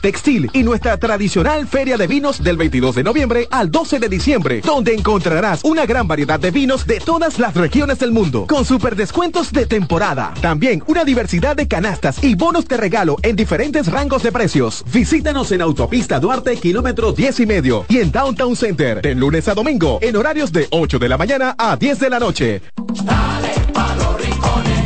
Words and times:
textil 0.00 0.48
y 0.52 0.62
nuestra 0.62 0.96
tradicional 0.96 1.66
feria 1.66 1.96
de 1.96 2.06
vinos 2.06 2.40
del 2.42 2.56
22 2.56 2.94
de 2.94 3.02
noviembre 3.02 3.48
al 3.50 3.68
12 3.68 3.98
de 3.98 4.08
diciembre, 4.08 4.60
donde 4.64 4.94
encontrarás 4.94 5.64
una 5.64 5.86
gran 5.86 6.06
variedad 6.06 6.38
de 6.38 6.52
vinos 6.52 6.86
de 6.86 7.00
todas 7.00 7.40
las 7.40 7.54
regiones 7.54 7.98
del 7.98 8.12
mundo, 8.12 8.46
con 8.46 8.64
super 8.64 8.94
descuentos 8.94 9.50
de 9.52 9.66
temporada. 9.66 10.32
También 10.40 10.84
una 10.86 11.04
diversidad 11.04 11.56
de 11.56 11.66
canastas 11.66 12.22
y 12.22 12.36
bonos 12.36 12.68
de 12.68 12.76
regalo 12.76 13.16
en 13.22 13.34
diferentes 13.34 13.90
rangos 13.90 14.22
de 14.22 14.30
precios. 14.30 14.84
Visítanos 14.92 15.50
en 15.50 15.62
Autopista 15.62 16.20
Duarte, 16.20 16.56
kilómetro 16.58 17.12
10 17.12 17.40
y 17.40 17.46
medio, 17.46 17.86
y 17.88 17.98
en 17.98 18.12
Downtown 18.12 18.54
Center, 18.54 19.02
de 19.02 19.14
lunes 19.16 19.48
a 19.48 19.54
domingo, 19.54 19.98
en 20.00 20.14
horarios 20.14 20.52
de 20.52 20.68
8 20.70 21.00
de 21.00 21.08
la 21.08 21.18
mañana 21.18 21.56
a 21.58 21.76
10 21.76 21.98
de 21.98 22.10
la 22.10 22.20
noche. 22.20 22.62
Dale 23.02 23.65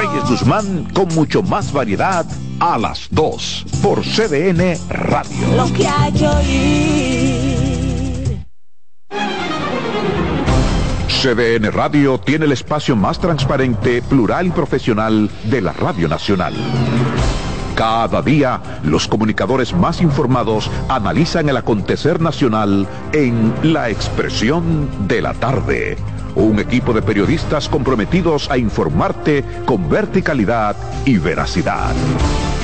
Reyes 0.00 0.24
Guzmán 0.30 0.88
con 0.94 1.08
mucho 1.08 1.42
más 1.42 1.74
variedad 1.74 2.24
a 2.58 2.78
las 2.78 3.08
2 3.10 3.66
por 3.82 4.00
CDN 4.00 4.78
Radio. 4.88 5.54
Lo 5.54 5.70
que 5.74 5.86
hay 5.86 6.10
que 6.12 6.26
oír. 6.26 7.50
CDN 11.08 11.70
Radio 11.70 12.18
tiene 12.18 12.46
el 12.46 12.52
espacio 12.52 12.96
más 12.96 13.18
transparente, 13.18 14.00
plural 14.00 14.46
y 14.46 14.50
profesional 14.50 15.28
de 15.44 15.60
la 15.60 15.74
Radio 15.74 16.08
Nacional. 16.08 16.54
Cada 17.74 18.22
día, 18.22 18.80
los 18.82 19.06
comunicadores 19.06 19.74
más 19.74 20.00
informados 20.00 20.70
analizan 20.88 21.50
el 21.50 21.58
acontecer 21.58 22.22
nacional 22.22 22.88
en 23.12 23.52
La 23.62 23.90
Expresión 23.90 24.88
de 25.08 25.20
la 25.20 25.34
Tarde. 25.34 25.98
Un 26.34 26.58
equipo 26.58 26.92
de 26.92 27.02
periodistas 27.02 27.68
comprometidos 27.68 28.50
a 28.50 28.58
informarte 28.58 29.44
con 29.64 29.88
verticalidad 29.88 30.76
y 31.04 31.18
veracidad. 31.18 31.94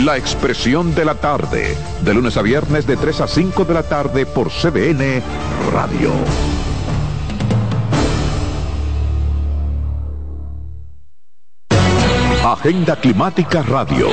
La 0.05 0.17
Expresión 0.17 0.95
de 0.95 1.05
la 1.05 1.15
Tarde, 1.15 1.75
de 2.03 2.15
lunes 2.15 2.37
a 2.37 2.43
viernes 2.43 2.87
de 2.87 2.97
3 2.97 3.23
a 3.23 3.27
5 3.27 3.65
de 3.65 3.75
la 3.75 3.83
tarde 3.83 4.27
por 4.27 4.51
CDN 4.51 5.23
Radio. 5.73 6.13
Agenda 12.47 12.95
Climática 12.95 13.63
Radio. 13.63 14.09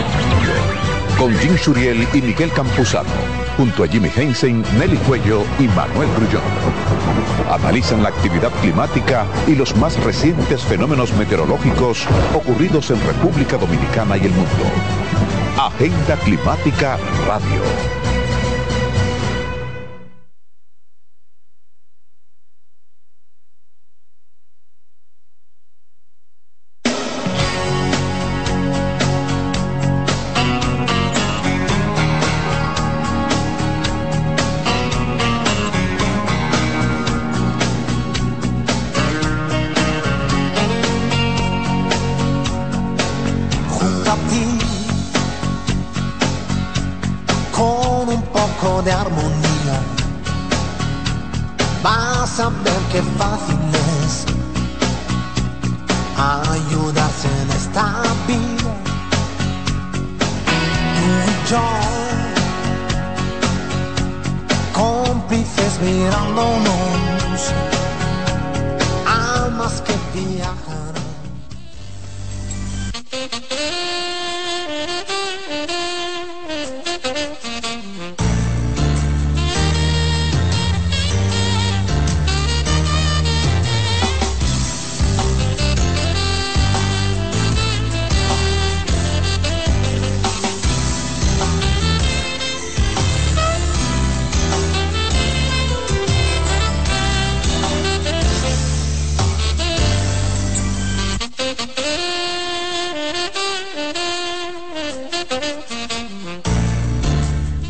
Con 1.20 1.34
Jim 1.38 1.56
Suriel 1.56 2.08
y 2.14 2.22
Miguel 2.22 2.52
Campuzano. 2.52 3.09
Junto 3.58 3.84
a 3.84 3.88
Jimmy 3.88 4.09
Hensen, 4.16 4.64
Nelly 4.80 4.97
Cuello 4.97 5.44
y 5.59 5.68
Manuel 5.68 6.09
Grullón. 6.18 7.22
Analizan 7.52 8.04
la 8.04 8.09
actividad 8.09 8.52
climática 8.62 9.26
y 9.48 9.56
los 9.56 9.76
más 9.76 10.02
recientes 10.04 10.64
fenómenos 10.64 11.14
meteorológicos 11.14 12.08
ocurridos 12.34 12.90
en 12.92 13.02
República 13.06 13.58
Dominicana 13.58 14.18
y 14.18 14.26
el 14.26 14.31
mundo. 14.31 14.64
Agenda 15.58 16.16
Climática 16.18 16.98
Radio. 17.28 18.03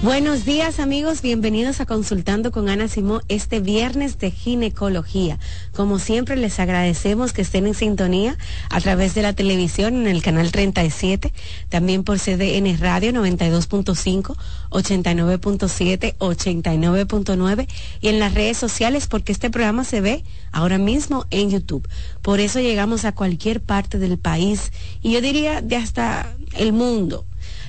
Buenos 0.03 0.43
días 0.43 0.81
amigos, 0.81 1.21
bienvenidos 1.21 1.79
a 1.79 1.85
Consultando 1.85 2.51
con 2.51 2.67
Ana 2.67 2.89
Simó 2.89 3.21
este 3.29 3.61
viernes 3.61 4.19
de 4.19 4.31
ginecología. 4.31 5.39
Como 5.73 5.97
siempre 5.97 6.35
les 6.35 6.59
agradecemos 6.59 7.31
que 7.31 7.41
estén 7.41 7.67
en 7.67 7.73
sintonía 7.73 8.37
a 8.69 8.81
través 8.81 9.15
de 9.15 9.21
la 9.21 9.31
televisión 9.31 9.95
en 9.95 10.07
el 10.07 10.21
canal 10.21 10.51
37, 10.51 11.31
también 11.69 12.03
por 12.03 12.19
CDN 12.19 12.77
Radio 12.81 13.13
92.5, 13.13 14.35
89.7, 14.71 16.17
89.9 16.17 17.67
y 18.01 18.09
en 18.09 18.19
las 18.19 18.33
redes 18.33 18.57
sociales 18.57 19.07
porque 19.07 19.31
este 19.31 19.49
programa 19.49 19.85
se 19.85 20.01
ve 20.01 20.25
ahora 20.51 20.79
mismo 20.79 21.27
en 21.29 21.49
YouTube. 21.49 21.87
Por 22.21 22.41
eso 22.41 22.59
llegamos 22.59 23.05
a 23.05 23.13
cualquier 23.13 23.61
parte 23.61 23.99
del 23.99 24.17
país 24.17 24.73
y 25.01 25.13
yo 25.13 25.21
diría 25.21 25.61
de 25.61 25.77
hasta 25.77 26.35
el 26.57 26.73
mundo. 26.73 27.25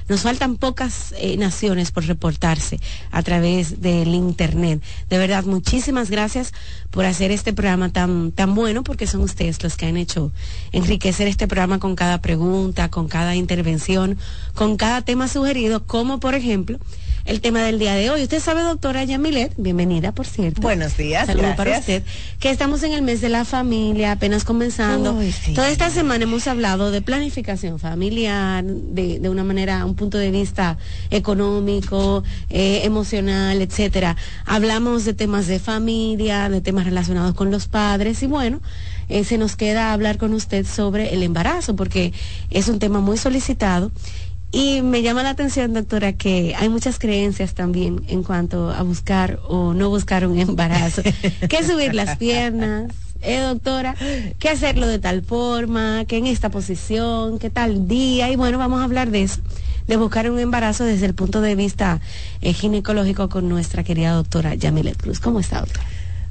Nos 0.08 0.20
faltan 0.20 0.56
pocas 0.56 1.14
eh, 1.18 1.36
naciones 1.38 1.90
por 1.90 2.04
reportarse 2.04 2.78
a 3.10 3.22
través 3.22 3.80
del 3.80 4.14
Internet. 4.14 4.82
De 5.08 5.18
verdad, 5.18 5.44
muchísimas 5.44 6.10
gracias 6.10 6.52
por 6.90 7.06
hacer 7.06 7.30
este 7.30 7.52
programa 7.54 7.90
tan, 7.90 8.30
tan 8.30 8.54
bueno, 8.54 8.84
porque 8.84 9.06
son 9.06 9.22
ustedes 9.22 9.62
los 9.62 9.76
que 9.76 9.86
han 9.86 9.96
hecho 9.96 10.30
enriquecer 10.72 11.26
este 11.26 11.48
programa 11.48 11.78
con 11.78 11.96
cada 11.96 12.20
pregunta, 12.20 12.90
con 12.90 13.08
cada 13.08 13.34
intervención, 13.34 14.18
con 14.54 14.76
cada 14.76 15.00
tema 15.00 15.26
sugerido, 15.26 15.86
como 15.86 16.20
por 16.20 16.34
ejemplo 16.34 16.78
el 17.24 17.40
tema 17.40 17.62
del 17.62 17.78
día 17.78 17.94
de 17.94 18.10
hoy. 18.10 18.22
Usted 18.22 18.40
sabe, 18.40 18.62
doctora 18.62 19.02
Yamilet, 19.04 19.54
bienvenida, 19.56 20.12
por 20.12 20.26
cierto. 20.26 20.60
Buenos 20.60 20.96
días, 20.98 21.26
Saludos 21.26 21.56
para 21.56 21.78
usted. 21.78 22.02
Que 22.38 22.50
estamos 22.50 22.82
en 22.82 22.92
el 22.92 23.00
mes 23.00 23.22
de 23.22 23.30
la 23.30 23.46
familia, 23.46 24.12
apenas 24.12 24.44
comenzando. 24.44 25.14
Uy, 25.14 25.32
sí. 25.32 25.54
Toda 25.54 25.70
esta 25.70 25.88
semana 25.88 26.24
hemos 26.24 26.46
hablado 26.46 26.90
de 26.90 27.00
planificación 27.00 27.78
familiar, 27.78 28.64
de, 28.64 29.18
de 29.18 29.28
una 29.30 29.44
manera 29.44 29.84
un 29.86 29.94
un 29.94 29.96
punto 29.96 30.18
de 30.18 30.32
vista 30.32 30.76
económico, 31.10 32.24
eh, 32.50 32.80
emocional, 32.82 33.62
etcétera. 33.62 34.16
Hablamos 34.44 35.04
de 35.04 35.14
temas 35.14 35.46
de 35.46 35.60
familia, 35.60 36.48
de 36.48 36.60
temas 36.60 36.84
relacionados 36.84 37.34
con 37.34 37.52
los 37.52 37.68
padres 37.68 38.20
y 38.24 38.26
bueno, 38.26 38.60
eh, 39.08 39.22
se 39.22 39.38
nos 39.38 39.54
queda 39.54 39.92
hablar 39.92 40.18
con 40.18 40.34
usted 40.34 40.66
sobre 40.66 41.14
el 41.14 41.22
embarazo 41.22 41.76
porque 41.76 42.12
es 42.50 42.68
un 42.68 42.80
tema 42.80 42.98
muy 42.98 43.16
solicitado 43.16 43.92
y 44.54 44.82
me 44.82 45.02
llama 45.02 45.24
la 45.24 45.30
atención, 45.30 45.74
doctora, 45.74 46.12
que 46.12 46.54
hay 46.56 46.68
muchas 46.68 47.00
creencias 47.00 47.54
también 47.54 48.04
en 48.06 48.22
cuanto 48.22 48.70
a 48.70 48.82
buscar 48.82 49.40
o 49.48 49.74
no 49.74 49.88
buscar 49.88 50.28
un 50.28 50.38
embarazo. 50.38 51.02
que 51.50 51.64
subir 51.64 51.92
las 51.92 52.16
piernas, 52.18 52.92
eh, 53.20 53.40
doctora, 53.40 53.96
que 54.38 54.48
hacerlo 54.48 54.86
de 54.86 55.00
tal 55.00 55.22
forma, 55.22 56.04
que 56.04 56.18
en 56.18 56.28
esta 56.28 56.50
posición, 56.50 57.40
que 57.40 57.50
tal 57.50 57.88
día. 57.88 58.30
Y 58.30 58.36
bueno, 58.36 58.56
vamos 58.56 58.80
a 58.80 58.84
hablar 58.84 59.10
de 59.10 59.24
eso, 59.24 59.40
de 59.88 59.96
buscar 59.96 60.30
un 60.30 60.38
embarazo 60.38 60.84
desde 60.84 61.06
el 61.06 61.14
punto 61.14 61.40
de 61.40 61.56
vista 61.56 62.00
eh, 62.40 62.52
ginecológico 62.52 63.28
con 63.28 63.48
nuestra 63.48 63.82
querida 63.82 64.12
doctora 64.12 64.54
Yamilet 64.54 64.96
Cruz. 64.96 65.18
¿Cómo 65.18 65.40
está, 65.40 65.58
doctora? 65.58 65.84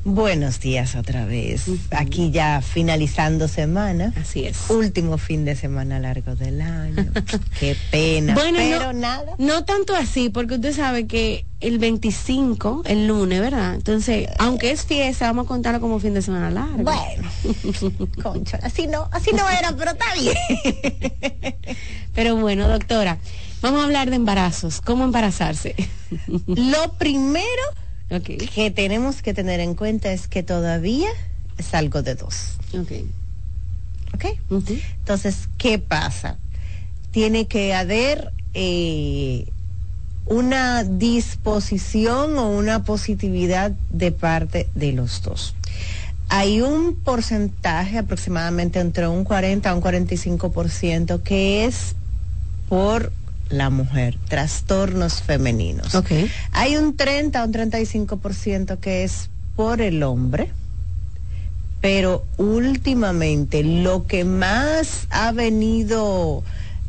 Buenos 0.06 0.60
días 0.60 0.96
otra 0.96 1.26
vez. 1.26 1.66
Aquí 1.92 2.30
ya 2.30 2.62
finalizando 2.62 3.48
semana. 3.48 4.14
Así 4.20 4.44
es. 4.44 4.70
Último 4.70 5.18
fin 5.18 5.46
de 5.46 5.56
semana 5.56 5.98
largo 5.98 6.36
del 6.36 6.62
año. 6.62 7.10
Qué 7.60 7.78
pena. 7.90 8.34
Bueno, 8.34 8.58
pero 8.58 8.92
no, 8.92 9.00
nada. 9.00 9.36
No 9.38 9.64
tanto 9.64 9.96
así, 9.96 10.30
porque 10.30 10.56
usted 10.56 10.74
sabe 10.74 11.08
que 11.08 11.46
el 11.62 11.80
25, 11.80 12.84
el 12.86 13.08
lunes, 13.08 13.40
¿verdad? 13.40 13.76
Entonces, 13.76 14.28
aunque 14.40 14.72
es 14.72 14.86
fiesta, 14.86 15.28
vamos 15.28 15.46
a 15.46 15.48
contarlo 15.48 15.80
como 15.80 16.00
fin 16.00 16.14
de 16.14 16.22
semana 16.22 16.52
largo. 16.52 16.84
Bueno, 16.84 18.08
concho, 18.22 18.58
así 18.62 18.88
no, 18.88 19.08
así 19.14 19.32
no 19.32 19.50
era, 19.50 19.74
pero 19.78 19.92
está 19.92 20.14
bien. 20.16 20.36
pero 22.14 22.36
bueno, 22.36 22.68
doctora, 22.68 23.20
vamos 23.62 23.80
a 23.80 23.86
hablar 23.86 24.10
de 24.10 24.18
embarazos. 24.18 24.82
¿Cómo 24.82 25.06
embarazarse? 25.06 25.76
Lo 26.48 26.92
primero 26.98 27.64
que 28.10 28.72
tenemos 28.72 29.22
que 29.22 29.34
tener 29.34 29.60
en 29.60 29.76
cuenta 29.76 30.12
es 30.12 30.28
que 30.28 30.44
todavía 30.44 31.10
es 31.58 31.74
algo 31.74 32.02
de 32.02 32.16
dos. 32.16 32.58
Ok. 32.74 32.92
¿Ok? 34.14 34.26
Entonces, 35.00 35.50
¿qué 35.58 35.80
pasa? 35.80 36.38
Tiene 37.12 37.48
que 37.48 37.74
haber 37.74 38.32
eh, 38.54 39.48
una 40.26 40.84
disposición 40.84 42.38
o 42.38 42.50
una 42.50 42.84
positividad 42.84 43.72
de 43.90 44.12
parte 44.12 44.70
de 44.76 44.94
los 44.94 45.22
dos. 45.22 45.56
Hay 46.30 46.62
un 46.62 46.96
porcentaje 46.96 47.98
aproximadamente 47.98 48.80
entre 48.80 49.08
un 49.08 49.24
40 49.24 49.70
a 49.70 49.76
un 49.76 49.82
45% 49.82 51.22
que 51.22 51.66
es 51.66 51.96
por 52.70 53.12
la 53.58 53.70
mujer, 53.70 54.18
trastornos 54.28 55.22
femeninos. 55.22 55.96
Okay. 55.96 56.30
Hay 56.52 56.76
un 56.76 56.96
30 56.96 57.42
o 57.42 57.46
un 57.46 57.54
35% 57.54 58.80
que 58.80 59.04
es 59.04 59.30
por 59.56 59.82
el 59.82 60.04
hombre, 60.04 60.52
pero 61.82 62.26
últimamente 62.38 63.64
lo 63.64 64.08
que 64.08 64.26
más 64.26 65.08
ha 65.10 65.32
venido 65.32 66.44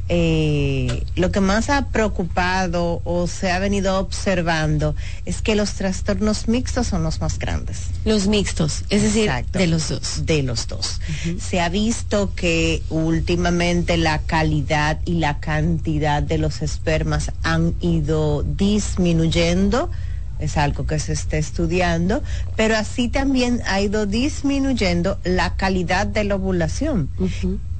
eh, 0.08 1.04
lo 1.16 1.30
que 1.30 1.40
más 1.40 1.70
ha 1.70 1.86
preocupado 1.88 3.00
o 3.04 3.26
se 3.26 3.50
ha 3.50 3.58
venido 3.58 3.98
observando 3.98 4.94
es 5.24 5.40
que 5.40 5.54
los 5.54 5.74
trastornos 5.74 6.46
mixtos 6.46 6.88
son 6.88 7.02
los 7.02 7.20
más 7.20 7.38
grandes. 7.38 7.86
Los 8.04 8.26
mixtos, 8.26 8.84
es 8.90 9.02
decir, 9.02 9.30
de 9.52 9.66
los 9.66 9.88
dos. 9.88 10.26
De 10.26 10.42
los 10.42 10.66
dos. 10.66 11.00
Se 11.40 11.60
ha 11.60 11.68
visto 11.68 12.34
que 12.34 12.82
últimamente 12.90 13.96
la 13.96 14.18
calidad 14.20 15.00
y 15.06 15.14
la 15.14 15.40
cantidad 15.40 16.22
de 16.22 16.38
los 16.38 16.60
espermas 16.60 17.32
han 17.42 17.74
ido 17.80 18.42
disminuyendo 18.42 19.90
es 20.38 20.56
algo 20.56 20.84
que 20.86 20.98
se 20.98 21.12
está 21.12 21.36
estudiando, 21.36 22.22
pero 22.56 22.76
así 22.76 23.08
también 23.08 23.62
ha 23.66 23.80
ido 23.80 24.04
disminuyendo 24.04 25.18
la 25.24 25.54
calidad 25.56 26.06
de 26.06 26.24
la 26.24 26.34
ovulación. 26.34 27.08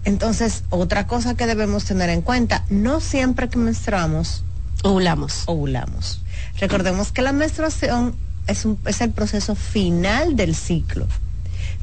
Entonces, 0.04 0.64
otra 0.70 1.06
cosa 1.06 1.34
que 1.34 1.46
debemos 1.46 1.84
tener 1.84 2.10
en 2.10 2.22
cuenta, 2.22 2.64
no 2.68 3.00
siempre 3.00 3.48
que 3.48 3.58
menstruamos, 3.58 4.44
ovulamos. 4.82 5.44
Ovulamos. 5.46 6.20
Recordemos 6.58 7.10
que 7.10 7.22
la 7.22 7.32
menstruación 7.32 8.14
es, 8.46 8.64
un, 8.64 8.78
es 8.86 9.00
el 9.00 9.10
proceso 9.10 9.54
final 9.54 10.36
del 10.36 10.54
ciclo. 10.54 11.06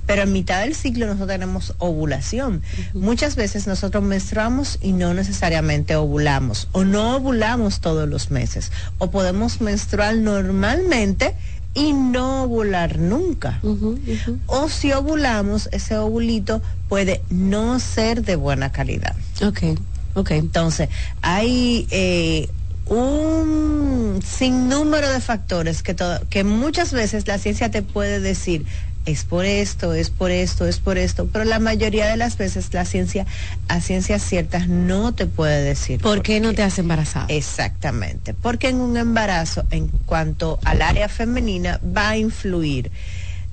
Pero 0.06 0.24
en 0.24 0.34
mitad 0.34 0.62
del 0.62 0.76
ciclo 0.76 1.06
nosotros 1.06 1.30
tenemos 1.30 1.74
ovulación. 1.78 2.62
Muchas 2.94 3.36
veces 3.36 3.68
nosotros 3.68 4.04
menstruamos 4.04 4.78
y 4.82 4.94
no 4.94 5.14
necesariamente 5.14 5.96
ovulamos. 5.96 6.68
O 6.72 6.84
no 6.84 7.16
ovulamos 7.16 7.82
todos 7.82 8.10
los 8.10 8.32
meses. 8.32 8.72
O 8.98 9.12
podemos 9.12 9.62
menstruar 9.62 10.16
normalmente 10.16 11.36
y 11.74 11.94
no 11.94 12.44
ovular 12.44 13.00
nunca. 13.00 13.60
O 14.48 14.70
si 14.70 14.92
ovulamos, 14.92 15.70
ese 15.72 15.98
ovulito 15.98 16.62
puede 16.90 17.22
no 17.30 17.80
ser 17.80 18.24
de 18.24 18.36
buena 18.36 18.72
calidad. 18.72 19.16
Ok, 19.42 19.64
ok. 20.16 20.32
Entonces, 20.32 20.90
hay 21.22 21.88
eh, 21.92 22.50
un 22.88 24.20
sinnúmero 24.24 25.10
de 25.10 25.22
factores 25.22 25.82
que, 25.82 25.96
que 26.30 26.44
muchas 26.44 26.92
veces 26.92 27.28
la 27.28 27.38
ciencia 27.38 27.72
te 27.72 27.82
puede 27.82 28.20
decir, 28.20 28.66
es 29.06 29.24
por 29.24 29.46
esto, 29.46 29.94
es 29.94 30.10
por 30.10 30.32
esto, 30.32 30.68
es 30.68 30.80
por 30.80 30.98
esto, 30.98 31.28
pero 31.32 31.46
la 31.46 31.60
mayoría 31.60 32.08
de 32.08 32.18
las 32.18 32.38
veces 32.38 32.74
la 32.74 32.86
ciencia 32.86 33.26
a 33.68 33.82
ciencias 33.82 34.24
ciertas 34.24 34.68
no 34.68 35.14
te 35.14 35.26
puede 35.26 35.64
decir. 35.64 36.02
¿Por, 36.02 36.22
qué, 36.22 36.40
no 36.40 36.54
te 36.54 36.64
has 36.64 36.78
embarazado? 36.80 37.26
Exactamente, 37.30 38.34
porque 38.34 38.70
en 38.70 38.80
un 38.80 38.98
embarazo, 38.98 39.66
en 39.72 39.88
cuanto 40.06 40.60
al 40.64 40.82
área 40.82 41.10
femenina, 41.10 41.80
va 41.86 42.10
a 42.10 42.18
influir 42.18 42.92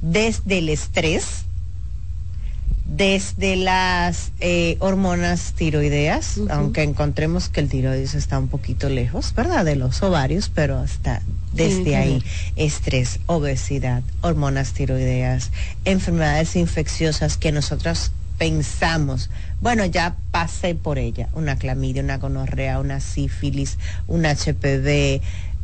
desde 0.01 0.59
el 0.59 0.69
estrés, 0.69 1.45
desde 2.89 3.57
las 3.57 4.33
eh, 4.41 4.77
hormonas 4.81 5.53
tiroideas, 5.53 6.41
aunque 6.51 6.83
encontremos 6.83 7.51
que 7.51 7.61
el 7.61 7.69
tiroides 7.69 8.15
está 8.15 8.39
un 8.39 8.49
poquito 8.49 8.89
lejos, 8.89 9.35
¿verdad? 9.35 9.65
De 9.65 9.77
los 9.77 10.03
ovarios, 10.03 10.51
pero 10.53 10.79
hasta 10.79 11.23
desde 11.53 11.97
ahí, 11.97 12.23
estrés, 12.57 13.21
obesidad, 13.27 14.03
hormonas 14.23 14.73
tiroideas, 14.73 15.51
enfermedades 15.85 16.57
infecciosas 16.57 17.37
que 17.37 17.53
nosotros 17.53 18.11
pensamos, 18.39 19.31
bueno, 19.61 19.85
ya 19.85 20.17
pasé 20.31 20.75
por 20.77 20.99
ella, 20.99 21.29
una 21.33 21.57
clamidia, 21.57 22.03
una 22.03 22.19
gonorrea, 22.19 22.79
una 22.79 23.01
sífilis, 23.01 23.77
un 24.07 24.25
HPV, 24.25 25.21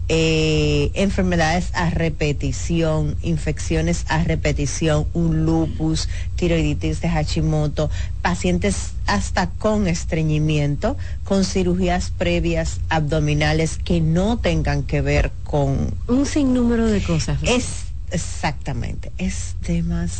eh, 0.09 0.91
enfermedades 0.95 1.71
a 1.75 1.91
repetición, 1.91 3.17
infecciones 3.23 4.05
a 4.09 4.23
repetición, 4.23 5.07
un 5.15 5.45
lupus, 5.45 6.09
tiroiditis 6.37 7.01
de 7.01 7.09
Hashimoto, 7.09 7.91
pacientes 8.23 8.93
hasta 9.07 9.51
con 9.51 9.87
estreñimiento, 9.89 10.97
con 11.25 11.45
cirugías 11.45 12.11
previas 12.11 12.81
abdominales 12.89 13.79
que 13.79 14.01
no 14.01 14.39
tengan 14.39 14.83
que 14.83 15.01
ver 15.01 15.33
con... 15.45 15.95
Un 16.09 16.27
sinnúmero 16.27 16.87
de 16.87 17.03
cosas. 17.03 17.39
Es 17.43 17.85
Exactamente, 18.15 19.11
es 19.19 19.57
demasiadas 19.67 20.13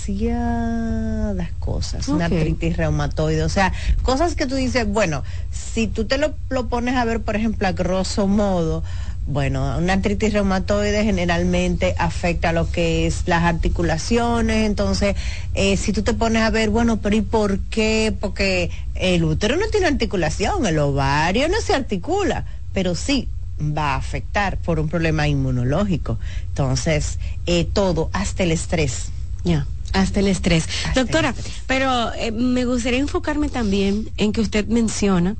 cosas, 1.61 2.09
una 2.09 2.25
artritis 2.25 2.77
reumatoide, 2.77 3.45
o 3.45 3.49
sea, 3.49 3.73
cosas 4.03 4.35
que 4.35 4.47
tú 4.47 4.57
dices, 4.57 4.85
bueno, 4.89 5.23
si 5.53 5.87
tú 5.87 6.05
te 6.05 6.19
lo, 6.19 6.35
lo 6.49 6.69
pones 6.69 6.97
a 6.97 7.05
ver, 7.05 7.21
por 7.23 7.37
ejemplo, 7.37 7.69
a 7.69 7.73
grosso 7.73 8.27
modo, 8.27 8.83
bueno, 9.27 9.79
una 9.79 9.95
artritis 9.95 10.33
reumatoide 10.33 11.03
generalmente 11.03 11.95
afecta 11.99 12.51
a 12.51 12.53
lo 12.53 12.71
que 12.71 13.07
es 13.07 13.23
las 13.27 13.45
articulaciones, 13.45 14.67
entonces 14.67 15.17
eh, 15.55 15.77
si 15.77 15.93
tú 15.93 16.03
te 16.03 16.13
pones 16.13 16.43
a 16.43 16.51
ver, 16.51 16.71
bueno, 16.71 16.99
pero 16.99 17.17
¿y 17.17 17.23
por 17.23 17.59
qué? 17.61 18.15
Porque 18.19 18.71
el 18.95 19.25
útero 19.25 19.57
no 19.57 19.67
tiene 19.69 19.87
articulación, 19.87 20.67
el 20.67 20.79
ovario 20.79 21.49
no 21.49 21.61
se 21.63 21.75
articula, 21.75 22.45
pero 22.73 22.95
sí 22.95 23.29
va 23.61 23.95
a 23.95 23.97
afectar 23.97 24.59
por 24.59 24.79
un 24.79 24.89
problema 24.89 25.27
inmunológico. 25.29 26.19
Entonces, 26.49 27.19
eh, 27.47 27.65
todo, 27.65 28.11
hasta 28.13 28.43
el 28.43 28.53
estrés. 28.53 29.11
Ya. 29.45 29.67
Hasta 29.93 30.19
el 30.19 30.27
estrés. 30.27 30.69
Doctora, 30.97 31.35
pero 31.69 32.13
eh, 32.15 32.33
me 32.33 32.65
gustaría 32.65 32.99
enfocarme 32.99 33.49
también 33.49 34.11
en 34.17 34.33
que 34.33 34.41
usted 34.41 34.67
menciona 34.67 35.37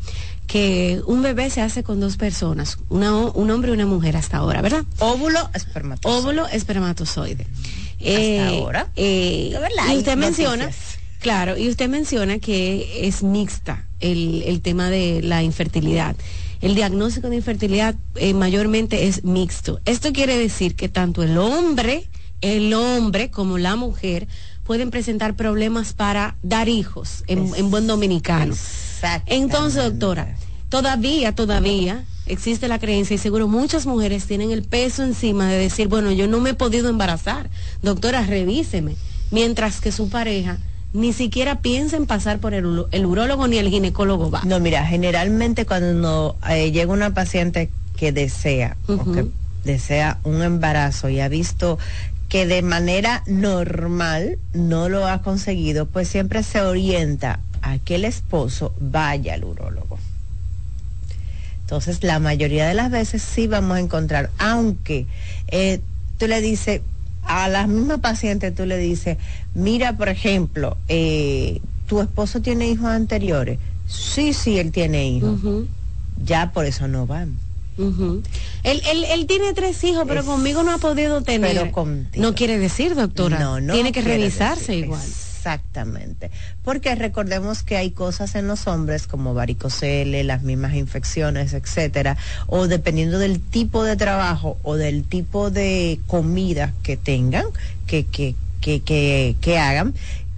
que 0.47 1.01
un 1.07 1.23
bebé 1.23 1.51
se 1.51 1.61
hace 1.61 1.83
con 1.83 2.01
dos 2.01 2.17
personas, 2.17 2.79
una, 2.89 3.15
un 3.17 3.51
hombre 3.51 3.71
y 3.71 3.75
una 3.75 3.87
mujer 3.87 4.17
hasta 4.17 4.39
ahora, 4.39 4.63
¿verdad? 4.63 4.85
Óvulo, 4.99 5.51
espermatozoide. 5.55 6.19
Óvulo, 6.19 6.47
espermatozoide. 6.49 7.47
hasta 7.99 8.01
eh, 8.01 8.41
ahora. 8.41 8.89
Eh, 8.97 9.55
y 9.91 9.97
usted 9.97 10.17
menciona, 10.17 10.71
claro, 11.21 11.57
y 11.57 11.69
usted 11.69 11.89
menciona 11.89 12.39
que 12.39 13.07
es 13.07 13.23
mixta 13.23 13.87
el, 14.01 14.43
el 14.43 14.61
tema 14.61 14.91
de 14.91 15.23
la 15.23 15.43
infertilidad. 15.43 16.17
El 16.61 16.75
diagnóstico 16.75 17.29
de 17.29 17.37
infertilidad 17.37 17.95
eh, 18.15 18.33
mayormente 18.33 19.07
es 19.07 19.23
mixto. 19.25 19.81
Esto 19.85 20.15
quiere 20.15 20.39
decir 20.39 20.77
que 20.77 20.89
tanto 20.89 21.23
el 21.23 21.37
hombre, 21.37 22.09
el 22.41 22.73
hombre 22.73 23.31
como 23.31 23.59
la 23.59 23.77
mujer 23.77 24.29
pueden 24.65 24.91
presentar 24.91 25.37
problemas 25.37 25.93
para 25.93 26.37
dar 26.43 26.71
hijos 26.71 27.23
en, 27.27 27.71
buen 27.71 27.87
dominicano. 27.87 28.55
Entonces, 29.27 29.83
doctora, 29.85 30.37
todavía, 30.69 31.35
todavía 31.35 32.05
existe 32.27 32.69
la 32.69 32.79
creencia 32.79 33.15
y 33.15 33.19
seguro 33.19 33.49
muchas 33.49 33.87
mujeres 33.87 34.27
tienen 34.27 34.51
el 34.51 34.63
peso 34.63 35.03
encima 35.03 35.49
de 35.49 35.59
decir, 35.59 35.89
bueno, 35.89 36.11
yo 36.13 36.27
no 36.27 36.41
me 36.41 36.51
he 36.51 36.55
podido 36.55 36.89
embarazar, 36.89 37.51
doctora, 37.83 38.23
revíseme, 38.23 38.97
mientras 39.31 39.81
que 39.81 39.93
su 39.93 40.09
pareja 40.09 40.59
ni 40.93 41.13
siquiera 41.13 41.61
piensa 41.61 41.97
en 41.97 42.07
pasar 42.07 42.39
por 42.39 42.55
el, 42.55 42.67
urólogo 42.67 43.49
ni 43.49 43.59
el 43.59 43.69
ginecólogo 43.69 44.31
va. 44.31 44.43
No, 44.45 44.61
mira, 44.61 44.87
generalmente 44.87 45.67
cuando 45.67 46.37
eh, 46.49 46.71
llega 46.71 46.93
una 46.93 47.13
paciente 47.13 47.69
que 47.97 48.13
desea 48.13 48.77
o 48.87 49.13
que 49.13 49.27
desea 49.65 50.19
un 50.23 50.43
embarazo 50.43 51.09
y 51.09 51.21
ha 51.21 51.29
visto 51.29 51.79
que 52.29 52.47
de 52.47 52.63
manera 52.63 53.23
normal 53.27 54.39
no 54.53 54.89
lo 54.89 55.07
ha 55.07 55.23
conseguido, 55.23 55.87
pues 55.87 56.09
siempre 56.09 56.43
se 56.43 56.61
orienta 56.61 57.41
a 57.65 57.79
que 57.79 57.95
el 57.95 58.05
esposo 58.05 58.75
vaya 58.79 59.35
al 59.35 59.45
urólogo. 59.45 59.99
Entonces, 61.63 62.05
la 62.05 62.19
mayoría 62.19 62.69
de 62.69 62.75
las 62.75 62.91
veces 62.91 63.23
sí 63.23 63.47
vamos 63.47 63.79
a 63.79 63.81
encontrar, 63.81 64.31
aunque 64.39 65.07
eh, 65.49 65.81
tú 66.19 66.27
le 66.27 66.43
dices, 66.43 66.83
a 67.23 67.49
la 67.49 67.67
misma 67.67 67.99
paciente 67.99 68.51
tú 68.51 68.67
le 68.67 68.77
dices, 68.77 69.17
mira, 69.55 69.97
por 69.97 70.11
ejemplo, 70.11 70.77
eh, 70.89 71.61
tu 71.87 72.03
esposo 72.03 72.43
tiene 72.43 72.69
hijos 72.69 72.87
anteriores. 72.87 73.59
Sí, 73.87 74.35
sí, 74.35 74.59
él 74.59 74.71
tiene 74.71 75.09
hijos. 75.09 75.41
Ya 76.23 76.53
por 76.53 76.67
eso 76.67 76.87
no 76.87 77.07
van. 77.07 77.39
él, 78.63 79.05
él, 79.11 79.27
tiene 79.27 79.53
tres 79.55 79.83
hijos, 79.85 80.05
pero 80.07 80.23
conmigo 80.25 80.63
no 80.63 80.73
ha 80.73 80.79
podido 80.79 81.23
tener. 81.23 81.57
Pero 81.57 81.73
No 82.21 82.35
quiere 82.35 82.59
decir, 82.59 82.95
doctora. 82.95 83.39
No, 83.39 83.61
no. 83.61 83.73
Tiene 83.73 83.91
que 83.91 84.03
revisarse 84.03 84.77
igual. 84.77 85.03
Exactamente. 85.45 86.31
Porque 86.63 86.95
recordemos 86.95 87.63
que 87.63 87.77
hay 87.77 87.91
cosas 87.91 88.35
en 88.35 88.49
los 88.49 88.67
hombres 88.67 89.07
como 89.07 89.35
varicocele, 89.35 90.25
las 90.25 90.43
mismas 90.43 90.73
infecciones, 90.73 91.53
etcétera, 91.53 92.17
o 92.47 92.67
dependiendo 92.67 93.19
del 93.19 93.41
tipo 93.41 93.85
de 93.85 93.95
trabajo 93.95 94.57
o 94.63 94.77
del 94.77 95.05
tipo 95.05 95.51
de 95.51 96.01
comida 96.07 96.73
que 96.83 96.97
tengan, 96.97 97.45
que, 97.87 98.07
que, 98.07 98.35
que, 98.63 98.81
que, 98.81 99.37
que 99.43 99.59
hagan, 99.59 99.93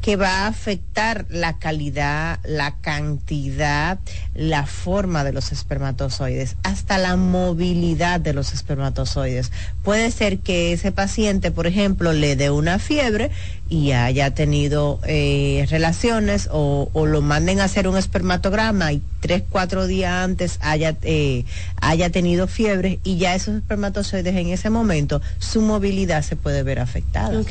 que 0.06 0.14
va 0.14 0.44
a 0.44 0.46
afectar 0.46 1.26
la 1.30 1.58
calidad, 1.58 2.38
la 2.44 2.76
cantidad, 2.76 3.98
la 4.34 4.64
forma 4.64 5.25
de 5.25 5.32
los 5.32 5.50
espermatozoides, 5.50 6.56
hasta 6.62 6.96
la 6.96 7.16
movilidad 7.16 8.20
de 8.20 8.32
los 8.32 8.54
espermatozoides. 8.54 9.50
Puede 9.82 10.12
ser 10.12 10.38
que 10.38 10.72
ese 10.72 10.92
paciente, 10.92 11.50
por 11.50 11.66
ejemplo, 11.66 12.12
le 12.12 12.36
dé 12.36 12.50
una 12.50 12.78
fiebre 12.78 13.32
y 13.68 13.92
haya 13.92 14.32
tenido 14.32 15.00
eh, 15.06 15.66
relaciones 15.70 16.49
o, 16.52 16.88
lo 17.06 17.20
manden 17.20 17.61
a 17.61 17.64
hacer 17.64 17.88
un 17.88 17.96
espermatograma 17.96 18.92
y 18.92 19.02
tres, 19.20 19.42
cuatro 19.49 19.87
días 19.87 20.12
antes 20.12 20.58
haya, 20.61 20.96
eh, 21.02 21.44
haya 21.80 22.11
tenido 22.11 22.46
fiebre 22.46 23.00
y 23.02 23.16
ya 23.16 23.35
esos 23.35 23.56
espermatozoides 23.56 24.37
en 24.37 24.49
ese 24.49 24.70
momento, 24.70 25.20
su 25.38 25.61
movilidad 25.61 26.23
se 26.23 26.37
puede 26.37 26.62
ver 26.62 26.78
afectada. 26.78 27.42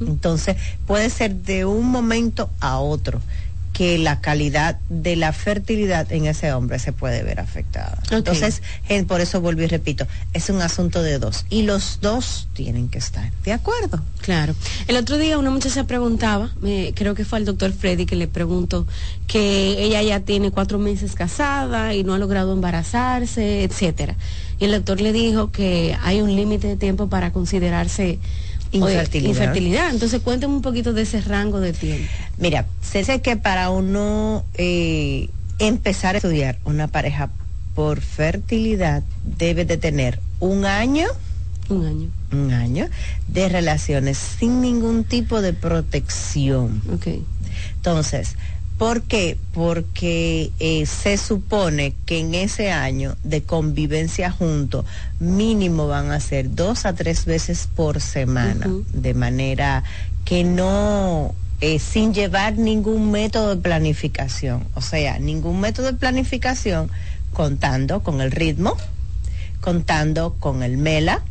Entonces, 0.00 0.56
puede 0.86 1.10
ser 1.10 1.34
de 1.34 1.64
un 1.64 1.88
momento 1.88 2.50
a 2.60 2.78
otro 2.78 3.20
que 3.72 3.96
la 3.98 4.20
calidad 4.20 4.78
de 4.88 5.16
la 5.16 5.32
fertilidad 5.32 6.10
en 6.12 6.26
ese 6.26 6.52
hombre 6.52 6.78
se 6.78 6.92
puede 6.92 7.22
ver 7.22 7.40
afectada. 7.40 7.98
Entonces, 8.10 8.62
por 9.08 9.20
eso 9.20 9.40
vuelvo 9.40 9.62
y 9.62 9.66
repito, 9.66 10.06
es 10.32 10.50
un 10.50 10.60
asunto 10.60 11.02
de 11.02 11.18
dos 11.18 11.46
y 11.48 11.62
los 11.62 11.98
dos 12.00 12.48
tienen 12.52 12.88
que 12.88 12.98
estar 12.98 13.30
de 13.44 13.52
acuerdo. 13.52 14.02
Claro. 14.20 14.54
El 14.86 14.96
otro 14.96 15.18
día 15.18 15.38
una 15.38 15.50
muchacha 15.50 15.84
preguntaba, 15.84 16.50
creo 16.94 17.14
que 17.14 17.24
fue 17.24 17.38
al 17.38 17.44
doctor 17.44 17.72
Freddy 17.72 18.06
que 18.06 18.16
le 18.16 18.28
preguntó 18.28 18.86
que 19.26 19.82
ella 19.82 20.02
ya 20.02 20.20
tiene 20.20 20.50
cuatro 20.50 20.78
meses 20.78 21.14
casada 21.14 21.94
y 21.94 22.04
no 22.04 22.14
ha 22.14 22.18
logrado 22.18 22.52
embarazarse, 22.52 23.64
etcétera. 23.64 24.16
Y 24.60 24.66
el 24.66 24.72
doctor 24.72 25.00
le 25.00 25.12
dijo 25.12 25.50
que 25.50 25.96
hay 26.02 26.20
un 26.20 26.36
límite 26.36 26.68
de 26.68 26.76
tiempo 26.76 27.08
para 27.08 27.32
considerarse 27.32 28.18
Infertilidad. 28.72 29.90
Entonces 29.90 30.20
cuéntame 30.22 30.54
un 30.54 30.62
poquito 30.62 30.92
de 30.92 31.02
ese 31.02 31.20
rango 31.20 31.60
de 31.60 31.72
tiempo. 31.72 32.08
Mira, 32.38 32.66
sé 32.80 33.20
que 33.20 33.36
para 33.36 33.70
uno 33.70 34.44
eh, 34.54 35.28
empezar 35.58 36.14
a 36.14 36.18
estudiar 36.18 36.58
una 36.64 36.88
pareja 36.88 37.30
por 37.74 38.00
fertilidad 38.00 39.02
debe 39.38 39.64
de 39.64 39.76
tener 39.76 40.20
un 40.40 40.64
año. 40.64 41.06
Un 41.68 41.86
año. 41.86 42.08
Un 42.32 42.52
año 42.52 42.88
de 43.28 43.48
relaciones 43.48 44.18
sin 44.18 44.60
ningún 44.60 45.04
tipo 45.04 45.40
de 45.40 45.52
protección. 45.52 46.82
Ok. 46.92 47.08
Entonces, 47.76 48.36
¿Por 48.78 49.02
qué? 49.02 49.36
Porque 49.52 50.50
eh, 50.58 50.86
se 50.86 51.16
supone 51.16 51.94
que 52.04 52.18
en 52.18 52.34
ese 52.34 52.72
año 52.72 53.16
de 53.22 53.42
convivencia 53.42 54.30
junto 54.30 54.84
mínimo 55.20 55.86
van 55.86 56.10
a 56.10 56.18
ser 56.20 56.54
dos 56.54 56.84
a 56.84 56.92
tres 56.94 57.24
veces 57.24 57.68
por 57.74 58.00
semana, 58.00 58.68
de 58.92 59.14
manera 59.14 59.84
que 60.24 60.42
no, 60.42 61.34
eh, 61.60 61.78
sin 61.78 62.12
llevar 62.12 62.58
ningún 62.58 63.10
método 63.10 63.54
de 63.54 63.62
planificación, 63.62 64.66
o 64.74 64.80
sea, 64.80 65.18
ningún 65.18 65.60
método 65.60 65.86
de 65.86 65.98
planificación 65.98 66.90
contando 67.32 68.02
con 68.02 68.20
el 68.20 68.32
ritmo, 68.32 68.76
contando 69.60 70.34
con 70.40 70.62
el 70.62 70.76
MELA, 70.76 71.22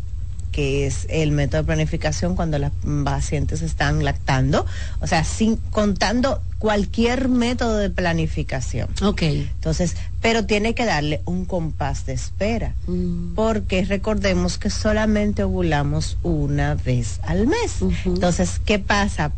que 0.51 0.85
es 0.85 1.07
el 1.09 1.31
método 1.31 1.61
de 1.61 1.67
planificación 1.67 2.35
cuando 2.35 2.59
las 2.59 2.71
pacientes 3.03 3.61
están 3.61 4.03
lactando, 4.03 4.65
o 4.99 5.07
sea, 5.07 5.23
sin 5.23 5.55
contando 5.55 6.41
cualquier 6.59 7.29
método 7.29 7.77
de 7.77 7.89
planificación. 7.89 8.89
Ok. 9.01 9.21
Entonces, 9.23 9.95
pero 10.21 10.45
tiene 10.45 10.75
que 10.75 10.85
darle 10.85 11.21
un 11.25 11.45
compás 11.45 12.05
de 12.05 12.13
espera, 12.13 12.75
mm. 12.87 13.33
porque 13.33 13.83
recordemos 13.85 14.57
que 14.57 14.69
solamente 14.69 15.43
ovulamos 15.43 16.17
una 16.21 16.75
vez 16.75 17.19
al 17.23 17.47
mes. 17.47 17.77
Entonces, 18.05 18.61
¿qué 18.63 18.77
pasa? 18.77 19.31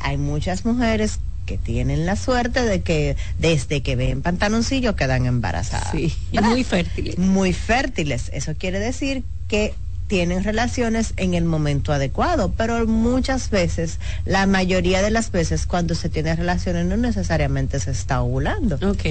Hay 0.00 0.18
muchas 0.18 0.64
mujeres 0.64 1.20
que 1.46 1.56
tienen 1.56 2.04
la 2.04 2.14
suerte 2.14 2.62
de 2.62 2.82
que 2.82 3.16
desde 3.38 3.82
que 3.82 3.96
ven 3.96 4.20
pantaloncillo 4.20 4.94
quedan 4.94 5.24
embarazadas. 5.24 5.92
Sí, 5.92 6.14
muy 6.42 6.62
fértiles. 6.62 7.16
Muy 7.16 7.54
fértiles. 7.54 8.30
Eso 8.34 8.54
quiere 8.54 8.78
decir 8.78 9.24
que 9.48 9.74
tienen 10.08 10.42
relaciones 10.42 11.12
en 11.16 11.34
el 11.34 11.44
momento 11.44 11.92
adecuado, 11.92 12.52
pero 12.56 12.86
muchas 12.86 13.50
veces, 13.50 14.00
la 14.24 14.46
mayoría 14.46 15.02
de 15.02 15.10
las 15.10 15.30
veces 15.30 15.66
cuando 15.66 15.94
se 15.94 16.08
tiene 16.08 16.34
relaciones 16.34 16.86
no 16.86 16.96
necesariamente 16.96 17.78
se 17.78 17.92
está 17.92 18.22
ovulando. 18.22 18.76
Ok. 18.82 19.04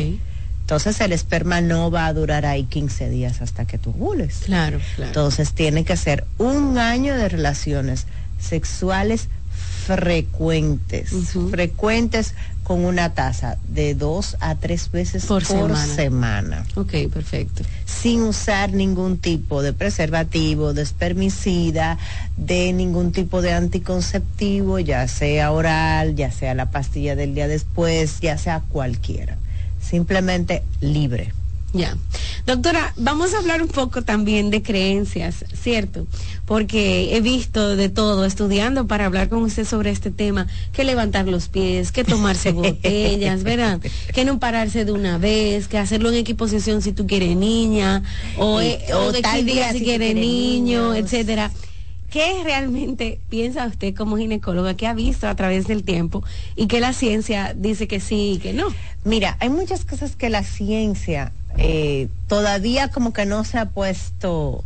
Entonces 0.62 1.00
el 1.00 1.14
esperma 1.14 1.62
no 1.62 1.90
va 1.92 2.08
a 2.08 2.14
durar 2.14 2.46
ahí 2.46 2.66
15 2.66 3.10
días 3.10 3.42
hasta 3.42 3.64
que 3.64 3.78
tú 3.78 3.92
ovules. 3.92 4.42
Claro, 4.44 4.82
claro. 4.96 5.10
Entonces 5.10 5.54
tiene 5.54 5.86
que 5.86 5.96
ser 5.96 6.26
un 6.38 6.78
año 6.78 7.16
de 7.16 7.30
relaciones 7.30 8.06
sexuales 8.38 9.30
frecuentes, 9.86 11.12
frecuentes 11.50 12.34
con 12.68 12.84
una 12.84 13.14
tasa 13.14 13.58
de 13.70 13.96
dos 13.96 14.36
a 14.42 14.56
tres 14.56 14.92
veces 14.92 15.26
por, 15.26 15.42
semana. 15.46 16.66
Ok, 16.76 16.96
perfecto. 17.14 17.64
Sin 17.86 18.24
usar 18.24 18.74
ningún 18.74 19.20
tipo 19.20 19.62
de 19.62 19.72
preservativo, 19.72 20.74
de 20.74 20.82
espermicida, 20.82 21.98
de 22.36 22.74
ningún 22.74 23.14
tipo 23.14 23.42
de 23.42 23.54
anticonceptivo, 23.54 24.80
ya 24.80 25.08
sea 25.08 25.54
oral, 25.54 26.18
ya 26.18 26.30
sea 26.30 26.56
la 26.56 26.70
pastilla 26.70 27.16
del 27.16 27.36
día 27.36 27.48
después, 27.48 28.20
ya 28.20 28.38
sea 28.38 28.62
cualquiera. 28.68 29.38
Simplemente 29.82 30.62
libre. 30.82 31.32
Ya. 31.78 31.96
Doctora, 32.46 32.94
vamos 32.98 33.34
a 33.34 33.40
hablar 33.40 33.62
un 33.62 33.68
poco 33.68 34.02
también 34.02 34.50
de 34.50 34.62
creencias, 34.62 35.46
¿cierto? 35.54 36.08
Porque 36.46 37.16
he 37.16 37.22
visto 37.22 37.76
de 37.76 37.90
todo 37.90 38.26
estudiando 38.26 38.88
para 38.88 39.06
hablar 39.06 39.30
con 39.30 39.44
usted 39.44 39.66
sobre 39.66 39.92
este 39.92 40.12
tema, 40.12 40.48
que 40.72 40.84
levantar 40.84 41.28
los 41.28 41.50
pies, 41.50 41.92
que 41.92 42.04
tomarse 42.04 42.52
botellas, 42.54 43.44
¿verdad? 43.44 43.82
Que 44.14 44.26
no 44.26 44.40
pararse 44.40 44.86
de 44.86 44.92
una 44.92 45.18
vez, 45.18 45.68
que 45.68 45.78
hacerlo 45.78 46.10
en 46.10 46.16
equiposición 46.16 46.82
si 46.82 46.94
tú 46.94 47.06
quieres 47.06 47.36
niña, 47.36 48.04
o, 48.38 48.62
eh, 48.62 48.80
de 49.12 49.22
tal 49.22 49.46
día 49.46 49.72
si, 49.74 49.82
quieres 49.82 50.16
niño, 50.16 50.96
etcétera. 50.96 51.52
¿Qué 52.10 52.42
realmente 52.44 53.20
piensa 53.30 53.66
usted 53.66 53.96
como 53.96 54.18
ginecóloga 54.18 54.76
que 54.76 54.88
ha 54.88 54.94
visto 54.94 55.28
a 55.28 55.36
través 55.36 55.68
del 55.68 55.84
tiempo 55.84 56.24
y 56.56 56.68
que 56.68 56.80
la 56.80 56.94
ciencia 56.94 57.54
dice 57.56 57.88
que 57.88 58.00
sí 58.00 58.34
y 58.34 58.38
que 58.38 58.54
no? 58.54 58.68
Mira, 59.04 59.38
hay 59.40 59.50
muchas 59.50 59.86
cosas 59.86 60.16
que 60.16 60.30
la 60.30 60.44
ciencia 60.44 61.32
eh, 61.58 62.08
todavía 62.28 62.90
como 62.90 63.14
que 63.14 63.26
no 63.26 63.44
se 63.44 63.58
ha 63.58 63.66
puesto 63.66 64.64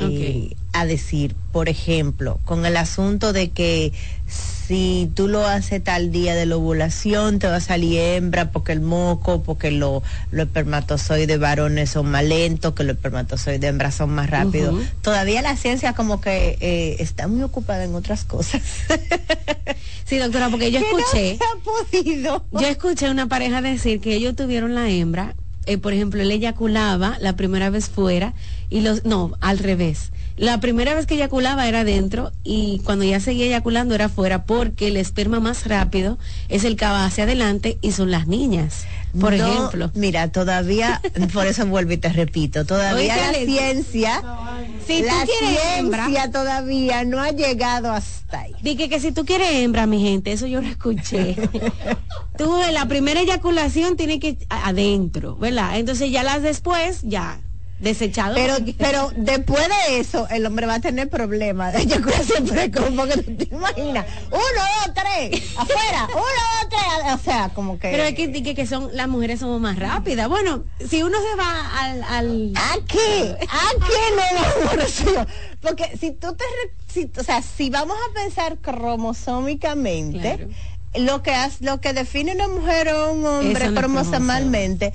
eh, 0.00 0.54
a 0.72 0.86
decir, 0.86 1.36
por 1.52 1.68
ejemplo, 1.68 2.40
con 2.44 2.66
el 2.66 2.76
asunto 2.76 3.32
de 3.32 3.50
que 3.50 3.92
si 4.66 5.10
tú 5.14 5.28
lo 5.28 5.46
haces 5.46 5.82
tal 5.82 6.12
día 6.12 6.34
de 6.34 6.46
la 6.46 6.56
ovulación, 6.56 7.38
te 7.38 7.46
va 7.46 7.56
a 7.56 7.60
salir 7.60 7.98
hembra 7.98 8.50
porque 8.50 8.72
el 8.72 8.80
moco, 8.80 9.42
porque 9.42 9.70
lo, 9.70 10.02
los 10.30 10.46
espermatozoides 10.46 11.38
varones 11.38 11.90
son 11.90 12.10
más 12.10 12.24
lentos, 12.24 12.74
que 12.74 12.84
los 12.84 12.96
espermatozoides 12.96 13.62
hembras 13.62 13.94
son 13.94 14.10
más 14.10 14.30
rápidos. 14.30 14.82
Todavía 15.02 15.42
la 15.42 15.56
ciencia 15.56 15.94
como 15.94 16.20
que 16.20 16.56
eh, 16.60 16.96
está 17.00 17.28
muy 17.28 17.42
ocupada 17.42 17.84
en 17.84 17.94
otras 17.94 18.24
cosas. 18.24 18.62
sí, 20.04 20.18
doctora, 20.18 20.48
porque 20.48 20.70
yo 20.70 20.78
escuché... 20.78 21.38
No 21.38 21.38
se 21.38 21.44
ha 21.44 22.02
podido. 22.02 22.44
Yo 22.52 22.66
escuché 22.66 23.10
una 23.10 23.26
pareja 23.26 23.62
decir 23.62 24.00
que 24.00 24.14
ellos 24.14 24.36
tuvieron 24.36 24.74
la 24.74 24.88
hembra 24.88 25.34
eh, 25.66 25.78
por 25.78 25.92
ejemplo, 25.92 26.20
él 26.22 26.30
eyaculaba 26.30 27.16
la 27.20 27.36
primera 27.36 27.70
vez 27.70 27.88
fuera 27.88 28.34
y 28.68 28.80
los, 28.80 29.04
no, 29.04 29.32
al 29.40 29.58
revés. 29.58 30.10
La 30.36 30.60
primera 30.60 30.94
vez 30.94 31.06
que 31.06 31.14
eyaculaba 31.14 31.68
era 31.68 31.84
dentro 31.84 32.32
y 32.42 32.80
cuando 32.84 33.04
ya 33.04 33.20
seguía 33.20 33.46
eyaculando 33.46 33.94
era 33.94 34.08
fuera 34.08 34.44
porque 34.44 34.88
el 34.88 34.96
esperma 34.96 35.40
más 35.40 35.66
rápido 35.66 36.18
es 36.48 36.64
el 36.64 36.76
que 36.76 36.86
va 36.86 37.04
hacia 37.04 37.24
adelante 37.24 37.78
y 37.82 37.92
son 37.92 38.10
las 38.10 38.26
niñas, 38.26 38.86
por 39.20 39.34
ejemplo. 39.34 39.90
Mira, 39.94 40.28
todavía, 40.32 41.00
por 41.32 41.46
eso 41.46 41.66
vuelvo 41.66 41.92
y 41.92 41.98
te 41.98 42.08
repito, 42.08 42.64
todavía 42.64 43.16
la 43.30 43.38
ciencia, 43.38 44.22
si 44.86 45.02
la 45.02 45.26
ciencia 45.26 46.30
todavía 46.30 47.04
no 47.04 47.20
ha 47.20 47.30
llegado 47.30 47.92
hasta 47.92 48.40
ahí. 48.40 48.54
Dije 48.62 48.88
que 48.88 49.00
si 49.00 49.12
tú 49.12 49.24
quieres 49.26 49.50
hembra, 49.52 49.86
mi 49.86 50.00
gente, 50.00 50.32
eso 50.32 50.46
yo 50.46 50.62
lo 50.62 50.68
escuché. 50.68 51.36
tú 52.38 52.58
la 52.72 52.86
primera 52.86 53.20
eyaculación 53.20 53.96
tiene 53.96 54.18
que 54.18 54.38
adentro, 54.48 55.36
¿verdad? 55.36 55.78
Entonces 55.78 56.10
ya 56.10 56.22
las 56.22 56.42
después, 56.42 57.02
ya 57.02 57.38
desechado. 57.82 58.34
Pero, 58.34 58.54
pero 58.78 59.10
después 59.16 59.68
de 59.68 59.98
eso, 59.98 60.26
el 60.30 60.46
hombre 60.46 60.66
va 60.66 60.74
a 60.74 60.80
tener 60.80 61.08
problemas 61.08 61.72
de 61.72 61.80
eyaculación 61.82 62.46
precoz, 62.46 62.90
porque 62.96 63.22
tú 63.22 63.36
te 63.36 63.54
imaginas, 63.54 64.06
uno, 64.30 64.40
dos, 64.84 64.94
tres, 64.94 65.42
afuera, 65.56 66.08
uno, 66.14 66.22
dos, 66.22 66.68
tres, 66.70 67.14
o 67.14 67.18
sea, 67.18 67.50
como 67.50 67.78
que... 67.78 67.90
Pero 67.90 68.04
hay 68.04 68.14
que 68.14 68.28
decir 68.28 68.54
que 68.54 68.66
son, 68.66 68.90
las 68.94 69.08
mujeres 69.08 69.40
somos 69.40 69.60
más 69.60 69.78
rápidas. 69.78 70.28
Bueno, 70.28 70.64
si 70.88 71.02
uno 71.02 71.18
se 71.18 71.36
va 71.36 71.78
al... 71.80 72.02
al... 72.04 72.52
¿A 72.56 72.76
qué? 72.86 73.36
¿A 73.48 73.70
qué 73.84 74.00
no? 74.16 75.26
porque 75.60 75.96
si 75.98 76.12
tú 76.12 76.34
te... 76.34 76.44
Si, 76.86 77.10
o 77.18 77.24
sea, 77.24 77.42
si 77.42 77.70
vamos 77.70 77.96
a 77.96 78.14
pensar 78.14 78.58
cromosómicamente 78.58 80.48
lo 80.94 81.22
que 81.22 81.32
lo 81.60 81.80
que 81.80 81.92
define 81.92 82.34
una 82.34 82.48
mujer 82.48 82.88
o 82.88 83.12
un 83.12 83.24
hombre 83.24 83.72
cromosomalmente 83.72 84.92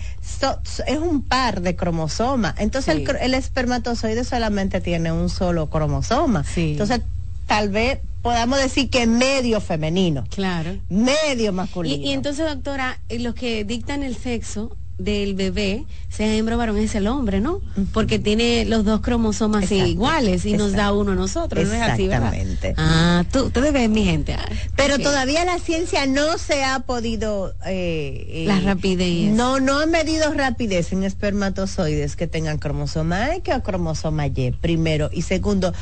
es 0.88 0.98
un 0.98 1.24
par 1.24 1.62
de 1.62 1.76
cromosomas. 1.76 2.56
Entonces 2.58 3.04
el, 3.22 3.34
espermatozoide 3.34 4.24
solamente 4.24 4.82
tiene 4.82 5.12
un 5.12 5.30
solo 5.30 5.70
cromosoma. 5.70 6.46
Entonces 6.56 7.02
tal 7.48 7.70
vez 7.70 8.00
podamos 8.22 8.60
decir 8.60 8.90
que 8.90 9.08
medio 9.08 9.62
femenino. 9.62 10.26
Claro. 10.30 10.78
Medio 10.90 11.54
masculino. 11.54 12.04
Y, 12.04 12.10
y 12.10 12.14
entonces, 12.14 12.46
doctora, 12.46 13.00
los 13.10 13.34
que 13.36 13.64
dictan 13.64 14.04
el 14.04 14.18
sexo 14.18 14.76
del 14.98 15.36
bebé, 15.36 15.86
sea 16.10 16.34
hembra 16.34 16.56
o 16.56 16.58
varón, 16.58 16.78
es 16.78 16.96
el 16.96 17.08
hombre, 17.08 17.40
¿no? 17.40 17.62
Porque 17.94 18.18
tiene 18.18 18.66
los 18.66 18.84
dos 18.84 19.02
cromosomas 19.02 19.72
iguales 19.72 20.46
y 20.46 20.54
nos 20.54 20.72
da 20.72 20.92
uno 20.92 21.12
a 21.12 21.16
nosotros, 21.16 21.68
¿no 21.68 21.74
es 21.74 21.82
así, 21.82 22.08
¿verdad? 22.08 22.34
Ah, 22.78 23.24
tú, 23.32 23.46
ustedes 23.46 23.72
ven, 23.74 23.92
mi 23.92 24.06
gente. 24.06 24.34
Ah, 24.34 24.50
Pero 24.76 24.98
todavía 24.98 25.46
la 25.46 25.60
ciencia 25.60 26.08
no 26.08 26.38
se 26.40 26.64
ha 26.64 26.80
podido... 26.80 27.54
Eh, 27.66 28.46
la 28.48 28.60
rapidez. 28.60 29.32
No, 29.32 29.60
no 29.60 29.80
ha 29.80 29.86
medido 29.86 30.34
rapidez 30.34 30.92
en 30.94 31.04
espermatozoides 31.04 32.16
que 32.16 32.26
tengan 32.26 32.58
cromosoma 32.58 33.36
X 33.36 33.54
o 33.56 33.64
cromosoma 33.64 34.26
Y, 34.28 34.52
primero. 34.60 35.10
Y 35.14 35.22
segundo, 35.22 35.74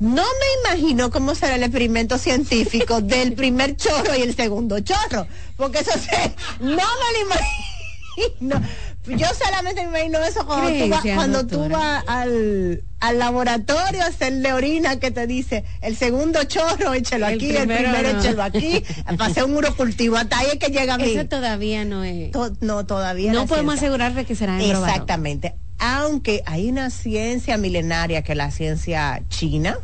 no 0.00 0.22
me 0.22 0.70
imagino 0.70 1.10
cómo 1.10 1.36
será 1.36 1.54
el 1.54 1.62
experimento 1.62 2.18
científico 2.18 3.00
del 3.02 3.34
primer 3.34 3.76
chorro 3.76 4.16
y 4.18 4.22
el 4.22 4.34
segundo 4.34 4.80
chorro, 4.80 5.28
porque 5.56 5.78
eso 5.78 5.92
se... 5.92 6.34
No 6.60 6.70
me 6.70 6.74
lo 6.74 7.26
imagino 7.26 7.73
no, 8.40 8.60
yo 9.06 9.26
solamente 9.34 9.82
me 9.82 10.04
imagino 10.04 10.24
eso 10.24 10.46
cuando 10.46 11.46
tú 11.46 11.68
vas, 11.68 12.04
al, 12.06 12.82
laboratorio 13.18 14.02
a 14.02 14.06
hacerle 14.06 14.52
orina 14.52 14.98
que 14.98 15.10
te 15.10 15.26
dice 15.26 15.64
el 15.82 15.96
segundo 15.96 16.42
chorro, 16.44 16.94
échelo 16.94 17.26
aquí, 17.26 17.54
el 17.54 17.68
primero 17.68 18.18
échelo 18.18 18.42
aquí, 18.42 18.82
hacer 19.18 19.44
un 19.44 19.56
urocultivo, 19.56 20.16
hasta 20.16 20.38
ahí 20.38 20.48
es 20.52 20.58
que 20.58 20.68
llega 20.68 20.94
a 20.94 20.98
mí. 20.98 21.10
Eso 21.10 21.26
todavía 21.26 21.84
no 21.84 22.02
es. 22.02 22.30
no, 22.60 22.86
todavía 22.86 23.32
no. 23.32 23.46
podemos 23.46 23.74
asegurar 23.74 24.14
de 24.14 24.24
que 24.24 24.34
será 24.34 24.62
en 24.62 24.70
Exactamente. 24.70 25.54
Aunque 25.78 26.42
hay 26.46 26.70
una 26.70 26.88
ciencia 26.88 27.58
milenaria 27.58 28.22
que 28.22 28.32
es 28.32 28.38
la 28.38 28.50
ciencia 28.50 29.20
china, 29.28 29.76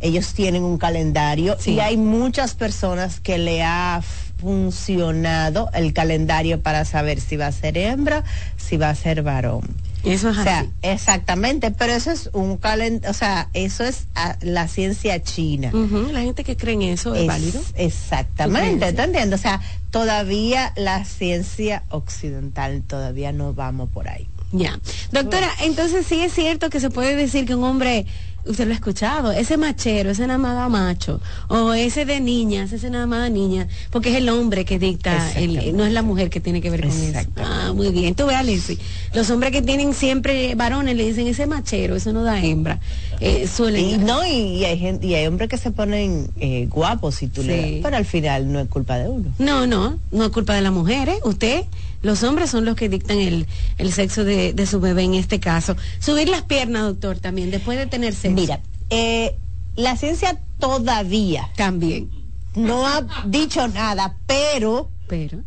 ellos 0.00 0.32
tienen 0.34 0.64
un 0.64 0.78
calendario 0.78 1.56
y 1.64 1.78
hay 1.78 1.96
muchas 1.96 2.54
personas 2.54 3.20
que 3.20 3.38
le 3.38 3.62
ha 3.62 4.02
funcionado 4.38 5.70
el 5.72 5.92
calendario 5.92 6.60
para 6.60 6.84
saber 6.84 7.20
si 7.20 7.36
va 7.36 7.46
a 7.46 7.52
ser 7.52 7.78
hembra, 7.78 8.24
si 8.56 8.76
va 8.76 8.90
a 8.90 8.94
ser 8.94 9.22
varón. 9.22 9.62
Eso 10.04 10.30
es 10.30 10.38
o 10.38 10.42
sea, 10.42 10.66
exactamente, 10.82 11.72
pero 11.72 11.92
eso 11.92 12.12
es 12.12 12.30
un 12.32 12.58
calendario, 12.58 13.10
o 13.10 13.14
sea, 13.14 13.48
eso 13.54 13.82
es 13.82 14.06
la 14.40 14.68
ciencia 14.68 15.20
china. 15.22 15.72
La 16.12 16.20
gente 16.20 16.44
que 16.44 16.56
cree 16.56 16.74
en 16.74 16.82
eso 16.82 17.14
es, 17.14 17.26
válido. 17.26 17.60
Exactamente, 17.74 18.92
¿te 18.92 19.34
O 19.34 19.38
sea, 19.38 19.60
todavía 19.90 20.72
la 20.76 21.04
ciencia 21.04 21.82
occidental 21.88 22.82
todavía 22.86 23.32
no 23.32 23.52
vamos 23.52 23.90
por 23.90 24.08
ahí. 24.08 24.28
Ya. 24.52 24.78
Doctora, 25.10 25.50
entonces 25.62 26.06
sí 26.06 26.20
es 26.20 26.32
cierto 26.32 26.70
que 26.70 26.78
se 26.78 26.90
puede 26.90 27.16
decir 27.16 27.44
que 27.44 27.56
un 27.56 27.64
hombre 27.64 28.06
usted 28.46 28.66
lo 28.66 28.72
ha 28.72 28.74
escuchado, 28.74 29.32
ese 29.32 29.56
machero, 29.56 30.10
ese 30.10 30.26
nada 30.26 30.38
más 30.38 30.70
macho, 30.70 31.20
o 31.48 31.72
ese 31.72 32.04
de 32.04 32.20
niñas, 32.20 32.72
ese 32.72 32.90
nada 32.90 33.06
más 33.06 33.30
niña, 33.30 33.68
porque 33.90 34.10
es 34.10 34.16
el 34.16 34.28
hombre 34.28 34.64
que 34.64 34.78
dicta, 34.78 35.32
no 35.74 35.84
es 35.84 35.92
la 35.92 36.02
mujer 36.02 36.30
que 36.30 36.40
tiene 36.40 36.60
que 36.60 36.70
ver 36.70 36.82
con 36.82 36.90
eso. 36.90 37.18
Ah, 37.36 37.72
muy 37.74 37.90
bien. 37.90 38.14
Tú 38.14 38.26
veas, 38.26 38.40
Alicia, 38.40 38.76
los 39.14 39.28
hombres 39.30 39.52
que 39.52 39.62
tienen 39.62 39.94
siempre 39.94 40.54
varones 40.54 40.96
le 40.96 41.04
dicen 41.04 41.26
ese 41.26 41.46
machero, 41.46 41.96
eso 41.96 42.12
no 42.12 42.22
da 42.22 42.42
hembra. 42.42 42.80
Eh, 43.20 43.46
y, 43.76 43.98
no, 43.98 44.26
y, 44.26 44.64
hay 44.64 44.78
gente, 44.78 45.06
y 45.06 45.14
hay 45.14 45.26
hombres 45.26 45.48
que 45.48 45.58
se 45.58 45.70
ponen 45.70 46.28
eh, 46.38 46.66
guapos 46.70 47.14
si 47.14 47.28
tú 47.28 47.42
le 47.42 47.80
pero 47.82 47.96
al 47.96 48.04
final 48.04 48.52
no 48.52 48.60
es 48.60 48.68
culpa 48.68 48.98
de 48.98 49.08
uno. 49.08 49.32
No, 49.38 49.66
no, 49.66 49.98
no 50.12 50.24
es 50.24 50.30
culpa 50.30 50.54
de 50.54 50.60
la 50.60 50.70
mujer, 50.70 51.08
¿eh? 51.08 51.18
Usted 51.24 51.64
los 52.02 52.22
hombres 52.22 52.50
son 52.50 52.64
los 52.64 52.76
que 52.76 52.88
dictan 52.88 53.18
el, 53.18 53.46
sexo 53.92 54.24
de, 54.24 54.66
su 54.66 54.80
bebé 54.80 55.02
en 55.04 55.14
este 55.14 55.40
caso. 55.40 55.76
Subir 55.98 56.28
las 56.28 56.42
piernas, 56.42 56.82
doctor, 56.82 57.18
también, 57.18 57.50
después 57.50 57.78
de 57.78 57.86
tener 57.86 58.14
sexo. 58.14 58.34
Mira, 58.34 58.60
eh, 58.90 59.36
la 59.76 59.96
ciencia 59.96 60.40
todavía 60.58 61.50
también 61.56 62.10
no 62.56 62.86
ha 62.86 63.06
dicho 63.26 63.68
nada, 63.68 64.16
pero, 64.26 64.90
pero, 65.08 65.42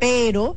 pero 0.00 0.56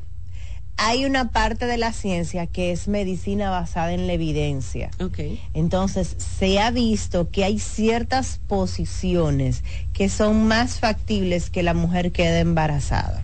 hay 0.77 1.05
una 1.05 1.31
parte 1.31 1.65
de 1.65 1.77
la 1.77 1.91
ciencia 1.91 2.47
que 2.47 2.71
es 2.71 2.87
medicina 2.87 3.49
basada 3.49 3.93
en 3.93 4.07
la 4.07 4.13
evidencia. 4.13 4.91
Okay. 4.99 5.41
Entonces, 5.53 6.15
se 6.17 6.59
ha 6.59 6.71
visto 6.71 7.29
que 7.29 7.43
hay 7.43 7.59
ciertas 7.59 8.39
posiciones 8.47 9.63
que 9.93 10.07
son 10.07 10.47
más 10.47 10.79
factibles 10.79 11.49
que 11.49 11.63
la 11.63 11.73
mujer 11.73 12.11
quede 12.11 12.39
embarazada. 12.39 13.23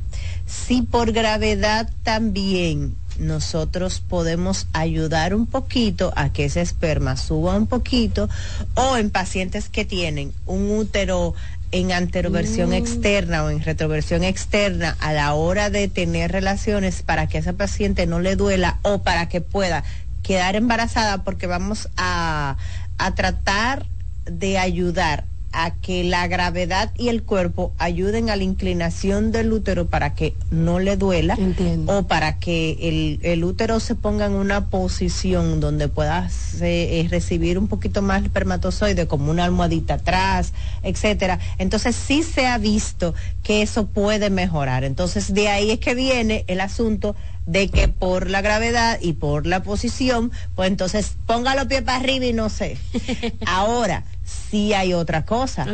Si 0.53 0.83
por 0.83 1.11
gravedad 1.11 1.89
también 2.03 2.95
nosotros 3.17 3.99
podemos 3.99 4.67
ayudar 4.71 5.33
un 5.33 5.45
poquito 5.45 6.13
a 6.15 6.31
que 6.31 6.45
ese 6.45 6.61
esperma 6.61 7.17
suba 7.17 7.57
un 7.57 7.67
poquito 7.67 8.29
o 8.75 8.97
en 8.97 9.09
pacientes 9.09 9.67
que 9.67 9.83
tienen 9.83 10.31
un 10.45 10.71
útero 10.71 11.33
en 11.71 11.91
anteroversión 11.91 12.69
mm. 12.69 12.73
externa 12.73 13.43
o 13.43 13.49
en 13.49 13.63
retroversión 13.63 14.23
externa 14.23 14.95
a 14.99 15.11
la 15.11 15.33
hora 15.33 15.69
de 15.69 15.87
tener 15.87 16.31
relaciones 16.31 17.01
para 17.01 17.27
que 17.27 17.37
a 17.37 17.41
esa 17.41 17.53
paciente 17.53 18.05
no 18.05 18.19
le 18.19 18.35
duela 18.35 18.79
o 18.83 19.01
para 19.01 19.27
que 19.27 19.41
pueda 19.41 19.83
quedar 20.21 20.55
embarazada 20.55 21.23
porque 21.23 21.47
vamos 21.47 21.89
a, 21.97 22.57
a 22.99 23.15
tratar 23.15 23.85
de 24.25 24.59
ayudar 24.59 25.25
a 25.53 25.75
que 25.75 26.03
la 26.03 26.27
gravedad 26.27 26.91
y 26.97 27.09
el 27.09 27.23
cuerpo 27.23 27.71
ayuden 27.77 28.29
a 28.29 28.35
la 28.35 28.43
inclinación 28.43 29.31
del 29.31 29.53
útero 29.53 29.87
para 29.87 30.15
que 30.15 30.33
no 30.51 30.79
le 30.79 30.97
duela 30.97 31.37
o 31.85 32.03
para 32.03 32.39
que 32.39 33.19
el, 33.23 33.43
útero 33.43 33.79
se 33.79 33.95
ponga 33.95 34.25
en 34.25 34.33
una 34.33 34.67
posición 34.69 35.59
donde 35.59 35.87
pueda 35.87 36.29
eh, 36.61 37.07
recibir 37.09 37.57
un 37.57 37.67
poquito 37.67 38.01
más 38.01 38.19
el 38.19 38.25
espermatozoide 38.25 39.07
como 39.07 39.31
una 39.31 39.45
almohadita 39.45 39.95
atrás, 39.95 40.53
etcétera. 40.81 41.39
Entonces 41.57 41.95
sí 41.95 42.23
se 42.23 42.47
ha 42.47 42.57
visto 42.57 43.13
que 43.43 43.61
eso 43.61 43.85
puede 43.85 44.29
mejorar. 44.29 44.83
Entonces 44.83 45.33
de 45.33 45.49
ahí 45.49 45.71
es 45.71 45.79
que 45.79 45.95
viene 45.95 46.45
el 46.47 46.61
asunto 46.61 47.15
de 47.45 47.69
que 47.69 47.87
por 47.87 48.29
la 48.29 48.41
gravedad 48.41 48.99
y 49.01 49.13
por 49.13 49.45
la 49.45 49.63
posición, 49.63 50.31
pues 50.55 50.69
entonces 50.69 51.15
ponga 51.25 51.55
los 51.55 51.65
pies 51.65 51.81
para 51.81 51.99
arriba 51.99 52.25
y 52.25 52.33
no 52.33 52.49
sé. 52.49 52.77
Ahora, 53.45 54.03
sí 54.23 54.73
hay 54.73 54.93
otra 54.93 55.25
cosa. 55.25 55.65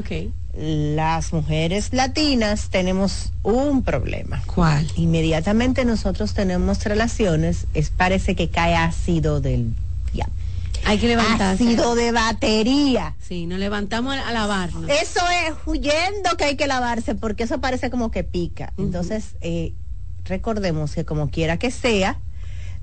Las 0.53 1.31
mujeres 1.31 1.93
latinas 1.93 2.69
tenemos 2.69 3.31
un 3.43 3.83
problema. 3.83 4.41
¿Cuál? 4.45 4.87
Inmediatamente 4.95 5.85
nosotros 5.85 6.33
tenemos 6.33 6.83
relaciones, 6.83 7.67
es 7.73 7.91
parece 7.91 8.35
que 8.35 8.49
cae 8.49 8.75
ácido 8.75 9.41
del 9.41 9.73
Hay 10.85 10.97
que 10.97 11.07
levantarse. 11.07 11.63
Ácido 11.63 11.93
de 11.95 12.11
batería. 12.11 13.15
Sí, 13.21 13.45
nos 13.45 13.59
levantamos 13.59 14.15
a 14.15 14.31
lavarnos. 14.31 14.89
Eso 14.89 15.21
es 15.45 15.53
huyendo 15.65 16.29
que 16.37 16.45
hay 16.45 16.55
que 16.55 16.67
lavarse 16.67 17.15
porque 17.15 17.43
eso 17.43 17.59
parece 17.61 17.89
como 17.89 18.11
que 18.11 18.23
pica. 18.23 18.73
Entonces, 18.77 19.35
eh, 19.41 19.73
recordemos 20.25 20.95
que 20.95 21.05
como 21.05 21.29
quiera 21.29 21.57
que 21.57 21.69
sea, 21.69 22.19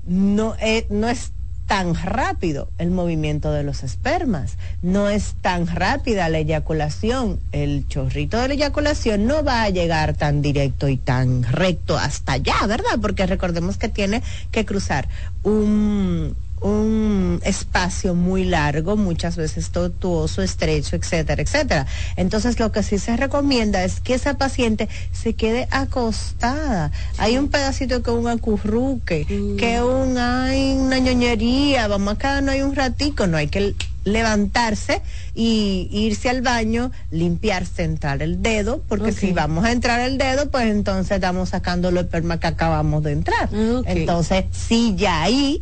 no, 0.05 0.55
eh, 0.61 0.87
no 0.89 1.09
es 1.09 1.31
tan 1.67 1.95
rápido 1.95 2.69
el 2.77 2.91
movimiento 2.91 3.51
de 3.51 3.63
los 3.63 3.83
espermas, 3.83 4.57
no 4.81 5.09
es 5.09 5.35
tan 5.41 5.67
rápida 5.67 6.29
la 6.29 6.39
eyaculación. 6.39 7.39
El 7.51 7.87
chorrito 7.87 8.39
de 8.39 8.47
la 8.47 8.53
eyaculación 8.55 9.27
no 9.27 9.43
va 9.43 9.63
a 9.63 9.69
llegar 9.69 10.13
tan 10.15 10.41
directo 10.41 10.87
y 10.87 10.97
tan 10.97 11.43
recto 11.43 11.97
hasta 11.97 12.33
allá, 12.33 12.65
¿verdad? 12.67 12.97
Porque 13.01 13.27
recordemos 13.27 13.77
que 13.77 13.89
tiene 13.89 14.23
que 14.51 14.65
cruzar 14.65 15.09
un, 15.43 16.35
un 16.59 17.39
espacio 17.43 18.15
muy 18.15 18.43
largo, 18.43 18.97
muchas 18.97 19.35
veces 19.35 19.69
tortuoso, 19.69 20.41
estrecho, 20.41 20.95
etcétera, 20.95 21.41
etcétera. 21.41 21.85
Entonces 22.15 22.59
lo 22.59 22.71
que 22.71 22.83
sí 22.83 22.97
se 22.97 23.15
recomienda 23.15 23.83
es 23.83 23.99
que 23.99 24.15
esa 24.15 24.37
paciente 24.37 24.89
se 25.11 25.33
quede 25.33 25.67
acostada. 25.71 26.91
Hay 27.17 27.37
un 27.37 27.49
pedacito 27.49 28.01
que 28.01 28.11
un 28.11 28.27
acurruque, 28.27 29.25
Mm. 29.29 29.57
que 29.57 29.81
un 29.81 30.17
hay 30.17 30.73
una 30.73 30.97
ñoñería, 30.99 31.87
vamos 31.87 32.13
acá, 32.15 32.41
no 32.41 32.51
hay 32.51 32.61
un 32.61 32.75
ratico, 32.75 33.27
no 33.27 33.37
hay 33.37 33.47
que 33.47 33.75
levantarse 34.03 35.01
y 35.35 35.89
irse 35.91 36.29
al 36.29 36.41
baño, 36.41 36.91
limpiarse, 37.11 37.83
entrar 37.83 38.21
el 38.21 38.41
dedo, 38.41 38.81
porque 38.87 39.11
si 39.11 39.31
vamos 39.33 39.65
a 39.65 39.71
entrar 39.71 39.99
el 39.99 40.17
dedo, 40.17 40.49
pues 40.49 40.67
entonces 40.67 41.11
estamos 41.17 41.49
sacando 41.49 41.91
los 41.91 42.05
esperma 42.05 42.39
que 42.39 42.47
acabamos 42.47 43.03
de 43.03 43.11
entrar. 43.11 43.49
Entonces, 43.85 44.45
sí, 44.51 44.95
ya 44.97 45.21
ahí, 45.23 45.61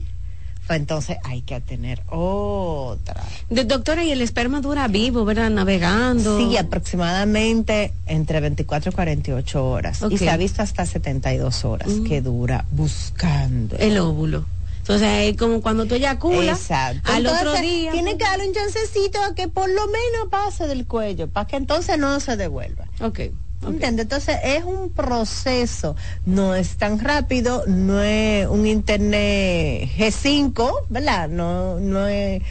pues 0.68 0.80
entonces 0.80 1.18
hay 1.24 1.42
que 1.44 1.60
tener 1.62 2.02
otra. 2.10 3.24
De- 3.50 3.66
doctora, 3.66 4.04
y 4.04 4.12
el 4.12 4.22
esperma 4.22 4.62
dura 4.62 4.88
vivo, 4.88 5.24
¿verdad? 5.26 5.50
Navegando. 5.50 6.38
Sí, 6.40 6.58
aproximadamente 6.58 7.94
entre 8.08 8.40
24 8.40 8.92
y 8.92 8.94
48 8.96 9.66
horas. 9.66 10.02
Y 10.10 10.18
se 10.18 10.30
ha 10.30 10.38
visto 10.38 10.62
hasta 10.62 10.86
72 10.86 11.66
horas 11.66 11.90
Mm. 11.90 12.04
que 12.06 12.22
dura 12.22 12.66
buscando. 12.72 13.76
el 13.78 13.98
óvulo. 14.00 14.46
Entonces 14.80 15.32
es 15.32 15.38
como 15.38 15.62
cuando 15.62 15.86
tú 15.88 15.96
eyaculas, 15.96 16.60
Exacto. 16.62 17.12
al 17.12 17.26
Entonces, 17.26 17.48
otro 17.48 17.62
día. 17.62 17.92
Tiene 17.92 18.18
que 18.18 18.24
darle 18.24 18.48
un 18.48 18.54
chancecito 18.54 19.20
a 19.24 19.34
que 19.34 19.48
por 19.48 19.68
lo 19.68 19.86
menos 19.88 20.30
pase 20.30 20.68
del 20.68 20.86
cuello, 20.86 21.28
para 21.28 21.48
que 21.48 21.56
entonces 21.56 21.98
no 21.98 22.20
se 22.20 22.38
devuelva. 22.38 22.86
Ok. 23.02 23.20
¿Entiendes? 23.64 24.04
Entonces 24.04 24.38
es 24.44 24.64
un 24.64 24.90
proceso, 24.90 25.96
no 26.26 26.54
es 26.56 26.78
tan 26.78 27.00
rápido, 27.00 27.64
no 27.68 28.02
es 28.02 28.48
un 28.48 28.68
internet 28.68 29.90
G5, 29.98 30.86
¿verdad? 30.90 31.30
No, 31.30 31.80
no 31.80 32.08
es. 32.08 32.44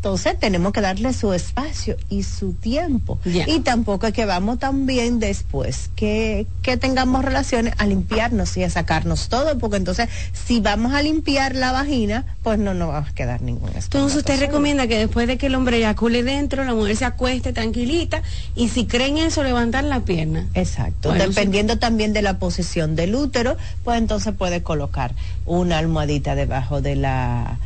Entonces 0.00 0.38
tenemos 0.38 0.72
que 0.72 0.80
darle 0.80 1.12
su 1.12 1.34
espacio 1.34 1.94
y 2.08 2.22
su 2.22 2.54
tiempo. 2.54 3.18
Y 3.26 3.60
tampoco 3.60 4.06
es 4.06 4.14
que 4.14 4.24
vamos 4.24 4.58
también 4.58 5.20
después 5.20 5.90
que, 5.94 6.46
que 6.62 6.78
tengamos 6.78 7.22
relaciones 7.22 7.74
a 7.76 7.84
limpiarnos 7.84 8.56
y 8.56 8.64
a 8.64 8.70
sacarnos 8.70 9.28
todo, 9.28 9.58
porque 9.58 9.76
entonces 9.76 10.08
si 10.32 10.60
vamos 10.60 10.94
a 10.94 11.02
limpiar 11.02 11.54
la 11.54 11.72
vagina, 11.72 12.24
pues 12.42 12.58
no 12.58 12.72
nos 12.72 12.88
va 12.88 13.00
a 13.00 13.12
quedar 13.12 13.42
ningún 13.42 13.72
Entonces 13.74 14.16
usted 14.16 14.40
recomienda 14.40 14.86
que 14.86 14.96
después 14.96 15.26
de 15.26 15.36
que 15.36 15.48
el 15.48 15.54
hombre 15.54 15.76
eyacule 15.76 16.22
dentro, 16.22 16.64
la 16.64 16.72
mujer 16.72 16.96
se 16.96 17.04
acueste 17.04 17.52
tranquilita 17.52 18.22
y 18.56 18.70
si 18.70 18.86
creen 18.86 19.18
eso, 19.18 19.44
levantar 19.44 19.84
la 19.84 20.00
pierna. 20.00 20.46
Exacto. 20.54 21.10
Bueno, 21.10 21.28
Dependiendo 21.28 21.78
también 21.78 22.14
de 22.14 22.22
la 22.22 22.38
posición 22.38 22.96
del 22.96 23.14
útero, 23.14 23.58
pues 23.84 23.98
entonces 23.98 24.32
puede 24.32 24.62
colocar 24.62 25.14
una 25.44 25.76
almohadita 25.76 26.34
debajo 26.34 26.80
de 26.80 26.96
la 26.96 27.58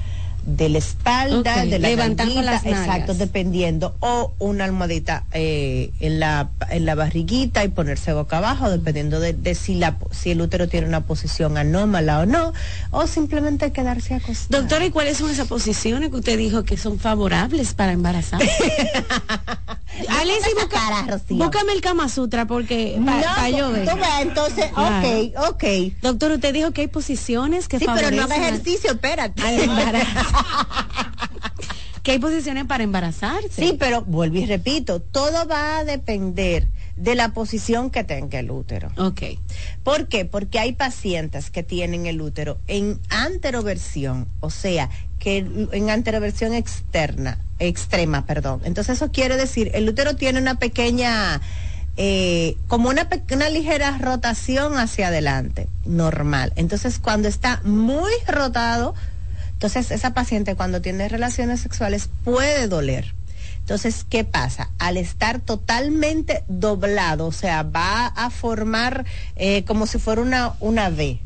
de 0.46 0.68
la 0.68 0.78
espalda, 0.78 1.64
de 1.64 1.78
la 1.78 1.88
levantando 1.88 2.42
las 2.42 2.66
exacto, 2.66 3.14
dependiendo, 3.14 3.94
o 4.00 4.32
una 4.38 4.64
almohadita 4.64 5.24
eh, 5.32 5.90
en 6.00 6.20
la 6.20 6.50
en 6.70 6.84
la 6.86 6.94
barriguita 6.94 7.64
y 7.64 7.68
ponerse 7.68 8.12
boca 8.12 8.38
abajo, 8.38 8.70
dependiendo 8.70 9.20
de, 9.20 9.32
de 9.32 9.54
si 9.54 9.74
la 9.76 9.96
si 10.10 10.30
el 10.32 10.40
útero 10.40 10.68
tiene 10.68 10.86
una 10.86 11.00
posición 11.00 11.56
anómala 11.56 12.20
o 12.20 12.26
no, 12.26 12.52
o 12.90 13.06
simplemente 13.06 13.72
quedarse 13.72 14.14
acostado. 14.14 14.60
Doctora, 14.62 14.84
¿y 14.86 14.90
cuáles 14.90 15.16
son 15.18 15.30
esas 15.30 15.48
posiciones 15.48 16.10
que 16.10 16.16
usted 16.16 16.36
dijo 16.38 16.62
que 16.64 16.76
son 16.76 16.98
favorables 16.98 17.72
para 17.74 17.92
embarazar? 17.92 18.40
Alicia, 20.08 20.48
busca- 20.60 21.20
búscame 21.30 21.72
el 21.72 21.80
Kama 21.80 22.08
Sutra 22.08 22.46
porque 22.46 22.96
no, 22.98 23.06
para 23.06 24.20
entonces, 24.22 24.66
ok, 24.74 25.50
ok. 25.50 25.64
Doctor, 26.02 26.32
usted 26.32 26.52
dijo 26.52 26.72
que 26.72 26.82
hay 26.82 26.88
posiciones 26.88 27.68
que 27.68 27.78
Sí, 27.78 27.86
pero 27.94 28.10
no 28.10 28.22
haga 28.24 28.34
favorecen 28.34 28.42
ejercicio, 28.54 28.90
espérate. 28.92 29.40
al 29.42 29.60
embarazo. 29.60 30.06
que 32.02 32.12
hay 32.12 32.18
posiciones 32.18 32.66
para 32.66 32.84
embarazarse. 32.84 33.48
Sí, 33.50 33.76
pero 33.78 34.02
vuelvo 34.02 34.36
y 34.36 34.46
repito, 34.46 35.00
todo 35.00 35.48
va 35.48 35.78
a 35.78 35.84
depender 35.84 36.68
de 36.96 37.14
la 37.14 37.30
posición 37.30 37.90
que 37.90 38.04
tenga 38.04 38.38
el 38.38 38.50
útero. 38.50 38.92
Ok. 38.98 39.22
¿Por 39.82 40.06
qué? 40.06 40.24
Porque 40.24 40.58
hay 40.58 40.74
pacientes 40.74 41.50
que 41.50 41.62
tienen 41.62 42.06
el 42.06 42.20
útero 42.20 42.58
en 42.66 43.00
anteroversión, 43.08 44.28
o 44.40 44.50
sea, 44.50 44.90
que 45.18 45.38
en 45.38 45.90
anteroversión 45.90 46.52
externa, 46.52 47.38
extrema, 47.58 48.26
perdón. 48.26 48.60
Entonces 48.64 48.96
eso 48.96 49.10
quiere 49.10 49.36
decir, 49.36 49.70
el 49.74 49.88
útero 49.88 50.14
tiene 50.14 50.38
una 50.38 50.58
pequeña, 50.58 51.40
eh, 51.96 52.56
como 52.68 52.90
una, 52.90 53.08
una 53.32 53.48
ligera 53.48 53.96
rotación 53.98 54.78
hacia 54.78 55.08
adelante, 55.08 55.68
normal. 55.84 56.52
Entonces 56.56 56.98
cuando 56.98 57.28
está 57.28 57.60
muy 57.64 58.12
rotado, 58.28 58.94
entonces 59.64 59.92
esa 59.92 60.12
paciente 60.12 60.56
cuando 60.56 60.82
tiene 60.82 61.08
relaciones 61.08 61.60
sexuales 61.60 62.10
puede 62.22 62.68
doler. 62.68 63.14
Entonces, 63.60 64.04
¿qué 64.06 64.22
pasa? 64.22 64.68
Al 64.78 64.98
estar 64.98 65.40
totalmente 65.40 66.44
doblado, 66.48 67.24
o 67.24 67.32
sea, 67.32 67.62
va 67.62 68.08
a 68.08 68.28
formar 68.28 69.06
eh, 69.36 69.64
como 69.64 69.86
si 69.86 69.98
fuera 69.98 70.20
una, 70.20 70.52
una 70.60 70.90
V, 70.90 71.18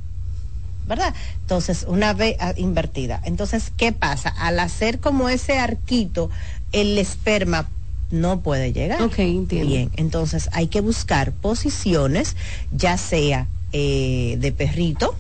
¿verdad? 0.87 1.13
Entonces, 1.41 1.85
una 1.89 2.13
V 2.13 2.37
ah, 2.39 2.55
invertida. 2.57 3.21
Entonces, 3.25 3.73
¿qué 3.77 3.91
pasa? 3.91 4.29
Al 4.29 4.61
hacer 4.61 5.01
como 5.01 5.29
ese 5.29 5.59
arquito, 5.59 6.31
el 6.71 6.97
esperma 6.97 7.69
no 8.13 8.39
puede 8.39 8.73
llegar. 8.73 9.03
Ok, 9.03 9.19
entiendo. 9.19 9.69
Bien, 9.69 9.91
entonces 9.97 10.49
hay 10.53 10.69
que 10.69 10.81
buscar 10.81 11.33
posiciones, 11.33 12.37
ya 12.71 12.99
sea 12.99 13.49
eh, 13.73 14.37
de 14.39 14.53
perrito, 14.53 15.15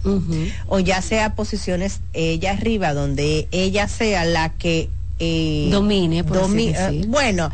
o 0.69 0.79
ya 0.79 1.03
sea 1.03 1.35
posiciones 1.35 2.01
ella 2.13 2.53
arriba 2.53 2.95
donde 2.95 3.49
ella 3.51 3.89
sea 3.89 4.25
la 4.25 4.51
que 4.51 4.89
eh, 5.19 5.69
Domine, 5.71 6.25
por 6.25 6.39
así 6.39 6.69
eh, 6.69 7.05
bueno 7.09 7.51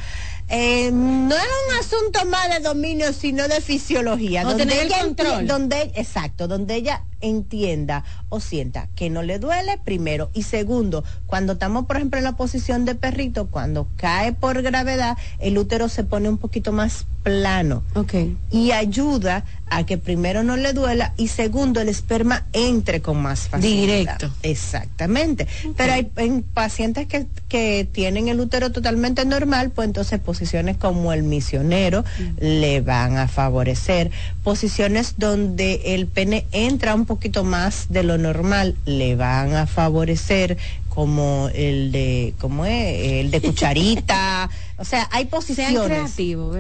eh, 0.49 0.91
no 0.93 1.35
es 1.35 1.43
un 1.43 1.79
asunto 1.81 2.27
más 2.27 2.51
de 2.51 2.61
dominio 2.61 3.13
sino 3.15 3.49
de 3.49 3.63
fisiología 3.63 4.47
O 4.47 4.55
tener 4.55 4.79
el 4.81 4.87
ella 4.87 5.01
control. 5.01 5.47
donde 5.47 5.91
exacto 5.95 6.47
donde 6.47 6.75
ella 6.75 7.03
entienda 7.25 8.05
o 8.29 8.41
sienta 8.41 8.89
que 8.95 9.11
no 9.11 9.23
le 9.23 9.39
duele 9.39 9.79
primero 9.85 10.31
y 10.35 10.43
segundo 10.43 11.05
cuando 11.27 11.55
estamos 11.55 11.87
por 11.87 11.97
ejemplo 11.97 12.19
en 12.19 12.25
la 12.25 12.37
posición 12.37 12.85
de 12.85 12.95
perrito 12.95 13.47
cuando 13.47 13.87
cae 13.97 14.33
por 14.33 14.63
gravedad 14.63 15.17
el 15.39 15.59
útero 15.59 15.89
se 15.89 16.05
pone 16.05 16.29
un 16.29 16.39
poquito 16.39 16.73
más 16.73 17.07
plano 17.23 17.83
Ok. 17.95 18.15
y 18.51 18.73
ayuda 18.73 19.45
a 19.71 19.87
que 19.87 19.97
primero 19.97 20.43
no 20.43 20.57
le 20.57 20.73
duela 20.75 21.15
y 21.17 21.29
segundo 21.29 21.81
el 21.81 21.89
esperma 21.89 22.45
entre 22.53 23.01
con 23.01 23.21
más 23.21 23.49
facilidad. 23.49 24.19
Directo. 24.19 24.31
Exactamente. 24.43 25.49
Pero 25.77 25.93
hay 25.95 26.11
en 26.17 26.43
pacientes 26.43 27.07
que, 27.07 27.27
que 27.49 27.89
tienen 27.91 28.29
el 28.29 28.39
útero 28.41 28.71
totalmente 28.73 29.25
normal, 29.25 29.71
pues 29.71 29.87
entonces 29.87 30.21
posiciones 30.21 30.77
como 30.77 31.13
el 31.15 31.23
misionero 31.23 32.05
le 32.39 32.83
van 32.83 33.17
a 33.17 33.27
favorecer. 33.27 34.11
Posiciones 34.45 35.15
donde 35.17 35.81
el 35.95 36.07
pene 36.09 36.47
entra 36.53 36.95
un 36.95 37.07
poquito 37.17 37.45
más 37.45 37.87
de 37.89 38.03
lo 38.03 38.19
normal 38.19 38.77
le 38.87 39.17
van 39.17 39.55
a 39.55 39.67
favorecer 39.67 40.57
como 40.89 41.49
el 41.55 41.91
de 41.93 42.35
como 42.39 42.65
es 42.67 43.23
el 43.25 43.31
de 43.31 43.41
cucharita 43.41 44.49
o 44.79 44.85
sea 44.85 45.09
hay 45.13 45.27
posiciones. 45.27 46.13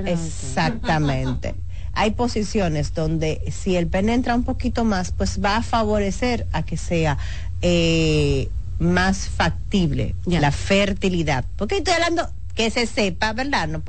Exactamente. 0.08 1.54
Hay 1.96 2.10
posiciones 2.10 2.92
donde 2.92 3.40
si 3.52 3.76
el 3.76 3.86
pene 3.86 4.14
entra 4.14 4.34
un 4.34 4.42
poquito 4.42 4.82
más, 4.84 5.12
pues 5.12 5.38
va 5.40 5.58
a 5.58 5.62
favorecer 5.62 6.44
a 6.50 6.64
que 6.64 6.76
sea 6.76 7.18
eh, 7.62 8.48
más 8.80 9.28
factible 9.28 10.16
Ya. 10.26 10.40
la 10.40 10.50
fertilidad. 10.50 11.44
Porque 11.56 11.76
estoy 11.76 11.94
hablando 11.94 12.28
que 12.56 12.68
se 12.70 12.86
sepa, 12.86 13.32
¿verdad? 13.32 13.68
No 13.68 13.80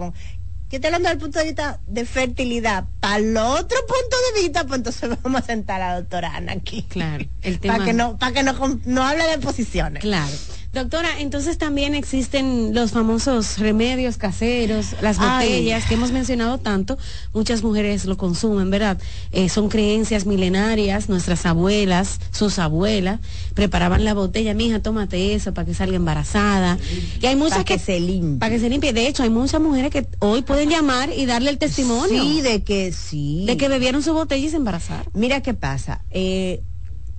yo 0.69 0.77
estoy 0.77 0.87
hablando 0.87 1.09
del 1.09 1.17
punto 1.19 1.39
de 1.39 1.45
vista 1.45 1.79
de 1.87 2.05
fertilidad. 2.05 2.85
Para 2.99 3.17
el 3.17 3.37
otro 3.37 3.77
punto 3.87 4.17
de 4.35 4.41
vista, 4.41 4.63
pues 4.65 4.79
entonces 4.79 5.09
vamos 5.23 5.41
a 5.41 5.45
sentar 5.45 5.81
a 5.81 5.89
la 5.89 5.99
doctora 6.01 6.35
Ana 6.35 6.53
aquí. 6.53 6.83
Claro, 6.89 7.25
el 7.41 7.59
tema- 7.59 7.73
Para 7.75 7.85
que 7.85 7.93
no, 7.93 8.17
para 8.17 8.31
que 8.33 8.43
no, 8.43 8.79
no 8.85 9.03
hable 9.03 9.23
de 9.27 9.37
posiciones. 9.37 10.01
Claro. 10.01 10.31
Doctora, 10.75 11.21
entonces 11.21 11.57
también 11.57 11.95
existen 11.95 12.73
los 12.75 12.91
famosos 12.91 13.59
remedios 13.59 14.17
caseros, 14.17 14.87
las 15.01 15.17
Ay. 15.19 15.47
botellas 15.47 15.85
que 15.85 15.93
hemos 15.93 16.11
mencionado 16.11 16.57
tanto, 16.57 16.97
muchas 17.33 17.63
mujeres 17.63 18.03
lo 18.03 18.17
consumen, 18.17 18.69
¿verdad? 18.69 18.97
Eh, 19.31 19.47
son 19.47 19.69
creencias 19.69 20.25
milenarias, 20.25 21.07
nuestras 21.07 21.45
abuelas, 21.45 22.19
sus 22.31 22.59
abuelas, 22.59 23.21
preparaban 23.53 24.03
la 24.03 24.13
botella, 24.13 24.53
mija, 24.53 24.81
tómate 24.81 25.33
eso 25.33 25.53
para 25.53 25.65
que 25.65 25.73
salga 25.73 25.95
embarazada. 25.95 26.77
Y 27.21 27.25
hay 27.25 27.37
muchas 27.37 27.51
Para 27.59 27.63
que 27.63 27.79
se 27.79 27.99
limpie. 28.01 28.39
Para 28.39 28.51
que 28.53 28.59
se 28.59 28.69
limpie. 28.69 28.91
De 28.91 29.07
hecho, 29.07 29.23
hay 29.23 29.29
muchas 29.29 29.61
mujeres 29.61 29.91
que 29.91 30.05
hoy 30.19 30.41
pueden 30.41 30.69
llamar 30.69 31.09
y 31.15 31.25
darle 31.25 31.51
el 31.51 31.57
testimonio 31.57 32.21
Sí, 32.21 32.41
de 32.41 32.63
que 32.63 32.91
sí. 32.91 33.45
de 33.47 33.55
que 33.55 33.69
bebieron 33.69 34.03
su 34.03 34.13
botella 34.13 34.45
y 34.45 34.49
se 34.49 34.57
embarazaron. 34.57 35.05
Mira 35.13 35.39
qué 35.41 35.53
pasa. 35.53 36.01
Eh, 36.11 36.61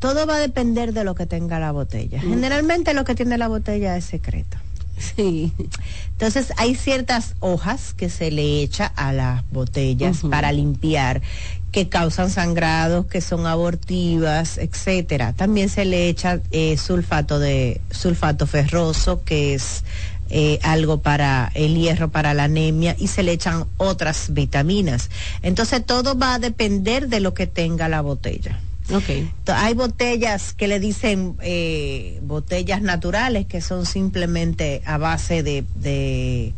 todo 0.07 0.25
va 0.25 0.37
a 0.37 0.39
depender 0.39 0.93
de 0.93 1.03
lo 1.03 1.17
que 1.17 1.27
tenga 1.27 1.59
la 1.59 1.73
botella. 1.73 2.21
Generalmente 2.21 2.95
lo 2.95 3.05
que 3.05 3.17
tiene 3.17 3.37
la 3.39 3.49
botella 3.49 3.97
es 3.97 4.05
secreto. 4.05 4.57
Sí. 4.99 5.53
Entonces 6.13 6.53
hay 6.59 6.77
ciertas 6.77 7.35
hojas 7.41 7.93
que 7.93 8.09
se 8.09 8.31
le 8.31 8.63
echa 8.63 8.87
a 8.87 9.13
las 9.13 9.43
botellas 9.51 10.19
para 10.31 10.53
limpiar 10.53 11.23
que 11.73 11.89
causan 11.89 12.31
sangrados, 12.31 13.07
que 13.07 13.21
son 13.21 13.49
abortivas, 13.49 14.59
etcétera. 14.59 15.33
También 15.33 15.69
se 15.69 15.85
le 15.85 16.09
echa 16.09 16.39
eh, 16.53 16.77
sulfato 16.77 17.41
de 17.41 17.81
sulfato 17.91 18.47
ferroso, 18.47 19.25
que 19.25 19.55
es 19.55 19.83
eh, 20.31 20.61
algo 20.63 21.03
para 21.03 21.51
el 21.55 21.75
hierro, 21.75 22.11
para 22.11 22.33
la 22.33 22.45
anemia, 22.45 22.95
y 22.97 23.09
se 23.09 23.25
le 23.25 23.33
echan 23.33 23.65
otras 23.77 24.33
vitaminas. 24.33 25.11
Entonces 25.43 25.85
todo 25.85 26.17
va 26.17 26.35
a 26.35 26.39
depender 26.39 27.09
de 27.09 27.19
lo 27.19 27.35
que 27.35 27.49
tenga 27.49 27.89
la 27.89 28.03
botella. 28.03 28.61
Okay. 28.93 29.31
Hay 29.47 29.75
botellas 29.75 30.53
que 30.55 30.69
le 30.69 30.79
dicen 30.79 31.37
eh, 31.43 32.21
botellas 32.23 32.83
naturales 32.83 33.47
que 33.47 33.61
son 33.61 33.85
simplemente 33.85 34.83
a 34.85 34.97
base 34.97 35.43
de, 35.43 35.65
de, 35.75 36.53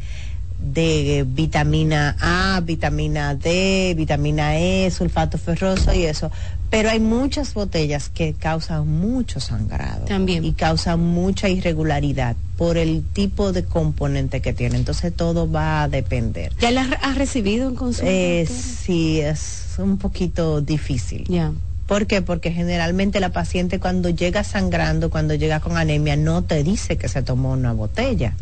de, 0.61 1.25
vitamina 1.27 2.17
A, 2.21 2.61
vitamina 2.61 3.35
D, 3.35 3.95
vitamina 3.97 4.59
E, 4.59 4.91
sulfato 4.91 5.39
ferroso 5.39 5.95
y 5.95 6.05
eso. 6.05 6.31
Pero 6.71 6.91
hay 6.91 7.01
muchas 7.01 7.55
botellas 7.55 8.11
que 8.11 8.35
causan 8.35 8.87
mucho 8.87 9.41
sangrado. 9.41 10.05
También. 10.05 10.45
Y 10.45 10.53
causan 10.53 11.01
mucha 11.01 11.49
irregularidad 11.49 12.37
por 12.59 12.77
el 12.77 13.05
tipo 13.15 13.53
de 13.53 13.65
componente 13.65 14.43
que 14.43 14.53
tiene. 14.53 14.77
Entonces 14.77 15.15
todo 15.15 15.51
va 15.51 15.85
a 15.85 15.89
depender. 15.89 16.53
¿Ya 16.61 16.71
la 16.73 16.83
has 16.83 17.17
recibido 17.17 17.71
en 17.71 17.75
consulta? 17.75 18.11
Eh, 18.11 18.47
sí, 18.47 19.21
es 19.21 19.77
un 19.79 19.97
poquito 19.97 20.61
difícil. 20.61 21.25
Ya. 21.27 21.53
¿Por 21.89 22.07
qué? 22.07 22.21
Porque 22.23 22.53
generalmente 22.53 23.19
la 23.19 23.31
paciente 23.33 23.81
cuando 23.81 24.11
llega 24.11 24.45
sangrando, 24.45 25.09
cuando 25.11 25.35
llega 25.35 25.59
con 25.59 25.77
anemia, 25.79 26.15
no 26.17 26.43
te 26.45 26.63
dice 26.63 26.99
que 26.99 27.09
se 27.09 27.23
tomó 27.23 27.53
una 27.53 27.73
botella. 27.73 28.35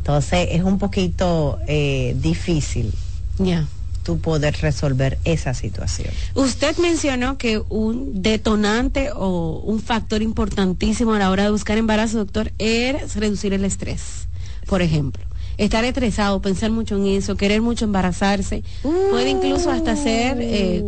Entonces 0.00 0.48
es 0.52 0.62
un 0.62 0.78
poquito 0.78 1.58
eh, 1.66 2.14
difícil 2.20 2.92
Ya. 3.38 3.66
tú 4.02 4.18
poder 4.20 4.56
resolver 4.60 5.18
esa 5.24 5.54
situación. 5.54 6.08
Usted 6.34 6.76
mencionó 6.78 7.38
que 7.38 7.62
un 7.70 8.22
detonante 8.22 9.10
o 9.14 9.60
un 9.64 9.80
factor 9.80 10.20
importantísimo 10.22 11.14
a 11.14 11.18
la 11.18 11.30
hora 11.30 11.44
de 11.44 11.50
buscar 11.50 11.78
embarazo, 11.78 12.18
doctor, 12.18 12.52
es 12.58 13.16
reducir 13.16 13.52
el 13.54 13.64
estrés, 13.64 14.28
por 14.66 14.82
ejemplo. 14.82 15.24
Estar 15.56 15.84
estresado, 15.84 16.40
pensar 16.40 16.70
mucho 16.70 16.96
en 16.96 17.06
eso, 17.06 17.36
querer 17.36 17.60
mucho 17.62 17.84
embarazarse, 17.86 18.62
puede 18.82 19.30
incluso 19.30 19.70
hasta 19.70 19.96
ser 19.96 20.38
eh, 20.40 20.84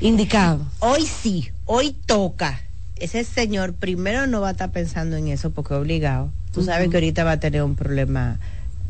contraindicado. 0.00 0.66
Hoy 0.80 1.06
sí, 1.06 1.50
hoy 1.66 1.94
toca. 2.06 2.60
Ese 2.96 3.24
señor 3.24 3.74
primero 3.74 4.26
no 4.26 4.40
va 4.40 4.48
a 4.48 4.50
estar 4.52 4.70
pensando 4.70 5.16
en 5.16 5.28
eso 5.28 5.50
porque 5.50 5.74
es 5.74 5.80
obligado. 5.80 6.30
Tú 6.52 6.62
sabes 6.64 6.88
que 6.90 6.96
ahorita 6.96 7.24
va 7.24 7.32
a 7.32 7.40
tener 7.40 7.62
un 7.62 7.76
problema, 7.76 8.38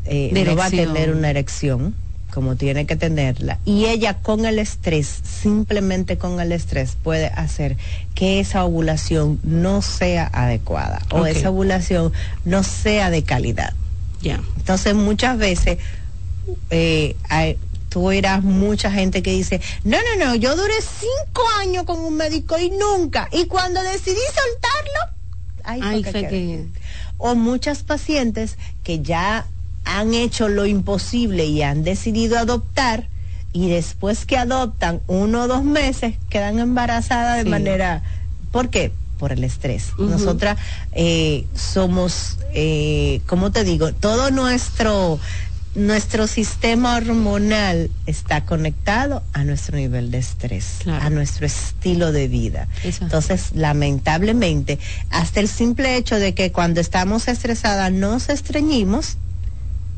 eh, 0.05 0.31
no 0.33 0.55
va 0.55 0.65
a 0.65 0.69
tener 0.95 1.09
una 1.15 1.29
erección 1.29 1.93
como 2.33 2.55
tiene 2.55 2.85
que 2.85 2.95
tenerla. 2.95 3.59
Y 3.65 3.85
ella 3.85 4.15
con 4.19 4.45
el 4.45 4.57
estrés, 4.57 5.19
simplemente 5.41 6.17
con 6.17 6.39
el 6.39 6.53
estrés, 6.53 6.95
puede 7.01 7.27
hacer 7.27 7.75
que 8.15 8.39
esa 8.39 8.63
ovulación 8.63 9.39
no 9.43 9.81
sea 9.81 10.29
adecuada 10.31 11.01
o 11.11 11.25
esa 11.25 11.49
ovulación 11.49 12.13
no 12.45 12.63
sea 12.63 13.09
de 13.09 13.23
calidad. 13.23 13.73
Ya. 14.21 14.39
Entonces 14.57 14.95
muchas 14.95 15.37
veces 15.37 15.77
eh, 16.69 17.15
hay- 17.29 17.57
tú 17.91 18.07
oirás 18.07 18.41
mucha 18.41 18.89
gente 18.89 19.21
que 19.21 19.31
dice, 19.31 19.59
no, 19.83 19.97
no, 20.17 20.25
no, 20.25 20.35
yo 20.35 20.55
duré 20.55 20.75
cinco 20.81 21.43
años 21.59 21.83
con 21.83 21.99
un 21.99 22.15
médico 22.15 22.57
y 22.57 22.69
nunca. 22.69 23.27
Y 23.33 23.47
cuando 23.47 23.81
decidí 23.83 24.15
soltarlo, 24.15 25.13
ahí 25.65 25.81
Ay, 25.83 26.01
fue 26.03 26.11
quedé". 26.13 26.27
que... 26.29 26.65
O 27.17 27.35
muchas 27.35 27.83
pacientes 27.83 28.57
que 28.83 29.01
ya 29.01 29.45
han 29.83 30.13
hecho 30.13 30.47
lo 30.47 30.65
imposible 30.65 31.45
y 31.45 31.61
han 31.63 31.83
decidido 31.83 32.39
adoptar 32.39 33.09
y 33.51 33.67
después 33.69 34.25
que 34.25 34.37
adoptan 34.37 35.01
uno 35.07 35.43
o 35.43 35.47
dos 35.49 35.63
meses 35.65 36.15
quedan 36.29 36.59
embarazadas 36.59 37.37
de 37.37 37.43
Sí. 37.43 37.49
manera... 37.49 38.01
¿Por 38.53 38.69
qué? 38.69 38.93
Por 39.19 39.33
el 39.33 39.43
estrés. 39.43 39.89
Nosotras 39.97 40.57
eh, 40.93 41.45
somos, 41.55 42.37
eh, 42.53 43.19
¿cómo 43.27 43.51
te 43.51 43.63
digo? 43.65 43.91
Todo 43.93 44.31
nuestro 44.31 45.19
nuestro 45.73 46.27
sistema 46.27 46.97
hormonal 46.97 47.89
está 48.05 48.45
conectado 48.45 49.23
a 49.33 49.43
nuestro 49.45 49.77
nivel 49.77 50.11
de 50.11 50.17
estrés, 50.17 50.79
Claro. 50.83 51.05
a 51.05 51.09
nuestro 51.09 51.45
estilo 51.45 52.11
de 52.11 52.27
vida. 52.27 52.67
Eso. 52.83 53.05
Entonces, 53.05 53.51
lamentablemente, 53.53 54.79
hasta 55.09 55.39
el 55.39 55.47
simple 55.47 55.95
hecho 55.95 56.17
de 56.17 56.33
que 56.33 56.51
cuando 56.51 56.81
estamos 56.81 57.27
estresadas 57.29 57.91
nos 57.91 58.27
estreñimos, 58.29 59.17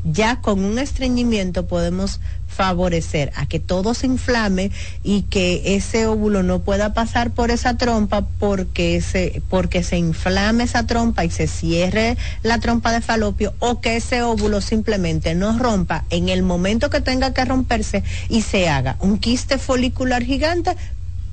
ya 0.04 0.40
con 0.40 0.62
un 0.64 0.78
estreñimiento 0.78 1.66
podemos 1.66 2.20
favorecer 2.54 3.32
a 3.36 3.46
que 3.46 3.60
todo 3.60 3.94
se 3.94 4.06
inflame 4.06 4.70
y 5.02 5.22
que 5.22 5.76
ese 5.76 6.06
óvulo 6.06 6.42
no 6.42 6.60
pueda 6.60 6.94
pasar 6.94 7.30
por 7.30 7.50
esa 7.50 7.76
trompa 7.76 8.26
porque 8.38 9.00
se, 9.00 9.42
porque 9.50 9.82
se 9.82 9.98
inflame 9.98 10.64
esa 10.64 10.86
trompa 10.86 11.24
y 11.24 11.30
se 11.30 11.46
cierre 11.46 12.16
la 12.42 12.60
trompa 12.60 12.92
de 12.92 13.00
falopio 13.00 13.54
o 13.58 13.80
que 13.80 13.96
ese 13.96 14.22
óvulo 14.22 14.60
simplemente 14.60 15.34
no 15.34 15.58
rompa 15.58 16.04
en 16.10 16.28
el 16.28 16.42
momento 16.42 16.90
que 16.90 17.00
tenga 17.00 17.34
que 17.34 17.44
romperse 17.44 18.04
y 18.28 18.42
se 18.42 18.68
haga 18.68 18.96
un 19.00 19.18
quiste 19.18 19.58
folicular 19.58 20.22
gigante 20.22 20.76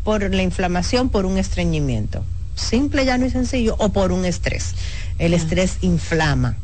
por 0.03 0.34
la 0.34 0.41
inflamación, 0.41 1.10
por 1.10 1.25
un 1.25 1.38
estreñimiento. 1.38 2.23
Simple, 2.55 3.05
llano 3.05 3.25
y 3.25 3.29
sencillo, 3.29 3.75
o 3.79 3.89
por 3.89 4.12
un 4.12 4.25
estrés. 4.25 4.73
El 5.19 5.34
estrés 5.34 5.77
inflama. 5.81 6.57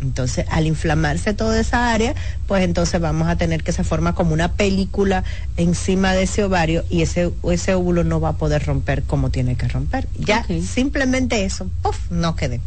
Entonces, 0.00 0.46
al 0.50 0.66
inflamarse 0.66 1.34
toda 1.34 1.60
esa 1.60 1.92
área, 1.92 2.14
pues 2.46 2.64
entonces 2.64 3.00
vamos 3.00 3.28
a 3.28 3.36
tener 3.36 3.62
que 3.62 3.72
se 3.72 3.84
forma 3.84 4.14
como 4.14 4.32
una 4.32 4.52
película 4.52 5.24
encima 5.56 6.12
de 6.12 6.22
ese 6.22 6.44
ovario 6.44 6.84
y 6.88 7.02
ese, 7.02 7.30
ese 7.50 7.74
óvulo 7.74 8.04
no 8.04 8.20
va 8.20 8.30
a 8.30 8.36
poder 8.36 8.64
romper 8.64 9.02
como 9.02 9.30
tiene 9.30 9.56
que 9.56 9.68
romper. 9.68 10.08
Ya 10.18 10.46
simplemente 10.66 11.44
eso, 11.44 11.68
¡puf! 11.82 12.10
no 12.10 12.36
quedé. 12.36 12.60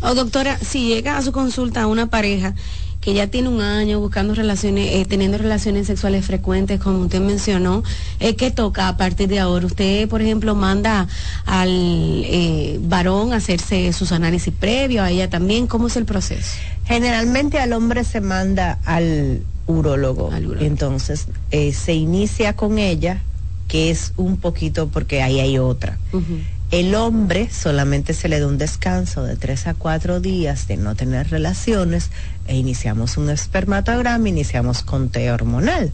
O 0.00 0.14
doctora, 0.14 0.58
si 0.58 0.88
llega 0.88 1.16
a 1.16 1.22
su 1.22 1.32
consulta 1.32 1.86
una 1.86 2.08
pareja 2.08 2.54
que 3.00 3.14
ya 3.14 3.28
tiene 3.28 3.48
un 3.48 3.62
año 3.62 3.98
buscando 3.98 4.34
relaciones, 4.34 4.92
eh, 4.92 5.06
teniendo 5.08 5.38
relaciones 5.38 5.86
sexuales 5.86 6.24
frecuentes, 6.26 6.80
como 6.80 6.98
usted 6.98 7.20
mencionó, 7.20 7.82
eh, 8.20 8.36
¿qué 8.36 8.50
toca 8.50 8.88
a 8.88 8.96
partir 8.96 9.28
de 9.28 9.40
ahora? 9.40 9.66
Usted, 9.66 10.06
por 10.08 10.20
ejemplo, 10.20 10.54
manda 10.54 11.08
al 11.46 11.70
eh, 11.70 12.78
varón 12.82 13.32
a 13.32 13.36
hacerse 13.36 13.92
sus 13.94 14.12
análisis 14.12 14.52
previos, 14.52 15.04
a 15.04 15.10
ella 15.10 15.30
también, 15.30 15.66
¿cómo 15.66 15.86
es 15.86 15.96
el 15.96 16.04
proceso? 16.04 16.56
Generalmente 16.84 17.58
al 17.58 17.72
hombre 17.72 18.04
se 18.04 18.20
manda 18.20 18.78
al 18.84 19.44
urólogo. 19.66 20.30
Al 20.30 20.44
urólogo. 20.44 20.66
Entonces, 20.66 21.26
se 21.50 21.94
inicia 21.94 22.54
con 22.54 22.78
ella, 22.78 23.22
que 23.66 23.90
es 23.90 24.12
un 24.16 24.36
poquito 24.36 24.88
porque 24.88 25.22
ahí 25.22 25.40
hay 25.40 25.58
otra. 25.58 25.98
El 26.70 26.94
hombre 26.94 27.50
solamente 27.50 28.14
se 28.14 28.28
le 28.28 28.38
da 28.38 28.46
un 28.46 28.56
descanso 28.56 29.24
de 29.24 29.34
tres 29.34 29.66
a 29.66 29.74
cuatro 29.74 30.20
días 30.20 30.68
de 30.68 30.76
no 30.76 30.94
tener 30.94 31.28
relaciones 31.28 32.10
e 32.46 32.56
iniciamos 32.56 33.16
un 33.16 33.28
espermatograma, 33.28 34.28
iniciamos 34.28 34.82
conteo 34.82 35.34
hormonal. 35.34 35.90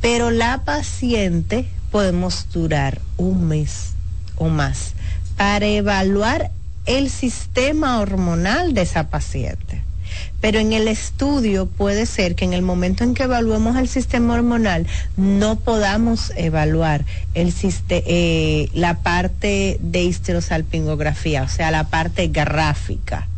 Pero 0.00 0.30
la 0.30 0.62
paciente 0.64 1.66
podemos 1.90 2.46
durar 2.52 3.00
un 3.16 3.48
mes 3.48 3.94
o 4.36 4.48
más 4.48 4.94
para 5.36 5.66
evaluar 5.66 6.52
el 6.86 7.10
sistema 7.10 7.98
hormonal 7.98 8.74
de 8.74 8.82
esa 8.82 9.08
paciente. 9.08 9.82
Pero 10.42 10.58
en 10.58 10.74
el 10.74 10.88
estudio 10.88 11.64
puede 11.64 12.04
ser 12.04 12.34
que 12.34 12.44
en 12.44 12.52
el 12.52 12.60
momento 12.60 13.04
en 13.04 13.14
que 13.14 13.22
evaluemos 13.22 13.76
el 13.76 13.88
sistema 13.88 14.34
hormonal 14.34 14.86
no 15.16 15.56
podamos 15.56 16.32
evaluar 16.36 17.06
eh, 17.34 18.68
la 18.74 18.98
parte 19.02 19.78
de 19.80 20.02
histerosalpingografía, 20.02 21.44
o 21.44 21.48
sea, 21.48 21.70
la 21.70 21.84
parte 21.84 22.26
gráfica. 22.26 23.28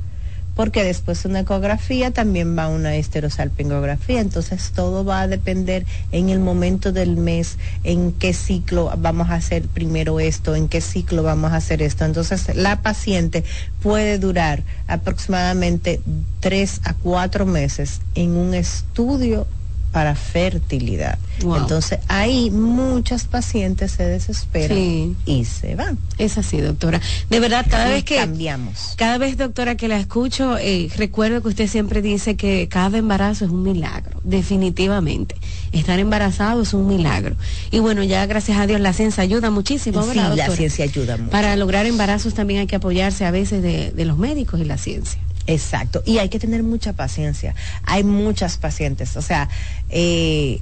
Porque 0.55 0.85
después 0.85 1.23
de 1.23 1.29
una 1.29 1.41
ecografía 1.41 2.11
también 2.11 2.57
va 2.57 2.69
una 2.69 2.97
histerosalpingografía, 2.97 4.21
entonces 4.21 4.73
todo 4.75 5.05
va 5.05 5.23
a 5.23 5.29
depender 5.29 5.85
en 6.13 6.29
el 6.29 6.39
momento 6.39 6.93
del 6.93 7.17
mes, 7.17 7.59
en 7.83 8.13
qué 8.13 8.33
ciclo 8.33 8.93
vamos 8.99 9.31
a 9.31 9.35
hacer 9.35 9.67
primero 9.69 10.21
esto, 10.21 10.55
en 10.55 10.69
qué 10.69 10.81
ciclo 10.81 11.23
vamos 11.23 11.53
a 11.53 11.57
hacer 11.57 11.83
esto. 11.83 12.05
Entonces 12.05 12.55
la 12.55 12.83
paciente 12.83 13.45
puede 13.83 14.19
durar 14.19 14.63
aproximadamente 14.87 16.01
tres 16.41 16.81
a 16.85 16.95
cuatro 16.95 17.47
meses 17.47 18.01
en 18.15 18.37
un 18.37 18.55
estudio 18.55 19.47
para 19.95 20.17
fertilidad. 20.17 21.21
Entonces 21.39 22.01
ahí 22.09 22.51
muchas 22.51 23.27
pacientes 23.27 23.93
se 23.93 24.05
desesperan 24.05 25.17
y 25.25 25.45
se 25.45 25.77
van. 25.77 25.99
Es 26.19 26.37
así, 26.37 26.61
doctora. 26.61 27.01
De 27.31 27.39
verdad, 27.39 27.65
cada 27.71 27.89
vez 27.91 28.03
que 28.03 28.17
cambiamos. 28.17 28.95
Cada 28.97 29.19
vez, 29.19 29.37
doctora, 29.37 29.77
que 29.77 29.87
la 29.87 29.97
escucho, 30.01 30.59
eh, 30.59 30.91
recuerdo 30.97 31.43
que 31.43 31.49
usted 31.49 31.69
siempre 31.69 32.03
dice 32.03 32.35
que 32.35 32.67
cada 32.69 32.99
embarazo 32.99 33.45
es 33.45 33.53
un 33.53 33.63
milagro, 33.63 34.21
definitivamente. 34.25 35.37
Estar 35.71 36.01
embarazado 36.01 36.63
es 36.63 36.75
un 36.75 36.89
milagro. 36.89 37.37
Y 37.71 37.79
bueno, 37.79 38.03
ya 38.03 38.27
gracias 38.27 38.59
a 38.59 38.67
Dios 38.67 38.81
la 38.81 38.95
ciencia 38.95 39.23
ayuda 39.23 39.51
muchísimo, 39.51 40.03
sí, 40.03 40.17
la 40.17 40.51
ciencia 40.51 40.87
ayuda 40.87 41.19
mucho. 41.19 41.31
Para 41.31 41.55
lograr 41.55 41.87
embarazos 41.87 42.35
también 42.35 42.59
hay 42.59 42.67
que 42.67 42.77
apoyarse 42.77 43.27
a 43.27 43.31
veces 43.31 43.63
de, 43.63 43.93
de 43.93 44.05
los 44.05 44.19
médicos 44.19 44.59
y 44.59 44.65
la 44.65 44.77
ciencia. 44.77 45.21
Exacto, 45.47 46.03
y 46.07 46.19
hay 46.19 46.29
que 46.29 46.39
tener 46.39 46.63
mucha 46.63 46.95
paciencia. 46.95 47.55
Hay 47.85 48.03
muchas 48.03 48.57
pacientes, 48.57 49.17
o 49.17 49.23
sea, 49.23 49.49
eh, 49.91 50.61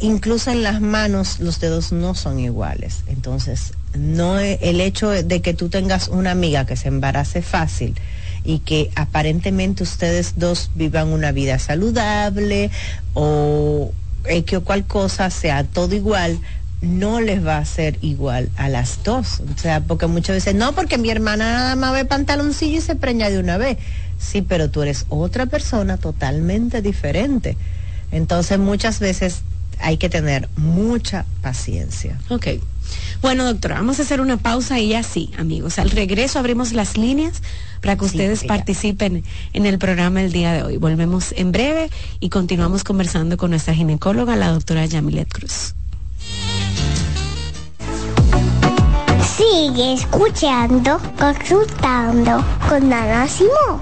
incluso 0.00 0.50
en 0.50 0.62
las 0.62 0.80
manos 0.80 1.40
los 1.40 1.60
dedos 1.60 1.92
no 1.92 2.14
son 2.14 2.40
iguales. 2.40 3.04
Entonces, 3.06 3.72
no 3.94 4.38
el 4.38 4.80
hecho 4.80 5.10
de 5.10 5.42
que 5.42 5.54
tú 5.54 5.68
tengas 5.68 6.08
una 6.08 6.30
amiga 6.30 6.66
que 6.66 6.76
se 6.76 6.88
embarace 6.88 7.42
fácil 7.42 7.94
y 8.44 8.60
que 8.60 8.90
aparentemente 8.94 9.82
ustedes 9.82 10.34
dos 10.36 10.70
vivan 10.74 11.08
una 11.08 11.32
vida 11.32 11.58
saludable 11.58 12.70
o 13.14 13.92
que 14.46 14.56
o 14.56 14.64
cual 14.64 14.84
cosa 14.86 15.30
sea 15.30 15.64
todo 15.64 15.94
igual, 15.94 16.38
no 16.80 17.20
les 17.20 17.44
va 17.44 17.58
a 17.58 17.64
ser 17.64 17.98
igual 18.02 18.50
a 18.56 18.68
las 18.68 19.02
dos. 19.02 19.40
O 19.40 19.58
sea, 19.58 19.80
porque 19.80 20.06
muchas 20.06 20.36
veces, 20.36 20.54
no, 20.54 20.74
porque 20.74 20.98
mi 20.98 21.10
hermana 21.10 21.52
nada 21.52 21.76
más 21.76 21.92
ve 21.92 22.04
pantaloncillo 22.04 22.78
y 22.78 22.80
se 22.80 22.94
preña 22.94 23.30
de 23.30 23.38
una 23.38 23.58
vez. 23.58 23.78
Sí, 24.18 24.42
pero 24.42 24.70
tú 24.70 24.82
eres 24.82 25.06
otra 25.08 25.46
persona 25.46 25.96
totalmente 25.96 26.82
diferente. 26.82 27.56
Entonces 28.10 28.58
muchas 28.58 29.00
veces 29.00 29.42
hay 29.80 29.96
que 29.96 30.08
tener 30.08 30.48
mucha 30.56 31.24
paciencia. 31.42 32.18
Ok. 32.28 32.46
Bueno, 33.20 33.44
doctora, 33.44 33.76
vamos 33.76 33.98
a 33.98 34.02
hacer 34.02 34.20
una 34.20 34.38
pausa 34.38 34.78
y 34.78 34.88
ya 34.88 35.02
sí, 35.02 35.30
amigos. 35.36 35.78
Al 35.78 35.90
regreso 35.90 36.38
abrimos 36.38 36.72
las 36.72 36.96
líneas 36.96 37.42
para 37.82 37.96
que 37.96 38.04
ustedes 38.04 38.44
participen 38.44 39.24
en 39.52 39.66
el 39.66 39.78
programa 39.78 40.22
el 40.22 40.32
día 40.32 40.52
de 40.52 40.62
hoy. 40.62 40.76
Volvemos 40.78 41.34
en 41.36 41.52
breve 41.52 41.90
y 42.20 42.30
continuamos 42.30 42.84
conversando 42.84 43.36
con 43.36 43.50
nuestra 43.50 43.74
ginecóloga, 43.74 44.36
la 44.36 44.48
doctora 44.48 44.86
Yamilet 44.86 45.28
Cruz. 45.28 45.74
Sigue 49.38 49.92
escuchando, 49.92 51.00
consultando 51.16 52.44
con 52.68 52.92
Ana 52.92 53.28
Simón. 53.28 53.80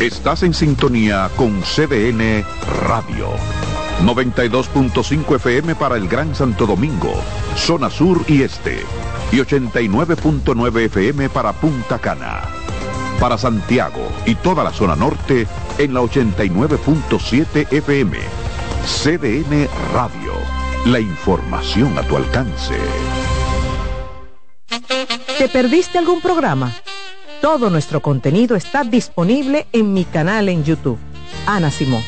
Estás 0.00 0.42
en 0.42 0.52
sintonía 0.52 1.30
con 1.36 1.62
CDN 1.62 2.44
Radio. 2.88 3.28
92.5 4.04 5.36
FM 5.36 5.76
para 5.76 5.96
el 5.96 6.08
Gran 6.08 6.34
Santo 6.34 6.66
Domingo, 6.66 7.14
zona 7.54 7.88
sur 7.88 8.24
y 8.26 8.42
este. 8.42 8.80
Y 9.30 9.36
89.9 9.36 10.86
FM 10.86 11.28
para 11.28 11.52
Punta 11.52 12.00
Cana. 12.00 12.40
Para 13.20 13.38
Santiago 13.38 14.10
y 14.26 14.34
toda 14.34 14.64
la 14.64 14.72
zona 14.72 14.96
norte 14.96 15.46
en 15.78 15.94
la 15.94 16.00
89.7 16.00 17.72
FM. 17.72 18.41
CDN 18.84 19.68
Radio. 19.92 20.32
La 20.86 20.98
información 20.98 21.96
a 21.96 22.02
tu 22.02 22.16
alcance. 22.16 22.74
¿Te 25.38 25.48
perdiste 25.48 25.98
algún 25.98 26.20
programa? 26.20 26.72
Todo 27.40 27.70
nuestro 27.70 28.02
contenido 28.02 28.56
está 28.56 28.82
disponible 28.82 29.68
en 29.72 29.92
mi 29.92 30.04
canal 30.04 30.48
en 30.48 30.64
YouTube. 30.64 30.98
Ana 31.46 31.70
Simón. 31.70 32.02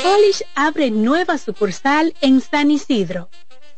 Polish 0.00 0.44
abre 0.54 0.92
nueva 0.92 1.36
sucursal 1.36 2.14
en 2.20 2.40
San 2.40 2.70
Isidro. 2.70 3.28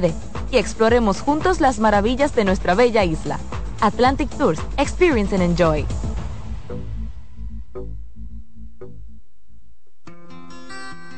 Y 0.51 0.57
exploremos 0.57 1.21
juntos 1.21 1.61
las 1.61 1.79
maravillas 1.79 2.35
de 2.35 2.45
nuestra 2.45 2.75
bella 2.75 3.03
isla. 3.03 3.39
Atlantic 3.81 4.29
Tours, 4.37 4.61
Experience 4.77 5.35
and 5.35 5.43
Enjoy. 5.43 5.85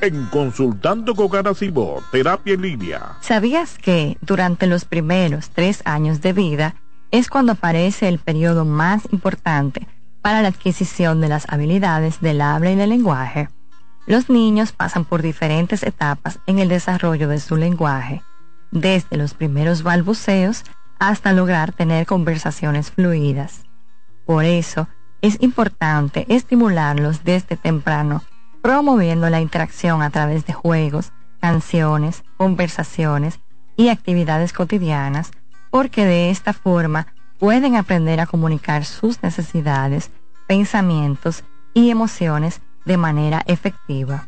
En 0.01 0.25
Consultando 0.25 1.15
con 1.15 1.29
Garacimo, 1.29 2.01
Terapia 2.11 2.55
en 2.55 2.61
Línea. 2.61 3.17
¿Sabías 3.21 3.77
que 3.77 4.17
durante 4.19 4.67
los 4.67 4.83
primeros 4.83 5.49
tres 5.49 5.81
años 5.85 6.21
de 6.21 6.33
vida 6.33 6.75
es 7.11 7.29
cuando 7.29 7.53
aparece 7.53 8.09
el 8.09 8.19
periodo 8.19 8.65
más 8.65 9.07
importante 9.13 9.87
para 10.21 10.41
la 10.41 10.49
adquisición 10.49 11.21
de 11.21 11.29
las 11.29 11.45
habilidades 11.47 12.19
del 12.19 12.41
habla 12.41 12.71
y 12.71 12.75
del 12.75 12.89
lenguaje? 12.89 13.47
Los 14.05 14.29
niños 14.29 14.73
pasan 14.73 15.05
por 15.05 15.21
diferentes 15.21 15.83
etapas 15.83 16.39
en 16.47 16.59
el 16.59 16.67
desarrollo 16.67 17.29
de 17.29 17.39
su 17.39 17.55
lenguaje, 17.55 18.21
desde 18.73 19.17
los 19.17 19.33
primeros 19.33 19.83
balbuceos 19.83 20.63
hasta 20.99 21.31
lograr 21.31 21.71
tener 21.71 22.05
conversaciones 22.05 22.91
fluidas. 22.91 23.63
Por 24.25 24.45
eso, 24.45 24.87
es 25.21 25.37
importante 25.41 26.25
estimularlos 26.27 27.23
desde 27.23 27.55
temprano, 27.55 28.23
promoviendo 28.61 29.29
la 29.29 29.41
interacción 29.41 30.01
a 30.01 30.09
través 30.09 30.45
de 30.45 30.53
juegos, 30.53 31.13
canciones, 31.39 32.23
conversaciones 32.37 33.39
y 33.77 33.89
actividades 33.89 34.53
cotidianas, 34.53 35.31
porque 35.69 36.05
de 36.05 36.29
esta 36.29 36.53
forma 36.53 37.07
pueden 37.39 37.75
aprender 37.75 38.19
a 38.19 38.25
comunicar 38.25 38.85
sus 38.85 39.21
necesidades, 39.21 40.09
pensamientos 40.47 41.43
y 41.73 41.89
emociones 41.89 42.61
de 42.85 42.97
manera 42.97 43.43
efectiva. 43.45 44.27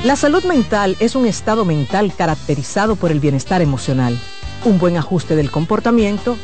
La 0.05 0.16
salud 0.16 0.42
mental 0.44 0.96
es 1.00 1.14
un 1.14 1.26
estado 1.26 1.64
mental 1.64 2.12
caracterizado 2.14 2.96
por 2.96 3.12
el 3.12 3.20
bienestar 3.20 3.62
emocional, 3.62 4.18
un 4.64 4.78
buen 4.78 4.96
ajuste 4.96 5.36
del 5.36 5.50
comportamiento, 5.50 6.36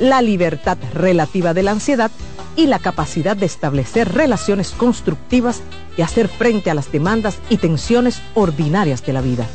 la 0.00 0.22
libertad 0.22 0.78
relativa 0.92 1.54
de 1.54 1.62
la 1.62 1.70
ansiedad 1.72 2.10
y 2.56 2.66
la 2.66 2.78
capacidad 2.78 3.36
de 3.36 3.46
establecer 3.46 4.12
relaciones 4.12 4.70
constructivas 4.70 5.62
y 5.96 6.02
hacer 6.02 6.28
frente 6.28 6.70
a 6.70 6.74
las 6.74 6.90
demandas 6.90 7.38
y 7.50 7.58
tensiones 7.58 8.20
ordinarias 8.34 9.04
de 9.04 9.12
la 9.12 9.20
vida. 9.20 9.46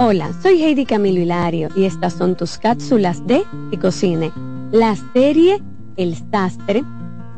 Hola, 0.00 0.32
soy 0.42 0.62
Heidi 0.62 0.86
Camilo 0.86 1.20
Hilario 1.20 1.70
y 1.74 1.84
estas 1.84 2.12
son 2.12 2.36
tus 2.36 2.56
cápsulas 2.56 3.26
de 3.26 3.42
Ecocine, 3.72 4.30
la 4.70 4.94
serie 5.12 5.60
El 5.96 6.14
Sastre 6.30 6.84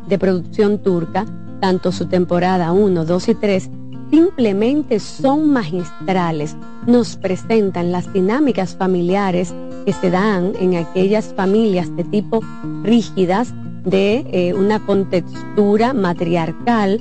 de 0.07 0.19
producción 0.19 0.79
turca 0.83 1.25
tanto 1.61 1.91
su 1.91 2.05
temporada 2.07 2.73
1, 2.73 3.07
2 3.07 3.29
y 3.29 3.35
3, 3.35 3.71
simplemente 4.11 5.01
son 5.01 5.51
magistrales. 5.51 6.55
Nos 6.87 7.17
presentan 7.17 7.93
las 7.93 8.13
dinámicas 8.13 8.77
familiares 8.77 9.55
que 9.87 9.95
se 9.95 10.11
dan 10.11 10.53
en 10.61 10.77
aquellas 10.77 11.33
familias 11.35 11.95
de 11.97 12.05
tipo 12.05 12.41
rígidas, 12.83 13.55
de 13.85 14.27
eh, 14.33 14.53
una 14.53 14.85
contextura 14.85 15.95
matriarcal, 15.95 17.01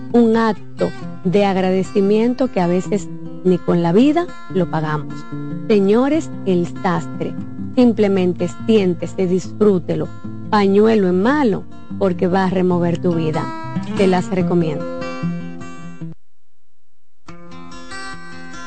un 0.13 0.37
acto 0.37 0.91
de 1.23 1.45
agradecimiento 1.45 2.51
que 2.51 2.61
a 2.61 2.67
veces 2.67 3.07
ni 3.43 3.57
con 3.57 3.81
la 3.81 3.91
vida 3.91 4.27
lo 4.53 4.69
pagamos. 4.69 5.13
Señores, 5.67 6.29
el 6.45 6.67
sastre, 6.81 7.33
simplemente 7.75 8.49
siéntese, 8.65 9.27
disfrútelo 9.27 10.07
pañuelo 10.51 11.07
en 11.07 11.23
malo 11.23 11.63
porque 11.97 12.27
va 12.27 12.43
a 12.43 12.49
remover 12.49 13.01
tu 13.01 13.15
vida. 13.15 13.43
Te 13.97 14.05
las 14.05 14.29
recomiendo. 14.29 14.85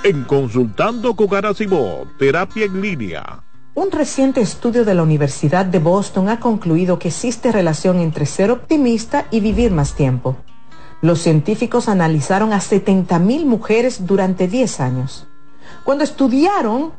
En 0.03 0.25
Consultando 0.25 1.15
con 1.15 1.29
Garacimo, 1.29 2.07
terapia 2.19 2.65
en 2.65 2.81
línea. 2.81 3.45
Un 3.75 3.91
reciente 3.91 4.41
estudio 4.41 4.85
de 4.85 4.95
la 4.95 5.03
Universidad 5.03 5.67
de 5.67 5.79
Boston 5.79 6.29
ha 6.29 6.41
concluido 6.41 6.99
que 6.99 7.09
existe 7.09 7.53
relación 7.53 7.99
entre 7.99 8.25
ser 8.25 8.51
optimista 8.51 9.27
y 9.31 9.41
vivir 9.41 9.73
más 9.73 9.95
tiempo. 9.95 10.37
Los 11.05 11.21
científicos 11.21 11.91
analizaron 11.91 12.55
a 12.55 12.61
70.000 12.61 13.45
mujeres 13.45 14.07
durante 14.07 14.49
10 14.49 14.81
años. 14.81 15.27
Cuando 15.85 16.03
estudiaron 16.03 16.93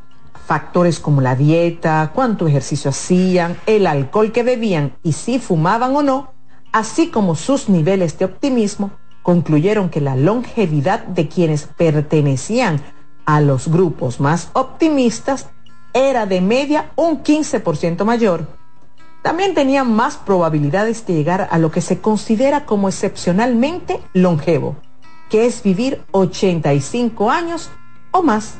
factores 0.45 0.99
como 0.99 1.21
la 1.21 1.35
dieta, 1.35 2.11
cuánto 2.13 2.47
ejercicio 2.47 2.91
hacían, 2.91 3.57
el 3.65 3.87
alcohol 3.87 4.31
que 4.31 4.43
bebían 4.43 4.93
y 5.01 5.13
si 5.13 5.39
fumaban 5.39 5.95
o 5.95 6.03
no, 6.03 6.33
así 6.71 7.09
como 7.09 7.33
sus 7.33 7.67
niveles 7.67 8.19
de 8.19 8.25
optimismo, 8.25 8.91
concluyeron 9.23 9.89
que 9.89 10.01
la 10.01 10.15
longevidad 10.15 11.03
de 11.07 11.27
quienes 11.27 11.63
pertenecían 11.65 12.83
a 13.25 13.41
los 13.41 13.69
grupos 13.69 14.19
más 14.19 14.51
optimistas 14.53 15.47
era 15.93 16.27
de 16.27 16.41
media 16.41 16.91
un 16.95 17.23
15% 17.23 18.05
mayor. 18.05 18.64
También 19.25 19.55
tenían 19.55 19.91
más 19.91 20.17
probabilidades 20.17 21.07
de 21.07 21.15
llegar 21.15 21.47
a 21.49 21.57
lo 21.57 21.71
que 21.71 21.81
se 21.81 21.99
considera 21.99 22.67
como 22.67 22.89
excepcionalmente 22.89 23.99
longevo, 24.13 24.75
que 25.31 25.47
es 25.47 25.63
vivir 25.63 26.03
85 26.11 27.31
años 27.31 27.71
o 28.11 28.21
más. 28.21 28.59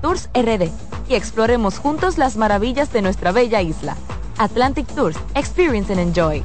Tours 0.00 0.28
RD 0.34 0.70
y 1.08 1.14
exploremos 1.14 1.78
juntos 1.78 2.18
las 2.18 2.36
maravillas 2.36 2.92
de 2.92 3.02
nuestra 3.02 3.32
bella 3.32 3.62
isla. 3.62 3.96
Atlantic 4.38 4.86
Tours, 4.94 5.16
Experience 5.34 5.92
and 5.92 6.00
Enjoy. 6.00 6.42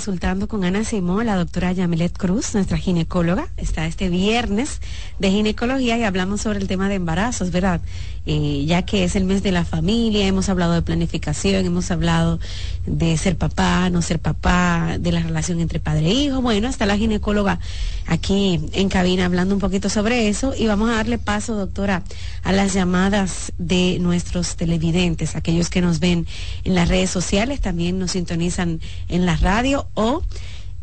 Consultando 0.00 0.48
con 0.48 0.64
Ana 0.64 0.82
Simón, 0.82 1.26
la 1.26 1.36
doctora 1.36 1.72
Yamilet 1.72 2.16
Cruz, 2.16 2.54
nuestra 2.54 2.78
ginecóloga. 2.78 3.48
Está 3.58 3.84
este 3.84 4.08
viernes 4.08 4.80
de 5.18 5.30
ginecología 5.30 5.98
y 5.98 6.04
hablamos 6.04 6.40
sobre 6.40 6.58
el 6.58 6.68
tema 6.68 6.88
de 6.88 6.94
embarazos, 6.94 7.50
¿verdad? 7.50 7.82
Eh, 8.26 8.64
ya 8.66 8.82
que 8.82 9.04
es 9.04 9.16
el 9.16 9.24
mes 9.24 9.42
de 9.42 9.50
la 9.50 9.64
familia, 9.64 10.26
hemos 10.26 10.50
hablado 10.50 10.74
de 10.74 10.82
planificación, 10.82 11.64
hemos 11.64 11.90
hablado 11.90 12.38
de 12.86 13.16
ser 13.16 13.36
papá, 13.36 13.88
no 13.88 14.02
ser 14.02 14.18
papá, 14.18 14.98
de 15.00 15.10
la 15.10 15.20
relación 15.20 15.58
entre 15.58 15.80
padre 15.80 16.06
e 16.06 16.12
hijo. 16.12 16.42
Bueno, 16.42 16.68
está 16.68 16.84
la 16.84 16.98
ginecóloga 16.98 17.58
aquí 18.06 18.60
en 18.72 18.88
cabina 18.90 19.24
hablando 19.24 19.54
un 19.54 19.60
poquito 19.60 19.88
sobre 19.88 20.28
eso 20.28 20.52
y 20.56 20.66
vamos 20.66 20.90
a 20.90 20.96
darle 20.96 21.18
paso, 21.18 21.54
doctora, 21.54 22.02
a 22.42 22.52
las 22.52 22.74
llamadas 22.74 23.52
de 23.56 23.98
nuestros 24.00 24.56
televidentes, 24.56 25.34
aquellos 25.34 25.70
que 25.70 25.80
nos 25.80 25.98
ven 25.98 26.26
en 26.64 26.74
las 26.74 26.88
redes 26.88 27.10
sociales, 27.10 27.60
también 27.60 27.98
nos 27.98 28.12
sintonizan 28.12 28.80
en 29.08 29.24
la 29.24 29.36
radio 29.36 29.86
o 29.94 30.22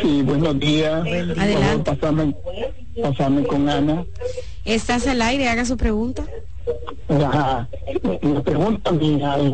Sí, 0.00 0.22
buenos 0.22 0.58
días. 0.60 1.02
Adelante. 1.02 1.94
Pasarme, 1.94 2.34
pasarme 3.02 3.44
con 3.44 3.68
Ana. 3.68 4.06
¿Estás 4.64 5.06
al 5.06 5.20
aire? 5.22 5.48
Haga 5.48 5.64
su 5.64 5.76
pregunta. 5.76 6.24
La, 7.08 7.68
la 8.22 8.42
pregunta 8.42 8.90
mía 8.92 9.36
es, 9.38 9.52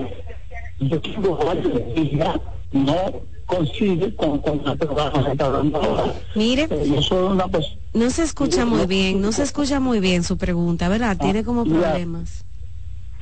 yo 0.79 1.01
tengo 1.01 1.37
varios 1.37 1.95
días, 1.95 2.37
no 2.73 3.23
consigue 3.51 4.15
con, 4.15 4.39
con 4.39 4.63
la 4.65 4.77
trabajo 4.77 5.25
que 5.25 5.33
está 5.33 5.51
dando 5.51 5.83
ahora. 5.83 6.15
Mire, 6.35 6.69
Eh, 6.71 6.93
Yo 6.95 7.03
soy 7.03 7.25
una 7.33 7.49
persona... 7.49 7.77
no 7.95 8.11
se 8.11 8.23
escucha 8.23 8.65
muy 8.65 8.87
bien, 8.87 9.21
no 9.21 9.33
se 9.33 9.43
escucha 9.43 9.81
muy 9.81 9.99
bien 10.01 10.23
su 10.23 10.37
pregunta, 10.39 10.89
¿verdad? 10.89 11.17
Tiene 11.19 11.43
como 11.45 11.65
problemas. 11.65 12.45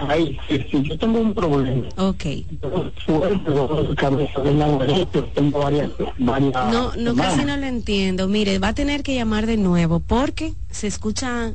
Ay, 0.00 0.38
sí, 0.48 0.64
sí, 0.70 0.82
yo 0.84 0.96
tengo 0.96 1.18
un 1.18 1.34
problema. 1.34 1.88
Ok. 1.96 2.24
Tengo 5.34 5.58
varias... 5.58 5.90
varias 6.18 6.52
No, 6.72 6.92
no, 6.96 7.10
semanas. 7.12 7.16
casi 7.34 7.44
no 7.44 7.56
lo 7.56 7.66
entiendo. 7.66 8.28
Mire, 8.28 8.58
va 8.58 8.68
a 8.68 8.74
tener 8.74 9.02
que 9.02 9.14
llamar 9.14 9.46
de 9.46 9.56
nuevo 9.56 10.00
porque 10.00 10.52
se 10.70 10.86
escucha, 10.86 11.54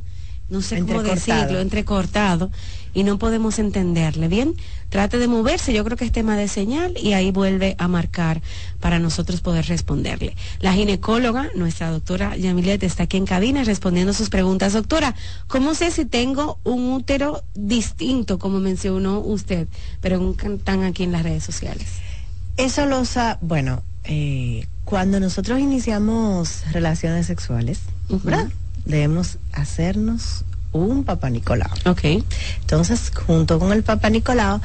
no 0.50 0.62
sé 0.62 0.80
cómo 0.82 1.04
decirlo, 1.04 1.60
entrecortado 1.60 2.50
y 2.94 3.04
no 3.04 3.18
podemos 3.18 3.60
entenderle. 3.60 4.28
Bien, 4.28 4.56
trate 4.90 5.18
de 5.18 5.28
moverse, 5.28 5.74
yo 5.74 5.84
creo 5.84 5.98
que 5.98 6.06
es 6.06 6.12
tema 6.12 6.38
de 6.38 6.48
señal 6.48 6.96
y 7.02 7.14
ahí 7.14 7.32
vuelve 7.32 7.76
a 7.80 7.88
marcar 7.88 8.42
para 8.80 9.00
nosotros 9.00 9.42
poder 9.42 9.66
responderle. 9.66 10.36
La 10.60 10.74
ginecóloga, 10.74 11.50
nuestra 11.56 11.90
doctora 11.90 12.36
Yamilet, 12.38 12.84
está 12.84 13.04
aquí 13.04 13.18
en 13.18 13.26
cabina 13.26 13.64
respondiendo 13.64 14.14
sus 14.14 14.30
preguntas. 14.30 14.74
Doctora, 14.74 15.16
¿cómo 15.48 15.74
sé 15.74 15.92
si 15.92 16.06
tengo 16.06 16.60
un 16.64 16.92
útero 16.92 17.44
distinto, 17.56 18.40
como 18.40 18.60
mencionó 18.60 19.20
usted? 19.20 19.68
Preguntan 20.02 20.84
aquí 20.84 21.04
en 21.04 21.12
las 21.12 21.24
redes 21.24 21.44
sociales. 21.44 21.88
Eso 22.58 22.86
lo 22.86 23.04
sa 23.06 23.40
bueno, 23.42 23.82
eh, 24.04 24.68
cuando 24.86 25.20
nosotros 25.20 25.60
iniciamos 25.60 26.62
relaciones 26.72 27.26
sexuales, 27.26 27.80
¿verdad? 28.10 28.50
Debemos 28.86 29.38
hacernos 29.54 30.44
un 30.74 31.04
papá 31.04 31.30
Nicolau. 31.30 31.70
Ok. 31.86 32.04
Entonces, 32.62 33.12
junto 33.26 33.60
con 33.60 33.72
el 33.72 33.84
papá 33.84 34.10
Nicolau 34.10 34.60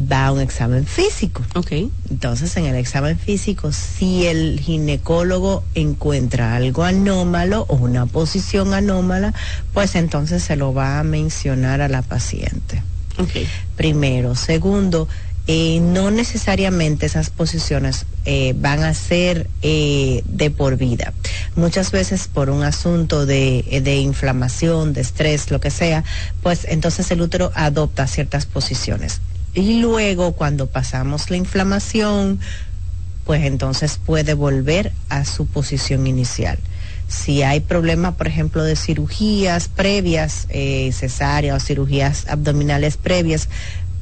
va 0.00 0.32
un 0.32 0.40
examen 0.40 0.86
físico. 0.86 1.42
Ok. 1.54 1.72
Entonces, 2.10 2.56
en 2.56 2.66
el 2.66 2.76
examen 2.76 3.18
físico, 3.18 3.72
si 3.72 4.26
el 4.26 4.60
ginecólogo 4.60 5.64
encuentra 5.74 6.54
algo 6.54 6.84
anómalo 6.84 7.64
o 7.68 7.76
una 7.76 8.06
posición 8.06 8.74
anómala, 8.74 9.34
pues 9.72 9.94
entonces 9.94 10.42
se 10.42 10.56
lo 10.56 10.74
va 10.74 11.00
a 11.00 11.04
mencionar 11.04 11.80
a 11.80 11.88
la 11.88 12.02
paciente. 12.02 12.82
Primero. 13.76 14.34
Segundo, 14.34 15.08
no 15.46 16.10
necesariamente 16.10 17.04
esas 17.04 17.28
posiciones 17.28 18.06
eh, 18.24 18.54
van 18.56 18.82
a 18.82 18.94
ser 18.94 19.48
eh, 19.60 20.22
de 20.24 20.50
por 20.50 20.78
vida. 20.78 21.12
Muchas 21.54 21.90
veces 21.90 22.28
por 22.28 22.48
un 22.48 22.62
asunto 22.62 23.26
de, 23.26 23.64
eh, 23.68 23.82
de 23.82 23.96
inflamación, 23.96 24.94
de 24.94 25.02
estrés, 25.02 25.50
lo 25.50 25.60
que 25.60 25.70
sea, 25.70 26.02
pues 26.42 26.66
entonces 26.68 27.10
el 27.10 27.20
útero 27.20 27.52
adopta 27.54 28.06
ciertas 28.06 28.46
posiciones. 28.46 29.20
Y 29.52 29.80
luego 29.80 30.32
cuando 30.32 30.66
pasamos 30.66 31.30
la 31.30 31.36
inflamación, 31.36 32.40
pues 33.26 33.44
entonces 33.44 34.00
puede 34.04 34.32
volver 34.32 34.92
a 35.10 35.26
su 35.26 35.46
posición 35.46 36.06
inicial. 36.06 36.58
Si 37.06 37.42
hay 37.42 37.60
problemas, 37.60 38.14
por 38.14 38.26
ejemplo, 38.26 38.64
de 38.64 38.76
cirugías 38.76 39.68
previas, 39.68 40.48
cesárea 40.48 41.54
o 41.54 41.60
cirugías 41.60 42.26
abdominales 42.28 42.96
previas, 42.96 43.48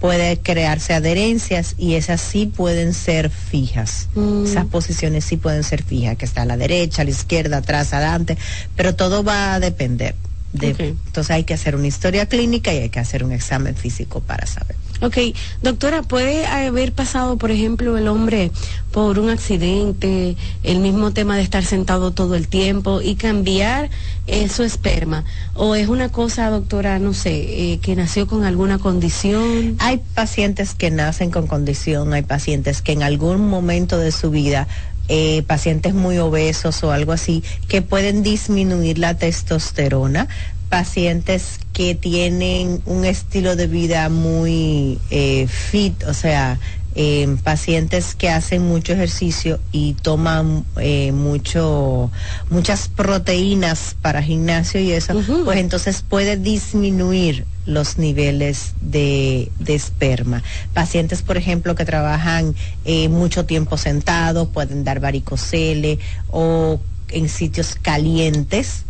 puede 0.03 0.37
crearse 0.41 0.95
adherencias 0.95 1.77
y 1.79 1.95
esas 1.95 2.21
sí 2.21 2.47
pueden 2.47 2.93
ser 2.93 3.31
fijas. 3.31 4.09
Mm. 4.17 4.47
Esas 4.47 4.67
posiciones 4.67 5.25
sí 5.25 5.37
pueden 5.37 5.63
ser 5.63 5.85
fijas, 5.85 6.17
que 6.17 6.25
está 6.25 6.43
a 6.43 6.45
la 6.45 6.57
derecha, 6.57 7.03
a 7.03 7.05
la 7.05 7.13
izquierda, 7.13 7.59
atrás, 7.59 7.95
adelante, 7.95 8.37
pero 8.75 8.97
todo 8.97 9.23
va 9.23 9.55
a 9.55 9.61
depender. 9.61 10.17
De. 10.53 10.71
Entonces 10.71 11.31
hay 11.31 11.45
que 11.45 11.55
hacer 11.55 11.77
una 11.77 11.87
historia 11.87 12.27
clínica 12.27 12.75
y 12.75 12.79
hay 12.79 12.89
que 12.91 12.99
hacer 12.99 13.23
un 13.23 13.31
examen 13.31 13.77
físico 13.77 14.19
para 14.21 14.45
saber. 14.45 14.75
Ok, 15.03 15.19
doctora, 15.63 16.03
¿puede 16.03 16.47
haber 16.47 16.93
pasado, 16.93 17.37
por 17.37 17.51
ejemplo, 17.51 17.99
el 17.99 18.07
hombre 18.07 18.53
por 18.93 19.19
un 19.19 19.31
accidente, 19.31 20.37
el 20.63 20.79
mismo 20.79 21.11
tema 21.11 21.37
de 21.37 21.43
estar 21.43 21.65
sentado 21.65 22.13
todo 22.13 22.37
el 22.37 22.47
tiempo 22.47 23.01
y 23.03 23.17
cambiar 23.17 23.91
eh, 24.29 24.49
su 24.49 24.63
esperma? 24.63 25.25
¿O 25.55 25.75
es 25.75 25.89
una 25.89 26.11
cosa, 26.11 26.51
doctora, 26.51 27.01
no 27.01 27.15
sé, 27.15 27.33
eh, 27.33 27.81
que 27.83 27.97
nació 27.97 28.29
con 28.29 28.45
alguna 28.45 28.79
condición? 28.79 29.75
Hay 29.81 30.01
pacientes 30.15 30.77
que 30.77 30.93
nacen 30.93 31.33
con 31.33 31.49
condición, 31.49 32.13
hay 32.13 32.23
pacientes 32.23 32.81
que 32.81 32.93
en 32.93 33.03
algún 33.03 33.49
momento 33.49 33.99
de 33.99 34.13
su 34.13 34.31
vida, 34.31 34.69
eh, 35.09 35.43
pacientes 35.49 35.95
muy 35.95 36.19
obesos 36.19 36.85
o 36.85 36.93
algo 36.93 37.11
así, 37.11 37.43
que 37.67 37.83
pueden 37.83 38.23
disminuir 38.23 38.99
la 38.99 39.17
testosterona, 39.19 40.29
pacientes 40.73 41.61
que 41.75 41.95
tienen 41.95 42.81
un 42.87 43.05
estilo 43.05 43.57
de 43.57 43.67
vida 43.67 44.09
muy 44.09 44.99
eh, 45.11 45.47
fit, 45.47 46.03
o 46.05 46.15
sea, 46.15 46.59
eh, 46.95 47.37
pacientes 47.45 48.15
que 48.15 48.31
hacen 48.31 48.63
mucho 48.63 48.95
ejercicio 48.95 49.61
y 49.71 49.93
toman 49.93 50.65
eh, 50.81 51.13
mucho 51.13 52.11
muchas 52.49 52.89
proteínas 52.89 53.97
para 54.01 54.23
gimnasio 54.23 54.81
y 54.81 54.93
eso, 54.93 55.13
pues 55.45 55.59
entonces 55.59 56.03
puede 56.09 56.39
disminuir 56.39 57.45
los 57.67 57.99
niveles 57.99 58.73
de, 58.81 59.53
de 59.59 59.75
esperma. 59.75 60.43
Pacientes, 60.73 61.21
por 61.21 61.37
ejemplo, 61.37 61.75
que 61.75 61.85
trabajan 61.85 62.55
eh, 62.87 63.11
mucho 63.11 63.45
tiempo 63.45 63.77
sentados, 63.77 64.49
pueden 64.49 64.85
dar 64.85 65.01
varicocele 65.01 65.99
o 66.31 66.81
en 67.11 67.29
sitios 67.29 67.75
calientes, 67.75 68.87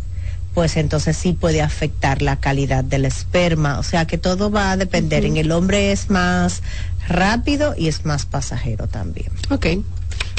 pues 0.53 0.77
entonces 0.77 1.17
sí 1.17 1.33
puede 1.33 1.61
afectar 1.61 2.21
la 2.21 2.37
calidad 2.37 2.83
del 2.83 3.05
esperma. 3.05 3.79
O 3.79 3.83
sea 3.83 4.05
que 4.05 4.17
todo 4.17 4.51
va 4.51 4.71
a 4.71 4.77
depender. 4.77 5.25
En 5.25 5.37
el 5.37 5.51
hombre 5.51 5.91
es 5.91 6.09
más 6.09 6.61
rápido 7.07 7.75
y 7.77 7.87
es 7.87 8.05
más 8.05 8.25
pasajero 8.25 8.87
también. 8.87 9.31
Ok. 9.49 9.67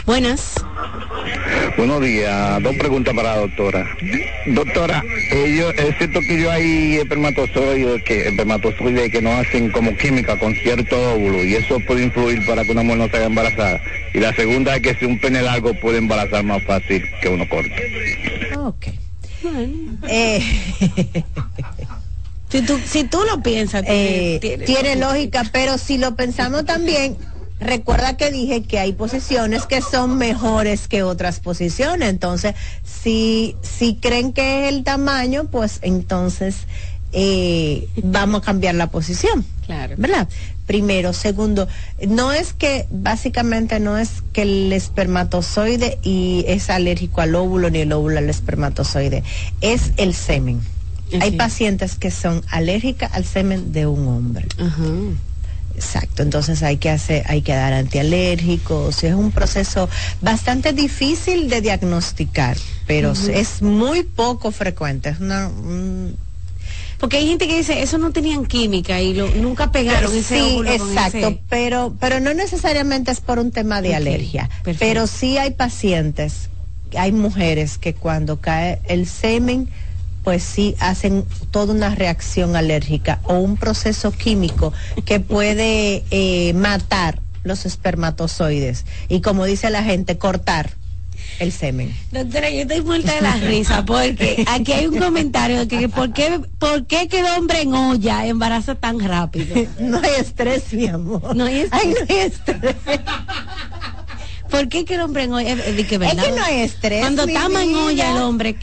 Buenas. 0.07 0.53
Buenos 1.79 2.03
días, 2.03 2.63
dos 2.63 2.77
preguntas 2.77 3.15
para 3.15 3.37
la 3.37 3.41
doctora. 3.41 3.87
Doctora, 4.47 5.03
ellos, 5.33 5.73
es 5.79 5.97
cierto 5.97 6.21
que 6.21 6.43
yo 6.43 6.51
hay 6.51 6.97
espermatozoides 6.97 8.03
que, 8.05 8.29
espermatozoides 8.29 9.11
que 9.11 9.23
no 9.23 9.33
hacen 9.33 9.71
como 9.71 9.97
química 9.97 10.39
con 10.39 10.55
cierto 10.57 11.15
óvulo 11.15 11.43
y 11.43 11.55
eso 11.55 11.81
puede 11.81 12.05
influir 12.05 12.45
para 12.47 12.65
que 12.65 12.73
una 12.73 12.83
mujer 12.83 12.99
no 12.99 13.09
se 13.09 13.17
haga 13.17 13.27
embarazada. 13.27 13.81
Y 14.13 14.19
la 14.19 14.35
segunda 14.35 14.77
es 14.77 14.83
que 14.83 14.95
si 14.95 15.07
un 15.07 15.19
pene 15.19 15.41
largo 15.41 15.73
puede 15.81 15.99
embarazar 15.99 16.45
más 16.45 16.63
fácil 16.65 17.03
que 17.23 17.29
uno 17.31 17.49
corto. 17.49 17.75
Ok. 18.59 19.04
Eh, 20.09 20.43
si, 22.51 22.63
tú, 22.63 22.79
si 22.87 23.05
tú 23.05 23.19
lo 23.33 23.43
piensas, 23.43 23.83
tiene- 23.85 24.35
eh, 24.37 24.39
tiene 24.41 24.65
tiene 24.65 24.97
lógica. 24.97 25.41
lógica, 25.41 25.51
pero 25.53 25.79
si 25.79 25.99
lo 25.99 26.15
pensamos 26.15 26.65
también, 26.65 27.17
recuerda 27.61 28.17
que 28.17 28.31
dije 28.31 28.63
que 28.63 28.79
hay 28.79 28.93
posiciones 28.93 29.67
que 29.67 29.81
son 29.81 30.17
mejores 30.19 30.89
que 30.89 31.03
otras 31.03 31.41
posiciones. 31.41 32.09
Entonces, 32.09 32.55
si, 32.85 33.57
si 33.63 33.97
creen 33.97 34.33
que 34.33 34.69
es 34.69 34.73
el 34.75 34.85
tamaño, 34.85 35.45
pues 35.51 35.79
entonces 35.83 36.57
eh, 37.15 37.89
vamos 38.03 38.43
a 38.43 38.45
cambiar 38.45 38.75
la 38.75 38.89
posición. 38.89 39.45
Claro. 39.67 39.95
¿Verdad? 39.97 40.29
Primero, 40.67 41.13
segundo, 41.13 41.69
no 42.09 42.33
es 42.33 42.53
que, 42.53 42.87
básicamente 42.91 43.81
no 43.81 43.97
es 43.99 44.11
que 44.33 44.43
el 44.43 44.73
espermatozoide 44.73 45.99
y 46.03 46.45
es 46.49 46.71
alérgico 46.71 47.21
al 47.21 47.35
óvulo 47.35 47.71
ni 47.71 47.81
el 47.81 47.93
óvulo 47.93 48.19
al 48.19 48.29
espermatozoide, 48.31 49.23
es 49.61 49.93
el 49.97 50.15
semen. 50.15 50.61
Hay 51.21 51.33
pacientes 51.33 51.95
que 51.97 52.11
son 52.11 52.43
alérgicas 52.51 53.13
al 53.15 53.25
semen 53.25 53.73
de 53.73 53.87
un 53.87 54.09
hombre. 54.09 54.47
Exacto, 55.77 56.23
entonces 56.23 56.63
hay 56.63 56.77
que 56.77 56.89
hacer, 56.89 57.25
hay 57.29 57.43
que 57.43 57.53
dar 57.53 57.73
antialérgicos, 57.73 59.03
es 59.03 59.13
un 59.15 59.33
proceso 59.33 59.89
bastante 60.21 60.73
difícil 60.73 61.49
de 61.51 61.61
diagnosticar, 61.61 62.57
pero 62.87 63.13
es 63.13 63.61
muy 63.61 64.05
poco 64.05 64.53
frecuente, 64.53 65.09
es 65.11 65.19
una, 65.21 65.49
un- 65.49 66.17
Porque 66.99 67.17
hay 67.19 67.27
gente 67.29 67.47
que 67.47 67.57
dice, 67.57 67.83
eso 67.83 67.99
no 67.99 68.13
tenían 68.13 68.47
química 68.47 69.01
y 69.01 69.15
lo, 69.15 69.29
nunca 69.29 69.71
pegaron 69.73 70.11
Pero 70.11 70.15
ese 70.21 70.39
sí, 70.39 70.55
con 70.57 70.69
exacto, 70.69 71.29
ese- 71.29 71.43
pero 71.49 71.95
pero 72.01 72.21
no 72.21 72.33
necesariamente 72.35 73.11
es 73.11 73.21
por 73.21 73.39
un 73.39 73.51
tema 73.51 73.83
de 73.83 73.95
alergia, 73.95 74.49
perfecto. 74.63 74.79
pero 74.79 75.07
sí 75.07 75.37
hay 75.39 75.51
pacientes, 75.53 76.51
hay 76.97 77.13
mujeres 77.13 77.79
que 77.79 77.95
cuando 77.95 78.41
cae 78.41 78.81
el 78.87 79.07
semen 79.07 79.69
pues 80.23 80.43
sí 80.43 80.75
hacen 80.81 81.27
toda 81.51 81.75
una 81.75 81.95
reacción 81.95 82.57
alérgica 82.57 83.21
o 83.25 83.35
un 83.35 83.59
proceso 83.59 84.11
químico 84.11 84.73
que 85.05 85.21
puede 85.21 86.03
eh, 86.11 86.55
matar 86.55 87.21
los 87.43 87.67
espermatozoides 87.67 88.87
y 89.11 89.21
como 89.21 89.45
dice 89.45 89.69
la 89.69 89.83
gente, 89.83 90.17
cortar 90.17 90.71
el 91.39 91.53
semen. 91.53 91.95
Doctora, 92.13 92.51
yo 92.51 92.61
estoy 92.61 92.83
muerta 92.83 93.15
de 93.15 93.21
la 93.21 93.37
risa 93.37 93.85
porque 93.85 94.45
aquí 94.49 94.73
hay 94.73 94.87
un 94.87 94.99
comentario 94.99 95.61
de 95.61 95.69
que 95.69 95.89
¿por 95.89 96.13
qué, 96.13 96.41
¿por 96.59 96.87
qué 96.87 97.09
quedó 97.09 97.37
hombre 97.37 97.63
en 97.63 97.75
olla 97.75 98.27
embaraza 98.27 98.75
tan 98.75 99.01
rápido? 99.01 99.55
no 99.81 99.99
hay 99.99 100.13
estrés, 100.19 100.73
mi 100.73 100.87
amor. 100.89 101.35
No 101.35 101.45
hay 101.45 101.61
estrés. 101.61 101.83
Ay, 101.85 101.95
no 101.95 102.15
hay 102.15 102.21
estrés. 102.21 102.77
¿Por 104.55 104.69
qué 104.69 104.85
que 104.85 104.95
el 104.95 105.01
hombre 105.01 105.25
en 105.25 105.33
olla? 105.33 105.53
Es, 105.53 105.67
es 105.67 105.87
que 105.87 105.99
no 105.99 106.45
hay 106.45 106.61
estrés. 106.61 107.01
Cuando 107.01 107.27
tama 107.27 107.65
en 107.65 107.75
olla 107.75 108.13
el 108.13 108.19
hombre, 108.19 108.57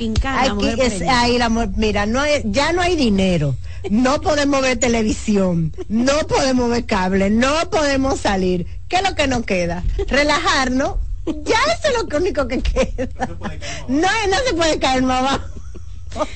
mujer 0.55 0.79
es, 0.79 1.01
ahí 1.01 1.37
la 1.37 1.49
mira, 1.49 2.05
no 2.05 2.21
hay, 2.21 2.41
ya 2.45 2.71
no 2.71 2.81
hay 2.81 2.95
dinero. 2.95 3.57
No 3.89 4.21
podemos 4.21 4.61
ver 4.61 4.77
televisión, 4.77 5.73
no 5.89 6.13
podemos 6.27 6.69
ver 6.69 6.85
cable, 6.85 7.29
no 7.29 7.69
podemos 7.69 8.21
salir. 8.21 8.67
¿Qué 8.87 8.97
es 8.97 9.03
lo 9.03 9.15
que 9.15 9.27
nos 9.27 9.43
queda? 9.43 9.83
Relajarnos. 10.07 10.95
Ya 11.25 11.57
eso 11.73 11.87
es 11.87 12.11
lo 12.11 12.17
único 12.17 12.47
que 12.47 12.61
queda. 12.61 13.07
No, 13.87 14.07
no 14.27 14.37
se 14.47 14.53
puede 14.55 14.79
caer 14.79 15.03
más 15.03 15.19
abajo. 15.19 16.27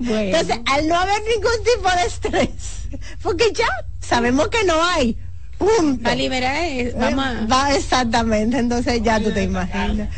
Entonces, 0.00 0.60
al 0.66 0.86
no 0.86 0.94
haber 0.96 1.20
ningún 1.22 1.64
tipo 1.64 1.90
de 1.90 2.06
estrés, 2.06 2.88
porque 3.22 3.52
ya 3.52 3.66
sabemos 4.00 4.48
que 4.48 4.62
no 4.64 4.82
hay, 4.84 5.16
punto. 5.58 6.04
Va 6.04 6.12
a 6.12 6.14
liberar, 6.14 6.56
eh, 6.64 6.94
vamos. 6.96 7.50
Va 7.50 7.74
exactamente, 7.74 8.58
entonces 8.58 9.02
ya 9.02 9.20
tú 9.20 9.32
te 9.32 9.42
imaginas. 9.42 10.08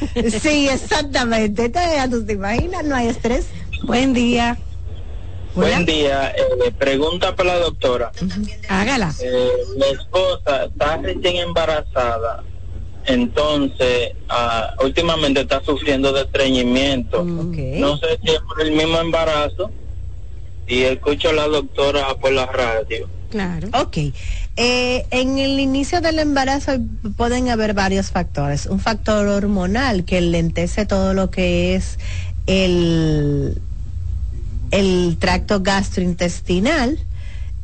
Sí, 0.43 0.69
exactamente. 0.69 1.65
Entonces 1.65 1.93
ya 1.95 2.09
tú 2.09 2.25
te 2.25 2.35
imaginas, 2.35 2.85
no 2.85 2.95
hay 2.95 3.09
estrés. 3.09 3.47
Buen 3.85 4.13
día. 4.13 4.59
Buen 5.55 5.85
día. 5.85 6.31
Eh, 6.31 6.71
pregunta 6.79 7.35
para 7.35 7.55
la 7.55 7.59
doctora. 7.61 8.13
Hágala. 8.69 9.13
Eh, 9.21 9.51
mi 9.77 9.99
esposa 9.99 10.65
está 10.67 10.99
recién 10.99 11.37
embarazada, 11.37 12.45
entonces 13.07 14.13
ah, 14.29 14.75
últimamente 14.83 15.41
está 15.41 15.63
sufriendo 15.63 16.13
de 16.13 16.23
estreñimiento. 16.23 17.25
No 17.25 17.97
sé 17.97 18.19
si 18.23 18.31
es 18.31 18.41
por 18.41 18.61
el 18.61 18.73
mismo 18.73 18.99
embarazo 18.99 19.71
y 20.67 20.83
escucho 20.83 21.31
a 21.31 21.33
la 21.33 21.49
doctora 21.49 22.15
por 22.15 22.33
la 22.33 22.47
radio. 22.47 23.09
Claro. 23.31 23.69
Ok. 23.75 23.97
Eh, 24.57 25.07
en 25.11 25.39
el 25.39 25.61
inicio 25.61 26.01
del 26.01 26.19
embarazo 26.19 26.73
pueden 27.17 27.49
haber 27.49 27.75
varios 27.75 28.11
factores. 28.11 28.67
Un 28.67 28.81
factor 28.81 29.27
hormonal 29.27 30.05
que 30.05 30.21
lentece 30.21 30.85
todo 30.85 31.15
lo 31.15 31.31
que 31.31 31.77
es 31.77 31.99
el, 32.47 33.61
el 34.73 35.17
tracto 35.19 35.61
gastrointestinal 35.61 36.99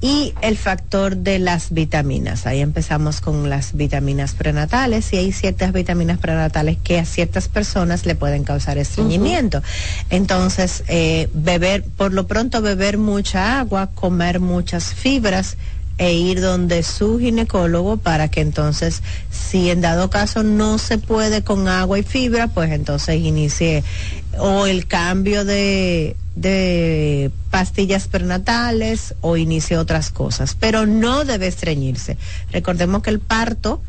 y 0.01 0.34
el 0.42 0.57
factor 0.57 1.16
de 1.16 1.38
las 1.38 1.72
vitaminas. 1.72 2.47
Ahí 2.47 2.61
empezamos 2.61 3.20
con 3.20 3.49
las 3.49 3.74
vitaminas 3.74 4.34
prenatales 4.34 5.12
y 5.12 5.16
hay 5.16 5.32
ciertas 5.32 5.72
vitaminas 5.72 6.18
prenatales 6.18 6.76
que 6.76 6.99
a 6.99 7.05
ciertas 7.05 7.49
personas 7.49 8.05
le 8.05 8.14
pueden 8.14 8.44
causar 8.44 8.76
estreñimiento. 8.78 9.62
Entonces, 10.11 10.84
eh, 10.88 11.28
beber, 11.32 11.84
por 11.84 12.12
lo 12.12 12.26
pronto 12.26 12.61
beber 12.61 12.99
mucha 12.99 13.59
agua, 13.59 13.88
comer 13.94 14.38
muchas 14.40 14.92
fibras, 14.92 15.57
e 15.99 16.12
ir 16.12 16.40
donde 16.40 16.82
su 16.82 17.18
ginecólogo 17.18 17.97
para 17.97 18.28
que 18.28 18.42
entonces, 18.42 19.03
si 19.30 19.70
en 19.70 19.80
dado 19.80 20.11
caso 20.11 20.42
no 20.42 20.78
se 20.78 20.99
puede 20.99 21.42
con 21.42 21.68
agua 21.68 21.99
y 21.99 22.03
fibra, 22.03 22.49
pues 22.49 22.70
entonces 22.70 23.16
inicie 23.16 23.82
o 24.39 24.66
el 24.66 24.87
cambio 24.87 25.45
de, 25.45 26.16
de 26.34 27.30
pastillas 27.51 28.09
prenatales 28.09 29.14
o 29.20 29.37
inicie 29.37 29.78
otras 29.78 30.11
cosas, 30.11 30.57
pero 30.59 30.87
no 30.87 31.24
debe 31.24 31.47
estreñirse. 31.47 32.18
Recordemos 32.53 33.03
que 33.03 33.11
el 33.11 33.20
parto, 33.20 33.80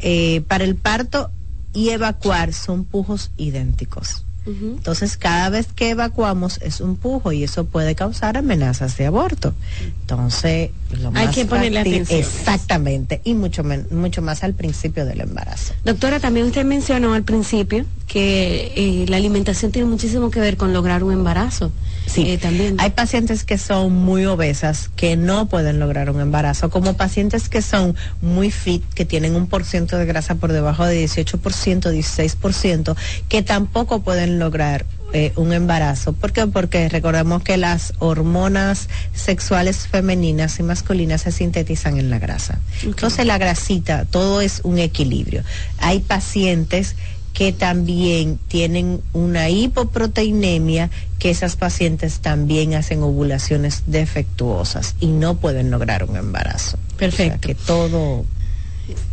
eh, 0.00 0.42
para 0.48 0.64
el 0.64 0.76
parto 0.76 1.30
y 1.72 1.90
evacuar 1.90 2.52
son 2.52 2.84
pujos 2.84 3.30
idénticos. 3.36 4.24
Entonces, 4.46 5.16
cada 5.16 5.48
vez 5.48 5.68
que 5.74 5.90
evacuamos 5.90 6.60
es 6.60 6.80
un 6.80 6.96
pujo 6.96 7.32
y 7.32 7.44
eso 7.44 7.64
puede 7.64 7.94
causar 7.94 8.36
amenazas 8.36 8.96
de 8.98 9.06
aborto. 9.06 9.54
Entonces, 10.00 10.70
lo 11.00 11.10
hay 11.14 11.28
que 11.28 11.46
ponerle 11.46 11.80
atención. 11.80 12.18
Exactamente, 12.20 13.20
y 13.24 13.34
mucho, 13.34 13.62
mucho 13.90 14.22
más 14.22 14.44
al 14.44 14.54
principio 14.54 15.06
del 15.06 15.22
embarazo. 15.22 15.74
Doctora, 15.84 16.20
también 16.20 16.46
usted 16.46 16.64
mencionó 16.64 17.14
al 17.14 17.22
principio 17.22 17.86
que 18.06 18.72
eh, 18.76 19.06
la 19.08 19.16
alimentación 19.16 19.72
tiene 19.72 19.88
muchísimo 19.88 20.30
que 20.30 20.40
ver 20.40 20.56
con 20.56 20.72
lograr 20.72 21.02
un 21.02 21.12
embarazo. 21.12 21.72
Sí, 22.06 22.30
eh, 22.30 22.38
también. 22.38 22.76
Hay 22.78 22.90
pacientes 22.90 23.44
que 23.44 23.56
son 23.56 23.94
muy 23.94 24.26
obesas 24.26 24.90
que 24.94 25.16
no 25.16 25.48
pueden 25.48 25.80
lograr 25.80 26.10
un 26.10 26.20
embarazo, 26.20 26.68
como 26.68 26.94
pacientes 26.94 27.48
que 27.48 27.62
son 27.62 27.96
muy 28.20 28.50
fit, 28.50 28.84
que 28.94 29.04
tienen 29.04 29.34
un 29.34 29.46
por 29.46 29.64
ciento 29.64 29.96
de 29.96 30.04
grasa 30.04 30.34
por 30.34 30.52
debajo 30.52 30.84
de 30.84 31.02
18%, 31.04 31.40
16%, 31.40 32.96
que 33.28 33.42
tampoco 33.42 34.02
pueden 34.02 34.33
lograr 34.38 34.86
eh, 35.12 35.32
un 35.36 35.52
embarazo. 35.52 36.12
¿Por 36.12 36.32
qué? 36.32 36.46
Porque 36.46 36.88
recordemos 36.88 37.42
que 37.42 37.56
las 37.56 37.94
hormonas 38.00 38.88
sexuales 39.14 39.86
femeninas 39.86 40.58
y 40.58 40.64
masculinas 40.64 41.22
se 41.22 41.32
sintetizan 41.32 41.98
en 41.98 42.10
la 42.10 42.18
grasa. 42.18 42.58
Entonces 42.82 43.24
la 43.24 43.38
grasita, 43.38 44.06
todo 44.06 44.40
es 44.40 44.60
un 44.64 44.78
equilibrio. 44.78 45.44
Hay 45.78 46.00
pacientes 46.00 46.96
que 47.32 47.52
también 47.52 48.38
tienen 48.48 49.02
una 49.12 49.48
hipoproteinemia, 49.50 50.90
que 51.18 51.30
esas 51.30 51.56
pacientes 51.56 52.20
también 52.20 52.74
hacen 52.74 53.02
ovulaciones 53.02 53.82
defectuosas 53.86 54.94
y 55.00 55.08
no 55.08 55.36
pueden 55.36 55.70
lograr 55.70 56.04
un 56.04 56.16
embarazo. 56.16 56.78
Perfecto. 56.96 57.46
que 57.46 57.54
todo 57.54 58.24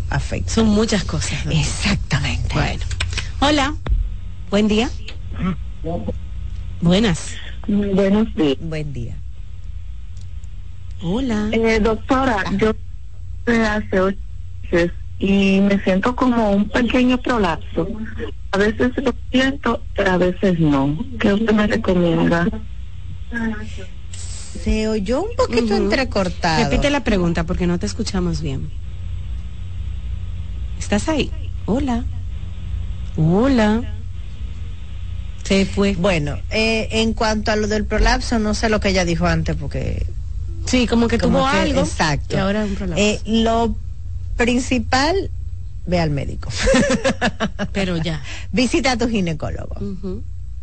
afecta. 0.10 0.54
Son 0.54 0.68
muchas 0.68 1.04
cosas. 1.04 1.40
Exactamente. 1.50 2.54
Bueno. 2.54 2.84
Hola. 3.40 3.76
Buen 4.52 4.68
día. 4.68 4.90
Buenas. 6.82 7.36
Buenos 7.68 8.34
días. 8.36 8.58
Buen 8.60 8.94
día. 8.94 9.16
Hola. 11.02 11.50
Eh, 11.52 11.80
doctora, 11.80 12.44
yo 12.58 12.74
hace 13.48 14.00
ocho 14.00 14.18
meses 14.64 14.92
y 15.20 15.60
me 15.62 15.82
siento 15.84 16.16
como 16.16 16.52
un 16.52 16.70
pequeño 16.70 17.18
prolapso. 17.18 17.88
A 18.52 18.58
veces 18.58 18.92
lo 18.98 19.14
siento, 19.32 19.84
pero 19.96 20.12
a 20.12 20.18
veces 20.18 20.60
no. 20.60 20.98
¿Qué 21.20 21.34
usted 21.34 21.54
me 21.54 21.68
recomienda? 21.68 22.48
Se 24.64 24.88
oyó 24.88 25.24
un 25.24 25.36
poquito 25.36 25.76
entrecortado. 25.76 26.64
Repite 26.66 26.90
la 26.90 27.04
pregunta 27.04 27.46
porque 27.46 27.66
no 27.66 27.80
te 27.80 27.86
escuchamos 27.86 28.42
bien. 28.42 28.70
¿Estás 30.78 31.08
ahí? 31.08 31.32
Hola. 31.66 32.04
Hola. 33.16 33.82
Se 35.52 35.66
fue. 35.66 35.96
Bueno, 35.96 36.40
eh, 36.50 36.88
en 36.92 37.12
cuanto 37.12 37.52
a 37.52 37.58
lo 37.58 37.68
del 37.68 37.84
prolapso, 37.84 38.40
no 38.40 38.54
sé 38.54 38.70
lo 38.70 38.80
que 38.80 38.88
ella 38.88 39.04
dijo 39.04 39.26
antes 39.26 39.58
porque... 39.58 40.06
Sí, 40.66 40.88
como 40.88 41.10
que 41.10 41.18
tuvo 41.18 41.46
algo. 41.46 41.82
Exacto. 41.82 42.38
Y 42.38 42.40
ahora 42.40 42.64
un 42.64 42.74
prolapso. 42.76 43.04
Eh, 43.04 43.20
lo 43.26 43.76
principal, 44.38 45.30
ve 45.86 46.00
al 46.00 46.10
médico. 46.10 46.50
Pero 47.74 47.98
ya. 47.98 48.24
Visita 48.54 48.94
a 48.94 48.98
tu 48.98 49.10
ginecólogo. 49.10 49.76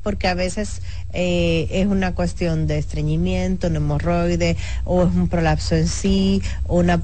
Porque 0.02 0.26
a 0.26 0.32
veces 0.32 0.80
eh, 1.12 1.68
es 1.70 1.86
una 1.86 2.14
cuestión 2.14 2.66
de 2.66 2.78
estreñimiento, 2.78 3.66
un 3.66 3.76
hemorroide, 3.76 4.56
o 4.86 5.02
es 5.02 5.14
un 5.14 5.28
prolapso 5.28 5.76
en 5.76 5.86
sí, 5.86 6.40
o 6.66 6.78
una 6.78 7.02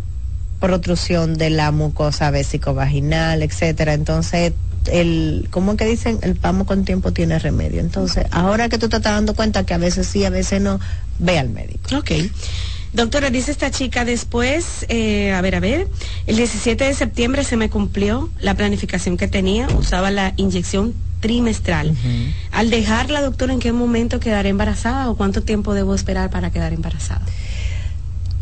protrusión 0.60 1.36
de 1.36 1.50
la 1.50 1.70
mucosa 1.70 2.30
vaginal, 2.30 3.42
etcétera. 3.42 3.94
Entonces, 3.94 4.52
el, 4.90 5.48
¿cómo 5.50 5.76
que 5.76 5.84
dicen? 5.86 6.18
El 6.22 6.36
pamo 6.36 6.66
con 6.66 6.84
tiempo 6.84 7.12
tiene 7.12 7.38
remedio. 7.38 7.80
Entonces, 7.80 8.26
ahora 8.30 8.68
que 8.68 8.78
tú 8.78 8.88
te 8.88 8.96
estás 8.96 9.14
dando 9.14 9.34
cuenta 9.34 9.64
que 9.64 9.74
a 9.74 9.78
veces 9.78 10.06
sí, 10.06 10.24
a 10.24 10.30
veces 10.30 10.60
no, 10.60 10.80
ve 11.18 11.38
al 11.38 11.50
médico. 11.50 11.96
Ok. 11.96 12.12
Doctora, 12.92 13.30
dice 13.30 13.50
esta 13.50 13.72
chica 13.72 14.04
después, 14.04 14.86
eh, 14.88 15.32
a 15.32 15.40
ver, 15.40 15.56
a 15.56 15.60
ver, 15.60 15.88
el 16.26 16.36
17 16.36 16.84
de 16.84 16.94
septiembre 16.94 17.42
se 17.42 17.56
me 17.56 17.68
cumplió 17.68 18.30
la 18.38 18.54
planificación 18.54 19.16
que 19.16 19.26
tenía, 19.26 19.66
usaba 19.76 20.12
la 20.12 20.32
inyección 20.36 20.94
trimestral. 21.18 21.96
Al 22.52 22.70
dejarla, 22.70 23.20
doctora, 23.22 23.52
¿en 23.52 23.58
qué 23.58 23.72
momento 23.72 24.20
quedaré 24.20 24.50
embarazada 24.50 25.10
o 25.10 25.16
cuánto 25.16 25.42
tiempo 25.42 25.74
debo 25.74 25.94
esperar 25.94 26.30
para 26.30 26.52
quedar 26.52 26.72
embarazada? 26.72 27.22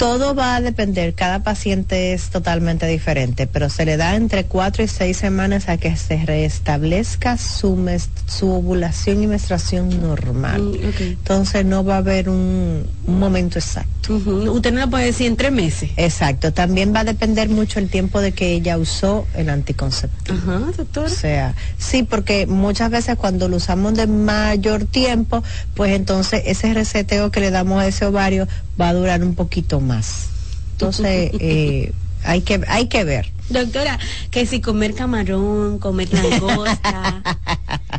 Todo 0.03 0.35
va 0.35 0.57
a 0.57 0.61
depender, 0.61 1.15
cada 1.15 1.45
paciente 1.45 2.13
es 2.13 2.31
totalmente 2.31 2.89
diferente, 2.89 3.47
pero 3.47 3.71
se 3.71 3.85
le 3.85 3.97
da 3.97 4.17
entre 4.17 4.43
cuatro 4.47 4.83
y 4.83 4.89
seis 4.89 5.17
semanas 5.17 5.69
a 5.69 5.77
que 5.77 5.95
se 5.95 6.17
restablezca 6.27 7.39
su, 7.39 7.79
su 8.27 8.51
ovulación 8.51 9.23
y 9.23 9.29
menstruación 9.29 10.03
normal. 10.03 10.61
Mm, 10.61 11.03
Entonces 11.03 11.65
no 11.65 11.85
va 11.85 11.95
a 11.95 11.99
haber 11.99 12.29
un, 12.29 12.85
un 13.07 13.19
momento 13.21 13.61
exacto. 13.61 13.93
Usted 14.13 14.73
no 14.73 14.81
lo 14.81 14.91
puede 14.91 15.05
decir 15.05 15.29
en 15.29 15.37
tres 15.37 15.53
meses. 15.53 15.91
Exacto, 15.97 16.53
también 16.53 16.93
va 16.93 17.01
a 17.01 17.05
depender 17.05 17.49
mucho 17.49 17.79
el 17.79 17.89
tiempo 17.89 18.21
de 18.21 18.33
que 18.33 18.55
ella 18.55 18.79
usó 18.79 19.25
el 19.37 19.49
anticonceptivo. 19.49 20.37
Ajá, 20.37 20.59
doctora. 20.77 21.07
O 21.07 21.11
sea, 21.11 21.55
sí, 21.79 22.03
porque 22.03 22.49
muchas 22.49 22.91
veces 22.91 23.15
cuando 23.17 23.49
lo 23.49 23.59
usamos 23.59 23.95
de 23.95 24.09
mayor 24.09 24.85
tiempo, 24.87 25.45
pues 25.75 25.95
entonces 25.95 26.43
ese 26.47 26.75
reseteo 26.75 27.31
que 27.31 27.39
le 27.39 27.53
damos 27.53 27.81
a 27.81 27.87
ese 27.87 28.05
ovario 28.05 28.49
va 28.81 28.89
a 28.89 28.95
durar 28.95 29.23
un 29.23 29.37
poquito 29.37 29.81
más. 29.81 29.92
Entonces, 30.73 31.31
eh, 31.39 31.93
hay 32.25 32.41
que 32.43 32.61
hay 32.69 32.87
que 32.87 33.05
ver. 33.05 33.31
Doctora, 33.49 33.99
que 34.31 34.47
si 34.47 34.61
comer 34.61 34.95
camarón, 34.95 35.79
comer 35.79 36.09
langosta, 36.13 37.23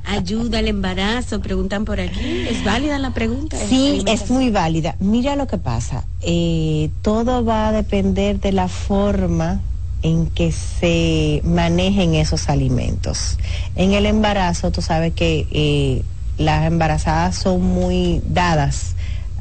ayuda 0.06 0.60
al 0.60 0.68
embarazo, 0.68 1.42
preguntan 1.42 1.86
por 1.86 2.00
aquí. 2.00 2.46
¿Es 2.50 2.64
válida 2.64 2.98
la 3.00 3.12
pregunta? 3.14 3.58
Sí, 3.70 4.02
es 4.08 4.30
muy 4.32 4.50
válida. 4.50 4.96
Mira 5.00 5.36
lo 5.36 5.48
que 5.48 5.58
pasa. 5.58 6.04
eh, 6.22 6.90
todo 7.02 7.44
va 7.46 7.68
a 7.68 7.72
depender 7.72 8.40
de 8.40 8.52
la 8.52 8.68
forma 8.68 9.62
en 10.02 10.28
que 10.28 10.52
se 10.52 11.42
manejen 11.46 12.16
esos 12.16 12.50
alimentos. 12.50 13.38
En 13.76 13.94
el 13.94 14.06
embarazo, 14.06 14.72
tú 14.72 14.82
sabes 14.82 15.14
que 15.14 15.48
eh, 15.52 16.04
las 16.38 16.66
embarazadas 16.66 17.36
son 17.38 17.62
muy 17.62 18.22
dadas 18.26 18.96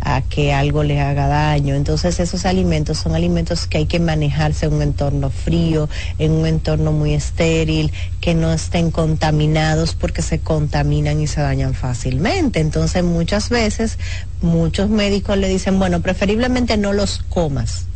a 0.04 0.22
que 0.22 0.52
algo 0.52 0.82
les 0.82 1.00
haga 1.00 1.28
daño. 1.28 1.74
Entonces 1.74 2.18
esos 2.20 2.44
alimentos 2.44 2.98
son 2.98 3.14
alimentos 3.14 3.66
que 3.66 3.78
hay 3.78 3.86
que 3.86 4.00
manejarse 4.00 4.66
en 4.66 4.74
un 4.74 4.82
entorno 4.82 5.30
frío, 5.30 5.88
en 6.18 6.32
un 6.32 6.46
entorno 6.46 6.92
muy 6.92 7.14
estéril, 7.14 7.92
que 8.20 8.34
no 8.34 8.52
estén 8.52 8.90
contaminados 8.90 9.94
porque 9.94 10.22
se 10.22 10.40
contaminan 10.40 11.20
y 11.20 11.26
se 11.26 11.40
dañan 11.40 11.74
fácilmente. 11.74 12.60
Entonces 12.60 13.04
muchas 13.04 13.48
veces 13.48 13.98
muchos 14.40 14.90
médicos 14.90 15.38
le 15.38 15.48
dicen, 15.48 15.78
bueno, 15.78 16.00
preferiblemente 16.00 16.76
no 16.76 16.92
los 16.92 17.18
comas 17.28 17.86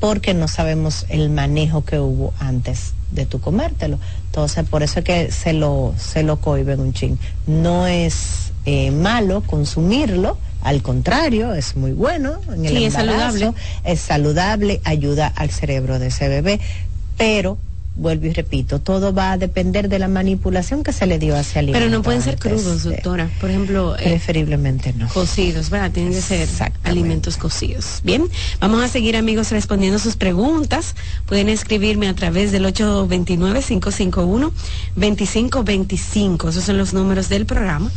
porque 0.00 0.34
no 0.34 0.48
sabemos 0.48 1.06
el 1.08 1.30
manejo 1.30 1.82
que 1.82 1.98
hubo 1.98 2.34
antes 2.38 2.92
de 3.10 3.24
tu 3.24 3.40
comértelo. 3.40 3.98
Entonces, 4.26 4.68
por 4.68 4.82
eso 4.82 4.98
es 4.98 5.04
que 5.04 5.30
se 5.30 5.54
lo, 5.54 5.94
se 5.96 6.22
lo 6.22 6.38
un 6.44 6.92
chin. 6.92 7.18
No 7.46 7.86
es 7.86 8.52
eh, 8.66 8.90
malo 8.90 9.42
consumirlo, 9.42 10.36
al 10.64 10.82
contrario, 10.82 11.54
es 11.54 11.76
muy 11.76 11.92
bueno 11.92 12.40
en 12.52 12.64
el 12.64 12.76
Sí, 12.76 12.84
es 12.86 12.94
embarazo, 12.96 13.32
saludable. 13.38 13.52
es 13.84 14.00
saludable, 14.00 14.80
ayuda 14.84 15.28
al 15.36 15.50
cerebro 15.50 15.98
de 16.00 16.08
ese 16.08 16.28
bebé, 16.28 16.58
pero 17.16 17.56
vuelvo 17.96 18.26
y 18.26 18.32
repito, 18.32 18.80
todo 18.80 19.14
va 19.14 19.30
a 19.30 19.38
depender 19.38 19.88
de 19.88 20.00
la 20.00 20.08
manipulación 20.08 20.82
que 20.82 20.92
se 20.92 21.06
le 21.06 21.20
dio 21.20 21.36
a 21.36 21.40
ese 21.42 21.60
alimento. 21.60 21.78
Pero 21.78 21.96
no 21.96 22.02
pueden 22.02 22.22
ser 22.22 22.38
crudos, 22.40 22.82
doctora. 22.82 23.30
Por 23.40 23.50
ejemplo, 23.50 23.94
eh, 23.96 24.02
Preferiblemente 24.02 24.92
no. 24.94 25.06
cocidos, 25.10 25.70
¿verdad? 25.70 25.92
Tienen 25.92 26.12
que 26.12 26.20
ser 26.20 26.48
alimentos 26.82 27.36
cocidos. 27.36 28.00
Bien, 28.02 28.24
vamos 28.58 28.82
a 28.82 28.88
seguir 28.88 29.16
amigos 29.16 29.52
respondiendo 29.52 30.00
sus 30.00 30.16
preguntas. 30.16 30.96
Pueden 31.26 31.48
escribirme 31.48 32.08
a 32.08 32.14
través 32.14 32.50
del 32.50 32.64
829-551-2525. 34.96 36.48
Esos 36.48 36.64
son 36.64 36.78
los 36.78 36.92
números 36.94 37.28
del 37.28 37.46
programa. 37.46 37.90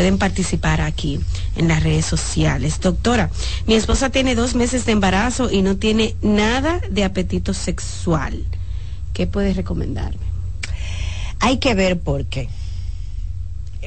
Pueden 0.00 0.16
participar 0.16 0.80
aquí 0.80 1.20
en 1.56 1.68
las 1.68 1.82
redes 1.82 2.06
sociales. 2.06 2.80
Doctora, 2.80 3.28
mi 3.66 3.74
esposa 3.74 4.08
tiene 4.08 4.34
dos 4.34 4.54
meses 4.54 4.86
de 4.86 4.92
embarazo 4.92 5.50
y 5.50 5.60
no 5.60 5.76
tiene 5.76 6.14
nada 6.22 6.80
de 6.90 7.04
apetito 7.04 7.52
sexual. 7.52 8.46
¿Qué 9.12 9.26
puedes 9.26 9.56
recomendarme? 9.56 10.24
Hay 11.40 11.58
que 11.58 11.74
ver 11.74 12.00
por 12.00 12.24
qué. 12.24 12.48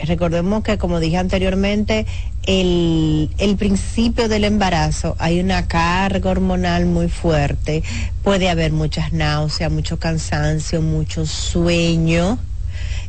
Recordemos 0.03 0.64
que, 0.64 0.78
como 0.78 0.99
dije 0.99 1.18
anteriormente, 1.18 2.05
el, 2.43 3.32
el 3.39 3.55
principio 3.55 4.30
del 4.30 4.43
embarazo 4.43 5.16
hay 5.18 5.39
una 5.39 5.68
carga 5.68 6.30
hormonal 6.30 6.86
muy 6.86 7.07
fuerte, 7.09 7.82
puede 8.22 8.51
haber 8.51 8.72
muchas 8.72 9.14
náuseas, 9.14 9.72
mucho 9.72 9.97
cansancio, 9.97 10.80
mucho 10.80 11.26
sueño 11.26 12.38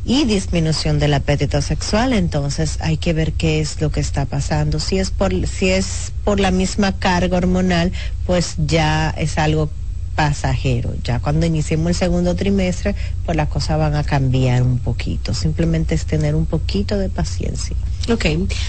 y 0.05 0.25
disminución 0.25 0.99
del 0.99 1.15
apetito 1.15 1.61
sexual, 1.61 2.13
entonces 2.13 2.77
hay 2.79 2.97
que 2.97 3.13
ver 3.13 3.33
qué 3.33 3.59
es 3.59 3.81
lo 3.81 3.89
que 3.89 3.99
está 3.99 4.25
pasando. 4.25 4.79
Si 4.79 4.99
es 4.99 5.09
por, 5.09 5.33
si 5.47 5.69
es 5.69 6.13
por 6.23 6.39
la 6.39 6.51
misma 6.51 6.93
carga 6.99 7.37
hormonal, 7.37 7.91
pues 8.27 8.55
ya 8.57 9.09
es 9.17 9.39
algo 9.39 9.71
pasajero. 10.15 10.93
Ya 11.03 11.19
cuando 11.19 11.47
iniciemos 11.47 11.89
el 11.89 11.95
segundo 11.95 12.35
trimestre, 12.35 12.95
pues 13.25 13.35
las 13.35 13.49
cosas 13.49 13.79
van 13.79 13.95
a 13.95 14.03
cambiar 14.03 14.61
un 14.61 14.77
poquito. 14.77 15.33
Simplemente 15.33 15.95
es 15.95 16.05
tener 16.05 16.35
un 16.35 16.45
poquito 16.45 16.97
de 16.97 17.09
paciencia. 17.09 17.75
Ok, 18.07 18.25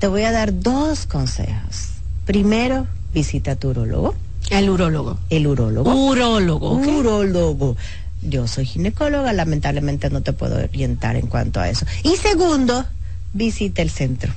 te 0.00 0.08
voy 0.08 0.22
a 0.22 0.32
dar 0.32 0.58
dos 0.58 1.06
consejos. 1.06 1.90
Primero, 2.24 2.86
visita 3.12 3.52
a 3.52 3.56
tu 3.56 3.68
urólogo. 3.68 4.14
El 4.50 4.70
urólogo. 4.70 5.18
El 5.30 5.46
urólogo. 5.46 5.94
Urólogo, 5.94 6.70
ok. 6.72 6.86
Urólogo. 6.86 7.76
Yo 8.22 8.48
soy 8.48 8.64
ginecóloga, 8.64 9.32
lamentablemente 9.32 10.10
no 10.10 10.22
te 10.22 10.32
puedo 10.32 10.56
orientar 10.56 11.16
en 11.16 11.26
cuanto 11.26 11.60
a 11.60 11.68
eso. 11.68 11.86
Y 12.02 12.16
segundo, 12.16 12.84
visita 13.32 13.82
el 13.82 13.90
centro. 13.90 14.32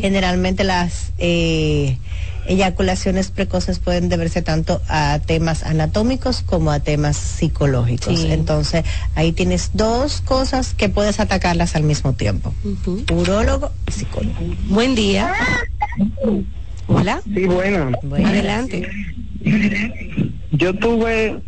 Generalmente 0.00 0.64
las 0.64 1.12
eh, 1.18 1.96
eyaculaciones 2.46 3.30
precoces 3.30 3.78
pueden 3.78 4.08
deberse 4.08 4.42
tanto 4.42 4.80
a 4.88 5.20
temas 5.24 5.62
anatómicos 5.62 6.42
como 6.42 6.70
a 6.70 6.80
temas 6.80 7.16
psicológicos. 7.16 8.20
Sí. 8.20 8.30
Entonces, 8.30 8.84
ahí 9.14 9.32
tienes 9.32 9.70
dos 9.74 10.20
cosas 10.20 10.74
que 10.74 10.88
puedes 10.88 11.20
atacarlas 11.20 11.76
al 11.76 11.84
mismo 11.84 12.14
tiempo. 12.14 12.52
Urólogo 13.12 13.70
y 13.88 13.92
psicólogo. 13.92 14.34
Buen 14.68 14.94
día. 14.94 15.32
Hola. 16.86 17.22
Sí, 17.32 17.46
bueno. 17.46 17.92
Adelante. 18.24 18.88
Yo 20.50 20.74
tuve 20.74 21.40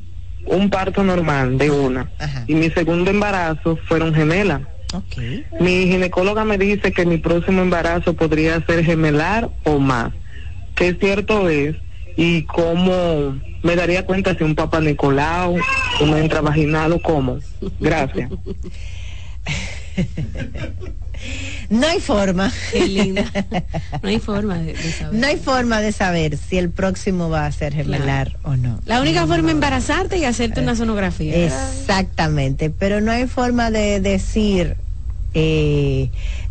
un 0.46 0.70
parto 0.70 1.02
normal 1.02 1.58
de 1.58 1.70
una 1.70 2.10
y 2.46 2.54
mi 2.54 2.70
segundo 2.70 3.10
embarazo 3.10 3.76
fueron 3.88 4.14
gemelas. 4.14 4.62
Mi 5.60 5.86
ginecóloga 5.86 6.44
me 6.44 6.58
dice 6.58 6.92
que 6.92 7.06
mi 7.06 7.18
próximo 7.18 7.62
embarazo 7.62 8.14
podría 8.14 8.60
ser 8.66 8.84
gemelar 8.84 9.50
o 9.64 9.78
más. 9.78 10.12
¿Qué 10.74 10.94
cierto 10.94 11.48
es? 11.48 11.76
Y 12.16 12.42
cómo 12.42 13.40
me 13.62 13.76
daría 13.76 14.04
cuenta 14.04 14.34
si 14.34 14.44
un 14.44 14.54
papá 14.54 14.80
Nicolau, 14.80 15.56
una 16.00 16.20
intravaginal 16.20 16.92
o 16.92 17.00
cómo. 17.00 17.38
Gracias. 17.80 18.30
No 21.70 21.86
hay 21.86 22.00
forma. 22.00 22.52
Qué 22.72 22.86
linda. 22.86 23.24
No 24.02 24.08
hay 24.08 24.18
forma 24.20 24.58
de, 24.58 24.74
de 24.74 24.92
saber. 24.92 25.18
No 25.18 25.26
hay 25.26 25.36
forma 25.36 25.80
de 25.80 25.92
saber 25.92 26.36
si 26.36 26.58
el 26.58 26.70
próximo 26.70 27.30
va 27.30 27.46
a 27.46 27.52
ser 27.52 27.74
gemelar 27.74 28.36
o 28.42 28.56
no. 28.56 28.80
La 28.86 29.00
única 29.00 29.26
forma 29.26 29.48
es 29.48 29.54
embarazarte 29.54 30.18
y 30.18 30.24
hacerte 30.24 30.60
una 30.60 30.76
sonografía. 30.76 31.34
Exactamente, 31.36 32.70
pero 32.70 33.00
no 33.00 33.12
hay 33.12 33.26
forma 33.26 33.70
de 33.70 34.00
decir 34.00 34.76
eh, 35.32 36.10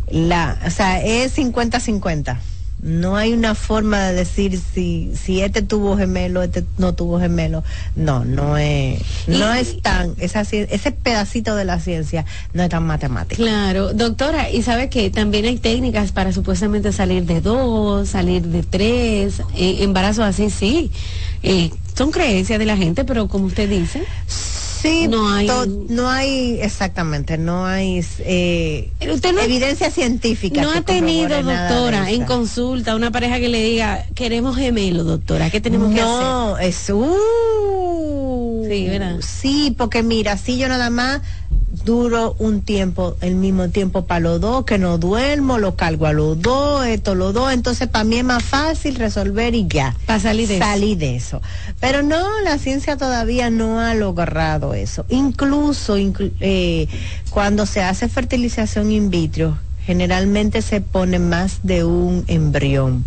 la, 0.10 0.58
o 0.66 0.70
sea, 0.70 1.02
es 1.04 1.38
50-50. 1.38 2.38
No 2.84 3.16
hay 3.16 3.34
una 3.34 3.56
forma 3.56 4.08
de 4.08 4.14
decir 4.14 4.60
si 4.74 5.14
si 5.16 5.42
este 5.42 5.62
tuvo 5.62 5.98
gemelo, 5.98 6.44
este 6.44 6.66
no 6.78 6.94
tuvo 6.94 7.20
gemelo. 7.20 7.64
No, 7.96 8.26
no 8.26 8.58
es 8.58 9.02
no 9.28 9.54
es 9.54 9.82
tan 9.82 10.14
esa 10.18 10.42
ese 10.42 10.92
pedacito 10.92 11.56
de 11.56 11.64
la 11.64 11.80
ciencia 11.80 12.26
no 12.54 12.64
es 12.64 12.70
tan 12.70 12.86
matemático. 12.86 13.42
Claro, 13.42 13.94
doctora, 13.94 14.50
y 14.50 14.62
sabe 14.64 14.90
que 14.90 15.10
también 15.10 15.46
hay 15.46 15.58
técnicas 15.58 16.12
para 16.12 16.34
supuestamente 16.34 16.92
salir 16.92 17.26
de 17.26 17.42
dos, 17.42 18.10
salir 18.10 18.44
de 18.44 18.64
tres, 18.64 19.42
eh, 19.56 19.78
embarazos 19.80 20.26
así, 20.26 20.50
sí. 20.50 20.92
Eh, 21.42 21.72
son 21.96 22.12
creencias 22.12 22.60
de 22.60 22.66
la 22.66 22.78
gente, 22.78 23.06
pero 23.06 23.28
como 23.28 23.46
usted 23.46 23.70
dice, 23.70 24.04
sí, 24.28 24.73
no 25.10 25.30
hay, 25.30 25.48
no 25.90 26.10
hay 26.10 26.60
exactamente, 26.62 27.38
no 27.38 27.66
hay 27.66 28.06
eh, 28.20 28.92
evidencia 29.00 29.90
científica. 29.92 30.62
No 30.62 30.72
ha 30.72 30.82
tenido, 30.82 31.42
doctora, 31.42 32.10
en 32.12 32.26
consulta 32.26 32.96
una 32.96 33.12
pareja 33.12 33.40
que 33.40 33.50
le 33.50 33.64
diga, 33.64 34.06
queremos 34.16 34.58
gemelo, 34.58 35.04
doctora, 35.04 35.50
¿qué 35.50 35.62
tenemos 35.62 35.94
que 35.94 36.02
hacer? 36.02 36.24
No, 36.24 36.58
es 36.58 36.90
uh, 36.90 38.66
sí, 38.68 38.88
¿verdad? 38.88 39.18
sí, 39.22 39.76
porque 39.78 40.04
mira, 40.04 40.38
si 40.38 40.58
yo 40.58 40.68
nada 40.68 40.90
más 40.90 41.22
duro 41.84 42.36
un 42.38 42.62
tiempo, 42.62 43.18
el 43.22 43.36
mismo 43.36 43.70
tiempo 43.70 44.06
para 44.06 44.20
los 44.20 44.40
dos, 44.40 44.64
que 44.64 44.78
no 44.78 45.00
duermo, 45.00 45.58
lo 45.58 45.76
cargo 45.76 46.06
a 46.06 46.14
los 46.14 46.40
dos, 46.40 46.86
esto, 46.86 47.16
los 47.16 47.34
dos, 47.34 47.52
entonces 47.52 47.88
para 47.88 48.04
mí 48.04 48.18
es 48.18 48.24
más 48.24 48.44
fácil 48.44 48.96
resolver 48.96 49.56
y 49.56 49.68
ya. 49.68 49.96
Para 50.06 50.20
salir 50.20 50.48
de 50.48 50.60
salir 50.60 50.98
de 50.98 51.16
eso. 51.16 51.42
Pero 51.80 52.04
no, 52.04 52.24
la 52.42 52.60
ciencia 52.60 52.96
todavía 52.96 53.50
no 53.50 53.80
ha 53.80 53.96
logrado 53.96 54.76
eso. 54.76 55.06
Incluso 55.10 55.98
eh, 55.98 56.88
cuando 57.32 57.66
se 57.66 57.82
hace 57.82 58.08
fertilización 58.08 58.92
in 58.92 59.10
vitro, 59.10 59.58
generalmente 59.86 60.62
se 60.62 60.80
pone 60.80 61.18
más 61.18 61.60
de 61.64 61.84
un 61.84 62.24
embrión. 62.28 63.04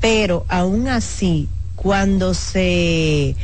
Pero 0.00 0.46
aún 0.48 0.88
así, 0.88 1.48
cuando 1.76 2.32
se 2.32 3.36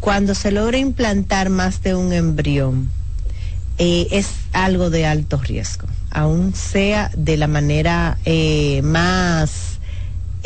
cuando 0.00 0.34
se 0.34 0.50
logra 0.50 0.76
implantar 0.76 1.48
más 1.48 1.82
de 1.82 1.94
un 1.94 2.12
embrión, 2.12 2.90
eh, 3.78 4.08
es 4.12 4.28
algo 4.52 4.90
de 4.90 5.06
alto 5.06 5.38
riesgo, 5.38 5.88
aún 6.10 6.54
sea 6.54 7.10
de 7.16 7.36
la 7.36 7.48
manera 7.48 8.18
eh, 8.24 8.82
más 8.82 9.74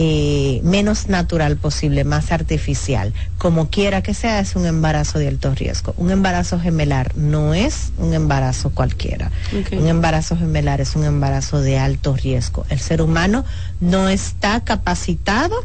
eh, 0.01 0.61
menos 0.63 1.09
natural 1.09 1.57
posible, 1.57 2.05
más 2.05 2.31
artificial. 2.31 3.13
Como 3.37 3.69
quiera 3.69 4.01
que 4.01 4.15
sea, 4.15 4.39
es 4.39 4.55
un 4.55 4.65
embarazo 4.65 5.19
de 5.19 5.27
alto 5.27 5.53
riesgo. 5.55 5.93
Un 5.97 6.13
embarazo 6.13 6.61
gemelar 6.61 7.17
no 7.17 7.53
es 7.53 7.91
un 7.99 8.15
embarazo 8.15 8.71
cualquiera. 8.71 9.33
Un 9.73 9.89
embarazo 9.89 10.37
gemelar 10.37 10.81
es 10.81 10.95
un 10.95 11.05
embarazo 11.05 11.61
de 11.61 11.79
alto 11.79 12.15
riesgo. 12.15 12.65
El 12.71 12.79
ser 12.79 13.03
humano 13.03 13.45
no 13.81 14.09
está 14.09 14.61
capacitado 14.61 15.57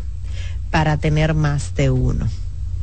para 0.72 0.98
tener 0.98 1.36
más 1.36 1.76
de 1.76 1.92
uno. 1.92 2.28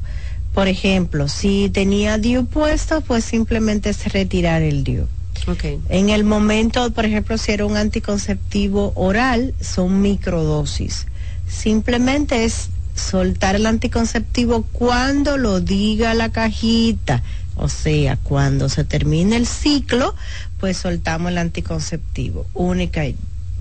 Por 0.55 0.67
ejemplo, 0.67 1.29
si 1.29 1.71
tenía 1.73 2.19
DIU 2.19 2.47
puesto, 2.47 3.01
pues 3.03 3.25
simplemente 3.25 3.91
es 3.91 4.13
retirar 4.13 4.63
el 4.63 4.83
DIU. 4.83 5.07
Okay. 5.47 5.81
En 5.89 6.11
el 6.11 6.25
momento, 6.25 6.91
por 6.91 7.05
ejemplo, 7.05 7.39
si 7.39 7.53
era 7.53 7.65
un 7.65 7.77
anticonceptivo 7.77 8.93
oral, 8.97 9.55
son 9.61 10.03
microdosis. 10.03 11.07
Simplemente 11.47 12.45
es 12.45 12.71
soltar 12.97 13.55
el 13.55 13.67
anticonceptivo 13.67 14.65
cuando 14.73 15.37
lo 15.37 15.61
diga 15.61 16.13
la 16.15 16.31
cajita 16.31 17.23
o 17.59 17.69
sea, 17.69 18.17
cuando 18.17 18.69
se 18.69 18.85
termine 18.85 19.37
el 19.37 19.47
ciclo, 19.47 20.15
pues 20.59 20.77
soltamos 20.77 21.33
el 21.33 21.39
anticonceptivo, 21.39 22.47
única 22.55 23.05
y 23.05 23.17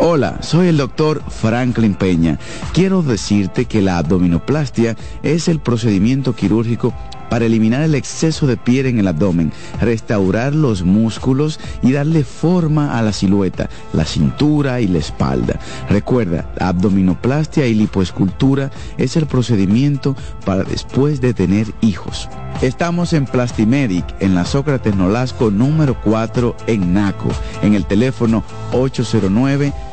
Hola, 0.00 0.42
soy 0.42 0.66
el 0.66 0.76
doctor 0.76 1.22
Franklin 1.28 1.94
Peña. 1.94 2.38
Quiero 2.72 3.02
decirte 3.02 3.66
que 3.66 3.80
la 3.80 3.98
abdominoplastia 3.98 4.96
es 5.22 5.46
el 5.46 5.60
procedimiento 5.60 6.34
quirúrgico 6.34 6.92
para 7.30 7.46
eliminar 7.46 7.82
el 7.82 7.94
exceso 7.94 8.46
de 8.46 8.56
piel 8.56 8.86
en 8.86 8.98
el 8.98 9.08
abdomen, 9.08 9.52
restaurar 9.80 10.54
los 10.54 10.82
músculos 10.82 11.58
y 11.82 11.92
darle 11.92 12.24
forma 12.24 12.98
a 12.98 13.02
la 13.02 13.12
silueta, 13.12 13.70
la 13.92 14.04
cintura 14.04 14.80
y 14.80 14.88
la 14.88 14.98
espalda. 14.98 15.58
Recuerda, 15.88 16.52
abdominoplastia 16.60 17.66
y 17.66 17.74
lipoescultura 17.74 18.70
es 18.98 19.16
el 19.16 19.26
procedimiento 19.26 20.16
para 20.44 20.64
después 20.64 21.20
de 21.20 21.34
tener 21.34 21.66
hijos. 21.80 22.28
Estamos 22.62 23.12
en 23.12 23.26
Plastimedic, 23.26 24.04
en 24.20 24.34
la 24.34 24.44
Sócrates 24.44 24.94
Nolasco 24.94 25.50
número 25.50 26.00
4 26.02 26.56
en 26.66 26.94
Naco, 26.94 27.28
en 27.62 27.74
el 27.74 27.84
teléfono 27.84 28.44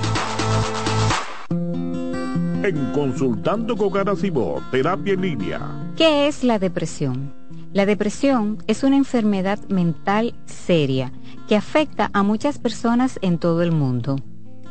En 2.62 2.92
Consultando 2.92 3.76
con 3.76 3.90
Garacimo, 3.90 4.62
Terapia 4.70 5.14
en 5.14 5.20
Línea. 5.20 5.60
¿Qué 5.96 6.26
es 6.26 6.42
la 6.42 6.58
depresión? 6.58 7.32
La 7.72 7.86
depresión 7.86 8.58
es 8.66 8.82
una 8.82 8.96
enfermedad 8.96 9.60
mental 9.68 10.34
seria 10.46 11.12
que 11.48 11.56
afecta 11.56 12.10
a 12.12 12.22
muchas 12.22 12.58
personas 12.58 13.18
en 13.22 13.38
todo 13.38 13.62
el 13.62 13.70
mundo. 13.70 14.16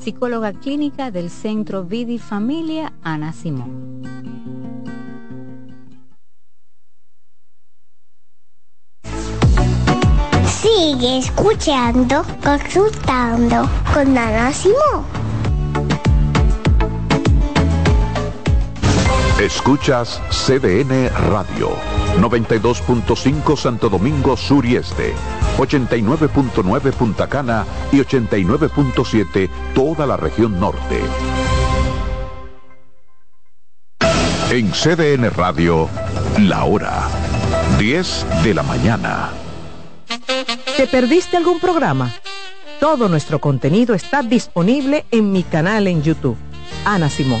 psicóloga 0.00 0.52
clínica 0.54 1.10
del 1.10 1.28
Centro 1.28 1.84
Vidi 1.84 2.18
Familia 2.18 2.92
Ana 3.02 3.32
Simón. 3.32 4.02
Sigue 10.46 11.18
escuchando, 11.18 12.24
consultando 12.42 13.68
con 13.92 14.16
Ana 14.16 14.52
Simón. 14.52 15.29
Escuchas 19.40 20.20
CDN 20.28 21.08
Radio, 21.30 21.70
92.5 22.18 23.56
Santo 23.56 23.88
Domingo 23.88 24.36
Sur 24.36 24.66
y 24.66 24.76
Este, 24.76 25.14
89.9 25.56 26.92
Punta 26.92 27.26
Cana 27.26 27.64
y 27.90 28.00
89.7 28.00 29.48
toda 29.74 30.06
la 30.06 30.18
región 30.18 30.60
norte. 30.60 31.00
En 34.50 34.70
CDN 34.72 35.30
Radio, 35.30 35.88
la 36.38 36.64
hora 36.64 37.08
10 37.78 38.26
de 38.44 38.52
la 38.52 38.62
mañana. 38.62 39.30
¿Te 40.76 40.86
perdiste 40.86 41.38
algún 41.38 41.60
programa? 41.60 42.12
Todo 42.78 43.08
nuestro 43.08 43.38
contenido 43.38 43.94
está 43.94 44.22
disponible 44.22 45.06
en 45.10 45.32
mi 45.32 45.44
canal 45.44 45.86
en 45.86 46.02
YouTube. 46.02 46.36
Ana 46.84 47.08
Simón. 47.08 47.40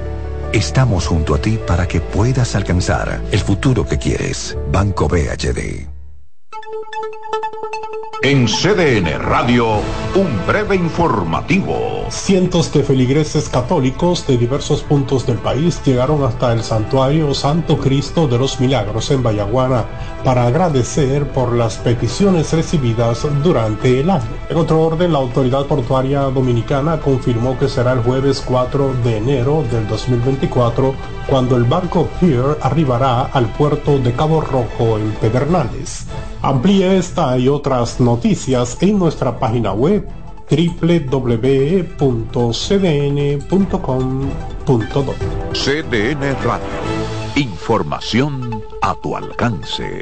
Estamos 0.53 1.07
junto 1.07 1.33
a 1.33 1.37
ti 1.39 1.57
para 1.65 1.87
que 1.87 2.01
puedas 2.01 2.55
alcanzar 2.55 3.21
el 3.31 3.39
futuro 3.39 3.85
que 3.85 3.97
quieres. 3.97 4.57
Banco 4.69 5.07
BHD. 5.07 5.90
En 8.23 8.45
CDN 8.45 9.17
Radio, 9.17 9.77
un 10.13 10.45
breve 10.45 10.75
informativo. 10.75 12.05
Cientos 12.09 12.71
de 12.71 12.83
feligreses 12.83 13.49
católicos 13.49 14.27
de 14.27 14.37
diversos 14.37 14.83
puntos 14.83 15.25
del 15.25 15.39
país 15.39 15.81
llegaron 15.83 16.23
hasta 16.23 16.53
el 16.53 16.61
santuario 16.61 17.33
Santo 17.33 17.79
Cristo 17.79 18.27
de 18.27 18.37
los 18.37 18.59
Milagros 18.59 19.09
en 19.09 19.23
Bayaguana 19.23 19.85
para 20.23 20.45
agradecer 20.45 21.31
por 21.31 21.53
las 21.53 21.77
peticiones 21.77 22.53
recibidas 22.53 23.25
durante 23.41 24.01
el 24.01 24.11
año. 24.11 24.29
En 24.49 24.57
otro 24.57 24.81
orden, 24.81 25.13
la 25.13 25.17
autoridad 25.17 25.65
portuaria 25.65 26.21
dominicana 26.21 26.99
confirmó 26.99 27.57
que 27.57 27.69
será 27.69 27.93
el 27.93 28.03
jueves 28.03 28.43
4 28.45 28.97
de 29.03 29.17
enero 29.17 29.63
del 29.71 29.87
2024 29.87 30.93
cuando 31.25 31.57
el 31.57 31.63
barco 31.63 32.07
Pier 32.19 32.59
arribará 32.61 33.23
al 33.23 33.47
puerto 33.53 33.97
de 33.97 34.13
Cabo 34.13 34.41
Rojo 34.41 34.99
en 34.99 35.09
Pedernales. 35.13 36.05
Amplíe 36.41 36.97
esta 36.97 37.37
y 37.37 37.47
otras 37.47 37.99
noticias 37.99 38.77
en 38.81 38.97
nuestra 38.97 39.37
página 39.37 39.73
web 39.73 40.07
www.cdn.com.do. 40.49 41.91
CDN 45.53 46.35
Radio. 46.43 46.65
Información 47.35 48.61
a 48.81 48.95
tu 48.95 49.15
alcance. 49.15 50.01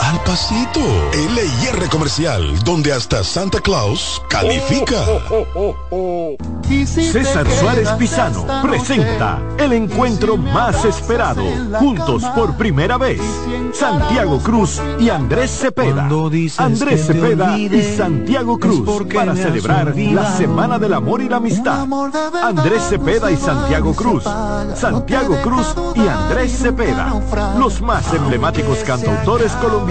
al 0.01 0.19
pasito. 0.23 0.79
LIR 1.13 1.89
Comercial, 1.89 2.59
donde 2.63 2.91
hasta 2.91 3.23
Santa 3.23 3.59
Claus 3.59 4.21
califica. 4.29 4.97
César 6.85 7.47
Suárez 7.59 7.89
Pisano 7.91 8.45
presenta 8.61 9.39
el 9.57 9.73
encuentro 9.73 10.37
más 10.37 10.85
esperado, 10.85 11.43
juntos 11.79 12.23
por 12.35 12.55
primera 12.55 12.97
vez, 12.97 13.21
Santiago 13.73 14.39
Cruz 14.39 14.81
y 14.99 15.09
Andrés 15.09 15.51
Cepeda. 15.51 16.09
Andrés 16.57 17.05
Cepeda 17.05 17.57
y 17.57 17.95
Santiago 17.95 18.57
Cruz 18.57 19.03
para 19.13 19.35
celebrar 19.35 19.95
la 19.95 20.37
Semana 20.37 20.79
del 20.79 20.93
Amor 20.93 21.21
y 21.21 21.29
la 21.29 21.37
Amistad. 21.37 21.85
Andrés 22.41 22.83
Cepeda 22.89 23.31
y 23.31 23.37
Santiago 23.37 23.93
Cruz. 23.93 24.23
Santiago 24.75 25.35
Cruz 25.41 25.75
y 25.95 26.07
Andrés 26.07 26.57
Cepeda. 26.57 27.13
Los 27.57 27.81
más 27.81 28.13
emblemáticos 28.13 28.79
cantautores 28.79 29.51
colombianos 29.53 29.90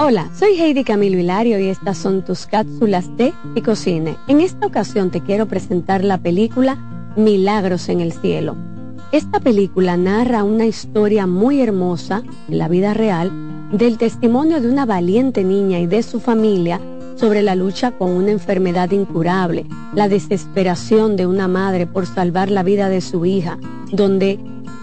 Hola, 0.00 0.30
soy 0.32 0.52
Heidi 0.52 0.84
Camilo 0.84 1.18
Hilario 1.18 1.58
y 1.58 1.66
estas 1.66 1.98
son 1.98 2.24
tus 2.24 2.46
cápsulas 2.46 3.16
de 3.16 3.34
Picocine. 3.52 4.16
En 4.28 4.40
esta 4.40 4.64
ocasión 4.64 5.10
te 5.10 5.20
quiero 5.20 5.46
presentar 5.46 6.04
la 6.04 6.18
película 6.18 7.12
Milagros 7.16 7.88
en 7.88 8.00
el 8.00 8.12
Cielo. 8.12 8.54
Esta 9.10 9.40
película 9.40 9.96
narra 9.96 10.44
una 10.44 10.66
historia 10.66 11.26
muy 11.26 11.60
hermosa, 11.60 12.22
en 12.48 12.58
la 12.58 12.68
vida 12.68 12.94
real, 12.94 13.32
del 13.72 13.98
testimonio 13.98 14.60
de 14.60 14.70
una 14.70 14.86
valiente 14.86 15.42
niña 15.42 15.80
y 15.80 15.88
de 15.88 16.04
su 16.04 16.20
familia 16.20 16.80
sobre 17.16 17.42
la 17.42 17.56
lucha 17.56 17.90
con 17.90 18.12
una 18.12 18.30
enfermedad 18.30 18.92
incurable, 18.92 19.66
la 19.96 20.08
desesperación 20.08 21.16
de 21.16 21.26
una 21.26 21.48
madre 21.48 21.88
por 21.88 22.06
salvar 22.06 22.52
la 22.52 22.62
vida 22.62 22.88
de 22.88 23.00
su 23.00 23.26
hija, 23.26 23.58
donde 23.90 24.38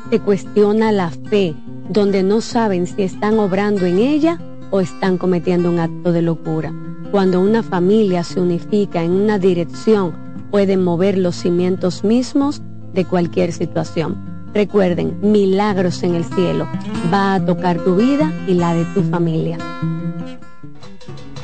se 0.09 0.20
cuestiona 0.20 0.91
la 0.91 1.09
fe, 1.09 1.55
donde 1.88 2.22
no 2.22 2.41
saben 2.41 2.86
si 2.86 3.03
están 3.03 3.39
obrando 3.39 3.86
en 3.86 3.99
ella 3.99 4.41
o 4.72 4.80
están 4.80 5.18
cometiendo 5.18 5.70
un 5.70 5.80
acto 5.80 6.11
de 6.11 6.22
locura. 6.22 6.74
Cuando 7.11 7.41
una 7.41 7.63
familia 7.63 8.24
se 8.24 8.41
unifica 8.41 9.03
en 9.03 9.11
una 9.11 9.39
dirección, 9.39 10.13
pueden 10.51 10.84
mover 10.84 11.18
los 11.18 11.36
cimientos 11.36 12.03
mismos 12.03 12.61
de 12.93 13.05
cualquier 13.05 13.51
situación. 13.51 14.18
Recuerden, 14.53 15.18
milagros 15.22 16.01
en 16.03 16.16
el 16.16 16.24
cielo. 16.24 16.68
Va 17.13 17.36
a 17.36 17.45
tocar 17.45 17.78
tu 17.84 17.95
vida 17.97 18.32
y 18.47 18.53
la 18.53 18.74
de 18.74 18.86
tu 18.93 19.03
familia. 19.03 19.57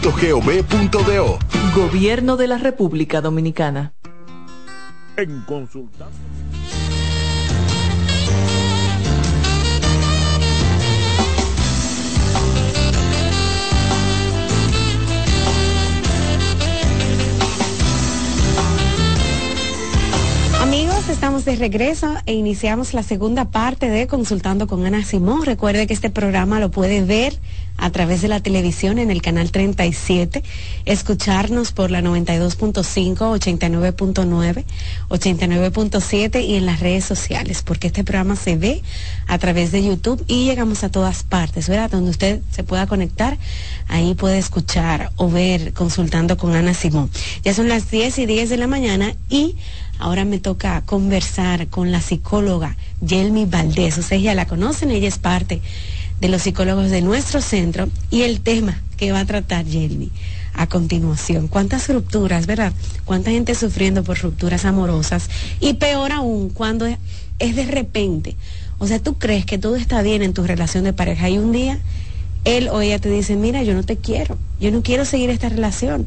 presidencia.gov.do. 0.00 1.38
Gobierno 1.74 2.36
de 2.36 2.46
la 2.46 2.58
República 2.58 3.20
Dominicana. 3.20 3.92
En 5.16 5.42
consulta. 5.42 6.08
Amigos, 20.60 21.08
estamos 21.08 21.44
de 21.44 21.56
regreso 21.56 22.14
e 22.26 22.34
iniciamos 22.34 22.94
la 22.94 23.02
segunda 23.02 23.50
parte 23.50 23.88
de 23.88 24.06
Consultando 24.06 24.66
con 24.66 24.86
Ana 24.86 25.04
Simón. 25.04 25.44
Recuerde 25.44 25.86
que 25.86 25.94
este 25.94 26.10
programa 26.10 26.60
lo 26.60 26.70
puede 26.70 27.02
ver 27.02 27.34
a 27.80 27.90
través 27.90 28.20
de 28.20 28.28
la 28.28 28.40
televisión 28.40 28.98
en 28.98 29.10
el 29.10 29.22
canal 29.22 29.50
37, 29.50 30.44
escucharnos 30.84 31.72
por 31.72 31.90
la 31.90 32.02
92.5, 32.02 33.16
89.9, 33.16 34.64
89.7 35.08 36.44
y 36.46 36.56
en 36.56 36.66
las 36.66 36.80
redes 36.80 37.06
sociales, 37.06 37.62
porque 37.62 37.86
este 37.86 38.04
programa 38.04 38.36
se 38.36 38.56
ve 38.56 38.82
a 39.26 39.38
través 39.38 39.72
de 39.72 39.82
YouTube 39.82 40.22
y 40.28 40.44
llegamos 40.44 40.84
a 40.84 40.90
todas 40.90 41.22
partes, 41.22 41.68
¿verdad? 41.68 41.90
Donde 41.90 42.10
usted 42.10 42.40
se 42.50 42.64
pueda 42.64 42.86
conectar, 42.86 43.38
ahí 43.88 44.14
puede 44.14 44.38
escuchar 44.38 45.10
o 45.16 45.30
ver 45.30 45.72
Consultando 45.72 46.36
con 46.36 46.54
Ana 46.54 46.74
Simón. 46.74 47.10
Ya 47.42 47.54
son 47.54 47.68
las 47.68 47.90
10 47.90 48.18
y 48.18 48.26
10 48.26 48.50
de 48.50 48.56
la 48.58 48.66
mañana 48.66 49.14
y 49.30 49.56
Ahora 50.00 50.24
me 50.24 50.38
toca 50.38 50.80
conversar 50.86 51.68
con 51.68 51.92
la 51.92 52.00
psicóloga 52.00 52.74
Yelmi 53.02 53.44
Valdés. 53.44 53.98
Ustedes 53.98 54.22
ya 54.22 54.34
la 54.34 54.46
conocen, 54.46 54.90
ella 54.90 55.08
es 55.08 55.18
parte 55.18 55.60
de 56.20 56.28
los 56.28 56.42
psicólogos 56.42 56.90
de 56.90 57.02
nuestro 57.02 57.40
centro 57.40 57.88
y 58.10 58.22
el 58.22 58.40
tema 58.40 58.80
que 58.96 59.12
va 59.12 59.20
a 59.20 59.24
tratar 59.26 59.64
Yelmi 59.64 60.10
a 60.54 60.68
continuación. 60.68 61.48
¿Cuántas 61.48 61.88
rupturas, 61.88 62.46
verdad? 62.46 62.72
¿Cuánta 63.04 63.30
gente 63.30 63.54
sufriendo 63.54 64.04
por 64.04 64.18
rupturas 64.18 64.64
amorosas? 64.64 65.30
Y 65.60 65.74
peor 65.74 66.12
aún, 66.12 66.50
cuando 66.50 66.86
es 67.38 67.56
de 67.56 67.64
repente. 67.64 68.36
O 68.78 68.86
sea, 68.86 68.98
tú 68.98 69.14
crees 69.18 69.46
que 69.46 69.58
todo 69.58 69.76
está 69.76 70.02
bien 70.02 70.22
en 70.22 70.34
tu 70.34 70.44
relación 70.44 70.84
de 70.84 70.92
pareja 70.92 71.28
y 71.28 71.38
un 71.38 71.52
día 71.52 71.78
él 72.44 72.68
o 72.68 72.80
ella 72.80 72.98
te 72.98 73.10
dice, 73.10 73.36
mira, 73.36 73.62
yo 73.62 73.74
no 73.74 73.82
te 73.82 73.96
quiero, 73.96 74.38
yo 74.60 74.70
no 74.70 74.82
quiero 74.82 75.04
seguir 75.04 75.30
esta 75.30 75.48
relación. 75.48 76.06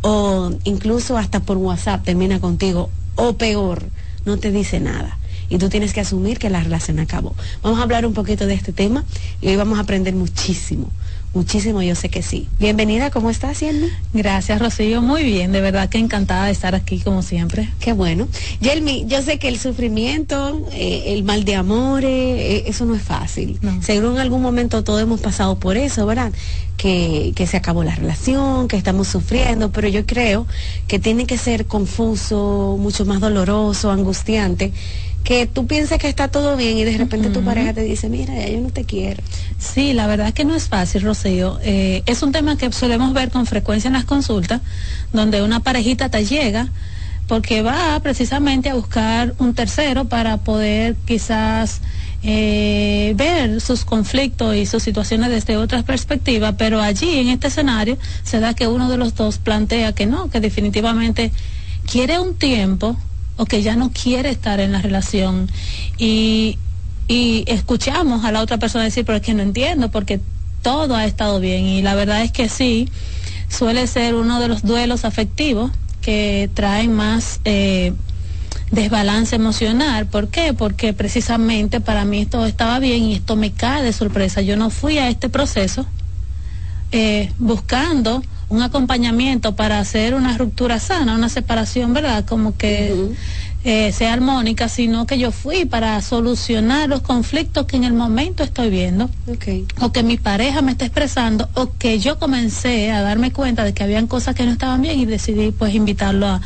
O 0.00 0.52
incluso 0.64 1.16
hasta 1.16 1.40
por 1.40 1.56
WhatsApp 1.56 2.04
termina 2.04 2.40
contigo, 2.40 2.90
o 3.16 3.34
peor, 3.34 3.84
no 4.24 4.36
te 4.36 4.50
dice 4.50 4.80
nada. 4.80 5.18
Y 5.48 5.58
tú 5.58 5.68
tienes 5.68 5.92
que 5.92 6.00
asumir 6.00 6.38
que 6.38 6.50
la 6.50 6.62
relación 6.62 6.98
acabó. 6.98 7.34
Vamos 7.62 7.78
a 7.78 7.82
hablar 7.82 8.04
un 8.06 8.14
poquito 8.14 8.46
de 8.46 8.54
este 8.54 8.72
tema 8.72 9.04
y 9.40 9.48
hoy 9.48 9.56
vamos 9.56 9.78
a 9.78 9.82
aprender 9.82 10.14
muchísimo. 10.14 10.90
Muchísimo, 11.34 11.82
yo 11.82 11.94
sé 11.94 12.08
que 12.08 12.22
sí. 12.22 12.48
Bienvenida, 12.58 13.10
¿cómo 13.10 13.28
estás, 13.28 13.60
Yelmi? 13.60 13.88
Gracias, 14.14 14.58
Rocío. 14.58 15.02
Muy 15.02 15.22
bien, 15.24 15.52
de 15.52 15.60
verdad 15.60 15.90
que 15.90 15.98
encantada 15.98 16.46
de 16.46 16.52
estar 16.52 16.74
aquí 16.74 17.00
como 17.00 17.22
siempre. 17.22 17.68
Qué 17.80 17.92
bueno. 17.92 18.28
Yelmi, 18.60 19.04
yo 19.06 19.20
sé 19.20 19.38
que 19.38 19.48
el 19.48 19.58
sufrimiento, 19.58 20.66
eh, 20.72 21.04
el 21.08 21.24
mal 21.24 21.44
de 21.44 21.54
amores, 21.54 22.10
eh, 22.10 22.64
eso 22.66 22.86
no 22.86 22.94
es 22.94 23.02
fácil. 23.02 23.60
Seguro 23.82 24.12
en 24.12 24.18
algún 24.20 24.40
momento 24.40 24.82
todos 24.82 25.02
hemos 25.02 25.20
pasado 25.20 25.58
por 25.58 25.76
eso, 25.76 26.06
¿verdad? 26.06 26.32
Que, 26.78 27.32
que 27.36 27.46
se 27.46 27.58
acabó 27.58 27.84
la 27.84 27.94
relación, 27.94 28.66
que 28.66 28.76
estamos 28.76 29.08
sufriendo, 29.08 29.70
pero 29.70 29.86
yo 29.86 30.06
creo 30.06 30.46
que 30.86 30.98
tiene 30.98 31.26
que 31.26 31.36
ser 31.36 31.66
confuso, 31.66 32.78
mucho 32.80 33.04
más 33.04 33.20
doloroso, 33.20 33.90
angustiante 33.90 34.72
que 35.24 35.46
tú 35.46 35.66
pienses 35.66 35.98
que 35.98 36.08
está 36.08 36.28
todo 36.28 36.56
bien 36.56 36.78
y 36.78 36.84
de 36.84 36.96
repente 36.96 37.28
tu 37.30 37.42
pareja 37.42 37.74
te 37.74 37.82
dice, 37.82 38.08
mira, 38.08 38.34
ya 38.34 38.48
yo 38.48 38.60
no 38.60 38.70
te 38.70 38.84
quiero. 38.84 39.22
Sí, 39.58 39.92
la 39.92 40.06
verdad 40.06 40.28
es 40.28 40.34
que 40.34 40.44
no 40.44 40.54
es 40.54 40.68
fácil, 40.68 41.02
Rocío. 41.02 41.58
Eh, 41.62 42.02
es 42.06 42.22
un 42.22 42.32
tema 42.32 42.56
que 42.56 42.72
solemos 42.72 43.12
ver 43.12 43.30
con 43.30 43.44
frecuencia 43.44 43.88
en 43.88 43.94
las 43.94 44.04
consultas, 44.04 44.62
donde 45.12 45.42
una 45.42 45.60
parejita 45.60 46.08
te 46.08 46.24
llega 46.24 46.68
porque 47.26 47.60
va 47.60 48.00
precisamente 48.02 48.70
a 48.70 48.74
buscar 48.74 49.34
un 49.38 49.52
tercero 49.52 50.06
para 50.06 50.38
poder 50.38 50.96
quizás 51.04 51.82
eh, 52.22 53.12
ver 53.16 53.60
sus 53.60 53.84
conflictos 53.84 54.56
y 54.56 54.64
sus 54.64 54.82
situaciones 54.82 55.28
desde 55.28 55.58
otras 55.58 55.84
perspectivas, 55.84 56.54
pero 56.56 56.80
allí 56.80 57.18
en 57.18 57.28
este 57.28 57.48
escenario 57.48 57.98
se 58.22 58.40
da 58.40 58.54
que 58.54 58.66
uno 58.66 58.88
de 58.88 58.96
los 58.96 59.14
dos 59.14 59.38
plantea 59.38 59.92
que 59.92 60.06
no, 60.06 60.30
que 60.30 60.40
definitivamente 60.40 61.30
quiere 61.90 62.18
un 62.18 62.34
tiempo 62.34 62.96
o 63.38 63.46
que 63.46 63.62
ya 63.62 63.76
no 63.76 63.90
quiere 63.90 64.28
estar 64.28 64.60
en 64.60 64.72
la 64.72 64.82
relación 64.82 65.48
y, 65.96 66.58
y 67.06 67.44
escuchamos 67.46 68.26
a 68.26 68.32
la 68.32 68.42
otra 68.42 68.58
persona 68.58 68.84
decir, 68.84 69.06
pero 69.06 69.16
es 69.16 69.22
que 69.22 69.32
no 69.32 69.42
entiendo 69.42 69.90
porque 69.90 70.20
todo 70.60 70.94
ha 70.94 71.06
estado 71.06 71.40
bien 71.40 71.64
y 71.64 71.80
la 71.80 71.94
verdad 71.94 72.22
es 72.22 72.32
que 72.32 72.50
sí, 72.50 72.90
suele 73.48 73.86
ser 73.86 74.14
uno 74.14 74.40
de 74.40 74.48
los 74.48 74.62
duelos 74.62 75.06
afectivos 75.06 75.70
que 76.02 76.50
traen 76.52 76.92
más 76.92 77.40
eh, 77.44 77.92
desbalance 78.70 79.36
emocional. 79.36 80.06
¿Por 80.06 80.28
qué? 80.28 80.52
Porque 80.52 80.92
precisamente 80.92 81.80
para 81.80 82.04
mí 82.04 82.26
todo 82.26 82.46
estaba 82.46 82.78
bien 82.78 83.04
y 83.04 83.14
esto 83.14 83.36
me 83.36 83.52
cae 83.52 83.82
de 83.82 83.92
sorpresa. 83.92 84.42
Yo 84.42 84.56
no 84.56 84.70
fui 84.70 84.98
a 84.98 85.08
este 85.08 85.28
proceso 85.28 85.86
eh, 86.92 87.32
buscando 87.38 88.22
un 88.48 88.62
acompañamiento 88.62 89.54
para 89.54 89.78
hacer 89.78 90.14
una 90.14 90.36
ruptura 90.38 90.78
sana, 90.78 91.14
una 91.14 91.28
separación, 91.28 91.92
¿verdad? 91.92 92.24
Como 92.24 92.56
que 92.56 92.94
eh, 93.64 93.92
sea 93.92 94.12
armónica, 94.12 94.68
sino 94.68 95.06
que 95.06 95.18
yo 95.18 95.32
fui 95.32 95.64
para 95.64 96.00
solucionar 96.00 96.88
los 96.88 97.02
conflictos 97.02 97.66
que 97.66 97.76
en 97.76 97.84
el 97.84 97.92
momento 97.92 98.42
estoy 98.42 98.70
viendo, 98.70 99.10
o 99.80 99.92
que 99.92 100.02
mi 100.02 100.16
pareja 100.16 100.62
me 100.62 100.72
está 100.72 100.86
expresando, 100.86 101.48
o 101.54 101.72
que 101.72 101.98
yo 101.98 102.18
comencé 102.18 102.90
a 102.90 103.02
darme 103.02 103.32
cuenta 103.32 103.64
de 103.64 103.74
que 103.74 103.82
habían 103.82 104.06
cosas 104.06 104.34
que 104.34 104.44
no 104.44 104.52
estaban 104.52 104.80
bien 104.80 104.98
y 104.98 105.06
decidí 105.06 105.50
pues 105.50 105.74
invitarlo 105.74 106.26
a, 106.26 106.40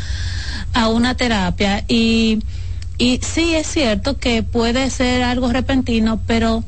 a 0.72 0.88
una 0.88 1.14
terapia. 1.14 1.84
Y, 1.86 2.40
y 2.98 3.20
sí 3.22 3.54
es 3.54 3.66
cierto 3.68 4.16
que 4.16 4.42
puede 4.42 4.90
ser 4.90 5.22
algo 5.22 5.52
repentino, 5.52 6.20
pero 6.26 6.64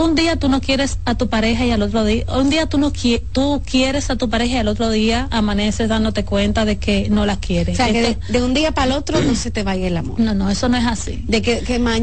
un 0.00 0.14
día 0.14 0.36
tú 0.36 0.48
no 0.48 0.60
quieres 0.60 0.98
a 1.04 1.14
tu 1.14 1.28
pareja 1.28 1.64
y 1.64 1.70
al 1.70 1.82
otro 1.82 2.04
día, 2.04 2.24
un 2.36 2.50
día 2.50 2.66
tú 2.66 2.78
no 2.78 2.92
tú 3.32 3.62
quieres 3.64 4.10
a 4.10 4.16
tu 4.16 4.28
pareja 4.28 4.54
y 4.54 4.58
al 4.58 4.68
otro 4.68 4.90
día 4.90 5.28
amaneces 5.30 5.88
dándote 5.88 6.24
cuenta 6.24 6.64
de 6.64 6.78
que 6.78 7.08
no 7.10 7.26
la 7.26 7.36
quieres. 7.36 7.74
O 7.74 7.76
sea, 7.76 7.92
que 7.92 8.18
de, 8.28 8.42
un 8.42 8.54
día 8.54 8.72
para 8.72 8.92
el 8.92 8.92
otro 8.92 9.20
no 9.20 9.34
se 9.34 9.50
te 9.50 9.62
vaya 9.62 9.86
el 9.86 9.96
amor. 9.96 10.18
No, 10.18 10.34
no, 10.34 10.50
eso 10.50 10.68
no 10.68 10.76
es 10.76 10.86
así. 10.86 11.22
De 11.26 11.42
que, 11.42 11.62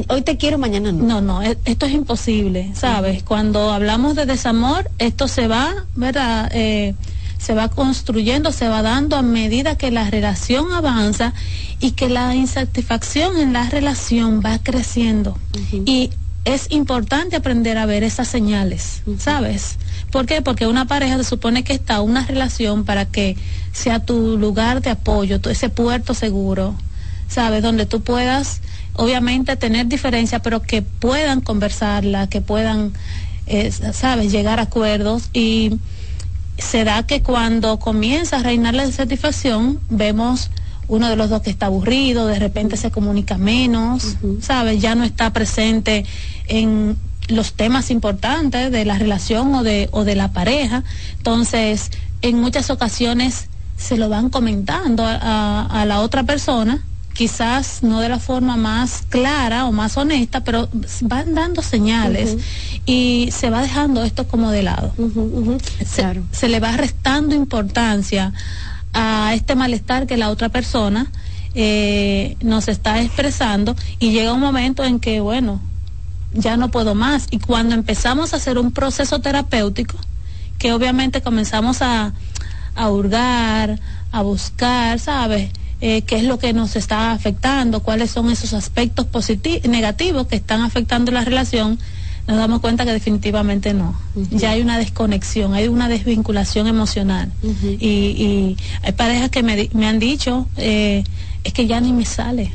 hoy 0.10 0.22
te 0.22 0.38
quiero, 0.38 0.58
mañana 0.58 0.92
no. 0.92 1.04
No, 1.04 1.22
no, 1.22 1.44
e, 1.44 1.58
esto 1.66 1.86
es 1.86 1.94
imposible, 1.94 2.72
¿sabes? 2.74 3.24
Cuando 3.24 3.72
hablamos 3.72 4.16
de 4.16 4.26
desamor, 4.26 4.90
esto 5.00 5.28
se 5.28 5.48
va, 5.48 5.86
¿verdad? 5.96 6.50
Eh, 6.54 6.96
se 7.38 7.54
va 7.54 7.70
construyendo, 7.70 8.52
se 8.52 8.68
va 8.68 8.82
dando 8.82 9.16
a 9.16 9.22
medida 9.22 9.76
que 9.76 9.92
la 9.92 10.10
relación 10.10 10.72
avanza 10.74 11.34
y 11.80 11.92
que 11.92 12.10
la 12.10 12.36
insatisfacción 12.36 13.38
en 13.38 13.54
la 13.54 13.70
relación 13.70 14.42
va 14.44 14.60
creciendo. 14.60 15.38
Y 15.86 16.12
es 16.48 16.68
importante 16.70 17.36
aprender 17.36 17.78
a 17.78 17.86
ver 17.86 18.04
esas 18.04 18.30
señales, 18.30 19.02
¿sabes? 19.20 19.78
¿Por 20.12 20.26
qué? 20.26 20.42
Porque 20.42 20.66
una 20.66 20.86
pareja 20.86 21.18
se 21.18 21.26
supone 21.26 21.66
que 21.66 21.74
está 21.74 22.00
una 22.00 22.26
relación 22.26 22.86
para 22.86 23.04
que 23.04 23.36
sea 23.74 24.00
tu 24.00 24.38
lugar 24.38 24.82
de 24.82 24.92
apoyo, 24.92 25.42
ese 25.50 25.68
puerto 25.68 26.14
seguro, 26.14 26.74
¿sabes? 27.28 27.62
Donde 27.62 27.86
tú 27.86 28.00
puedas, 28.00 28.62
obviamente, 28.94 29.58
tener 29.58 29.88
diferencia, 29.88 30.40
pero 30.40 30.62
que 30.62 30.82
puedan 30.82 31.42
conversarla, 31.42 32.28
que 32.28 32.40
puedan, 32.40 32.94
eh, 33.48 33.70
¿sabes?, 33.92 34.32
llegar 34.32 34.60
a 34.60 34.64
acuerdos 34.64 35.30
y 35.34 35.80
se 36.58 36.86
da 36.86 37.04
que 37.04 37.22
cuando 37.22 37.78
comienza 37.78 38.38
a 38.38 38.44
reinar 38.44 38.74
la 38.74 38.90
satisfacción, 38.90 39.82
vemos 39.90 40.50
uno 40.88 41.10
de 41.10 41.16
los 41.16 41.30
dos 41.30 41.42
que 41.42 41.50
está 41.50 41.68
aburrido, 41.68 42.28
de 42.28 42.40
repente 42.40 42.78
se 42.78 42.92
comunica 42.92 43.38
menos, 43.38 44.16
¿sabes? 44.42 44.82
Ya 44.82 44.96
no 44.96 45.04
está 45.04 45.34
presente 45.34 46.06
en 46.48 46.98
los 47.28 47.54
temas 47.54 47.92
importantes 47.92 48.72
de 48.72 48.86
la 48.86 48.98
relación 48.98 49.54
o 49.56 49.64
de, 49.64 49.90
o 49.92 50.04
de 50.04 50.16
la 50.16 50.32
pareja. 50.32 50.84
Entonces, 51.18 51.92
en 52.22 52.40
muchas 52.40 52.70
ocasiones 52.70 53.48
se 53.78 53.98
lo 53.98 54.10
van 54.10 54.30
comentando 54.30 55.04
a, 55.06 55.86
la 55.86 56.02
otra 56.02 56.24
persona, 56.24 56.84
quizás 57.14 57.84
no 57.84 58.00
de 58.00 58.10
la 58.10 58.20
forma 58.20 58.58
más 58.58 59.04
clara 59.10 59.66
o 59.66 59.72
más 59.72 59.98
honesta, 59.98 60.44
pero 60.44 60.68
van 61.02 61.36
dando 61.36 61.62
señales 61.62 62.38
y 62.86 63.30
se 63.32 63.50
va 63.50 63.62
dejando 63.62 64.04
esto 64.04 64.28
como 64.28 64.52
de 64.52 64.64
lado. 64.64 64.94
se 66.32 66.50
le 66.50 66.60
va 66.60 66.72
restando 66.76 67.36
importancia 67.36 68.34
a 68.94 69.34
este 69.34 69.56
malestar 69.56 70.08
que 70.08 70.18
la 70.18 70.30
otra 70.30 70.50
persona 70.50 71.12
eh, 71.54 72.38
nos 72.42 72.68
está 72.68 73.02
expresando 73.02 73.76
y 74.00 74.12
llega 74.12 74.34
un 74.34 74.40
momento 74.40 74.84
en 74.84 75.00
que, 75.00 75.20
bueno, 75.22 75.60
ya 76.34 76.58
no 76.58 76.70
puedo 76.70 76.96
más. 76.96 77.28
Y 77.32 77.40
cuando 77.40 77.76
empezamos 77.76 78.34
a 78.34 78.38
hacer 78.38 78.58
un 78.58 78.72
proceso 78.72 79.20
terapéutico, 79.20 79.98
que 80.58 80.74
obviamente 80.74 81.22
comenzamos 81.22 81.82
a, 81.82 82.14
hurgar, 82.90 83.80
a 84.12 84.22
buscar, 84.22 85.00
¿sabes? 85.00 85.50
Eh, 85.82 86.02
qué 86.04 86.18
es 86.18 86.24
lo 86.24 86.40
que 86.40 86.54
nos 86.54 86.76
está 86.76 87.12
afectando, 87.12 87.82
cuáles 87.82 88.12
son 88.12 88.32
esos 88.32 88.54
aspectos 88.54 89.08
negativos 89.68 90.28
que 90.28 90.36
están 90.36 90.62
afectando 90.62 91.12
la 91.12 91.24
relación, 91.24 91.80
nos 92.28 92.38
damos 92.38 92.60
cuenta 92.60 92.84
que 92.84 92.92
definitivamente 92.92 93.74
no. 93.74 93.98
Ya 94.32 94.52
hay 94.52 94.62
una 94.62 94.78
desconexión, 94.78 95.54
hay 95.54 95.70
una 95.70 95.88
desvinculación 95.88 96.68
emocional. 96.68 97.32
y, 97.80 98.58
hay 98.84 98.92
parejas 98.94 99.30
que 99.30 99.44
me, 99.44 99.70
me 99.74 99.88
han 99.88 100.00
dicho, 100.00 100.48
eh, 100.58 101.04
es 101.44 101.54
que 101.54 101.68
ya 101.68 101.80
ni 101.80 101.94
me 101.94 102.06
sale. 102.06 102.52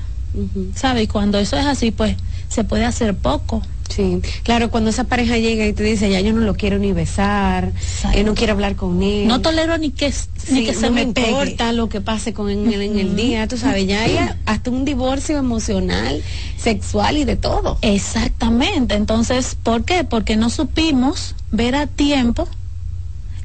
¿Sabe? 0.75 1.03
Y 1.03 1.07
cuando 1.07 1.39
eso 1.39 1.57
es 1.57 1.67
así, 1.67 1.91
pues 1.91 2.17
se 2.49 2.65
puede 2.65 2.85
hacer 2.85 3.17
poco. 3.17 3.63
Sí, 3.95 4.23
claro, 4.43 4.71
cuando 4.71 4.91
esa 4.91 5.05
pareja 5.05 5.37
llega 5.37 5.67
y 5.67 5.73
te 5.75 5.83
dice, 5.83 6.11
ya 6.11 6.21
yo 6.21 6.33
no 6.33 6.41
lo 6.41 6.55
quiero 6.55 6.79
ni 6.79 6.93
besar, 6.93 7.73
eh, 8.15 8.25
no 8.25 8.35
quiero 8.35 8.55
hablar 8.55 8.75
con 8.75 9.03
él. 9.03 9.27
No 9.29 9.43
tolero 9.43 9.77
ni 9.77 9.91
que, 9.91 10.13
ni 10.51 10.65
que 10.65 10.73
se 10.73 10.91
me, 10.91 11.03
importa 11.03 11.73
lo 11.73 11.89
que 11.89 12.01
pase 12.01 12.33
con 12.33 12.49
él 12.49 12.73
en 12.73 12.99
el 12.99 13.17
día, 13.17 13.47
tú 13.49 13.59
sabes, 13.59 13.87
ya 13.87 14.03
hay 14.03 14.19
hasta 14.47 14.71
un 14.71 14.85
divorcio 14.85 15.37
emocional, 15.37 16.23
sexual 16.57 17.19
y 17.19 17.25
de 17.25 17.37
todo. 17.37 17.79
Exactamente, 17.83 18.95
entonces, 18.95 19.57
¿por 19.63 19.85
qué? 19.85 20.05
Porque 20.05 20.37
no 20.37 20.49
supimos 20.49 21.35
ver 21.51 21.75
a 21.75 21.87
tiempo 21.87 22.49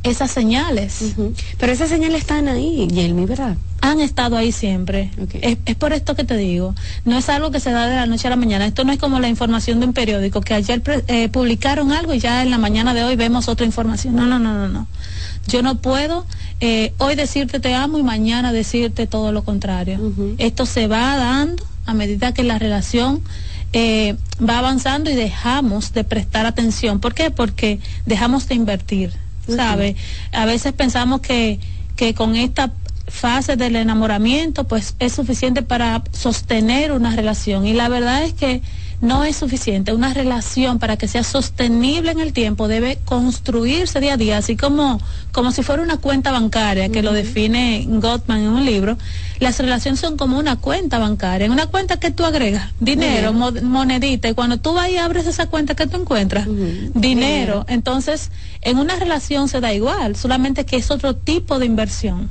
esas 0.07 0.31
señales. 0.31 1.15
Pero 1.57 1.71
esas 1.71 1.89
señales 1.89 2.21
están 2.21 2.47
ahí, 2.47 2.88
Yelmi, 2.88 3.25
¿verdad? 3.25 3.57
Han 3.81 3.99
estado 3.99 4.38
ahí 4.38 4.51
siempre. 4.51 5.11
Es, 5.41 5.57
por 5.75 5.93
esto 5.93 6.15
que 6.15 6.23
te 6.23 6.35
digo. 6.35 6.73
No 7.05 7.17
es 7.17 7.29
algo 7.29 7.51
que 7.51 7.59
se 7.59 7.71
da 7.71 7.88
de 7.88 7.95
la 7.95 8.05
noche 8.05 8.27
a 8.27 8.31
la 8.31 8.35
mañana. 8.35 8.65
Esto 8.65 8.84
no 8.84 8.91
es 8.91 8.99
como 8.99 9.19
la 9.19 9.29
información 9.29 9.79
de 9.79 9.85
un 9.85 9.93
periódico, 9.93 10.41
que 10.41 10.53
ayer 10.53 10.81
eh, 11.07 11.29
publicaron 11.29 11.91
algo 11.91 12.13
y 12.13 12.19
ya 12.19 12.43
en 12.43 12.49
la 12.49 12.57
mañana 12.57 12.93
de 12.93 13.03
hoy 13.03 13.15
vemos 13.15 13.47
otra 13.47 13.65
información. 13.65 14.15
No, 14.15 14.25
no, 14.25 14.39
no, 14.39 14.53
no, 14.53 14.67
no. 14.67 14.88
Yo 15.47 15.61
no 15.61 15.75
puedo 15.75 16.25
eh, 16.59 16.93
hoy 16.97 17.15
decirte 17.15 17.59
te 17.59 17.73
amo 17.73 17.99
y 17.99 18.03
mañana 18.03 18.51
decirte 18.51 19.07
todo 19.07 19.31
lo 19.31 19.43
contrario. 19.43 19.99
Esto 20.38 20.65
se 20.65 20.88
va 20.88 21.15
dando 21.15 21.63
a 21.85 21.93
medida 21.93 22.34
que 22.34 22.43
la 22.43 22.59
relación 22.59 23.21
eh, 23.73 24.15
va 24.41 24.59
avanzando 24.59 25.09
y 25.09 25.15
dejamos 25.15 25.93
de 25.93 26.03
prestar 26.03 26.45
atención. 26.45 26.99
¿Por 26.99 27.13
qué? 27.13 27.31
Porque 27.31 27.79
dejamos 28.05 28.47
de 28.47 28.55
invertir 28.55 29.11
¿sabe? 29.48 29.95
A 30.32 30.45
veces 30.45 30.74
pensamos 30.74 31.22
que, 31.22 31.60
que 31.95 32.14
con 32.14 32.36
esta 32.36 32.74
fase 33.07 33.56
del 33.56 33.76
enamoramiento 33.78 34.65
pues 34.65 34.95
es 34.99 35.14
suficiente 35.14 35.61
para 35.61 36.03
sostener 36.11 36.91
una 36.91 37.15
relación 37.15 37.65
y 37.65 37.74
la 37.74 37.88
verdad 37.88 38.24
es 38.24 38.34
que 38.34 38.61
no 39.02 39.24
es 39.24 39.36
suficiente. 39.38 39.94
Una 39.94 40.14
relación 40.14 40.80
para 40.80 40.98
que 40.98 41.07
sea 41.07 41.24
sostenible 41.24 42.11
en 42.11 42.19
el 42.19 42.34
tiempo 42.34 42.68
debe 42.68 42.98
construirse 43.06 43.99
día 43.99 44.14
a 44.14 44.18
día, 44.18 44.38
así 44.38 44.56
como, 44.56 44.99
como 45.32 45.52
si 45.52 45.64
fuera 45.64 45.84
una 45.84 45.98
cuenta 45.98 46.32
bancaria, 46.32 46.90
que 46.90 47.03
lo 47.03 47.14
define 47.14 47.86
Gottman 47.88 48.40
en 48.41 48.48
un 48.48 48.65
libro. 48.65 48.98
Las 49.39 49.59
relaciones 49.59 49.99
son 49.99 50.18
como 50.18 50.38
una 50.38 50.55
cuenta 50.55 50.99
bancaria, 50.99 51.45
en 51.45 51.51
una 51.51 51.68
cuenta 51.68 51.97
que 51.97 52.11
tú 52.11 52.26
agregas 52.26 52.72
dinero, 52.80 53.34
monedita, 53.34 54.30
y 54.30 54.34
cuando 54.34 54.57
tú 54.57 54.73
vas 54.73 54.89
y 54.89 54.97
abres 54.97 55.27
esa 55.27 55.47
cuenta 55.47 55.76
que 55.76 55.88
tú 55.88 55.97
encuentras, 55.97 56.47
dinero. 56.93 57.65
Entonces, 57.68 58.31
en 58.61 58.77
una 58.77 58.95
relación 58.95 59.49
se 59.49 59.61
da 59.61 59.73
igual, 59.73 60.15
solamente 60.15 60.65
que 60.65 60.77
es 60.77 60.91
otro 60.91 61.15
tipo 61.15 61.59
de 61.59 61.65
inversión. 61.65 62.30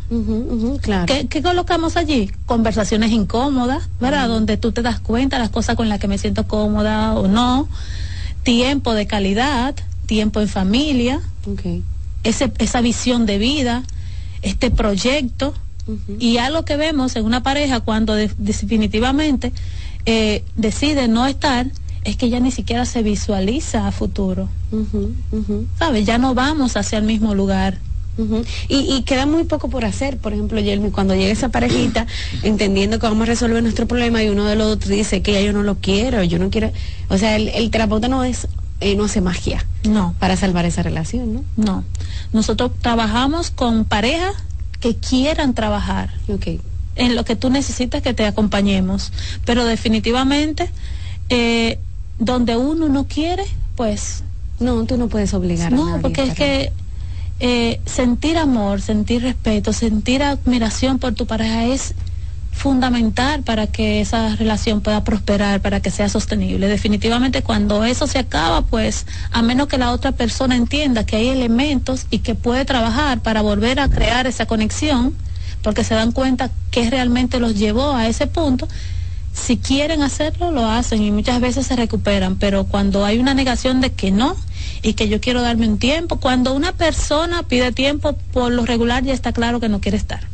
claro. 0.83 1.07
¿Qué, 1.28 1.43
colocamos 1.43 1.97
allí? 1.97 2.31
Conversaciones 2.47 3.12
incómodas, 3.12 3.89
¿verdad? 4.01 4.28
Donde 4.28 4.57
tú 4.57 4.73
te 4.73 4.83
das 4.83 5.01
cuenta 5.01 5.39
las 5.39 5.51
cosas 5.51 5.77
con 5.77 5.89
las 5.89 6.01
que 6.01 6.09
me 6.09 6.19
siento 6.19 6.47
cómoda 6.47 7.15
o 7.15 7.28
no, 7.28 7.69
tiempo 8.43 8.95
de 8.95 9.07
calidad, 9.07 9.74
tiempo 10.07 10.41
en 10.41 10.49
familia, 10.49 11.20
ese, 12.24 12.53
esa 12.59 12.81
visión 12.81 13.27
de 13.27 13.39
vida, 13.39 13.83
este 14.43 14.70
proyecto. 14.70 15.55
Y 16.19 16.39
algo 16.39 16.65
que 16.65 16.77
vemos 16.77 17.17
en 17.17 17.25
una 17.25 17.43
pareja 17.43 17.81
cuando 17.81 18.15
definitivamente 18.15 19.53
eh, 20.05 20.45
decide 20.57 21.09
no 21.09 21.27
estar, 21.27 21.67
es 22.05 22.17
que 22.17 22.31
ya 22.31 22.41
ni 22.41 22.53
siquiera 22.53 22.85
se 22.85 23.03
visualiza 23.03 23.87
a 23.87 23.93
futuro. 23.93 24.49
¿Sabes? 25.79 26.07
Ya 26.07 26.19
no 26.19 26.35
vamos 26.35 26.77
hacia 26.77 26.99
el 26.99 27.05
mismo 27.05 27.35
lugar. 27.35 27.79
y, 28.69 29.03
queda 29.03 29.27
muy 29.27 29.45
poco 29.45 29.69
por 29.69 29.85
hacer. 29.85 30.17
Por 30.19 30.33
ejemplo, 30.33 30.61
Yelmi, 30.61 30.91
cuando 30.91 31.15
llega 31.15 31.33
esa 31.33 31.51
parejita, 31.51 32.07
entendiendo 32.43 32.99
que 32.99 33.07
vamos 33.07 33.23
a 33.23 33.27
resolver 33.27 33.63
nuestro 33.63 33.87
problema 33.87 34.23
y 34.23 34.29
uno 34.29 34.45
de 34.45 34.57
los 34.57 34.69
otros 34.69 34.91
dice 34.91 35.21
que 35.21 35.33
ya 35.33 35.41
yo 35.41 35.53
no 35.53 35.63
lo 35.63 35.77
quiero, 35.77 36.23
yo 36.23 36.39
no 36.39 36.51
quiero. 36.51 36.71
O 37.09 37.19
sea, 37.19 37.37
el, 37.37 37.71
terapeuta 37.71 38.09
no 38.09 38.25
es 38.25 38.49
eh, 38.79 38.95
no 38.95 39.05
hace 39.05 39.23
magia 39.23 39.65
no 39.89 40.15
para 40.19 40.37
salvar 40.37 40.67
esa 40.67 40.83
relación 40.83 41.33
no 41.33 41.45
no 41.57 41.83
nosotros 42.35 42.73
trabajamos 42.79 43.51
con 43.51 43.87
parejas 43.87 44.35
que 44.81 44.97
quieran 44.97 45.55
trabajar 45.55 46.11
okay. 46.28 46.61
en 46.94 47.15
lo 47.15 47.24
que 47.24 47.36
tú 47.36 47.51
necesitas 47.51 48.03
que 48.03 48.15
te 48.15 48.27
acompañemos 48.27 49.12
pero 49.44 49.65
definitivamente 49.65 50.70
eh, 51.28 51.78
donde 52.19 52.57
uno 52.57 52.89
no 52.89 53.07
quiere 53.07 53.44
pues 53.74 54.23
no 54.61 54.85
tú 54.85 54.97
no 54.97 55.09
puedes 55.09 55.35
obligar 55.35 55.73
no 55.73 55.86
a 55.86 55.90
nadie 55.90 56.03
porque 56.03 56.23
es 56.23 56.35
que 56.35 56.73
eh, 57.39 57.81
sentir 57.85 58.39
amor, 58.39 58.81
sentir 58.81 59.20
respeto, 59.20 59.74
sentir 59.74 60.23
admiración 60.23 60.98
por 60.98 61.12
tu 61.15 61.27
pareja 61.27 61.66
es 61.66 61.94
fundamental 62.57 63.43
para 63.43 63.66
que 63.66 64.01
esa 64.01 64.35
relación 64.35 64.81
pueda 64.81 65.05
prosperar, 65.05 65.61
para 65.61 65.81
que 65.81 65.91
sea 65.91 66.09
sostenible. 66.09 66.66
Definitivamente 66.69 67.43
cuando 67.43 67.85
eso 67.85 68.07
se 68.07 68.19
acaba, 68.19 68.62
pues 68.62 69.07
a 69.31 69.43
menos 69.43 69.69
que 69.69 69.77
la 69.77 69.93
otra 69.93 70.12
persona 70.12 70.57
entienda 70.57 71.05
que 71.05 71.16
hay 71.16 71.28
elementos 71.28 72.07
y 72.11 72.20
que 72.20 72.35
puede 72.35 72.65
trabajar 72.65 73.20
para 73.20 73.43
volver 73.43 73.78
a 73.78 73.89
crear 73.89 74.27
esa 74.27 74.47
conexión, 74.47 75.15
porque 75.62 75.85
se 75.85 75.95
dan 75.95 76.12
cuenta 76.12 76.51
que 76.70 76.89
realmente 76.89 77.39
los 77.41 77.57
llevó 77.57 77.95
a 77.95 78.09
ese 78.09 78.27
punto, 78.27 78.66
si 79.35 79.59
quieren 79.59 80.03
hacerlo, 80.03 80.51
lo 80.51 80.66
hacen 80.66 81.03
y 81.03 81.11
muchas 81.11 81.43
veces 81.43 81.66
se 81.66 81.77
recuperan, 81.77 82.37
pero 82.37 82.65
cuando 82.65 83.05
hay 83.05 83.19
una 83.19 83.35
negación 83.35 83.83
de 83.83 83.93
que 83.93 84.11
no, 84.11 84.35
y 84.83 84.95
que 84.95 85.09
yo 85.09 85.20
quiero 85.20 85.43
darme 85.43 85.69
un 85.69 85.78
tiempo. 85.78 86.19
Cuando 86.20 86.55
una 86.55 86.73
persona 86.73 87.43
pide 87.43 87.73
tiempo, 87.73 88.15
por 88.33 88.53
lo 88.53 88.65
regular 88.65 89.05
ya 89.05 89.12
está 89.12 89.33
claro 89.33 89.61
que 89.61 89.69
no 89.69 89.81
quiere 89.81 89.97
estar. 89.97 90.27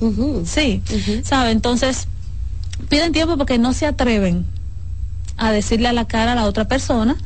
Sí, 0.45 0.83
¿sabe? 1.25 1.51
Entonces, 1.51 2.09
piden 2.89 3.13
tiempo 3.13 3.37
porque 3.37 3.59
no 3.59 3.73
se 3.73 3.87
atreven 3.87 4.45
a 5.37 5.53
decirle 5.53 5.89
a 5.89 5.93
la 5.93 6.07
cara 6.07 6.33
a 6.33 6.35
la 6.35 6.45
otra 6.45 6.67
persona 6.67 7.17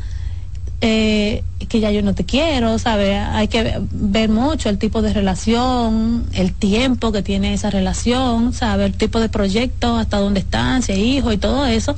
eh, 0.83 1.43
que 1.71 1.81
ya 1.81 1.91
yo 1.91 2.03
no 2.03 2.15
te 2.15 2.25
quiero, 2.25 2.79
¿sabe? 2.79 3.17
Hay 3.17 3.49
que 3.49 3.81
ver 3.91 4.29
mucho 4.29 4.69
el 4.69 4.79
tipo 4.79 5.01
de 5.01 5.15
relación, 5.15 6.27
el 6.33 6.53
tiempo 6.53 7.13
que 7.13 7.23
tiene 7.23 7.55
esa 7.55 7.71
relación, 7.71 8.53
¿sabe? 8.53 8.85
El 8.85 8.93
tipo 8.93 9.19
de 9.19 9.31
proyecto, 9.31 9.97
hasta 9.97 10.19
dónde 10.19 10.41
están, 10.41 10.83
si 10.83 10.93
hay 10.93 11.17
hijos 11.17 11.33
y 11.33 11.39
todo 11.39 11.65
eso, 11.65 11.97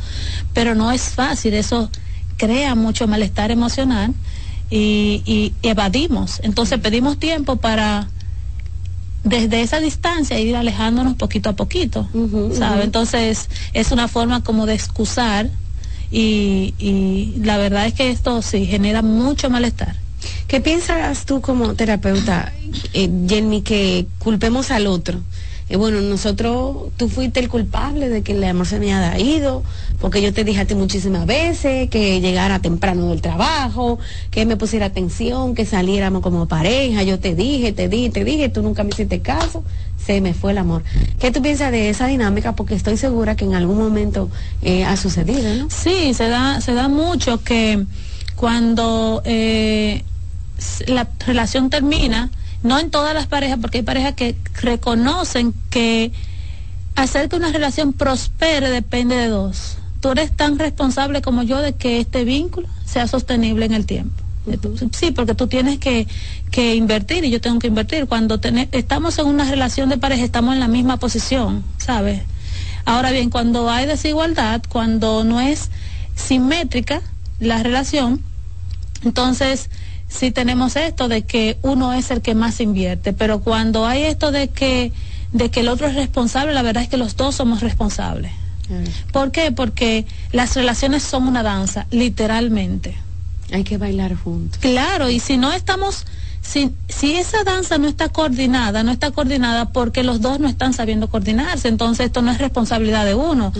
pero 0.55 0.77
no 0.77 0.93
es 0.93 1.03
fácil, 1.03 1.55
eso 1.55 1.91
crea 2.37 2.77
mucho 2.77 3.09
malestar 3.09 3.51
emocional 3.51 4.15
y, 4.71 5.53
evadimos. 5.63 6.41
Entonces 6.45 6.79
pedimos 6.79 7.19
tiempo 7.19 7.57
para 7.57 8.07
desde 9.29 9.61
esa 9.63 9.81
distancia 9.81 10.39
ir 10.39 10.57
alejándonos 10.57 11.15
poquito 11.17 11.51
a 11.51 11.53
poquito, 11.55 12.09
¿sabe? 12.57 12.85
Entonces 12.85 13.49
es 13.73 13.93
una 13.93 14.09
forma 14.09 14.43
como 14.43 14.67
de 14.67 14.75
excusar 14.75 15.49
y, 16.11 16.75
y 16.79 17.35
la 17.45 17.59
verdad 17.59 17.87
es 17.87 17.95
que 17.95 18.11
esto 18.11 18.43
sí 18.43 18.67
genera 18.67 19.03
mucho 19.03 19.51
malestar. 19.51 19.95
¿Qué 20.47 20.61
piensas 20.61 21.27
tú 21.27 21.41
como 21.41 21.75
terapeuta, 21.75 22.53
eh, 22.93 23.09
Jenny, 23.29 23.63
que 23.63 24.07
culpemos 24.19 24.71
al 24.71 24.87
otro? 24.87 25.21
Eh, 25.71 25.77
bueno, 25.77 26.01
nosotros, 26.01 26.89
tú 26.97 27.09
fuiste 27.09 27.41
el 27.41 27.49
culpable 27.49 28.09
de 28.09 28.23
que 28.23 28.33
el 28.33 28.45
amor 28.45 28.67
se 28.67 28.79
me 28.79 28.95
haya 28.95 29.19
ido, 29.19 29.63
porque 30.01 30.23
yo 30.23 30.33
te 30.33 30.45
dije 30.45 30.61
a 30.61 30.65
ti 30.65 30.75
muchísimas 30.75 31.27
veces 31.27 31.91
que 31.91 32.21
llegara 32.21 32.61
temprano 32.61 33.11
del 33.11 33.21
trabajo, 33.21 33.99
que 34.31 34.47
me 34.47 34.57
pusiera 34.57 34.87
atención, 34.87 35.55
que 35.55 35.67
saliéramos 35.67 36.23
como 36.23 36.49
pareja, 36.49 37.03
yo 37.03 37.19
te 37.19 37.35
dije, 37.35 37.73
te 37.73 37.89
dije, 37.89 38.11
te 38.11 38.25
dije, 38.25 38.49
tú 38.49 38.63
nunca 38.63 38.83
me 38.83 38.91
hiciste 38.91 39.21
caso, 39.21 39.63
se 40.03 40.21
me 40.23 40.33
fue 40.33 40.53
el 40.53 40.59
amor. 40.59 40.85
¿Qué 41.19 41.31
tú 41.31 41.43
piensas 41.43 41.71
de 41.71 41.91
esa 41.91 42.07
dinámica? 42.07 42.55
Porque 42.55 42.75
estoy 42.75 42.97
segura 42.97 43.37
que 43.37 43.45
en 43.45 43.55
algún 43.55 43.79
momento 43.79 44.31
eh, 44.63 44.85
ha 44.85 44.97
sucedido, 44.97 45.55
¿no? 45.55 45.69
Sí, 45.69 46.15
se 46.15 46.29
da, 46.29 46.63
se 46.63 46.73
da 46.73 46.89
mucho 46.89 47.43
que 47.45 47.85
cuando 48.37 49.21
eh, 49.27 50.03
la 50.87 51.09
relación 51.27 51.69
termina, 51.69 52.31
no 52.63 52.79
en 52.79 52.91
todas 52.91 53.15
las 53.15 53.27
parejas, 53.27 53.59
porque 53.61 53.79
hay 53.79 53.85
parejas 53.85 54.15
que 54.15 54.37
reconocen 54.61 55.55
que 55.71 56.13
hacer 56.97 57.29
que 57.29 57.37
una 57.37 57.53
relación 57.53 57.93
prospere 57.93 58.71
depende 58.71 59.17
de 59.17 59.29
dos. 59.29 59.79
Tú 60.01 60.11
eres 60.11 60.37
tan 60.37 60.59
responsable 60.59 61.23
como 61.23 61.43
yo 61.43 61.59
de 61.59 61.73
que 61.73 62.01
este 62.01 62.25
vínculo 62.25 62.69
sea 62.85 63.07
sostenible 63.07 63.67
en 63.67 63.75
el 63.75 63.87
tiempo. 63.87 64.23
Sí, 64.93 65.11
porque 65.11 65.35
tú 65.35 65.47
tienes 65.47 65.79
que, 65.79 66.07
invertir 66.75 67.25
y 67.25 67.31
yo 67.31 67.41
tengo 67.41 67.59
que 67.59 67.67
invertir. 67.67 68.07
Cuando 68.07 68.41
estamos 68.73 69.19
en 69.19 69.27
una 69.27 69.45
relación 69.45 69.89
de 69.89 69.99
pareja, 69.99 70.25
estamos 70.25 70.55
en 70.55 70.61
la 70.61 70.69
misma 70.69 70.97
posición, 70.97 71.63
¿sabes? 71.77 72.23
Ahora 72.85 73.11
bien, 73.11 73.31
cuando 73.31 73.71
hay 73.71 73.87
desigualdad, 73.87 74.63
cuando 74.69 75.23
no 75.25 75.41
es 75.41 75.71
simétrica 76.15 77.03
la 77.39 77.63
relación, 77.63 78.23
entonces 79.05 79.69
si 80.09 80.31
tenemos 80.31 80.77
esto 80.77 81.09
de 81.09 81.23
que 81.23 81.59
uno 81.63 81.93
es 81.93 82.11
el 82.11 82.23
que 82.23 82.35
más 82.35 82.61
invierte, 82.61 83.13
pero 83.13 83.41
cuando 83.41 83.87
hay 83.87 84.05
esto 84.05 84.33
de 84.33 84.49
que, 84.49 84.93
de 85.33 85.51
que 85.51 85.61
el 85.61 85.69
otro 85.69 85.87
es 85.87 85.95
responsable, 85.95 86.55
la 86.55 86.63
verdad 86.63 86.83
es 86.83 86.89
que 86.89 86.97
los 86.97 87.17
dos 87.17 87.35
somos 87.35 87.61
responsables. 87.61 88.33
Mm. 88.69 89.13
¿Por 89.13 89.31
qué? 89.31 89.53
Porque 89.53 90.07
las 90.33 90.55
relaciones 90.57 91.03
son 91.03 91.29
una 91.29 91.43
danza, 91.43 91.87
literalmente. 91.91 92.97
Hay 93.53 93.65
que 93.65 93.77
bailar 93.77 94.15
juntos. 94.15 94.59
Claro, 94.61 95.11
y 95.11 95.21
si 95.21 95.37
no 95.37 95.53
estamos, 95.53 96.07
si, 96.41 96.73
si 96.89 97.15
esa 97.17 97.45
danza 97.45 97.77
no 97.79 97.87
está 97.87 98.09
coordinada, 98.09 98.83
no 98.83 98.93
está 98.93 99.11
coordinada 99.11 99.73
porque 99.73 100.03
los 100.03 100.21
dos 100.21 100.41
no 100.41 100.49
están 100.49 100.73
sabiendo 100.73 101.09
coordinarse, 101.09 101.69
entonces 101.69 102.07
esto 102.07 102.23
no 102.23 102.31
es 102.31 102.39
responsabilidad 102.39 103.05
de 103.05 103.15
uno. 103.15 103.53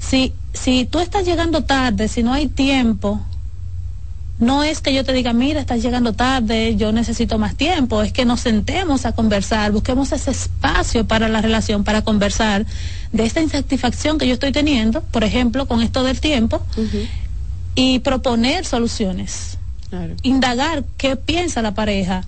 si, 0.00 0.34
si 0.52 0.84
tú 0.84 1.00
estás 1.00 1.24
llegando 1.24 1.64
tarde, 1.64 2.08
si 2.08 2.22
no 2.22 2.32
hay 2.32 2.46
tiempo, 2.46 3.20
no 4.38 4.62
es 4.64 4.80
que 4.80 4.92
yo 4.92 5.04
te 5.04 5.12
diga, 5.12 5.32
mira, 5.32 5.60
estás 5.60 5.82
llegando 5.82 6.12
tarde, 6.12 6.76
yo 6.76 6.92
necesito 6.92 7.38
más 7.38 7.56
tiempo, 7.56 8.02
es 8.02 8.12
que 8.12 8.24
nos 8.24 8.40
sentemos 8.40 9.06
a 9.06 9.12
conversar, 9.12 9.72
busquemos 9.72 10.12
ese 10.12 10.30
espacio 10.30 11.06
para 11.06 11.28
la 11.28 11.40
relación, 11.40 11.84
para 11.84 12.02
conversar 12.02 12.66
de 13.12 13.24
esta 13.24 13.40
insatisfacción 13.40 14.18
que 14.18 14.26
yo 14.26 14.34
estoy 14.34 14.52
teniendo, 14.52 15.00
por 15.00 15.24
ejemplo, 15.24 15.66
con 15.66 15.80
esto 15.80 16.04
del 16.04 16.20
tiempo, 16.20 16.62
y 17.74 18.00
proponer 18.00 18.66
soluciones, 18.66 19.56
indagar 20.22 20.84
qué 20.98 21.16
piensa 21.16 21.62
la 21.62 21.74
pareja, 21.74 22.24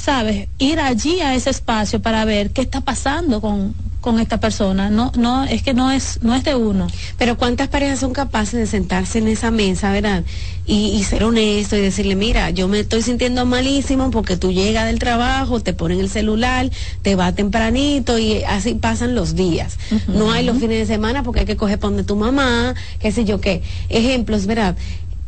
¿sabes? 0.00 0.48
Ir 0.58 0.80
allí 0.80 1.20
a 1.20 1.34
ese 1.34 1.50
espacio 1.50 2.00
para 2.00 2.24
ver 2.24 2.50
qué 2.50 2.62
está 2.62 2.80
pasando 2.80 3.40
con, 3.40 3.74
con 4.00 4.18
esta 4.18 4.40
persona. 4.40 4.88
No, 4.88 5.12
no, 5.16 5.44
es 5.44 5.62
que 5.62 5.74
no 5.74 5.90
es, 5.90 6.20
no 6.22 6.34
es 6.34 6.42
de 6.42 6.54
uno. 6.54 6.86
Pero 7.18 7.36
cuántas 7.36 7.68
parejas 7.68 8.00
son 8.00 8.12
capaces 8.12 8.58
de 8.58 8.66
sentarse 8.66 9.18
en 9.18 9.28
esa 9.28 9.50
mesa, 9.50 9.92
¿verdad? 9.92 10.24
Y, 10.66 11.02
ser 11.02 11.24
honesto 11.24 11.76
y 11.76 11.80
decirle, 11.80 12.14
mira, 12.14 12.50
yo 12.50 12.68
me 12.68 12.78
estoy 12.78 13.02
sintiendo 13.02 13.44
malísimo 13.44 14.10
porque 14.12 14.36
tú 14.36 14.52
llegas 14.52 14.86
del 14.86 15.00
trabajo, 15.00 15.58
te 15.60 15.72
ponen 15.72 15.98
el 15.98 16.08
celular, 16.08 16.70
te 17.02 17.16
va 17.16 17.32
tempranito 17.32 18.18
y 18.18 18.44
así 18.44 18.74
pasan 18.74 19.14
los 19.16 19.34
días. 19.34 19.78
no 20.06 20.30
hay 20.30 20.46
los 20.46 20.58
fines 20.58 20.78
de 20.78 20.86
semana 20.86 21.24
porque 21.24 21.40
hay 21.40 21.46
que 21.46 21.56
coger 21.56 21.78
para 21.78 21.90
donde 21.90 22.04
tu 22.04 22.14
mamá, 22.14 22.74
qué 23.00 23.10
sé 23.10 23.24
yo 23.24 23.40
qué. 23.40 23.62
Ejemplos, 23.88 24.46
¿verdad? 24.46 24.76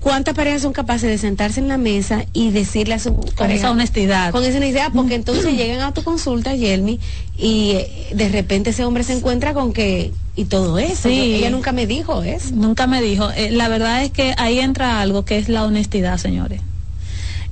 ¿Cuántas 0.02 0.34
parejas 0.34 0.62
son 0.62 0.72
capaces 0.72 1.08
de 1.08 1.16
sentarse 1.16 1.60
en 1.60 1.68
la 1.68 1.78
mesa 1.78 2.24
y 2.32 2.50
decirle 2.50 2.94
a 2.94 2.98
su 2.98 3.14
con 3.36 3.52
esa 3.52 3.70
honestidad? 3.70 4.32
Con 4.32 4.42
esa 4.44 4.56
honestidad, 4.58 4.92
porque 4.92 5.14
entonces 5.14 5.52
llegan 5.56 5.80
a 5.80 5.94
tu 5.94 6.02
consulta, 6.02 6.56
Yelmi, 6.56 6.98
y 7.38 7.70
eh, 7.70 8.08
de 8.12 8.28
repente 8.28 8.70
ese 8.70 8.84
hombre 8.84 9.04
se 9.04 9.12
encuentra 9.12 9.54
con 9.54 9.72
que 9.72 10.12
y 10.34 10.46
todo 10.46 10.78
eso. 10.78 11.08
Sí. 11.08 11.36
ella 11.36 11.50
nunca 11.50 11.70
me 11.70 11.86
dijo 11.86 12.22
eso. 12.24 12.48
Nunca 12.52 12.88
me 12.88 13.00
dijo. 13.00 13.30
Eh, 13.30 13.52
la 13.52 13.68
verdad 13.68 14.02
es 14.02 14.10
que 14.10 14.34
ahí 14.38 14.58
entra 14.58 15.00
algo 15.00 15.24
que 15.24 15.38
es 15.38 15.48
la 15.48 15.64
honestidad, 15.64 16.18
señores. 16.18 16.60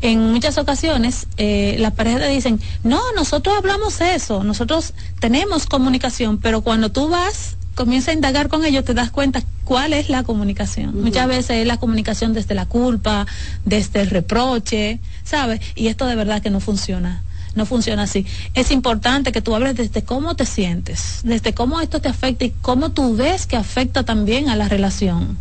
En 0.03 0.33
muchas 0.33 0.59
ocasiones 0.59 1.27
eh, 1.37 1.77
las 1.79 1.93
parejas 1.93 2.23
te 2.23 2.29
dicen, 2.29 2.59
no, 2.83 3.01
nosotros 3.15 3.55
hablamos 3.57 4.01
eso, 4.01 4.43
nosotros 4.43 4.95
tenemos 5.21 5.67
comunicación, 5.67 6.39
pero 6.39 6.63
cuando 6.63 6.91
tú 6.91 7.11
vas 7.11 7.57
comienza 7.75 8.11
a 8.11 8.15
indagar 8.15 8.49
con 8.49 8.65
ellos, 8.65 8.85
te 8.85 8.95
das 8.95 9.11
cuenta 9.11 9.43
cuál 9.65 9.93
es 9.93 10.09
la 10.09 10.23
comunicación. 10.23 11.01
Muchas 11.01 11.29
veces 11.29 11.51
es 11.51 11.67
la 11.67 11.79
comunicación 11.79 12.33
desde 12.33 12.55
la 12.55 12.67
culpa, 12.67 13.27
desde 13.65 14.01
el 14.01 14.11
reproche, 14.11 15.01
¿sabes? 15.25 15.61
Y 15.75 15.87
esto 15.89 16.07
de 16.07 16.17
verdad 16.17 16.43
que 16.43 16.51
no 16.51 16.61
funciona. 16.61 17.23
No 17.55 17.67
funciona 17.67 18.03
así. 18.03 18.27
Es 18.55 18.71
importante 18.71 19.33
que 19.33 19.43
tú 19.43 19.55
hables 19.55 19.77
desde 19.77 20.03
cómo 20.03 20.37
te 20.37 20.47
sientes, 20.47 21.21
desde 21.25 21.53
cómo 21.53 21.81
esto 21.81 22.01
te 22.01 22.09
afecta 22.09 22.45
y 22.45 22.51
cómo 22.63 22.91
tú 22.91 23.17
ves 23.17 23.47
que 23.47 23.57
afecta 23.57 24.05
también 24.05 24.49
a 24.49 24.57
la 24.57 24.69
relación. 24.69 25.37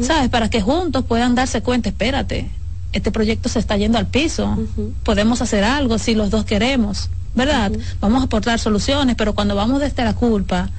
¿Sabes? 0.00 0.30
Para 0.30 0.48
que 0.48 0.62
juntos 0.62 1.04
puedan 1.04 1.34
darse 1.34 1.60
cuenta, 1.60 1.90
espérate, 1.90 2.48
este 2.92 3.10
proyecto 3.10 3.48
se 3.48 3.58
está 3.58 3.76
yendo 3.76 3.98
al 3.98 4.06
piso. 4.06 4.58
Podemos 5.02 5.42
hacer 5.42 5.64
algo 5.64 5.98
si 5.98 6.14
los 6.14 6.30
dos 6.30 6.44
queremos, 6.44 7.10
¿verdad? 7.34 7.72
Vamos 8.00 8.22
a 8.22 8.26
aportar 8.26 8.58
soluciones, 8.58 9.16
pero 9.16 9.34
cuando 9.34 9.54
vamos 9.54 9.80
desde 9.80 10.04
la 10.04 10.14
culpa, 10.14 10.70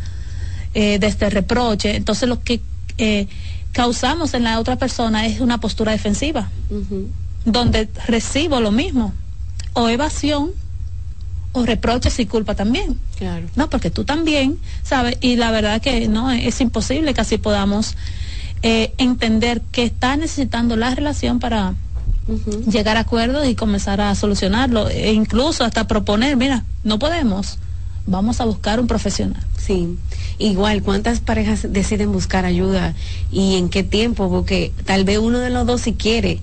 eh, 0.73 0.99
de 0.99 1.07
este 1.07 1.29
reproche. 1.29 1.95
Entonces 1.95 2.27
lo 2.27 2.41
que 2.41 2.61
eh, 2.97 3.27
causamos 3.71 4.33
en 4.33 4.43
la 4.43 4.59
otra 4.59 4.77
persona 4.77 5.25
es 5.25 5.39
una 5.39 5.59
postura 5.59 5.91
defensiva, 5.91 6.49
donde 7.45 7.89
recibo 8.07 8.59
lo 8.59 8.71
mismo, 8.71 9.13
o 9.73 9.89
evasión 9.89 10.51
o 11.53 11.65
reproches 11.65 12.19
y 12.19 12.25
culpa 12.25 12.55
también. 12.55 12.99
Claro. 13.17 13.47
No, 13.55 13.69
porque 13.69 13.89
tú 13.89 14.03
también, 14.03 14.57
¿sabes? 14.83 15.17
Y 15.21 15.35
la 15.35 15.51
verdad 15.51 15.81
que 15.81 16.07
no, 16.07 16.31
es 16.31 16.59
imposible 16.61 17.13
que 17.13 17.21
así 17.21 17.37
podamos 17.37 17.95
eh, 18.63 18.93
entender 18.97 19.61
que 19.71 19.83
está 19.83 20.17
necesitando 20.17 20.75
la 20.75 20.93
relación 20.93 21.39
para 21.39 21.75
llegar 22.69 22.95
a 22.97 23.01
acuerdos 23.01 23.47
y 23.47 23.55
comenzar 23.55 24.01
a 24.01 24.15
solucionarlo. 24.15 24.89
E 24.89 25.11
incluso 25.13 25.63
hasta 25.63 25.87
proponer, 25.87 26.37
mira, 26.37 26.65
no 26.83 26.97
podemos, 26.97 27.59
vamos 28.05 28.41
a 28.41 28.45
buscar 28.45 28.79
un 28.79 28.87
profesional. 28.87 29.43
Sí, 29.57 29.97
igual, 30.39 30.83
¿cuántas 30.83 31.21
parejas 31.21 31.71
deciden 31.71 32.11
buscar 32.11 32.43
ayuda 32.43 32.95
y 33.31 33.55
en 33.55 33.69
qué 33.69 33.83
tiempo? 33.83 34.29
Porque 34.29 34.73
tal 34.83 35.05
vez 35.05 35.19
uno 35.19 35.39
de 35.39 35.49
los 35.49 35.65
dos 35.65 35.81
si 35.81 35.93
quiere 35.93 36.41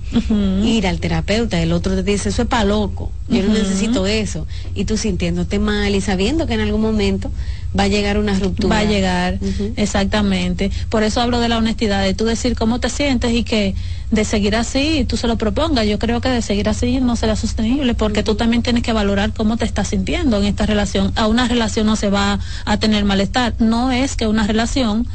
ir 0.65 0.87
al 0.87 1.01
terapeuta, 1.01 1.61
el 1.61 1.73
otro 1.73 1.95
te 1.95 2.03
dice, 2.03 2.31
eso 2.31 2.43
es 2.43 2.49
para 2.49 2.65
loco, 2.65 3.11
yo 3.29 3.43
no 3.43 3.53
necesito 3.53 4.07
eso. 4.07 4.47
Y 4.75 4.87
tú 4.87 4.97
sintiéndote 4.97 5.59
mal 5.59 5.95
y 5.95 6.01
sabiendo 6.01 6.47
que 6.47 6.55
en 6.55 6.61
algún 6.61 6.81
momento 6.81 7.31
va 7.79 7.85
a 7.85 7.89
llegar 7.89 8.19
una 8.19 8.39
ruptura. 8.39 8.75
Va 8.75 8.79
a 8.81 8.85
llegar, 8.85 9.39
exactamente. 9.77 10.71
Por 10.89 11.03
eso 11.03 11.21
hablo 11.21 11.41
de 11.41 11.49
la 11.49 11.59
honestidad, 11.59 12.03
de 12.03 12.15
tú 12.15 12.25
decir 12.25 12.57
cómo 12.57 12.81
te 12.81 12.91
sientes 12.91 13.33
y 13.33 13.45
que 13.45 13.75
de 14.11 14.25
seguir 14.25 14.57
así 14.57 15.05
tú 15.09 15.17
se 15.17 15.29
lo 15.29 15.37
propongas. 15.37 15.87
Yo 15.87 15.99
creo 15.99 16.21
que 16.21 16.29
de 16.29 16.43
seguir 16.43 16.69
así 16.69 17.01
no 17.01 17.17
será 17.17 17.37
sostenible 17.37 17.95
porque 17.95 18.23
tú 18.23 18.35
también 18.35 18.63
tienes 18.63 18.83
que 18.83 18.93
valorar 18.93 19.33
cómo 19.33 19.57
te 19.57 19.65
estás 19.65 19.89
sintiendo 19.89 20.39
en 20.39 20.45
esta 20.45 20.67
relación. 20.67 21.13
A 21.17 21.27
una 21.27 21.47
relación 21.47 21.87
no 21.87 21.97
se 21.97 22.11
va 22.11 22.41
a 22.65 22.77
tener 22.79 23.05
malestar. 23.05 23.55
No 23.59 23.93
es 23.93 24.17
que 24.17 24.27
una 24.27 24.47
relación 24.47 25.07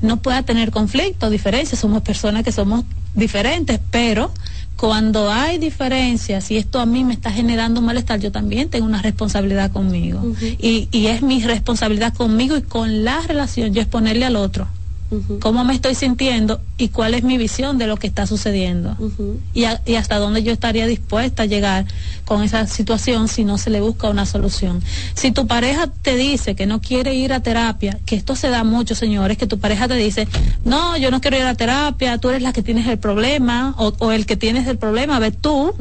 no 0.00 0.18
pueda 0.18 0.42
tener 0.42 0.70
conflicto, 0.70 1.30
diferencias. 1.30 1.80
Somos 1.80 2.02
personas 2.02 2.42
que 2.42 2.52
somos 2.52 2.84
diferentes, 3.14 3.80
pero 3.90 4.30
cuando 4.76 5.30
hay 5.32 5.58
diferencias 5.58 6.50
y 6.50 6.58
esto 6.58 6.80
a 6.80 6.86
mí 6.86 7.02
me 7.02 7.14
está 7.14 7.32
generando 7.32 7.80
un 7.80 7.86
malestar, 7.86 8.20
yo 8.20 8.30
también 8.30 8.68
tengo 8.68 8.86
una 8.86 9.00
responsabilidad 9.00 9.72
conmigo. 9.72 10.22
y, 10.40 10.88
y, 10.90 11.06
es 11.06 11.22
mi 11.22 11.42
responsabilidad 11.42 12.12
conmigo 12.12 12.56
y 12.56 12.62
con 12.62 13.04
la 13.04 13.22
relación, 13.22 13.72
yo 13.72 13.80
exponerle 13.80 14.26
al 14.26 14.36
otro 14.36 14.68
cómo 15.40 15.64
me 15.64 15.74
estoy 15.74 15.94
sintiendo 15.94 16.60
y 16.78 16.88
cuál 16.88 17.14
es 17.14 17.22
mi 17.22 17.38
visión 17.38 17.78
de 17.78 17.86
lo 17.86 17.96
que 17.96 18.06
está 18.06 18.26
sucediendo. 18.26 18.96
y, 19.54 19.64
y, 19.84 19.94
hasta 19.94 20.18
dónde 20.18 20.42
yo 20.42 20.52
estaría 20.52 20.86
dispuesta 20.86 21.44
a 21.44 21.46
llegar 21.46 21.86
con 22.24 22.42
esa 22.42 22.66
situación 22.66 23.28
si 23.28 23.44
no 23.44 23.58
se 23.58 23.70
le 23.70 23.80
busca 23.80 24.08
una 24.08 24.26
solución. 24.26 24.82
Si 25.14 25.30
tu 25.30 25.46
pareja 25.46 25.86
te 26.02 26.16
dice 26.16 26.54
que 26.54 26.66
no 26.66 26.80
quiere 26.80 27.14
ir 27.14 27.32
a 27.32 27.40
terapia, 27.40 27.98
que 28.04 28.16
esto 28.16 28.34
se 28.34 28.48
da 28.48 28.64
mucho, 28.64 28.94
señores, 28.94 29.38
que 29.38 29.46
tu 29.46 29.58
pareja 29.58 29.86
te 29.86 29.94
dice, 29.94 30.26
no, 30.64 30.96
yo 30.96 31.10
no 31.10 31.20
quiero 31.20 31.36
ir 31.36 31.44
a 31.44 31.54
terapia, 31.54 32.18
tú 32.18 32.30
eres 32.30 32.42
la 32.42 32.52
que 32.52 32.62
tienes 32.62 32.86
el 32.88 32.98
problema 32.98 33.74
o, 33.78 34.12
el 34.12 34.26
que 34.26 34.36
tienes 34.36 34.66
el 34.66 34.78
problema, 34.78 35.18
ve 35.18 35.30
tú. 35.30 35.74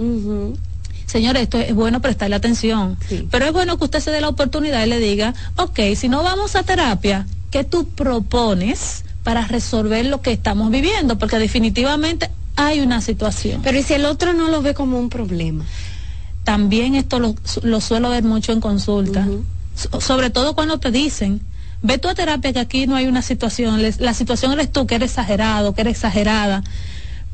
Señores, 1.06 1.43
esto 1.43 1.60
es 1.60 1.73
bueno 1.73 2.02
prestarle 2.02 2.35
atención. 2.35 2.97
Pero 3.31 3.45
es 3.45 3.53
bueno 3.53 3.77
que 3.77 3.85
usted 3.85 3.99
se 3.99 4.11
dé 4.11 4.22
la 4.22 4.30
oportunidad 4.30 4.85
y 4.85 4.89
le 4.89 4.99
diga, 4.99 5.34
ok, 5.56 5.80
si 5.95 6.10
no 6.10 6.23
vamos 6.23 6.56
a 6.56 6.64
terapia, 6.64 7.26
¿qué 7.52 7.64
tú 7.64 7.88
propones 7.88 9.05
para 9.26 9.47
resolver 9.47 10.06
lo 10.06 10.22
que 10.22 10.31
estamos 10.31 10.69
viviendo, 10.69 11.18
porque 11.18 11.39
definitivamente 11.39 12.30
hay 12.56 12.81
una 12.81 13.02
situación. 13.02 13.61
Pero 13.64 13.80
¿y 13.80 13.81
si 13.81 13.95
el 13.95 14.06
otro 14.06 14.34
no 14.34 14.49
lo 14.49 14.61
ve 14.61 14.76
como 14.76 14.99
un 14.99 15.10
problema? 15.10 15.65
También 16.43 16.93
esto 16.93 17.18
lo, 17.19 17.81
suelo 17.81 18.10
ver 18.11 18.23
mucho 18.23 18.52
en 18.52 18.61
consulta, 18.61 19.27
sobre 19.99 20.30
todo 20.30 20.53
cuando 20.53 20.77
te 20.77 20.91
dicen, 20.91 21.41
ve 21.81 21.97
tu 21.97 22.07
a 22.07 22.14
terapia 22.14 22.53
que 22.53 22.60
aquí 22.60 22.85
no 22.85 22.95
hay 22.95 23.07
una 23.07 23.23
situación, 23.23 23.81
la 23.97 24.14
situación 24.14 24.53
eres 24.53 24.72
tú, 24.72 24.85
que 24.85 24.93
eres 24.93 25.10
exagerado, 25.10 25.73
que 25.73 25.81
eres 25.81 25.95
exagerada, 25.95 26.64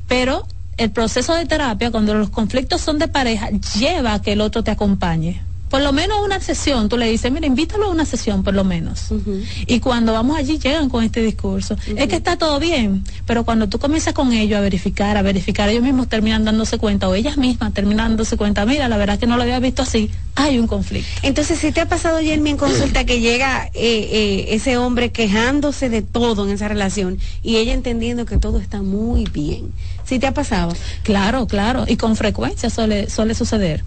pero 0.08 0.48
el 0.78 0.92
proceso 0.92 1.36
de 1.36 1.46
terapia, 1.46 1.92
cuando 1.92 2.14
los 2.14 2.30
conflictos 2.30 2.80
son 2.80 3.00
de 3.00 3.10
pareja, 3.10 3.50
lleva 3.78 4.14
a 4.14 4.22
que 4.22 4.32
el 4.32 4.40
otro 4.40 4.64
te 4.64 4.72
acompañe 4.72 5.42
por 5.72 5.82
lo 5.82 5.94
menos 5.94 6.18
una 6.22 6.42
sesión, 6.42 6.90
tú 6.90 6.98
le 6.98 7.10
dices, 7.10 7.32
mira, 7.32 7.48
invítalo 7.48 7.86
a 7.86 7.90
una 7.90 8.04
sesión 8.06 8.44
por 8.44 8.54
lo 8.54 8.66
menos. 8.66 9.06
Y 9.66 9.80
cuando 9.80 10.12
vamos 10.12 10.38
allí 10.38 10.60
llegan 10.60 10.90
con 10.90 11.02
este 11.02 11.24
discurso. 11.24 11.78
Es 11.96 12.10
que 12.10 12.18
está 12.18 12.38
todo 12.38 12.60
bien, 12.60 13.06
pero 13.26 13.46
cuando 13.46 13.70
tú 13.70 13.80
comienzas 13.80 14.14
con 14.14 14.34
ellos 14.34 14.58
a 14.58 14.62
verificar, 14.62 15.16
a 15.16 15.22
verificar, 15.22 15.70
ellos 15.70 15.84
mismos 15.84 16.10
terminan 16.10 16.44
dándose 16.44 16.78
cuenta, 16.78 17.08
o 17.08 17.16
ellas 17.16 17.38
mismas 17.38 17.74
terminan 17.74 18.10
dándose 18.10 18.36
cuenta, 18.36 18.66
mira, 18.66 18.90
la 18.90 18.98
verdad 18.98 19.18
que 19.18 19.28
no 19.28 19.38
lo 19.38 19.44
había 19.44 19.60
visto 19.62 19.82
así, 19.82 20.12
hay 20.36 20.60
un 20.60 20.68
conflicto. 20.68 21.10
Entonces, 21.24 21.58
si 21.58 21.72
te 21.72 21.80
ha 21.80 21.88
pasado, 21.88 22.20
Jeremy, 22.20 22.50
en 22.50 22.58
consulta 22.58 23.06
que 23.06 23.22
llega 23.22 23.68
eh, 23.68 23.72
eh, 23.74 24.46
ese 24.50 24.76
hombre 24.76 25.14
quejándose 25.14 25.88
de 25.88 26.02
todo 26.02 26.46
en 26.46 26.52
esa 26.52 26.68
relación 26.68 27.18
y 27.44 27.56
ella 27.56 27.72
entendiendo 27.72 28.26
que 28.26 28.38
todo 28.38 28.60
está 28.60 28.82
muy 28.82 29.24
bien. 29.24 29.72
¿Sí 30.04 30.20
te 30.20 30.28
ha 30.28 30.34
pasado? 30.34 30.76
Claro, 31.04 31.48
claro, 31.48 31.86
y 31.88 31.96
con 31.96 32.18
frecuencia 32.18 32.70
suele, 32.70 33.10
suele 33.10 33.36
suceder. 33.36 33.86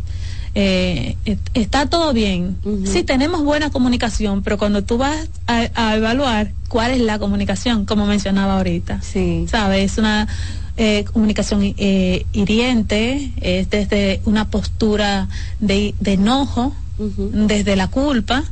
Eh, 0.55 1.16
está 1.55 1.86
todo 1.86 2.12
bien. 2.12 2.56
Sí, 2.85 3.02
tenemos 3.02 3.43
buena 3.43 3.70
comunicación, 3.70 4.43
pero 4.43 4.56
cuando 4.56 4.82
tú 4.82 4.98
vas 4.98 5.28
a, 5.47 5.97
evaluar 5.97 6.52
cuál 6.68 6.93
es 6.93 7.01
la 7.01 7.18
comunicación, 7.18 7.85
como 7.85 8.06
mencionaba 8.06 8.56
ahorita, 8.56 9.02
sí. 9.02 9.47
¿sabes? 9.48 9.93
Es 9.93 9.98
una 9.98 10.28
eh, 10.76 11.05
comunicación 11.12 11.74
eh, 11.76 12.26
hiriente, 12.32 13.32
es 13.40 13.68
desde 13.70 14.20
una 14.26 14.48
postura 14.51 15.28
de, 15.59 15.94
enojo, 16.05 16.74
desde 16.98 17.74
la 17.74 17.89
culpa, 17.89 18.44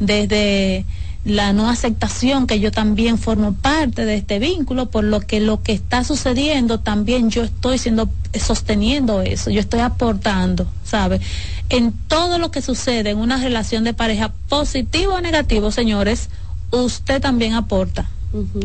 desde 0.00 0.84
la 1.24 1.52
no 1.52 1.68
aceptación 1.68 2.46
que 2.46 2.58
yo 2.58 2.72
también 2.72 3.16
formo 3.16 3.52
parte 3.52 4.04
de 4.04 4.16
este 4.16 4.38
vínculo, 4.40 4.90
por 4.90 5.04
lo 5.04 5.20
que 5.20 5.40
lo 5.40 5.62
que 5.62 5.72
está 5.72 6.02
sucediendo 6.02 6.80
también 6.80 7.30
yo 7.30 7.44
estoy 7.44 7.78
siendo 7.78 8.08
sosteniendo 8.38 9.20
eso, 9.22 9.50
yo 9.50 9.60
estoy 9.60 9.80
aportando, 9.80 10.66
¿sabe? 10.84 11.20
En 11.68 11.92
todo 11.92 12.38
lo 12.38 12.50
que 12.50 12.60
sucede 12.60 13.10
en 13.10 13.18
una 13.18 13.36
relación 13.36 13.84
de 13.84 13.94
pareja, 13.94 14.32
positivo 14.48 15.14
o 15.14 15.20
negativo, 15.20 15.70
señores, 15.70 16.28
usted 16.70 17.20
también 17.20 17.54
aporta. 17.54 18.08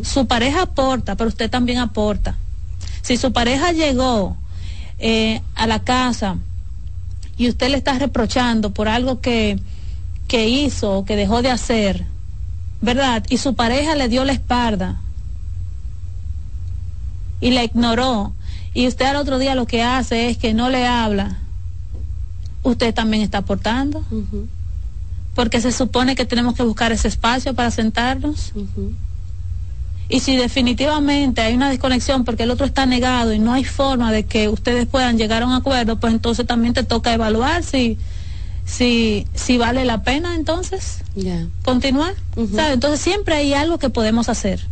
Su 0.01 0.27
pareja 0.27 0.63
aporta, 0.63 1.15
pero 1.15 1.27
usted 1.27 1.49
también 1.49 1.79
aporta. 1.79 2.37
Si 3.01 3.17
su 3.17 3.33
pareja 3.33 3.73
llegó 3.73 4.37
eh, 4.97 5.41
a 5.55 5.67
la 5.67 5.83
casa 5.83 6.37
y 7.37 7.49
usted 7.49 7.69
le 7.69 7.77
está 7.77 7.99
reprochando 7.99 8.73
por 8.73 8.87
algo 8.87 9.19
que, 9.19 9.59
que 10.27 10.47
hizo 10.47 10.99
o 10.99 11.05
que 11.05 11.17
dejó 11.17 11.41
de 11.41 11.51
hacer, 11.51 12.05
¿verdad? 12.81 13.23
Y 13.29 13.37
su 13.37 13.55
pareja 13.55 13.95
le 13.95 14.07
dio 14.07 14.23
la 14.23 14.33
espalda 14.33 14.99
y 17.39 17.51
la 17.51 17.63
ignoró. 17.63 18.33
Y 18.73 18.87
usted 18.87 19.05
al 19.05 19.15
otro 19.15 19.39
día 19.39 19.55
lo 19.55 19.65
que 19.65 19.83
hace 19.83 20.29
es 20.29 20.37
que 20.37 20.53
no 20.53 20.69
le 20.69 20.85
habla. 20.85 21.37
Usted 22.63 22.93
también 22.93 23.23
está 23.23 23.39
aportando. 23.39 24.03
Porque 25.33 25.61
se 25.61 25.71
supone 25.71 26.15
que 26.15 26.25
tenemos 26.25 26.55
que 26.55 26.63
buscar 26.63 26.91
ese 26.91 27.07
espacio 27.07 27.53
para 27.53 27.71
sentarnos. 27.71 28.53
Y 30.09 30.21
si 30.21 30.37
definitivamente 30.37 31.41
hay 31.41 31.55
una 31.55 31.69
desconexión 31.69 32.23
porque 32.23 32.43
el 32.43 32.51
otro 32.51 32.65
está 32.65 32.85
negado 32.85 33.33
y 33.33 33.39
no 33.39 33.53
hay 33.53 33.65
forma 33.65 34.11
de 34.11 34.25
que 34.25 34.47
ustedes 34.47 34.87
puedan 34.87 35.17
llegar 35.17 35.43
a 35.43 35.47
un 35.47 35.53
acuerdo, 35.53 35.99
pues 35.99 36.13
entonces 36.13 36.47
también 36.47 36.73
te 36.73 36.83
toca 36.83 37.13
evaluar 37.13 37.63
si 37.63 37.97
si, 38.67 39.25
si 39.33 39.57
vale 39.57 39.85
la 39.85 40.03
pena 40.03 40.35
entonces 40.35 40.99
continuar. 41.63 42.13
Entonces 42.35 42.99
siempre 42.99 43.35
hay 43.35 43.53
algo 43.53 43.79
que 43.79 43.89
podemos 43.89 44.29
hacer. 44.29 44.67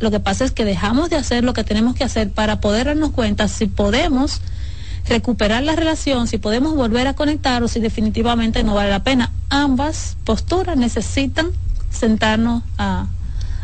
Lo 0.00 0.10
que 0.10 0.18
pasa 0.18 0.44
es 0.44 0.50
que 0.50 0.64
dejamos 0.64 1.10
de 1.10 1.16
hacer 1.16 1.44
lo 1.44 1.52
que 1.52 1.62
tenemos 1.62 1.94
que 1.94 2.02
hacer 2.02 2.30
para 2.30 2.60
poder 2.60 2.86
darnos 2.86 3.12
cuenta 3.12 3.46
si 3.46 3.66
podemos 3.66 4.40
recuperar 5.08 5.62
la 5.62 5.76
relación, 5.76 6.26
si 6.26 6.38
podemos 6.38 6.74
volver 6.74 7.06
a 7.06 7.14
conectar 7.14 7.62
o 7.62 7.68
si 7.68 7.78
definitivamente 7.78 8.64
no 8.64 8.74
vale 8.74 8.90
la 8.90 9.04
pena. 9.04 9.30
Ambas 9.50 10.16
posturas 10.24 10.76
necesitan 10.76 11.52
sentarnos 11.90 12.62
a, 12.78 13.06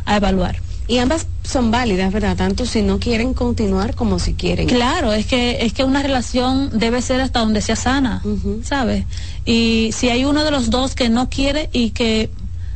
a 0.05 0.17
evaluar. 0.17 0.61
Y 0.91 0.99
ambas 0.99 1.29
son 1.45 1.71
válidas, 1.71 2.13
¿verdad? 2.13 2.37
Tanto 2.37 2.67
si 2.67 2.83
no 2.83 2.99
quieren 2.99 3.33
continuar 3.33 3.95
como 3.95 4.19
si 4.19 4.35
quieren. 4.35 4.67
Claro, 4.67 5.13
es 5.13 5.25
que 5.25 5.65
es 5.65 5.73
que 5.73 5.85
una 5.85 6.03
relación 6.03 6.69
debe 6.77 7.01
ser 7.01 7.21
hasta 7.21 7.39
donde 7.39 7.61
sea 7.61 7.77
sana, 7.77 8.21
¿sabes? 8.65 9.05
Y 9.45 9.91
si 9.95 10.09
hay 10.09 10.25
uno 10.25 10.43
de 10.43 10.51
los 10.51 10.69
dos 10.69 10.97
que 10.97 11.09
no 11.09 11.31
quiere 11.31 11.71
y 11.73 11.91
que 11.91 12.29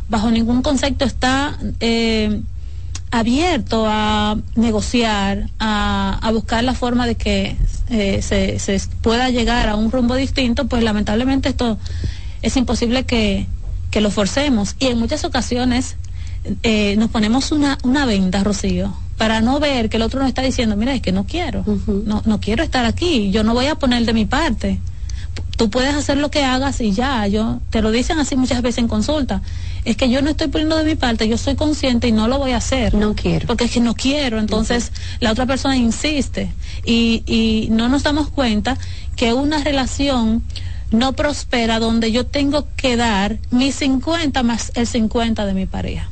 bajo 0.08 0.30
ningún 0.30 0.62
concepto 0.62 1.04
está 1.04 1.58
eh, 1.80 2.40
abierto 3.10 3.84
a 3.88 4.38
negociar, 4.54 5.50
a, 5.58 6.30
buscar 6.32 6.62
la 6.62 6.74
forma 6.74 7.08
de 7.08 7.16
que 7.16 7.56
eh, 7.90 8.22
se, 8.22 8.60
se, 8.60 8.80
pueda 9.02 9.30
llegar 9.30 9.68
a 9.68 9.74
un 9.74 9.90
rumbo 9.90 10.14
distinto, 10.14 10.68
pues 10.68 10.84
lamentablemente 10.84 11.48
esto 11.48 11.78
es 12.42 12.56
imposible 12.56 13.06
que, 13.06 13.48
que 13.90 14.00
lo 14.00 14.12
forcemos. 14.12 14.76
Y 14.78 14.86
en 14.86 15.00
muchas 15.00 15.24
ocasiones 15.24 15.96
eh, 16.62 16.96
nos 16.96 17.10
ponemos 17.10 17.52
una, 17.52 17.78
una 17.82 18.06
venda, 18.06 18.44
Rocío, 18.44 18.94
para 19.16 19.40
no 19.40 19.60
ver 19.60 19.88
que 19.88 19.96
el 19.96 20.02
otro 20.02 20.20
nos 20.20 20.28
está 20.28 20.42
diciendo, 20.42 20.76
mira, 20.76 20.94
es 20.94 21.00
que 21.00 21.12
no 21.12 21.24
quiero, 21.24 21.64
no, 21.86 22.22
no 22.24 22.40
quiero 22.40 22.62
estar 22.62 22.84
aquí, 22.84 23.30
yo 23.30 23.44
no 23.44 23.54
voy 23.54 23.66
a 23.66 23.76
poner 23.76 24.04
de 24.04 24.12
mi 24.12 24.26
parte. 24.26 24.80
Tú 25.56 25.70
puedes 25.70 25.94
hacer 25.94 26.18
lo 26.18 26.30
que 26.30 26.42
hagas 26.44 26.80
y 26.80 26.92
ya, 26.92 27.26
yo 27.28 27.60
te 27.70 27.80
lo 27.80 27.92
dicen 27.92 28.18
así 28.18 28.34
muchas 28.34 28.60
veces 28.60 28.78
en 28.78 28.88
consulta. 28.88 29.40
Es 29.84 29.96
que 29.96 30.10
yo 30.10 30.20
no 30.20 30.30
estoy 30.30 30.48
poniendo 30.48 30.76
de 30.76 30.84
mi 30.84 30.96
parte, 30.96 31.28
yo 31.28 31.38
soy 31.38 31.54
consciente 31.54 32.08
y 32.08 32.12
no 32.12 32.26
lo 32.26 32.38
voy 32.38 32.52
a 32.52 32.56
hacer. 32.56 32.94
No 32.94 33.14
quiero. 33.14 33.46
Porque 33.46 33.64
es 33.64 33.70
que 33.70 33.80
no 33.80 33.94
quiero. 33.94 34.40
Entonces 34.40 34.90
la 35.20 35.30
otra 35.30 35.46
persona 35.46 35.76
insiste 35.76 36.52
y, 36.84 37.22
y 37.26 37.68
no 37.70 37.88
nos 37.88 38.02
damos 38.02 38.30
cuenta 38.30 38.76
que 39.14 39.32
una 39.32 39.62
relación 39.62 40.42
no 40.90 41.12
prospera 41.12 41.78
donde 41.78 42.10
yo 42.10 42.26
tengo 42.26 42.66
que 42.76 42.96
dar 42.96 43.38
mi 43.50 43.72
50 43.72 44.42
más 44.42 44.72
el 44.74 44.86
50 44.86 45.46
de 45.46 45.54
mi 45.54 45.66
pareja. 45.66 46.08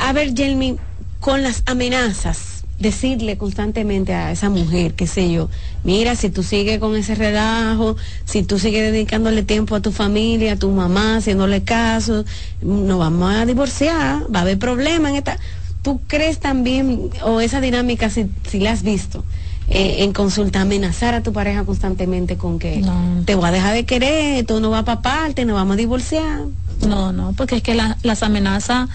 A 0.00 0.12
ver, 0.12 0.34
Jelmi, 0.34 0.76
con 1.20 1.42
las 1.42 1.62
amenazas, 1.66 2.64
decirle 2.78 3.38
constantemente 3.38 4.12
a 4.14 4.32
esa 4.32 4.50
mujer, 4.50 4.94
qué 4.94 5.06
sé 5.06 5.30
yo, 5.30 5.48
mira, 5.84 6.16
si 6.16 6.28
tú 6.28 6.42
sigues 6.42 6.78
con 6.78 6.96
ese 6.96 7.14
relajo, 7.14 7.96
si 8.24 8.42
tú 8.42 8.58
sigues 8.58 8.92
dedicándole 8.92 9.42
tiempo 9.42 9.76
a 9.76 9.80
tu 9.80 9.92
familia, 9.92 10.54
a 10.54 10.56
tu 10.56 10.70
mamá, 10.70 11.16
haciéndole 11.16 11.62
caso, 11.62 12.24
nos 12.62 12.98
vamos 12.98 13.32
a 13.34 13.46
divorciar, 13.46 14.24
va 14.34 14.40
a 14.40 14.42
haber 14.42 14.58
problemas 14.58 15.12
en 15.12 15.16
esta... 15.16 15.38
¿Tú 15.82 16.00
crees 16.06 16.40
también, 16.40 17.10
o 17.24 17.42
esa 17.42 17.60
dinámica, 17.60 18.08
si, 18.08 18.26
si 18.48 18.58
la 18.58 18.72
has 18.72 18.82
visto, 18.82 19.22
eh, 19.68 19.96
en 19.98 20.14
consulta, 20.14 20.62
amenazar 20.62 21.14
a 21.14 21.22
tu 21.22 21.34
pareja 21.34 21.64
constantemente 21.64 22.38
con 22.38 22.58
que 22.58 22.82
te 23.26 23.34
voy 23.34 23.48
a 23.48 23.50
dejar 23.50 23.74
de 23.74 23.84
querer, 23.84 24.46
tú 24.46 24.60
no 24.60 24.70
vas 24.70 24.84
para 24.84 25.02
parte, 25.02 25.44
nos 25.44 25.56
vamos 25.56 25.74
a 25.74 25.76
divorciar? 25.76 26.40
No, 26.86 27.12
no, 27.12 27.34
porque 27.34 27.56
es 27.56 27.62
que 27.62 27.74
las 27.74 28.22
amenazas 28.22 28.88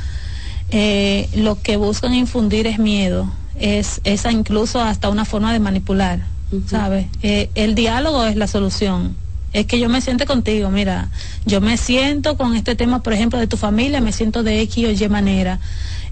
eh, 0.72 1.30
lo 1.36 1.62
que 1.62 1.78
buscan 1.78 2.14
infundir 2.14 2.68
es 2.68 2.80
miedo, 2.80 3.32
es 3.60 4.02
esa 4.04 4.32
incluso 4.32 4.80
hasta 4.82 5.10
una 5.10 5.26
forma 5.26 5.52
de 5.52 5.60
manipular, 5.60 6.22
¿sabes? 6.68 7.08
Eh, 7.24 7.50
el 7.56 7.76
diálogo 7.76 8.26
es 8.26 8.36
la 8.36 8.48
solución. 8.48 9.16
Es 9.52 9.66
que 9.66 9.80
yo 9.80 9.90
me 9.90 10.00
siente 10.00 10.28
contigo, 10.28 10.70
mira, 10.70 11.10
yo 11.44 11.60
me 11.60 11.76
siento 11.78 12.38
con 12.38 12.56
este 12.56 12.76
tema, 12.76 13.02
por 13.02 13.14
ejemplo, 13.14 13.40
de 13.40 13.48
tu 13.48 13.58
familia, 13.58 14.00
me 14.00 14.14
siento 14.14 14.44
de 14.44 14.62
X 14.62 14.86
o 14.86 14.92
Y 14.92 15.10
manera. 15.10 15.60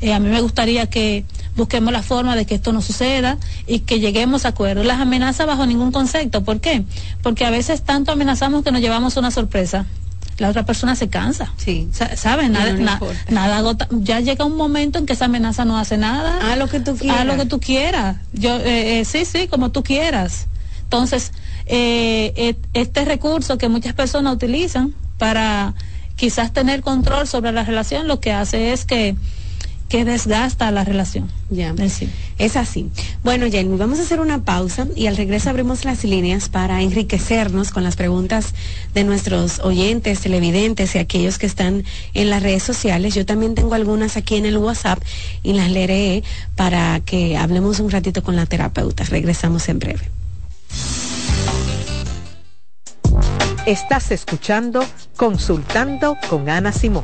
Eh, 0.02 0.12
a 0.12 0.20
mí 0.20 0.28
me 0.28 0.42
gustaría 0.42 0.90
que 0.90 1.24
busquemos 1.56 1.94
la 1.94 2.02
forma 2.02 2.36
de 2.36 2.48
que 2.48 2.56
esto 2.56 2.74
no 2.74 2.82
suceda 2.82 3.38
y 3.68 3.80
que 3.80 4.00
lleguemos 4.00 4.46
a 4.46 4.50
acuerdos. 4.50 4.88
Las 4.88 5.00
amenazas 5.00 5.46
bajo 5.46 5.68
ningún 5.68 5.92
concepto. 5.92 6.44
¿Por 6.44 6.62
qué? 6.62 6.84
Porque 7.22 7.46
a 7.46 7.52
veces 7.52 7.84
tanto 7.84 8.12
amenazamos 8.12 8.64
que 8.64 8.72
nos 8.72 8.82
llevamos 8.82 9.18
una 9.18 9.30
sorpresa 9.30 9.86
la 10.38 10.50
otra 10.50 10.66
persona 10.66 10.96
se 10.96 11.10
cansa. 11.10 11.54
Sí. 11.58 11.90
¿Sabes? 11.92 12.50
Nada, 12.50 13.00
nada 13.30 13.58
agota. 13.58 13.88
Ya 13.92 14.20
llega 14.20 14.46
un 14.46 14.56
momento 14.56 15.00
en 15.00 15.06
que 15.06 15.14
esa 15.14 15.26
amenaza 15.26 15.66
no 15.66 15.78
hace 15.78 15.98
nada. 15.98 16.52
A 16.52 16.56
lo 16.56 16.68
que 16.68 16.80
tú 16.80 16.96
quieras. 16.96 17.22
A 17.22 17.24
lo 17.24 17.36
que 17.36 17.46
tú 17.46 17.60
quieras. 17.60 18.18
Yo, 18.34 18.58
eh, 18.58 19.00
eh, 19.00 19.06
sí, 19.06 19.26
sí, 19.26 19.48
como 19.48 19.72
tú 19.72 19.84
quieras. 19.84 20.48
Entonces, 20.84 21.32
eh, 21.66 22.56
este 22.74 23.06
recurso 23.06 23.58
que 23.58 23.68
muchas 23.68 23.94
personas 23.94 24.34
utilizan 24.34 24.94
para 25.18 25.74
quizás 26.16 26.54
tener 26.54 26.82
control 26.82 27.28
sobre 27.28 27.52
la 27.52 27.64
relación, 27.64 28.08
lo 28.08 28.20
que 28.20 28.32
hace 28.32 28.74
es 28.74 28.86
que 28.86 29.16
que 29.90 30.04
desgasta 30.04 30.70
la 30.72 30.84
relación. 30.84 31.32
Ya. 31.50 31.74
Es 32.38 32.58
así. 32.58 32.90
Bueno, 33.24 33.48
Jenny, 33.50 33.78
vamos 33.78 34.00
a 34.00 34.02
hacer 34.02 34.20
una 34.20 34.44
pausa 34.44 34.88
y 34.96 35.08
al 35.08 35.16
regreso 35.16 35.50
abrimos 35.50 35.86
las 35.86 36.04
líneas 36.04 36.50
para 36.50 36.82
enriquecernos 36.82 37.72
con 37.72 37.84
las 37.84 37.96
preguntas 37.96 38.54
de 38.94 39.04
nuestros 39.04 39.60
oyentes, 39.60 40.20
televidentes 40.20 40.96
y 40.96 41.00
aquellos 41.00 41.38
que 41.38 41.46
están 41.46 41.86
en 42.14 42.30
las 42.30 42.44
redes 42.44 42.64
sociales. 42.64 43.16
Yo 43.16 43.26
también 43.26 43.56
tengo 43.56 43.76
algunas 43.76 44.18
aquí 44.18 44.36
en 44.36 44.46
el 44.46 44.58
WhatsApp 44.58 45.00
y 45.42 45.54
las 45.54 45.72
leeré 45.72 46.24
para 46.56 47.00
que 47.00 47.38
hablemos 47.38 47.80
un 47.80 47.90
ratito 47.90 48.24
con 48.24 48.36
la 48.36 48.46
terapeuta. 48.46 49.06
Regresamos 49.06 49.70
en 49.70 49.80
breve. 49.80 50.12
Estás 53.66 54.12
escuchando 54.12 54.86
Consultando 55.16 56.18
con 56.30 56.50
Ana 56.50 56.72
Simón. 56.72 57.04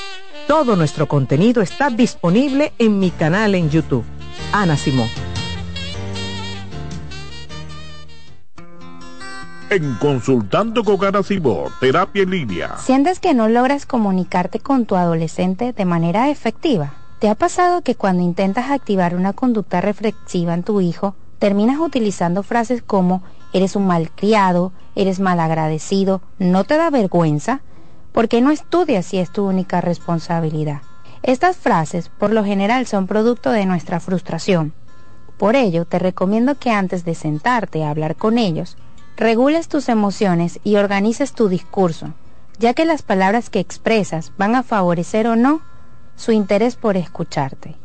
Todo 0.51 0.75
nuestro 0.75 1.07
contenido 1.07 1.61
está 1.61 1.89
disponible 1.89 2.73
en 2.77 2.99
mi 2.99 3.09
canal 3.09 3.55
en 3.55 3.69
YouTube. 3.69 4.03
Ana 4.51 4.75
Simón. 4.75 5.07
En 9.69 9.95
Consultando 9.95 10.83
con 10.83 11.05
Ana 11.05 11.23
Simón, 11.23 11.71
Terapia 11.79 12.23
en 12.23 12.31
Línea. 12.31 12.75
¿Sientes 12.79 13.21
que 13.21 13.33
no 13.33 13.47
logras 13.47 13.85
comunicarte 13.85 14.59
con 14.59 14.85
tu 14.85 14.97
adolescente 14.97 15.71
de 15.71 15.85
manera 15.85 16.29
efectiva? 16.29 16.95
¿Te 17.19 17.29
ha 17.29 17.35
pasado 17.35 17.81
que 17.81 17.95
cuando 17.95 18.21
intentas 18.21 18.71
activar 18.71 19.15
una 19.15 19.31
conducta 19.31 19.79
reflexiva 19.79 20.53
en 20.53 20.63
tu 20.63 20.81
hijo, 20.81 21.15
terminas 21.39 21.79
utilizando 21.79 22.43
frases 22.43 22.83
como 22.83 23.23
eres 23.53 23.77
un 23.77 23.87
malcriado, 23.87 24.73
eres 24.95 25.21
malagradecido, 25.21 26.21
no 26.39 26.65
te 26.65 26.75
da 26.75 26.89
vergüenza? 26.89 27.61
Porque 28.11 28.41
no 28.41 28.51
estudias 28.51 29.05
si 29.05 29.17
es 29.17 29.31
tu 29.31 29.47
única 29.47 29.81
responsabilidad. 29.81 30.81
Estas 31.23 31.57
frases 31.57 32.09
por 32.09 32.31
lo 32.31 32.43
general 32.43 32.87
son 32.87 33.07
producto 33.07 33.51
de 33.51 33.65
nuestra 33.65 33.99
frustración. 33.99 34.73
Por 35.37 35.55
ello, 35.55 35.85
te 35.85 35.99
recomiendo 35.99 36.55
que 36.55 36.71
antes 36.71 37.05
de 37.05 37.15
sentarte 37.15 37.83
a 37.83 37.89
hablar 37.89 38.15
con 38.15 38.37
ellos, 38.37 38.77
regules 39.17 39.67
tus 39.67 39.89
emociones 39.89 40.59
y 40.63 40.75
organices 40.75 41.33
tu 41.33 41.47
discurso, 41.47 42.13
ya 42.59 42.73
que 42.73 42.85
las 42.85 43.01
palabras 43.01 43.49
que 43.49 43.59
expresas 43.59 44.31
van 44.37 44.55
a 44.55 44.63
favorecer 44.63 45.27
o 45.27 45.35
no 45.35 45.61
su 46.15 46.31
interés 46.31 46.75
por 46.75 46.97
escucharte. 46.97 47.75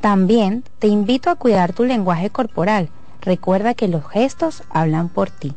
También 0.00 0.62
te 0.78 0.86
invito 0.86 1.30
a 1.30 1.34
cuidar 1.34 1.72
tu 1.72 1.84
lenguaje 1.84 2.30
corporal. 2.30 2.90
Recuerda 3.20 3.74
que 3.74 3.88
los 3.88 4.06
gestos 4.08 4.62
hablan 4.70 5.08
por 5.08 5.30
ti. 5.30 5.54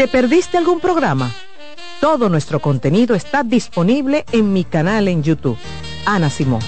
¿Te 0.00 0.08
perdiste 0.08 0.56
algún 0.56 0.80
programa? 0.80 1.30
Todo 2.00 2.30
nuestro 2.30 2.58
contenido 2.58 3.14
está 3.14 3.42
disponible 3.42 4.24
en 4.32 4.50
mi 4.50 4.64
canal 4.64 5.08
en 5.08 5.22
YouTube. 5.22 5.58
Ana 6.06 6.30
Simón. 6.30 6.62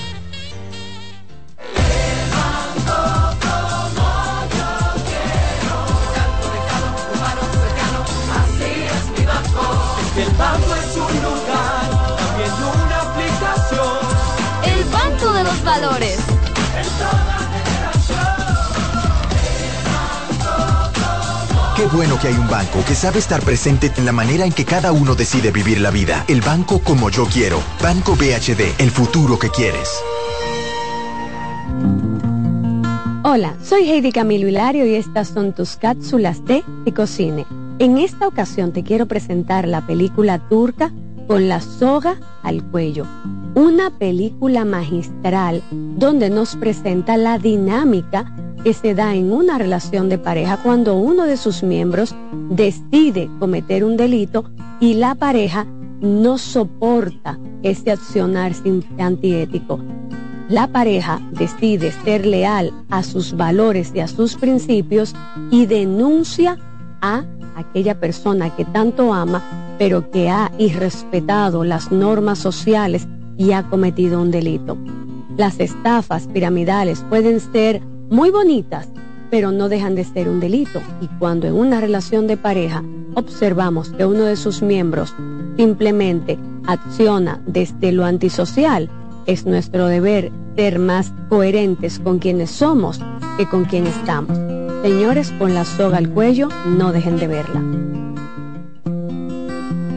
El 10.15 10.31
banco 10.37 10.75
es 10.75 10.95
un 10.95 11.23
lugar, 11.23 11.91
también 12.19 12.53
una 12.53 13.01
aplicación. 13.01 13.97
El 14.63 14.85
banco 14.91 15.33
de 15.33 15.45
los 15.45 15.65
valores 15.65 16.22
Qué 21.83 21.89
bueno 21.89 22.17
que 22.17 22.29
hay 22.29 22.35
un 22.35 22.49
banco 22.49 22.79
que 22.87 22.95
sabe 22.95 23.19
estar 23.19 23.43
presente 23.43 23.91
en 23.97 24.07
la 24.07 24.13
manera 24.13 24.45
en 24.45 24.53
que 24.53 24.65
cada 24.65 24.93
uno 24.93 25.17
decide 25.17 25.51
vivir 25.51 25.81
la 25.81 25.91
vida. 25.91 26.25
El 26.29 26.41
banco 26.41 26.79
como 26.79 27.11
yo 27.11 27.25
quiero. 27.25 27.61
Banco 27.83 28.15
BHD, 28.15 28.81
el 28.81 28.93
futuro 28.93 29.37
que 29.37 29.49
quieres. 29.49 29.91
Hola, 33.25 33.57
soy 33.65 33.91
Heidi 33.91 34.13
Camilo 34.13 34.47
Hilario 34.47 34.87
y 34.87 34.95
estas 34.95 35.27
son 35.27 35.55
tus 35.55 35.75
cápsulas 35.75 36.45
de 36.45 36.63
Picocine. 36.85 37.47
En 37.81 37.99
esta 37.99 38.29
ocasión 38.29 38.73
te 38.73 38.85
quiero 38.85 39.07
presentar 39.07 39.67
la 39.67 39.85
película 39.85 40.39
turca 40.49 40.93
Con 41.27 41.49
la 41.49 41.61
soga 41.61 42.17
al 42.43 42.63
cuello. 42.65 43.07
Una 43.55 43.91
película 43.91 44.65
magistral 44.65 45.63
donde 45.71 46.31
nos 46.31 46.57
presenta 46.57 47.17
la 47.17 47.39
dinámica 47.39 48.35
que 48.65 48.73
se 48.73 48.95
da 48.95 49.15
en 49.15 49.33
una 49.33 49.59
relación 49.59 50.09
de 50.09 50.19
pareja 50.19 50.57
cuando 50.57 50.97
uno 50.97 51.25
de 51.25 51.37
sus 51.37 51.63
miembros 51.63 52.15
decide 52.51 53.29
cometer 53.39 53.85
un 53.85 53.97
delito 53.97 54.45
y 54.81 54.95
la 54.95 55.15
pareja 55.15 55.67
no 56.01 56.39
soporta 56.39 57.39
ese 57.63 57.93
accionar 57.93 58.53
antiético. 58.99 59.81
La 60.49 60.67
pareja 60.67 61.21
decide 61.33 61.93
ser 62.05 62.27
leal 62.27 62.73
a 62.91 63.03
sus 63.03 63.37
valores 63.37 63.93
y 63.95 64.01
a 64.01 64.09
sus 64.09 64.35
principios 64.35 65.15
y 65.51 65.67
denuncia 65.67 66.59
a 67.01 67.25
aquella 67.57 67.99
persona 67.99 68.55
que 68.55 68.65
tanto 68.65 69.13
ama, 69.13 69.43
pero 69.79 70.11
que 70.11 70.31
ha 70.31 70.51
irrespetado 70.59 71.65
las 71.65 71.91
normas 71.91 72.39
sociales 72.39 73.07
y 73.37 73.53
ha 73.53 73.63
cometido 73.65 74.21
un 74.21 74.31
delito. 74.31 74.77
Las 75.37 75.61
estafas 75.61 76.27
piramidales 76.27 77.05
pueden 77.09 77.41
ser 77.41 77.81
muy 78.11 78.31
bonitas, 78.31 78.89
pero 79.31 79.51
no 79.51 79.69
dejan 79.69 79.95
de 79.95 80.05
ser 80.05 80.29
un 80.29 80.41
delito. 80.41 80.81
Y 81.01 81.09
cuando 81.19 81.47
en 81.47 81.55
una 81.55 81.81
relación 81.81 82.27
de 82.27 82.37
pareja 82.37 82.83
observamos 83.15 83.91
que 83.91 84.05
uno 84.05 84.25
de 84.25 84.37
sus 84.37 84.63
miembros 84.63 85.15
simplemente 85.57 86.39
acciona 86.67 87.43
desde 87.47 87.93
lo 87.93 88.05
antisocial, 88.05 88.91
es 89.27 89.47
nuestro 89.47 89.87
deber 89.87 90.31
ser 90.57 90.79
más 90.79 91.13
coherentes 91.29 91.99
con 91.99 92.19
quienes 92.19 92.51
somos 92.51 93.01
que 93.39 93.49
con 93.49 93.65
quien 93.65 93.87
estamos. 93.87 94.62
Señores, 94.83 95.33
con 95.39 95.55
la 95.55 95.65
soga 95.65 95.99
al 95.99 96.11
cuello, 96.11 96.49
no 96.67 96.91
dejen 96.91 97.17
de 97.17 97.29
verla. 97.29 97.61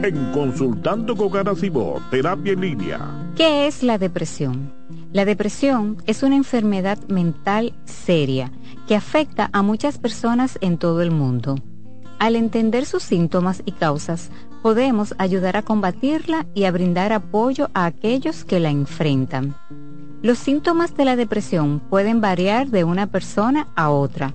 En 0.06 0.30
Consultando 0.32 1.16
con 1.16 1.28
Garacimo, 1.28 2.00
Terapia 2.08 2.52
en 2.52 2.60
Línea. 2.60 3.00
¿Qué 3.34 3.66
es 3.66 3.82
la 3.82 3.98
depresión? 3.98 4.72
La 5.12 5.24
depresión 5.24 5.96
es 6.06 6.22
una 6.22 6.36
enfermedad 6.36 6.98
mental 7.08 7.74
seria 7.84 8.52
que 8.86 8.94
afecta 8.94 9.50
a 9.52 9.62
muchas 9.62 9.98
personas 9.98 10.56
en 10.60 10.78
todo 10.78 11.02
el 11.02 11.10
mundo. 11.10 11.56
Al 12.20 12.36
entender 12.36 12.86
sus 12.86 13.02
síntomas 13.02 13.64
y 13.66 13.72
causas, 13.72 14.30
podemos 14.62 15.16
ayudar 15.18 15.56
a 15.56 15.62
combatirla 15.62 16.46
y 16.54 16.62
a 16.62 16.70
brindar 16.70 17.12
apoyo 17.12 17.70
a 17.74 17.86
aquellos 17.86 18.44
que 18.44 18.60
la 18.60 18.70
enfrentan. 18.70 19.56
Los 20.22 20.38
síntomas 20.38 20.96
de 20.96 21.04
la 21.04 21.16
depresión 21.16 21.80
pueden 21.90 22.20
variar 22.20 22.68
de 22.68 22.84
una 22.84 23.08
persona 23.08 23.66
a 23.74 23.90
otra. 23.90 24.34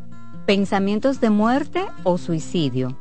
pensamientos 0.51 1.21
de 1.21 1.29
muerte 1.29 1.81
o 2.03 2.17
suicidio. 2.17 2.97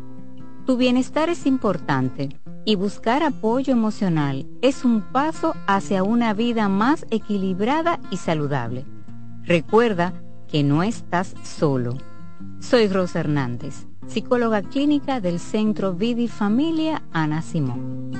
Tu 0.67 0.77
bienestar 0.77 1.29
es 1.31 1.47
importante 1.47 2.29
y 2.65 2.77
buscar 2.77 3.25
apoyo 3.25 3.73
emocional 3.73 4.47
es 4.63 4.85
un 4.85 5.01
paso 5.01 5.57
hacia 5.67 6.05
una 6.05 6.33
vida 6.33 6.69
más 6.69 7.05
equilibrada 7.11 7.99
y 8.13 8.19
saludable. 8.19 8.85
Recuerda 9.43 10.13
que 10.47 10.63
no 10.63 10.85
estás 10.85 11.35
solo. 11.43 11.99
Soy 12.61 12.87
Rosa 12.87 13.19
Hernández 13.19 13.89
psicóloga 14.07 14.63
clínica 14.63 15.21
del 15.21 15.41
Centro 15.41 15.93
Vida 15.93 16.21
y 16.21 16.29
Familia 16.29 17.03
Ana 17.13 17.43
Simón. 17.43 18.13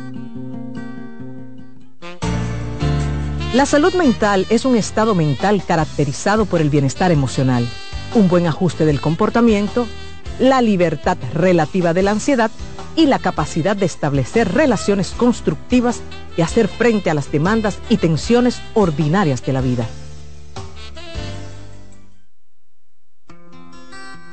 La 3.55 3.65
salud 3.67 3.95
mental 3.95 4.45
es 4.51 4.65
un 4.65 4.75
estado 4.75 5.15
mental 5.15 5.63
caracterizado 5.65 6.47
por 6.47 6.61
el 6.61 6.71
bienestar 6.71 7.13
emocional, 7.13 7.69
un 8.15 8.29
buen 8.29 8.47
ajuste 8.47 8.85
del 8.85 9.01
comportamiento, 9.01 9.87
la 10.39 10.63
libertad 10.63 11.17
relativa 11.35 11.93
de 11.93 12.03
la 12.03 12.13
ansiedad 12.13 12.51
y 12.97 13.07
la 13.07 13.19
capacidad 13.19 13.77
de 13.77 13.87
establecer 13.87 14.53
relaciones 14.53 15.11
constructivas 15.13 16.01
y 16.37 16.43
hacer 16.43 16.69
frente 16.69 17.11
a 17.11 17.15
las 17.15 17.31
demandas 17.31 17.79
y 17.89 17.99
tensiones 17.99 18.61
ordinarias 18.75 19.45
de 19.45 19.53
la 19.53 19.61
vida. 19.61 19.87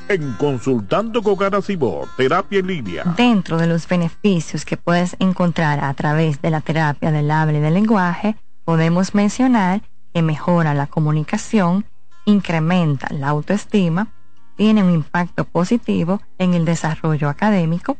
en 0.09 0.33
Consultando 0.33 1.21
con 1.21 1.35
Garacimo, 1.35 2.07
Terapia 2.15 2.59
en 2.59 2.67
Línea. 2.67 3.03
Dentro 3.17 3.57
de 3.57 3.67
los 3.67 3.87
beneficios 3.87 4.65
que 4.65 4.77
puedes 4.77 5.15
encontrar 5.19 5.83
a 5.83 5.93
través 5.93 6.41
de 6.41 6.49
la 6.49 6.61
terapia 6.61 7.11
del 7.11 7.29
habla 7.29 7.57
y 7.57 7.61
del 7.61 7.73
lenguaje, 7.73 8.35
podemos 8.63 9.13
mencionar 9.13 9.81
que 10.13 10.21
mejora 10.21 10.73
la 10.73 10.87
comunicación, 10.87 11.85
incrementa 12.27 13.07
la 13.11 13.29
autoestima, 13.29 14.09
tiene 14.57 14.83
un 14.83 14.91
impacto 14.91 15.45
positivo 15.45 16.21
en 16.37 16.53
el 16.53 16.65
desarrollo 16.65 17.29
académico 17.29 17.97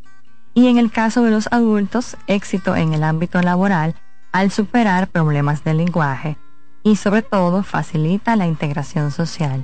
y 0.54 0.68
en 0.68 0.78
el 0.78 0.92
caso 0.92 1.24
de 1.24 1.32
los 1.32 1.48
adultos, 1.52 2.18
éxito 2.28 2.76
en 2.76 2.94
el 2.94 3.04
ámbito 3.04 3.42
laboral 3.42 3.96
al 4.32 4.52
superar 4.52 5.08
problemas 5.08 5.64
del 5.64 5.78
lenguaje 5.78 6.38
y 6.84 6.98
sobre 6.98 7.22
todo 7.22 7.64
facilita 7.64 8.36
la 8.36 8.48
integración 8.48 9.12
social. 9.12 9.64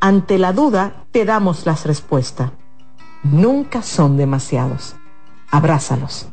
Ante 0.00 0.38
la 0.38 0.52
duda, 0.52 1.06
te 1.10 1.24
damos 1.24 1.66
las 1.66 1.84
respuestas. 1.84 2.52
Nunca 3.24 3.82
son 3.82 4.16
demasiados. 4.16 4.94
Abrázalos. 5.50 6.28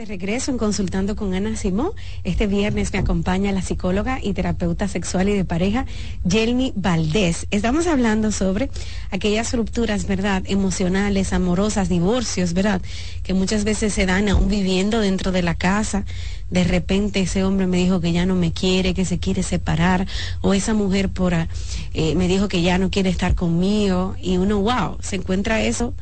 de 0.00 0.06
regreso 0.06 0.50
en 0.50 0.56
Consultando 0.56 1.14
con 1.14 1.34
Ana 1.34 1.56
Simón. 1.56 1.90
Este 2.24 2.46
viernes 2.46 2.90
me 2.94 3.00
acompaña 3.00 3.52
la 3.52 3.60
psicóloga 3.60 4.18
y 4.22 4.32
terapeuta 4.32 4.88
sexual 4.88 5.28
y 5.28 5.34
de 5.34 5.44
pareja, 5.44 5.84
Jelmy 6.26 6.72
Valdés. 6.74 7.46
Estamos 7.50 7.86
hablando 7.86 8.32
sobre 8.32 8.70
aquellas 9.10 9.52
rupturas, 9.52 10.06
¿verdad? 10.06 10.42
Emocionales, 10.46 11.34
amorosas, 11.34 11.90
divorcios, 11.90 12.54
¿verdad? 12.54 12.80
Que 13.22 13.34
muchas 13.34 13.64
veces 13.64 13.92
se 13.92 14.06
dan 14.06 14.30
aún 14.30 14.48
viviendo 14.48 15.00
dentro 15.00 15.32
de 15.32 15.42
la 15.42 15.54
casa. 15.54 16.06
De 16.50 16.64
repente 16.64 17.20
ese 17.20 17.44
hombre 17.44 17.66
me 17.66 17.78
dijo 17.78 18.00
que 18.00 18.12
ya 18.12 18.26
no 18.26 18.34
me 18.34 18.52
quiere, 18.52 18.94
que 18.94 19.04
se 19.04 19.18
quiere 19.18 19.42
separar, 19.42 20.06
o 20.40 20.54
esa 20.54 20.74
mujer 20.74 21.08
por, 21.08 21.34
eh, 21.34 22.14
me 22.16 22.28
dijo 22.28 22.48
que 22.48 22.62
ya 22.62 22.78
no 22.78 22.90
quiere 22.90 23.10
estar 23.10 23.34
conmigo, 23.34 24.16
y 24.20 24.36
uno, 24.36 24.60
wow, 24.60 24.98
se 25.00 25.16
encuentra 25.16 25.62
eso 25.62 25.94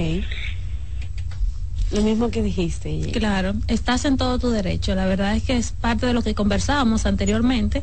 Lo 1.91 2.03
mismo 2.03 2.31
que 2.31 2.43
dijiste. 2.43 3.11
Claro, 3.13 3.55
estás 3.67 4.05
en 4.05 4.17
todo 4.17 4.39
tu 4.39 4.51
derecho. 4.51 4.95
La 4.95 5.07
verdad 5.07 5.35
es 5.35 5.43
que 5.43 5.57
es 5.57 5.73
parte 5.73 6.07
de 6.07 6.13
lo 6.13 6.23
que 6.23 6.35
conversábamos 6.37 7.05
anteriormente. 7.05 7.83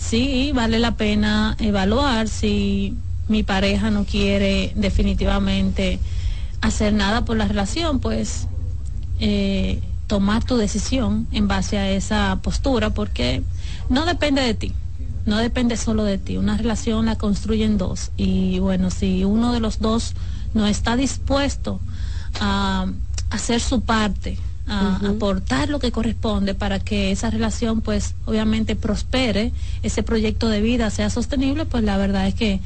Sí, 0.00 0.50
vale 0.54 0.78
la 0.78 0.96
pena 0.96 1.56
evaluar 1.60 2.28
si 2.28 2.96
mi 3.28 3.42
pareja 3.42 3.90
no 3.90 4.04
quiere 4.04 4.72
definitivamente 4.74 6.00
hacer 6.62 6.94
nada 6.94 7.24
por 7.24 7.36
la 7.36 7.46
relación, 7.46 8.00
pues 8.00 8.48
eh, 9.20 9.80
tomar 10.06 10.42
tu 10.42 10.56
decisión 10.56 11.28
en 11.30 11.46
base 11.46 11.78
a 11.78 11.90
esa 11.90 12.40
postura, 12.42 12.90
porque 12.90 13.42
no 13.88 14.06
depende 14.06 14.40
de 14.40 14.54
ti, 14.54 14.72
no 15.26 15.36
depende 15.36 15.76
solo 15.76 16.02
de 16.02 16.18
ti. 16.18 16.38
Una 16.38 16.56
relación 16.56 17.06
la 17.06 17.16
construyen 17.16 17.78
dos. 17.78 18.10
Y 18.16 18.58
bueno, 18.58 18.90
si 18.90 19.24
uno 19.24 19.52
de 19.52 19.60
los 19.60 19.80
dos 19.80 20.14
no 20.54 20.66
está 20.66 20.96
dispuesto 20.96 21.78
a 22.40 22.86
hacer 23.28 23.60
su 23.60 23.82
parte, 23.82 24.38
a 24.70 24.96
aportar 25.08 25.68
lo 25.68 25.78
que 25.78 25.90
corresponde 25.90 26.54
para 26.54 26.78
que 26.78 27.10
esa 27.10 27.28
relación 27.28 27.80
pues 27.80 28.14
obviamente 28.24 28.76
prospere, 28.76 29.52
ese 29.82 30.02
proyecto 30.02 30.48
de 30.48 30.60
vida 30.60 30.90
sea 30.90 31.10
sostenible, 31.10 31.66
pues 31.66 31.82
la 31.82 31.96
verdad 31.96 32.26
es 32.26 32.34
que 32.34 32.60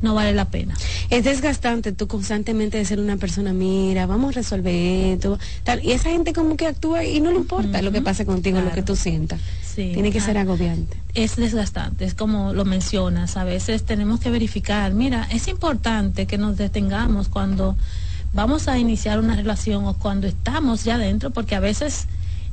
no 0.00 0.14
vale 0.14 0.32
la 0.32 0.46
pena. 0.46 0.76
Es 1.10 1.24
desgastante 1.24 1.92
tú 1.92 2.06
constantemente 2.06 2.78
de 2.78 2.84
ser 2.84 3.00
una 3.00 3.16
persona, 3.16 3.52
mira, 3.52 4.06
vamos 4.06 4.30
a 4.30 4.38
resolver 4.38 4.72
esto, 5.14 5.38
tal, 5.64 5.84
y 5.84 5.92
esa 5.92 6.10
gente 6.10 6.32
como 6.32 6.56
que 6.56 6.66
actúa 6.66 7.04
y 7.04 7.20
no 7.20 7.30
le 7.30 7.38
importa 7.38 7.82
lo 7.82 7.90
que 7.90 8.00
pase 8.00 8.24
contigo, 8.24 8.60
lo 8.60 8.70
que 8.72 8.82
tú 8.82 8.96
sientas. 8.96 9.40
Tiene 9.74 10.10
que 10.10 10.20
ser 10.20 10.38
agobiante. 10.38 10.96
Es 11.14 11.36
desgastante, 11.36 12.04
es 12.04 12.14
como 12.14 12.52
lo 12.52 12.64
mencionas, 12.64 13.36
a 13.36 13.44
veces 13.44 13.84
tenemos 13.84 14.20
que 14.20 14.30
verificar, 14.30 14.92
mira, 14.92 15.28
es 15.30 15.48
importante 15.48 16.26
que 16.26 16.38
nos 16.38 16.56
detengamos 16.56 17.28
cuando 17.28 17.76
vamos 18.32 18.68
a 18.68 18.78
iniciar 18.78 19.18
una 19.18 19.36
relación 19.36 19.84
o 19.86 19.94
cuando 19.94 20.26
estamos 20.26 20.84
ya 20.84 20.98
dentro, 20.98 21.30
porque 21.30 21.54
a 21.54 21.60
veces 21.60 22.06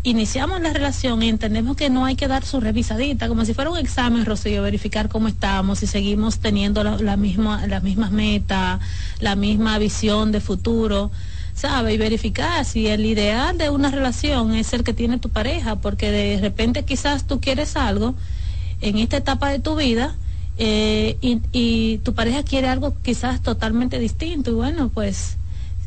iniciamos 0.06 0.62
la 0.62 0.72
relación 0.72 1.24
y 1.24 1.30
entendemos 1.30 1.76
que 1.76 1.90
no 1.90 2.06
hay 2.06 2.16
que 2.16 2.28
dar 2.28 2.46
su 2.46 2.60
revisadita, 2.60 3.28
como 3.28 3.44
si 3.44 3.56
fuera 3.56 3.72
un 3.72 3.78
examen, 3.80 4.26
Rocío, 4.26 4.62
verificar 4.62 5.10
cómo 5.10 5.28
estamos, 5.28 5.80
si 5.80 5.88
seguimos 5.88 6.40
teniendo 6.40 6.84
la, 6.84 7.18
misma, 7.18 7.66
las 7.66 7.82
mismas 7.82 8.12
metas, 8.12 8.80
la 9.20 9.36
misma 9.36 9.80
visión 9.80 10.32
de 10.32 10.42
futuro, 10.42 11.12
¿sabe? 11.56 11.96
Y 11.96 11.98
verificar 11.98 12.66
si 12.66 12.88
el 12.88 13.04
ideal 13.04 13.58
de 13.58 13.72
una 13.72 13.90
relación 13.90 14.54
es 14.54 14.74
el 14.74 14.84
que 14.84 14.94
tiene 14.94 15.18
tu 15.18 15.30
pareja, 15.30 15.78
porque 15.78 16.12
de 16.12 16.40
repente 16.40 16.86
quizás 16.86 17.26
tú 17.26 17.42
quieres 17.42 17.76
algo 17.76 18.14
en 18.82 19.00
esta 19.00 19.18
etapa 19.18 19.50
de 19.50 19.58
tu 19.58 19.76
vida 19.76 20.16
eh, 20.60 21.18
y, 21.20 21.42
y 21.52 21.98
tu 22.00 22.14
pareja 22.14 22.44
quiere 22.44 22.68
algo 22.68 22.96
quizás 23.02 23.42
totalmente 23.42 23.98
distinto. 23.98 24.52
Y 24.52 24.54
bueno, 24.54 24.90
pues 24.94 25.38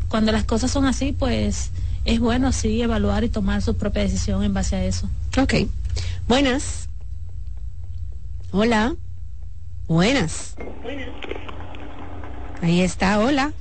cuando 0.09 0.33
las 0.33 0.45
cosas 0.45 0.71
son 0.71 0.87
así, 0.87 1.13
pues 1.13 1.71
es 2.05 2.21
bueno 2.21 2.53
sí 2.53 2.81
evaluar 2.81 3.25
y 3.25 3.29
tomar 3.29 3.63
su 3.63 3.77
propia 3.77 4.03
decisión 4.03 4.43
en 4.43 4.55
base 4.55 4.77
a 4.77 4.85
eso. 4.85 5.09
Ok. 5.41 5.55
Buenas. 6.27 6.89
Hola. 8.51 8.95
Buenas. 9.87 10.55
Buenas. 10.83 11.09
Ahí 12.63 12.81
está, 12.81 13.21
hola. 13.21 13.53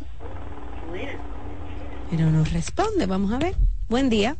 Buenas. 0.89 1.15
Pero 2.09 2.31
nos 2.31 2.51
responde, 2.51 3.05
vamos 3.05 3.31
a 3.31 3.37
ver. 3.37 3.55
Buen 3.89 4.09
día. 4.09 4.37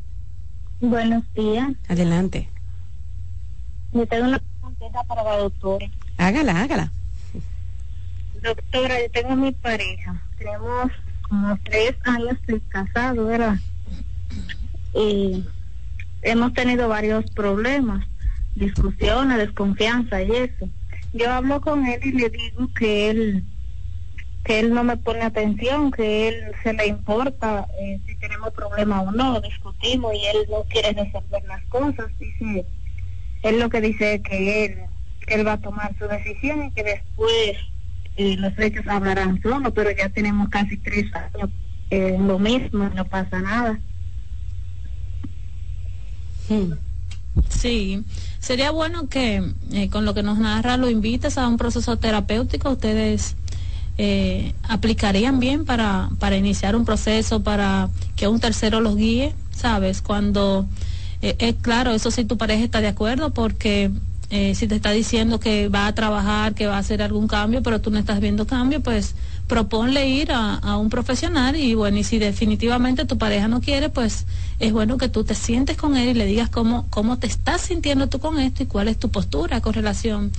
Buenos 0.80 1.24
días. 1.34 1.72
Adelante. 1.88 2.50
Yo 3.92 4.06
tengo 4.08 4.28
una 4.28 4.40
pregunta 4.40 5.04
para 5.04 5.24
la 5.24 5.38
doctora. 5.38 5.90
Hágala, 6.18 6.62
hágala. 6.62 6.92
Doctora, 8.42 9.02
yo 9.02 9.12
tengo 9.12 9.36
mi 9.36 9.52
pareja. 9.52 10.22
Tenemos 10.38 10.92
como 11.30 11.58
tres 11.64 11.96
años 12.06 12.38
de 12.48 12.60
casado, 12.70 13.26
¿verdad? 13.26 13.58
y 14.98 15.44
hemos 16.22 16.54
tenido 16.54 16.88
varios 16.90 17.30
problemas, 17.32 18.06
discusiones, 18.56 19.38
desconfianza 19.38 20.22
y 20.24 20.32
eso. 20.32 20.70
Yo 21.14 21.32
hablo 21.32 21.62
con 21.62 21.86
él 21.86 22.00
y 22.04 22.12
le 22.12 22.30
digo 22.30 22.68
que 22.78 23.10
él 23.10 23.44
que 24.44 24.60
él 24.60 24.74
no 24.74 24.82
me 24.82 24.96
pone 24.96 25.24
atención, 25.24 25.92
que 25.92 26.30
él 26.30 26.56
se 26.64 26.72
le 26.72 26.88
importa 26.88 27.68
eh, 27.82 28.00
si 28.08 28.16
tenemos 28.16 28.54
problemas 28.54 29.06
o 29.06 29.12
no, 29.12 29.42
discutimos 29.42 30.14
y 30.14 30.26
él 30.26 30.48
no 30.50 30.64
quiere 30.70 30.94
resolver 30.94 31.44
las 31.48 31.62
cosas, 31.66 32.06
dice 32.18 32.66
él 33.44 33.60
lo 33.60 33.70
que 33.70 33.82
dice 33.82 34.16
es 34.16 34.22
que 34.22 34.66
él, 34.66 34.78
él 35.28 35.46
va 35.46 35.54
a 35.54 35.62
tomar 35.62 35.94
su 35.98 36.08
decisión 36.08 36.64
y 36.64 36.72
que 36.72 36.84
después 36.84 37.58
eh, 38.18 38.36
los 38.38 38.54
hechos 38.58 38.86
hablarán 38.88 39.42
solo, 39.42 39.74
pero 39.74 39.92
ya 39.92 40.10
tenemos 40.10 40.50
casi 40.50 40.78
tres 40.78 41.06
años 41.14 41.50
eh, 41.90 42.18
lo 42.20 42.40
mismo, 42.40 42.90
no 42.90 43.06
pasa 43.06 43.40
nada. 43.40 43.80
Hmm. 46.50 46.74
Sí, 47.50 48.04
sería 48.40 48.72
bueno 48.72 49.08
que 49.08 49.44
eh, 49.72 49.90
con 49.90 50.06
lo 50.06 50.14
que 50.14 50.24
nos 50.24 50.40
narra 50.40 50.78
lo 50.78 50.90
invites 50.90 51.38
a 51.38 51.48
un 51.48 51.58
proceso 51.58 51.98
terapéutico. 51.98 52.72
Ustedes 52.72 53.36
eh, 53.98 54.54
aplicarían 54.64 55.40
bien 55.40 55.66
para, 55.66 56.10
para 56.20 56.38
iniciar 56.38 56.76
un 56.76 56.86
proceso, 56.86 57.44
para 57.44 57.90
que 58.16 58.28
un 58.28 58.40
tercero 58.40 58.82
los 58.82 58.96
guíe, 58.96 59.34
¿sabes? 59.52 60.02
Cuando 60.02 60.68
es 61.22 61.36
eh, 61.40 61.56
claro, 61.62 61.92
eso 61.92 62.12
si 62.12 62.26
tu 62.26 62.38
pareja 62.38 62.64
está 62.64 62.82
de 62.82 62.88
acuerdo, 62.88 63.32
porque 63.34 63.92
si 64.30 64.68
te 64.68 64.76
está 64.76 64.92
diciendo 64.92 65.40
que 65.40 65.70
va 65.70 65.88
a 65.88 65.96
trabajar, 65.96 66.54
que 66.54 66.68
va 66.68 66.76
a 66.76 66.80
hacer 66.80 67.02
algún 67.02 67.28
cambio, 67.28 67.64
pero 67.64 67.80
tú 67.80 67.92
no 67.92 67.98
estás 68.00 68.20
viendo 68.20 68.46
cambio, 68.46 68.82
pues 68.82 69.16
proponle 69.48 70.10
ir 70.10 70.32
a, 70.32 70.78
un 70.78 70.90
profesional 70.90 71.56
y 71.56 71.74
bueno, 71.74 71.98
y 71.98 72.04
si 72.04 72.20
definitivamente 72.20 73.06
tu 73.06 73.18
pareja 73.18 73.48
no 73.48 73.62
quiere, 73.62 73.90
pues 73.90 74.26
es 74.60 74.74
bueno 74.74 74.98
que 74.98 75.08
tú 75.08 75.24
te 75.24 75.34
sientes 75.34 75.78
con 75.78 75.96
él 75.96 76.10
y 76.10 76.14
le 76.14 76.26
digas 76.26 76.50
cómo, 76.50 76.86
cómo 76.90 77.18
te 77.18 77.28
estás 77.28 77.62
sintiendo 77.62 78.08
tú 78.08 78.20
con 78.20 78.40
esto 78.40 78.64
y 78.64 78.66
cuál 78.66 78.90
es 78.90 78.98
tu 78.98 79.10
postura 79.10 79.62
con 79.62 79.74
relación 79.74 80.32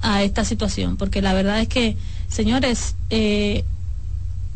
a 0.00 0.22
esta 0.22 0.44
situación. 0.44 0.96
Porque 0.96 1.20
la 1.20 1.34
verdad 1.34 1.60
es 1.60 1.68
que, 1.68 1.96
señores, 2.28 2.94
eh, 3.10 3.64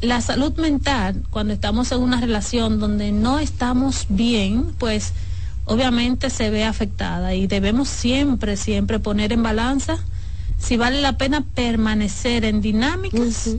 la 0.01 0.21
salud 0.21 0.57
mental, 0.59 1.23
cuando 1.31 1.53
estamos 1.53 1.93
en 1.93 2.01
una 2.01 2.21
relación 2.21 2.81
donde 2.81 3.13
no 3.13 3.39
estamos 3.39 4.07
bien, 4.09 4.73
pues 4.79 5.13
obviamente 5.65 6.31
se 6.31 6.51
ve 6.51 6.65
afectada 6.65 7.35
y 7.35 7.47
debemos 7.47 7.89
siempre, 7.89 8.57
siempre 8.57 8.99
poner 8.99 9.33
en 9.33 9.43
balanza 9.43 9.99
si 10.59 10.77
vale 10.77 11.01
la 11.01 11.17
pena 11.19 11.45
permanecer 11.55 12.45
en 12.45 12.61
dinámicas 12.61 13.51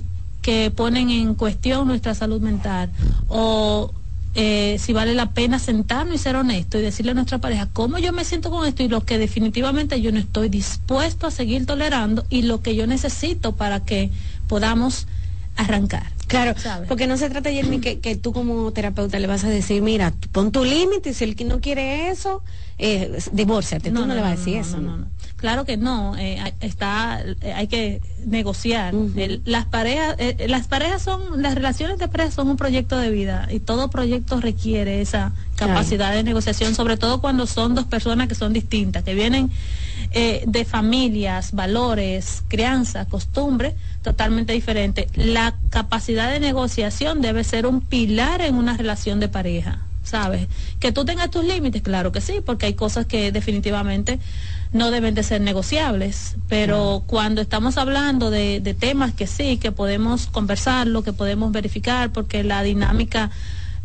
que 0.42 0.72
ponen 0.72 1.10
en 1.10 1.36
cuestión 1.36 1.88
nuestra 1.88 2.16
salud 2.16 2.42
mental 2.42 2.92
o 3.28 3.94
eh, 4.36 4.78
si 4.80 4.94
vale 4.94 5.14
la 5.14 5.32
pena 5.32 5.60
sentarnos 5.60 6.16
y 6.16 6.18
ser 6.18 6.36
honesto 6.36 6.80
y 6.80 6.82
decirle 6.82 7.12
a 7.12 7.16
nuestra 7.16 7.38
pareja 7.38 7.70
cómo 7.72 8.00
yo 8.00 8.14
me 8.14 8.26
siento 8.26 8.50
con 8.50 8.66
esto 8.66 8.84
y 8.84 8.88
lo 8.88 9.02
que 9.02 9.18
definitivamente 9.18 10.02
yo 10.02 10.12
no 10.12 10.20
estoy 10.20 10.50
dispuesto 10.50 11.28
a 11.28 11.32
seguir 11.32 11.66
tolerando 11.66 12.26
y 12.30 12.44
lo 12.44 12.62
que 12.62 12.76
yo 12.76 12.88
necesito 12.88 13.52
para 13.56 13.82
que 13.82 14.10
podamos 14.48 15.08
arrancar. 15.56 16.12
Claro, 16.28 16.56
porque 16.88 17.06
no 17.06 17.18
se 17.18 17.30
trata, 17.30 17.52
Jeremy, 17.52 17.80
que, 17.80 18.00
que 18.00 18.16
tú 18.16 18.34
como 18.34 18.72
terapeuta 18.72 19.20
le 19.20 19.28
vas 19.28 19.44
a 19.44 19.50
decir, 19.50 19.82
mira, 19.84 20.14
pon 20.32 20.52
tu 20.52 20.64
límite, 20.64 21.14
si 21.14 21.24
el 21.26 21.36
que 21.36 21.46
no 21.46 21.60
quiere 21.60 22.10
eso, 22.10 22.42
eh, 22.80 23.20
divórciate. 23.32 23.92
No, 23.92 24.02
tú 24.02 24.08
no, 24.08 24.16
le 24.16 24.22
vas 24.22 24.34
a 24.34 24.36
decir 24.38 24.58
eso. 24.58 24.80
No, 24.80 25.08
Claro 25.44 25.66
que 25.66 25.76
no, 25.76 26.16
eh, 26.16 26.42
está, 26.62 27.22
eh, 27.42 27.52
hay 27.52 27.68
que 27.68 28.00
negociar. 28.26 28.94
las 29.44 29.66
parejas, 29.66 30.16
eh, 30.18 30.46
las 30.48 30.68
parejas 30.68 31.02
son, 31.02 31.42
las 31.42 31.54
relaciones 31.54 32.00
de 32.00 32.08
pareja 32.08 32.32
son 32.32 32.48
un 32.48 32.56
proyecto 32.56 32.98
de 32.98 33.12
vida 33.12 33.50
y 33.52 33.60
todo 33.60 33.90
proyecto 33.90 34.40
requiere 34.40 35.02
esa 35.02 35.34
capacidad 35.58 36.14
de 36.14 36.24
negociación, 36.24 36.76
sobre 36.76 36.96
todo 36.96 37.20
cuando 37.20 37.46
son 37.46 37.76
dos 37.76 37.84
personas 37.84 38.30
que 38.30 38.36
son 38.36 38.54
distintas, 38.54 39.04
que 39.04 39.16
vienen 39.16 39.52
de 40.14 40.64
familias, 40.64 41.52
valores, 41.52 42.44
crianza, 42.48 43.04
costumbre 43.10 43.76
totalmente 44.02 44.54
diferentes. 44.54 45.08
La 45.14 45.56
capacidad 45.70 46.32
de 46.32 46.40
negociación 46.40 47.20
debe 47.20 47.44
ser 47.44 47.68
un 47.68 47.82
pilar 47.82 48.40
en 48.40 48.56
una 48.56 48.78
relación 48.78 49.20
de 49.20 49.28
pareja. 49.28 49.82
¿Sabes? 50.06 50.48
Que 50.82 50.92
tú 50.92 51.06
tengas 51.06 51.32
tus 51.32 51.46
límites, 51.46 51.82
claro 51.82 52.12
que 52.12 52.20
sí, 52.20 52.42
porque 52.46 52.66
hay 52.66 52.74
cosas 52.74 53.06
que 53.06 53.32
definitivamente 53.32 54.20
no 54.74 54.90
deben 54.90 55.14
de 55.14 55.22
ser 55.22 55.40
negociables, 55.40 56.36
pero 56.50 57.04
cuando 57.06 57.42
estamos 57.42 57.78
hablando 57.78 58.32
de, 58.32 58.76
temas 58.80 59.14
que 59.14 59.28
sí, 59.28 59.58
que 59.58 59.72
podemos 59.72 60.26
conversarlo, 60.26 61.04
que 61.04 61.14
podemos 61.14 61.52
verificar, 61.52 62.12
porque 62.12 62.44
la 62.44 62.64
dinámica 62.64 63.30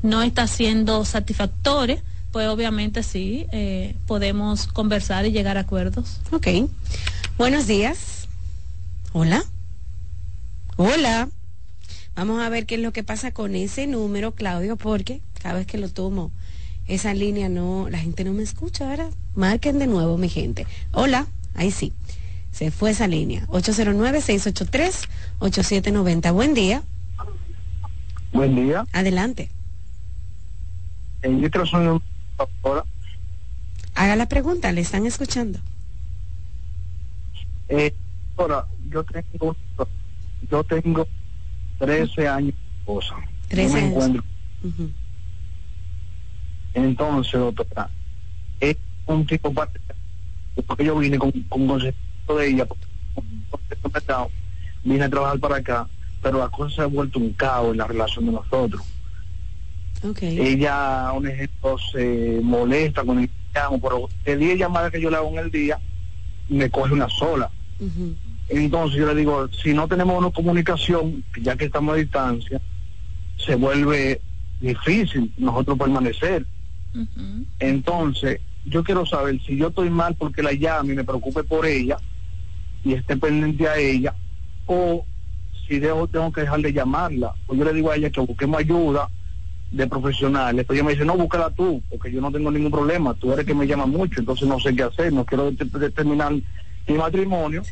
no 0.03 0.23
está 0.23 0.47
siendo 0.47 1.05
satisfactoria, 1.05 2.03
pues 2.33 2.49
obviamente 2.49 3.03
sí, 3.03 3.47
eh, 3.53 3.97
podemos 4.07 4.67
conversar 4.67 5.27
y 5.27 5.31
llegar 5.31 5.59
a 5.59 5.61
acuerdos. 5.61 6.21
Ok. 6.31 6.49
Buenos 7.37 7.67
días. 7.67 8.27
Hola. 9.13 9.45
Hola. 10.77 11.29
Vamos 12.15 12.43
a 12.43 12.49
ver 12.49 12.65
qué 12.65 12.77
es 12.77 12.81
lo 12.81 12.93
que 12.93 13.05
pasa 13.05 13.33
con 13.33 13.55
ese 13.55 13.87
número, 13.87 14.33
Claudio, 14.33 14.77
porque 14.77 15.21
cada 15.43 15.55
vez 15.55 15.67
que 15.67 15.79
lo 15.79 15.89
tomo 15.89 16.33
esa 16.89 17.15
línea 17.15 17.49
no, 17.49 17.89
la 17.91 17.99
gente 17.99 18.25
no 18.25 18.33
me 18.33 18.43
escucha, 18.43 18.89
¿verdad? 18.89 19.11
Marquen 19.35 19.79
de 19.79 19.87
nuevo, 19.87 20.19
mi 20.19 20.29
gente. 20.29 20.67
Hola, 20.93 21.27
ahí 21.55 21.71
sí. 21.71 21.95
Se 22.51 22.71
fue 22.71 22.91
esa 22.91 23.07
línea. 23.07 23.47
809-683-8790. 23.49 26.33
Buen 26.33 26.55
día. 26.55 26.83
Buen 28.33 28.57
día. 28.57 28.87
Adelante. 28.93 29.51
Eh, 31.23 31.39
yo 31.41 31.51
quiero 31.51 31.67
Haga 33.95 34.17
la 34.17 34.27
pregunta, 34.27 34.73
le 34.73 34.81
están 34.81 35.07
escuchando. 35.07 35.61
Eh, 37.69 37.95
ahora, 38.37 38.67
yo 38.89 39.05
tengo, 39.05 39.55
yo 40.51 40.65
tengo 40.65 41.07
13 41.79 42.27
años 42.29 42.55
de 42.55 42.79
esposa. 42.79 43.15
13 43.49 43.79
años. 43.79 44.25
Entonces, 46.85 47.33
doctora, 47.33 47.91
es 48.61 48.77
un 49.07 49.27
tipo 49.27 49.53
parte, 49.53 49.81
porque 50.67 50.85
yo 50.85 50.99
vine 50.99 51.19
con, 51.19 51.31
con 51.31 51.67
consejo 51.67 51.97
de 52.37 52.49
ella, 52.49 52.67
porque 52.67 52.87
vine 54.85 55.05
a 55.05 55.11
trabajar 55.11 55.39
para 55.39 55.57
acá, 55.57 55.89
pero 56.23 56.39
la 56.39 56.49
cosa 56.49 56.77
se 56.77 56.83
ha 56.83 56.87
vuelto 56.87 57.19
un 57.19 57.33
caos 57.33 57.73
en 57.73 57.79
la 57.79 57.87
relación 57.87 58.27
de 58.27 58.33
nosotros. 58.33 58.83
Okay. 60.03 60.39
Ella, 60.39 61.13
un 61.13 61.27
ejemplo, 61.27 61.77
se 61.93 62.41
molesta 62.43 63.03
con 63.05 63.19
el 63.19 63.31
llamo, 63.55 63.81
pero 63.81 64.09
de 64.25 64.37
10 64.37 64.59
llamadas 64.59 64.93
que 64.93 65.01
yo 65.01 65.11
le 65.11 65.17
hago 65.17 65.31
en 65.31 65.39
el 65.39 65.51
día, 65.51 65.79
me 66.49 66.71
coge 66.71 66.93
una 66.93 67.09
sola. 67.09 67.51
Entonces 68.49 68.99
yo 68.99 69.07
le 69.07 69.15
digo, 69.15 69.49
si 69.49 69.75
no 69.75 69.89
tenemos 69.89 70.19
una 70.19 70.31
comunicación, 70.31 71.25
ya 71.43 71.57
que 71.57 71.67
estamos 71.67 71.95
a 71.95 71.99
distancia, 71.99 72.61
se 73.37 73.55
vuelve 73.57 74.21
difícil 74.61 75.33
nosotros 75.37 75.79
permanecer. 75.79 76.47
Entonces, 77.59 78.41
yo 78.65 78.85
quiero 78.85 79.07
saber 79.07 79.41
si 79.43 79.57
yo 79.57 79.69
estoy 79.69 79.91
mal 79.91 80.15
porque 80.15 80.43
la 80.43 80.53
llame 80.53 80.93
y 80.93 80.97
me 80.97 81.05
preocupe 81.05 81.43
por 81.45 81.67
ella 81.67 81.97
y 82.85 82.95
esté 82.95 83.17
pendiente 83.17 83.69
a 83.69 83.77
ella, 83.77 84.15
o 84.67 85.05
si 85.67 85.81
tengo 85.81 86.33
que 86.33 86.43
dejar 86.43 86.61
de 86.61 86.73
llamarla. 86.73 87.35
O 87.47 87.55
yo 87.55 87.65
le 87.65 87.73
digo 87.73 87.91
a 87.91 87.97
ella 87.97 88.11
que 88.11 88.21
busquemos 88.21 88.59
ayuda 88.59 89.11
de 89.71 89.87
profesionales. 89.87 90.65
Pero 90.67 90.77
ella 90.77 90.85
me 90.85 90.93
dice, 90.93 91.05
no, 91.05 91.17
búscala 91.17 91.51
tú, 91.51 91.83
porque 91.91 92.11
yo 92.11 92.21
no 92.21 92.33
tengo 92.33 92.51
ningún 92.51 92.71
problema. 92.71 93.15
Tú 93.15 93.33
eres 93.33 93.45
que 93.45 93.55
me 93.55 93.67
llama 93.67 93.87
mucho, 93.87 94.21
entonces 94.21 94.49
no 94.49 94.59
sé 94.61 94.75
qué 94.75 94.85
hacer. 94.85 95.13
No 95.13 95.27
quiero 95.27 95.53
terminar 95.95 96.33
mi 96.87 96.95
matrimonio 96.95 97.63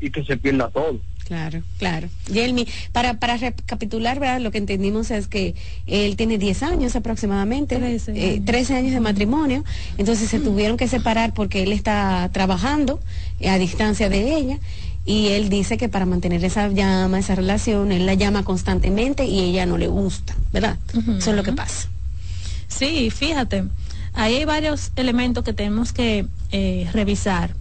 y 0.00 0.10
que 0.10 0.22
se 0.24 0.36
pierda 0.36 0.70
todo. 0.70 1.00
Claro, 1.32 1.62
claro. 1.78 2.10
Yelmi, 2.30 2.68
para, 2.92 3.14
para 3.14 3.38
recapitular, 3.38 4.20
¿verdad? 4.20 4.38
lo 4.38 4.50
que 4.50 4.58
entendimos 4.58 5.10
es 5.10 5.28
que 5.28 5.54
él 5.86 6.14
tiene 6.14 6.36
10 6.36 6.62
años 6.62 6.94
aproximadamente, 6.94 7.76
13 7.78 8.12
eh, 8.14 8.76
años. 8.76 8.92
de 8.92 9.00
matrimonio, 9.00 9.64
entonces 9.96 10.28
se 10.28 10.40
tuvieron 10.40 10.76
que 10.76 10.88
separar 10.88 11.32
porque 11.32 11.62
él 11.62 11.72
está 11.72 12.28
trabajando 12.34 13.00
a 13.48 13.56
distancia 13.56 14.10
de 14.10 14.36
ella 14.36 14.58
y 15.06 15.28
él 15.28 15.48
dice 15.48 15.78
que 15.78 15.88
para 15.88 16.04
mantener 16.04 16.44
esa 16.44 16.68
llama, 16.68 17.18
esa 17.18 17.34
relación, 17.34 17.92
él 17.92 18.04
la 18.04 18.12
llama 18.12 18.44
constantemente 18.44 19.24
y 19.24 19.40
ella 19.40 19.64
no 19.64 19.78
le 19.78 19.86
gusta, 19.86 20.36
¿verdad? 20.52 20.76
Eso 21.16 21.30
es 21.30 21.36
lo 21.36 21.42
que 21.42 21.54
pasa. 21.54 21.88
Sí, 22.68 23.08
fíjate, 23.08 23.64
ahí 24.12 24.34
hay 24.34 24.44
varios 24.44 24.92
elementos 24.96 25.44
que 25.44 25.54
tenemos 25.54 25.94
que 25.94 26.26
eh, 26.50 26.90
revisar. 26.92 27.54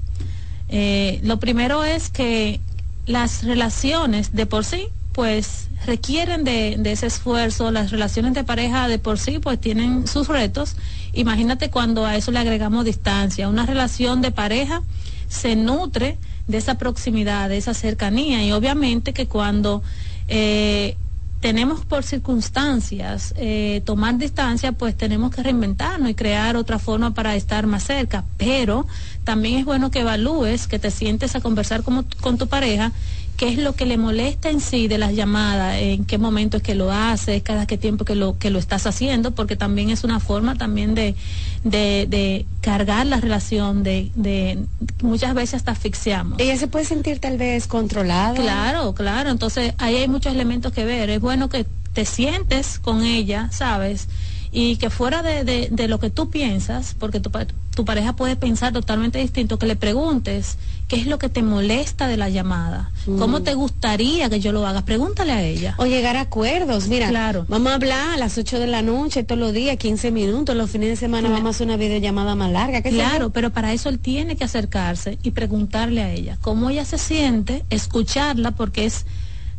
Eh, 0.68 1.20
lo 1.24 1.38
primero 1.38 1.84
es 1.84 2.10
que 2.10 2.62
las 3.06 3.44
relaciones 3.44 4.34
de 4.34 4.46
por 4.46 4.66
sí, 4.66 4.88
pues 5.14 5.68
requieren 5.86 6.44
de, 6.44 6.80
ese 6.86 7.08
esfuerzo, 7.08 7.72
las 7.72 7.92
relaciones 7.92 8.34
de 8.34 8.44
pareja 8.44 8.88
de 8.88 9.00
por 9.00 9.20
sí, 9.20 9.40
pues 9.40 9.60
tienen 9.60 10.08
sus 10.08 10.28
retos. 10.28 10.76
Imagínate 11.14 11.70
cuando 11.70 12.06
a 12.06 12.16
eso 12.16 12.32
le 12.32 12.40
agregamos 12.40 12.86
distancia. 12.86 13.50
Una 13.50 13.66
relación 13.66 14.22
de 14.22 14.32
pareja 14.32 14.84
se 15.28 15.56
nutre 15.56 16.18
de 16.48 16.58
esa 16.58 16.78
proximidad, 16.78 17.50
de 17.50 17.58
esa 17.58 17.74
cercanía 17.74 18.44
y 18.44 18.52
obviamente 18.52 19.14
que 19.14 19.28
cuando 19.28 19.84
eh, 20.28 20.96
tenemos 21.42 21.84
por 21.86 22.04
circunstancias 22.04 23.34
eh, 23.36 23.82
tomar 23.84 24.18
distancia, 24.18 24.72
pues 24.72 24.96
tenemos 24.96 25.36
que 25.36 25.42
reinventarnos 25.42 26.10
y 26.10 26.14
crear 26.14 26.56
otra 26.56 26.78
forma 26.78 27.14
para 27.14 27.36
estar 27.36 27.66
más 27.66 27.84
cerca. 27.84 28.24
Pero 28.38 28.88
también 29.24 29.58
es 29.58 29.66
bueno 29.66 29.90
que 29.90 30.02
evalúes, 30.02 30.68
que 30.68 30.80
te 30.80 30.92
sientes 30.92 31.36
a 31.36 31.42
conversar 31.42 31.82
con, 31.82 32.06
con 32.22 32.38
tu 32.38 32.48
pareja 32.48 32.92
qué 33.38 33.50
es 33.50 33.58
lo 33.58 33.76
que 33.76 33.86
le 33.86 33.98
molesta 33.98 34.50
en 34.50 34.60
sí 34.60 34.88
de 34.88 34.98
las 34.98 35.14
llamadas, 35.14 35.78
en 35.80 36.06
qué 36.06 36.18
momento 36.18 36.58
es 36.58 36.64
que 36.64 36.76
lo 36.76 36.92
hace, 36.92 37.42
cada 37.42 37.66
qué 37.66 37.78
tiempo 37.78 38.06
que 38.06 38.16
lo, 38.16 38.38
que 38.38 38.50
lo 38.50 38.60
estás 38.60 38.86
haciendo, 38.86 39.32
porque 39.32 39.56
también 39.56 39.90
es 39.90 40.04
una 40.04 40.20
forma 40.20 40.56
también 40.56 40.96
de, 40.96 41.16
de, 41.64 42.46
cargar 42.62 43.06
la 43.08 43.18
relación, 43.20 43.84
de, 43.84 44.12
de 44.16 44.60
muchas 45.02 45.34
veces 45.34 45.56
hasta 45.56 45.72
asfixiamos. 45.72 46.40
Ella 46.40 46.58
se 46.58 46.68
puede 46.68 46.86
sentir 46.86 47.20
tal 47.20 47.38
vez 47.38 47.68
controlada. 47.68 48.36
Claro, 48.36 48.94
claro, 48.94 49.30
entonces 49.30 49.74
ahí 49.78 49.96
hay 49.96 50.08
muchos 50.08 50.34
elementos 50.34 50.72
que 50.72 50.86
ver. 50.86 51.10
Es 51.10 51.20
bueno 51.20 51.50
que 51.50 51.66
te 51.94 52.06
sientes 52.06 52.80
con 52.80 53.04
ella, 53.04 53.50
¿sabes? 53.52 54.08
Y 54.52 54.76
que 54.76 54.90
fuera 54.90 55.24
de, 55.24 55.70
de, 55.72 55.88
lo 55.88 56.00
que 56.00 56.10
tú 56.10 56.30
piensas, 56.30 56.94
porque 57.00 57.22
tu, 57.22 57.32
tu, 57.74 57.86
pareja 57.86 58.14
puede 58.14 58.36
pensar 58.36 58.74
totalmente 58.74 59.18
distinto, 59.20 59.58
que 59.58 59.66
le 59.66 59.78
preguntes 59.78 60.58
qué 60.90 60.98
es 60.98 61.08
lo 61.08 61.20
que 61.20 61.30
te 61.30 61.42
molesta 61.42 62.08
de 62.08 62.18
la 62.18 62.28
llamada, 62.28 62.92
cómo 63.06 63.40
mm. 63.40 63.44
te 63.44 63.54
gustaría 63.54 64.30
que 64.30 64.42
yo 64.42 64.52
lo 64.52 64.68
haga, 64.68 64.84
pregúntale 64.84 65.32
a 65.32 65.42
ella. 65.42 65.76
O 65.78 65.86
llegar 65.86 66.18
a 66.18 66.22
acuerdos, 66.22 66.90
mira, 66.90 67.08
claro. 67.08 67.46
vamos 67.48 67.72
a 67.72 67.76
hablar 67.76 68.10
a 68.10 68.18
las 68.18 68.38
8 68.38 68.60
de 68.60 68.68
la 68.68 68.82
noche, 68.82 69.24
todos 69.24 69.40
los 69.40 69.54
días, 69.54 69.78
15 69.78 70.12
minutos, 70.12 70.54
los 70.54 70.70
fines 70.70 70.90
de 70.90 70.96
semana 70.98 71.30
vamos 71.30 71.46
a 71.46 71.50
hacer 71.52 71.68
una 71.68 71.78
videollamada 71.78 72.36
más 72.36 72.52
larga. 72.52 72.82
Claro, 72.82 73.30
pero 73.30 73.52
para 73.52 73.72
eso 73.72 73.88
él 73.88 74.00
tiene 74.00 74.36
que 74.36 74.44
acercarse 74.44 75.18
y 75.24 75.32
preguntarle 75.32 76.02
a 76.02 76.12
ella 76.12 76.38
cómo 76.42 76.70
ella 76.70 76.84
se 76.84 76.98
siente, 76.98 77.64
escucharla, 77.70 78.52
porque 78.52 78.86
es 78.86 79.06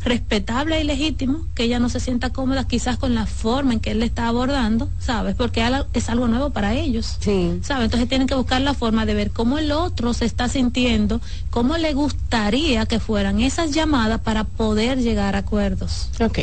respetable 0.05 0.81
y 0.81 0.85
legítimo 0.85 1.47
que 1.55 1.65
ella 1.65 1.79
no 1.79 1.89
se 1.89 2.01
sienta 2.01 2.31
cómoda 2.31 2.67
quizás 2.67 2.97
con 2.97 3.15
la 3.15 3.27
forma 3.27 3.73
en 3.75 3.81
que 3.81 3.93
él 3.93 4.01
le 4.01 4.07
está 4.07 4.29
abordando, 4.29 4.89
¿sabes? 4.99 5.35
Porque 5.35 5.65
es 5.95 6.09
algo 6.09 6.29
nuevo 6.29 6.51
para 6.51 6.75
ellos, 6.75 7.19
sí. 7.21 7.59
¿sabes? 7.63 7.85
Entonces 7.85 8.09
tienen 8.09 8.27
que 8.27 8.35
buscar 8.35 8.61
la 8.61 8.75
forma 8.75 9.07
de 9.07 9.15
ver 9.15 9.31
cómo 9.31 9.59
el 9.59 9.73
otro 9.73 10.15
se 10.15 10.25
está 10.25 10.49
sintiendo, 10.49 11.21
cómo 11.51 11.77
le 11.77 11.95
gustaría 11.95 12.87
que 12.87 13.01
fueran 13.01 13.41
esas 13.41 13.73
llamadas 13.73 14.21
para 14.21 14.45
poder 14.45 14.99
llegar 14.99 15.37
a 15.37 15.39
acuerdos. 15.39 16.11
Ok. 16.21 16.39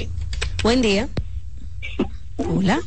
Buen 0.64 0.82
día. 0.82 1.08
Hola. 2.38 2.80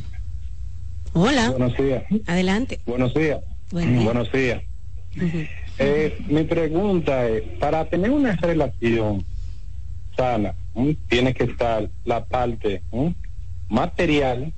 Hola. 1.13 1.51
Buenos 1.51 1.77
días. 1.77 2.03
Adelante. 2.25 2.79
Buenos 2.85 3.13
días. 3.13 3.39
Buenos 3.71 4.31
días. 4.31 4.61
Eh, 5.79 6.17
mi 6.27 6.43
pregunta 6.43 7.27
es, 7.27 7.43
para 7.59 7.85
tener 7.85 8.11
una 8.11 8.35
relación 8.35 9.25
sana, 10.15 10.55
tiene 11.07 11.33
que 11.33 11.45
estar 11.45 11.89
la 12.05 12.25
parte 12.25 12.81
material, 13.69 14.53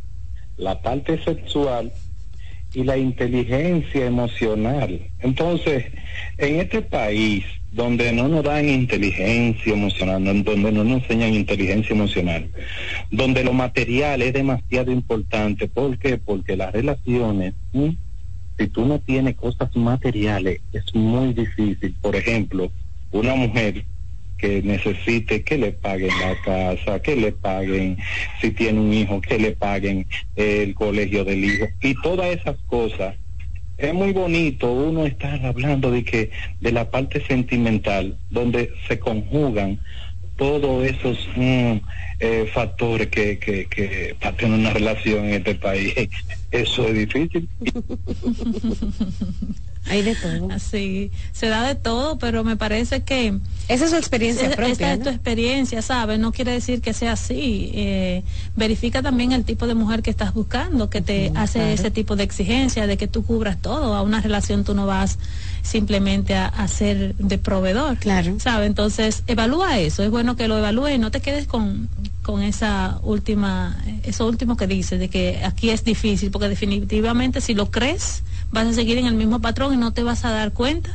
la 0.57 0.81
parte 0.81 1.23
sexual 1.23 1.91
y 2.73 2.83
la 2.83 2.97
inteligencia 2.97 4.05
emocional. 4.05 5.09
Entonces, 5.19 5.85
en 6.37 6.59
este 6.59 6.81
país 6.81 7.45
donde 7.71 8.13
no 8.13 8.29
nos 8.29 8.43
dan 8.43 8.69
inteligencia 8.69 9.73
emocional, 9.73 10.23
donde 10.43 10.71
no 10.71 10.83
nos 10.83 11.03
enseñan 11.03 11.33
inteligencia 11.33 11.93
emocional, 11.93 12.49
donde 13.11 13.43
lo 13.43 13.51
material 13.51 14.21
es 14.21 14.33
demasiado 14.33 14.91
importante, 14.91 15.67
¿por 15.67 15.97
qué? 15.97 16.17
Porque 16.17 16.55
las 16.55 16.71
relaciones, 16.71 17.53
si 18.57 18.67
tú 18.67 18.85
no 18.85 18.99
tienes 18.99 19.35
cosas 19.35 19.75
materiales, 19.75 20.61
es 20.71 20.95
muy 20.95 21.33
difícil. 21.33 21.93
Por 22.01 22.15
ejemplo, 22.15 22.71
una 23.11 23.35
mujer 23.35 23.83
que 24.45 24.61
necesite 24.61 25.43
que 25.43 25.57
le 25.57 25.71
paguen 25.71 26.11
la 26.19 26.39
casa, 26.41 27.01
que 27.01 27.15
le 27.15 27.31
paguen, 27.31 27.97
si 28.39 28.51
tiene 28.51 28.79
un 28.79 28.93
hijo, 28.93 29.19
que 29.19 29.39
le 29.39 29.53
paguen 29.53 30.05
el 30.35 30.75
colegio 30.75 31.25
del 31.25 31.43
hijo 31.43 31.67
y 31.81 31.95
todas 31.95 32.27
esas 32.27 32.55
cosas. 32.67 33.15
Es 33.77 33.93
muy 33.93 34.13
bonito 34.13 34.71
uno 34.71 35.05
estar 35.05 35.43
hablando 35.45 35.91
de 35.91 36.03
que 36.03 36.29
de 36.61 36.71
la 36.71 36.91
parte 36.91 37.25
sentimental, 37.25 38.17
donde 38.29 38.71
se 38.87 38.99
conjugan 38.99 39.79
todos 40.37 40.85
esos 40.85 41.27
mm, 41.35 41.77
eh, 42.19 42.49
factores 42.53 43.07
que, 43.07 43.39
que, 43.39 43.65
que 43.65 44.15
para 44.19 44.37
tener 44.37 44.59
una 44.59 44.71
relación 44.71 45.25
en 45.25 45.33
este 45.33 45.55
país. 45.55 45.93
Eso 46.51 46.87
es 46.87 46.93
difícil. 46.93 47.49
Hay 49.87 50.01
de 50.01 50.15
todo. 50.15 50.49
Así, 50.51 51.11
se 51.31 51.47
da 51.47 51.63
de 51.63 51.75
todo, 51.75 52.17
pero 52.17 52.43
me 52.43 52.55
parece 52.55 53.03
que... 53.03 53.37
Esa 53.67 53.85
es 53.85 53.91
su 53.91 53.97
experiencia 53.97 54.49
propia. 54.51 54.71
Esta 54.71 54.93
es 54.93 55.03
tu 55.03 55.09
experiencia, 55.09 55.81
¿sabes? 55.81 56.19
No 56.19 56.31
quiere 56.31 56.51
decir 56.51 56.81
que 56.81 56.93
sea 56.93 57.13
así. 57.13 57.71
Eh, 57.73 58.23
verifica 58.55 59.01
también 59.01 59.31
el 59.31 59.43
tipo 59.43 59.65
de 59.65 59.73
mujer 59.73 60.03
que 60.03 60.11
estás 60.11 60.35
buscando, 60.35 60.89
que 60.89 61.01
te 61.01 61.31
hace 61.33 61.73
ese 61.73 61.89
tipo 61.89 62.15
de 62.15 62.23
exigencia 62.23 62.85
de 62.85 62.97
que 62.97 63.07
tú 63.07 63.25
cubras 63.25 63.57
todo. 63.59 63.95
A 63.95 64.03
una 64.03 64.21
relación 64.21 64.63
tú 64.63 64.75
no 64.75 64.85
vas 64.85 65.17
simplemente 65.63 66.35
a, 66.35 66.67
ser 66.67 67.15
de 67.15 67.37
proveedor. 67.39 67.97
Claro. 67.97 68.35
¿Sabes? 68.39 68.67
Entonces, 68.67 69.23
evalúa 69.25 69.79
eso. 69.79 70.03
Es 70.03 70.11
bueno 70.11 70.35
que 70.35 70.47
lo 70.47 70.57
evalúes 70.59 70.95
no 70.99 71.11
te 71.11 71.19
quedes 71.19 71.47
con, 71.47 71.89
con 72.21 72.41
esa 72.41 72.99
última, 73.03 73.77
eso 74.03 74.27
último 74.27 74.57
que 74.57 74.67
dices, 74.67 74.99
de 74.99 75.09
que 75.09 75.41
aquí 75.43 75.69
es 75.69 75.83
difícil, 75.83 76.31
porque 76.31 76.49
definitivamente 76.49 77.41
si 77.41 77.53
lo 77.53 77.71
crees, 77.71 78.23
vas 78.51 78.67
a 78.67 78.73
seguir 78.73 78.97
en 78.97 79.05
el 79.05 79.15
mismo 79.15 79.39
patrón 79.39 79.73
y 79.73 79.77
no 79.77 79.91
te 79.91 80.03
vas 80.03 80.25
a 80.25 80.31
dar 80.31 80.53
cuenta 80.53 80.89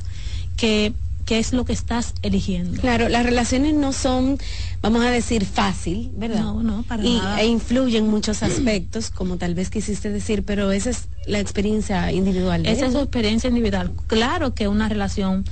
que 0.57 0.93
qué 1.31 1.39
es 1.39 1.53
lo 1.53 1.65
que 1.65 1.73
estás 1.73 2.15
eligiendo. 2.23 2.81
Claro, 2.81 3.09
las 3.09 3.25
relaciones 3.25 3.75
no 3.75 3.93
son, 3.93 4.37
vamos 4.83 5.05
a 5.05 5.11
decir, 5.11 5.45
fácil, 5.45 6.11
¿verdad? 6.17 6.41
No, 6.41 6.63
no, 6.65 6.83
para 6.83 7.05
y, 7.05 7.19
nada. 7.19 7.41
E 7.41 7.47
influyen 7.47 8.09
muchos 8.09 8.43
aspectos, 8.43 9.11
como 9.11 9.37
tal 9.37 9.55
vez 9.55 9.71
quisiste 9.71 10.11
decir, 10.11 10.43
pero 10.43 10.73
esa 10.73 10.91
es 10.91 11.07
la 11.27 11.39
experiencia 11.39 12.11
individual. 12.11 12.67
esa 12.67 12.87
es 12.87 12.95
su 12.95 12.99
experiencia 12.99 13.47
individual. 13.47 13.93
Claro 14.09 14.55
que 14.55 14.67
una 14.67 14.89
relación 14.89 15.45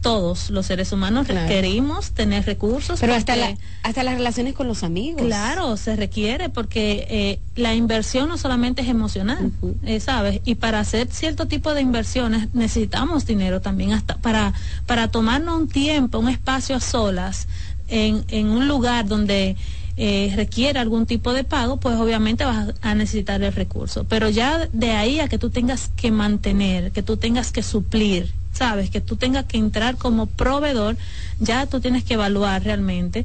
todos 0.00 0.50
los 0.50 0.66
seres 0.66 0.92
humanos 0.92 1.28
requerimos 1.28 2.12
tener 2.12 2.46
recursos. 2.46 3.00
Pero 3.00 3.14
hasta, 3.14 3.34
hasta 3.82 4.02
las 4.02 4.14
relaciones 4.14 4.54
con 4.54 4.68
los 4.68 4.82
amigos. 4.82 5.22
Claro, 5.22 5.76
se 5.76 5.96
requiere 5.96 6.48
porque 6.48 7.06
eh, 7.10 7.40
la 7.56 7.74
inversión 7.74 8.28
no 8.28 8.38
solamente 8.38 8.82
es 8.82 8.88
emocional, 8.88 9.52
eh, 9.84 10.00
¿sabes? 10.00 10.40
Y 10.44 10.54
para 10.54 10.80
hacer 10.80 11.08
cierto 11.10 11.46
tipo 11.46 11.74
de 11.74 11.82
inversiones 11.82 12.48
necesitamos 12.54 13.26
dinero 13.26 13.60
también, 13.60 13.92
hasta 13.92 14.16
para, 14.16 14.54
para 14.86 15.08
tomarnos 15.08 15.60
un 15.60 15.68
tiempo, 15.68 16.18
un 16.18 16.28
espacio 16.28 16.76
a 16.76 16.80
solas, 16.80 17.48
en, 17.88 18.24
en 18.28 18.48
un 18.48 18.68
lugar 18.68 19.06
donde 19.06 19.56
eh, 19.96 20.32
requiere 20.34 20.78
algún 20.78 21.04
tipo 21.04 21.34
de 21.34 21.44
pago, 21.44 21.76
pues 21.78 21.96
obviamente 21.96 22.44
vas 22.44 22.72
a 22.80 22.94
necesitar 22.94 23.42
el 23.42 23.52
recurso. 23.52 24.04
Pero 24.04 24.30
ya 24.30 24.68
de 24.72 24.92
ahí 24.92 25.20
a 25.20 25.28
que 25.28 25.36
tú 25.36 25.50
tengas 25.50 25.90
que 25.96 26.10
mantener, 26.10 26.92
que 26.92 27.02
tú 27.02 27.16
tengas 27.16 27.52
que 27.52 27.62
suplir 27.62 28.32
sabes, 28.52 28.90
que 28.90 29.00
tú 29.00 29.16
tengas 29.16 29.46
que 29.46 29.58
entrar 29.58 29.96
como 29.96 30.26
proveedor, 30.26 30.96
ya 31.38 31.66
tú 31.66 31.80
tienes 31.80 32.04
que 32.04 32.14
evaluar 32.14 32.62
realmente 32.62 33.24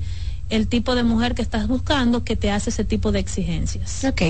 el 0.49 0.67
tipo 0.67 0.95
de 0.95 1.03
mujer 1.03 1.33
que 1.33 1.41
estás 1.41 1.67
buscando 1.67 2.23
que 2.23 2.35
te 2.35 2.51
hace 2.51 2.69
ese 2.69 2.83
tipo 2.83 3.11
de 3.11 3.17
exigencias. 3.19 4.03
Ok. 4.05 4.21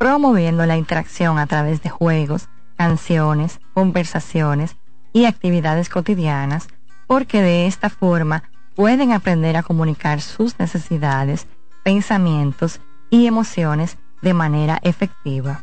promoviendo 0.00 0.64
la 0.64 0.78
interacción 0.78 1.38
a 1.38 1.46
través 1.46 1.82
de 1.82 1.90
juegos, 1.90 2.48
canciones, 2.78 3.60
conversaciones 3.74 4.76
y 5.12 5.26
actividades 5.26 5.90
cotidianas, 5.90 6.68
porque 7.06 7.42
de 7.42 7.66
esta 7.66 7.90
forma 7.90 8.44
pueden 8.74 9.12
aprender 9.12 9.58
a 9.58 9.62
comunicar 9.62 10.22
sus 10.22 10.58
necesidades, 10.58 11.46
pensamientos 11.84 12.80
y 13.10 13.26
emociones 13.26 13.98
de 14.22 14.32
manera 14.32 14.78
efectiva. 14.84 15.62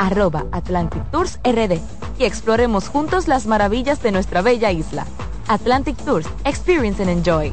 arroba 0.00 0.46
Atlantic 0.50 1.04
Tours 1.12 1.38
RD 1.44 1.78
y 2.18 2.24
exploremos 2.24 2.88
juntos 2.88 3.28
las 3.28 3.46
maravillas 3.46 4.02
de 4.02 4.10
nuestra 4.10 4.42
bella 4.42 4.72
isla. 4.72 5.06
Atlantic 5.46 5.96
Tours, 5.98 6.26
Experience 6.44 7.02
and 7.02 7.10
Enjoy. 7.10 7.52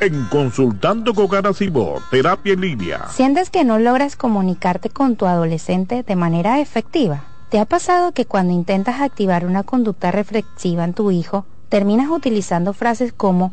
En 0.00 0.24
Consultando 0.26 1.14
con 1.14 1.28
Garacimo, 1.28 1.94
Terapia 2.10 2.52
en 2.52 2.60
Línea. 2.60 3.08
¿Sientes 3.08 3.48
que 3.48 3.64
no 3.64 3.78
logras 3.78 4.16
comunicarte 4.16 4.90
con 4.90 5.16
tu 5.16 5.24
adolescente 5.24 6.02
de 6.02 6.16
manera 6.16 6.60
efectiva? 6.60 7.24
¿Te 7.48 7.58
ha 7.58 7.64
pasado 7.64 8.12
que 8.12 8.26
cuando 8.26 8.52
intentas 8.52 9.00
activar 9.00 9.46
una 9.46 9.62
conducta 9.62 10.10
reflexiva 10.10 10.84
en 10.84 10.92
tu 10.92 11.10
hijo, 11.10 11.46
terminas 11.70 12.10
utilizando 12.10 12.74
frases 12.74 13.14
como 13.14 13.52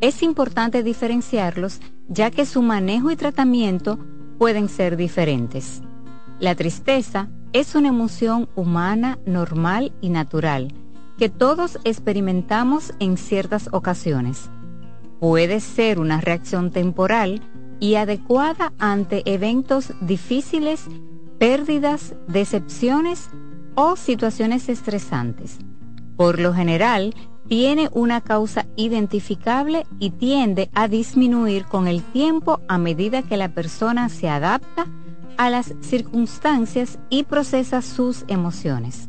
Es 0.00 0.22
importante 0.22 0.82
diferenciarlos 0.82 1.80
ya 2.08 2.30
que 2.30 2.46
su 2.46 2.62
manejo 2.62 3.10
y 3.10 3.16
tratamiento 3.16 3.98
pueden 4.38 4.68
ser 4.68 4.96
diferentes. 4.96 5.82
La 6.38 6.54
tristeza 6.54 7.28
es 7.52 7.74
una 7.74 7.88
emoción 7.88 8.48
humana 8.56 9.18
normal 9.26 9.92
y 10.00 10.08
natural 10.08 10.72
que 11.18 11.28
todos 11.28 11.78
experimentamos 11.84 12.94
en 12.98 13.18
ciertas 13.18 13.68
ocasiones. 13.72 14.48
Puede 15.20 15.60
ser 15.60 15.98
una 15.98 16.18
reacción 16.18 16.70
temporal 16.70 17.42
y 17.78 17.96
adecuada 17.96 18.72
ante 18.78 19.22
eventos 19.26 19.92
difíciles, 20.00 20.86
pérdidas, 21.38 22.14
decepciones 22.26 23.28
o 23.74 23.96
situaciones 23.96 24.68
estresantes. 24.68 25.58
Por 26.16 26.38
lo 26.38 26.52
general, 26.52 27.14
tiene 27.48 27.88
una 27.92 28.20
causa 28.20 28.66
identificable 28.76 29.86
y 29.98 30.10
tiende 30.10 30.70
a 30.72 30.86
disminuir 30.86 31.64
con 31.64 31.88
el 31.88 32.02
tiempo 32.02 32.60
a 32.68 32.78
medida 32.78 33.22
que 33.22 33.36
la 33.36 33.48
persona 33.48 34.08
se 34.08 34.28
adapta 34.28 34.86
a 35.36 35.50
las 35.50 35.74
circunstancias 35.80 36.98
y 37.08 37.24
procesa 37.24 37.82
sus 37.82 38.24
emociones. 38.28 39.08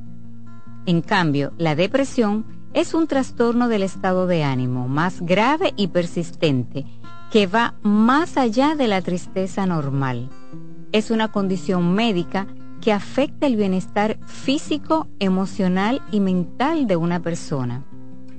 En 0.86 1.02
cambio, 1.02 1.54
la 1.58 1.76
depresión 1.76 2.46
es 2.74 2.94
un 2.94 3.06
trastorno 3.06 3.68
del 3.68 3.84
estado 3.84 4.28
de 4.28 4.44
ánimo 4.44 4.88
más 4.88 5.22
grave 5.22 5.74
y 5.76 5.90
persistente 5.90 6.86
que 7.32 7.48
va 7.48 7.76
más 7.84 8.38
allá 8.38 8.76
de 8.76 8.88
la 8.88 9.02
tristeza 9.02 9.66
normal. 9.66 10.30
Es 10.92 11.12
una 11.12 11.32
condición 11.32 11.94
médica 11.94 12.48
que 12.82 12.92
afecta 12.92 13.48
el 13.48 13.56
bienestar 13.56 14.18
físico, 14.26 15.08
emocional 15.20 16.02
y 16.12 16.20
mental 16.20 16.88
de 16.88 16.96
una 16.96 17.22
persona. 17.22 17.86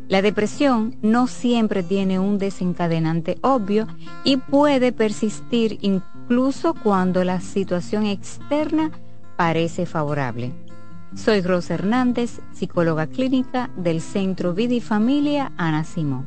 La 0.09 0.20
depresión 0.20 0.97
no 1.01 1.27
siempre 1.27 1.82
tiene 1.82 2.19
un 2.19 2.39
desencadenante 2.39 3.39
obvio 3.40 3.86
y 4.24 4.36
puede 4.36 4.93
persistir 4.93 5.78
incluso 5.81 6.74
cuando 6.74 7.24
la 7.24 7.40
situación 7.40 8.05
externa 8.05 8.90
parece 9.36 9.86
favorable. 9.86 10.52
Soy 11.14 11.40
Rosa 11.40 11.74
Hernández, 11.74 12.40
psicóloga 12.52 13.06
clínica 13.06 13.70
del 13.77 14.01
Centro 14.01 14.55
Vida 14.55 14.74
y 14.74 14.81
Familia 14.81 15.52
Ana 15.56 15.85
Simón. 15.85 16.27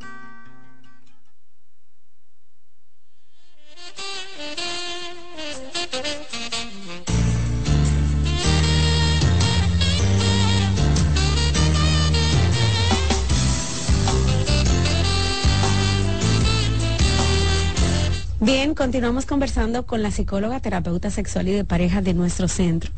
Bien, 18.43 18.73
continuamos 18.73 19.27
conversando 19.27 19.85
con 19.85 20.01
la 20.01 20.09
psicóloga, 20.09 20.59
terapeuta 20.59 21.11
sexual 21.11 21.47
y 21.47 21.51
de 21.51 21.63
pareja 21.63 22.01
de 22.01 22.15
nuestro 22.15 22.47
centro, 22.47 22.89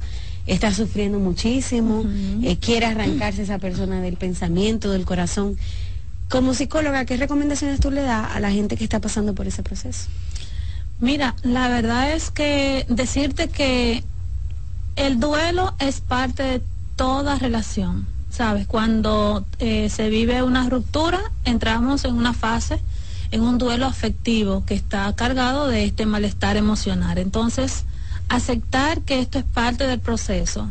está 0.48 0.72
sufriendo 0.72 1.18
muchísimo, 1.18 2.04
eh, 2.42 2.56
quiere 2.58 2.86
arrancarse 2.86 3.42
esa 3.42 3.58
persona 3.58 4.00
del 4.00 4.16
pensamiento, 4.16 4.90
del 4.90 5.04
corazón. 5.04 5.56
Como 6.28 6.54
psicóloga, 6.54 7.04
¿qué 7.04 7.16
recomendaciones 7.16 7.80
tú 7.80 7.90
le 7.90 8.02
das 8.02 8.34
a 8.34 8.40
la 8.40 8.50
gente 8.50 8.76
que 8.76 8.84
está 8.84 9.00
pasando 9.00 9.34
por 9.34 9.46
ese 9.46 9.62
proceso? 9.62 10.08
Mira, 11.00 11.36
la 11.42 11.68
verdad 11.68 12.12
es 12.12 12.30
que 12.30 12.84
decirte 12.88 13.48
que 13.48 14.02
el 14.96 15.20
duelo 15.20 15.74
es 15.78 16.00
parte 16.00 16.42
de 16.42 16.62
toda 16.96 17.38
relación, 17.38 18.06
¿sabes? 18.30 18.66
Cuando 18.66 19.46
eh, 19.60 19.88
se 19.90 20.08
vive 20.08 20.42
una 20.42 20.68
ruptura, 20.68 21.20
entramos 21.44 22.04
en 22.04 22.14
una 22.14 22.32
fase, 22.32 22.80
en 23.30 23.42
un 23.42 23.58
duelo 23.58 23.86
afectivo 23.86 24.64
que 24.66 24.74
está 24.74 25.14
cargado 25.14 25.68
de 25.68 25.84
este 25.84 26.04
malestar 26.06 26.56
emocional. 26.56 27.18
Entonces, 27.18 27.84
aceptar 28.28 29.02
que 29.02 29.20
esto 29.20 29.38
es 29.38 29.44
parte 29.44 29.86
del 29.86 30.00
proceso 30.00 30.70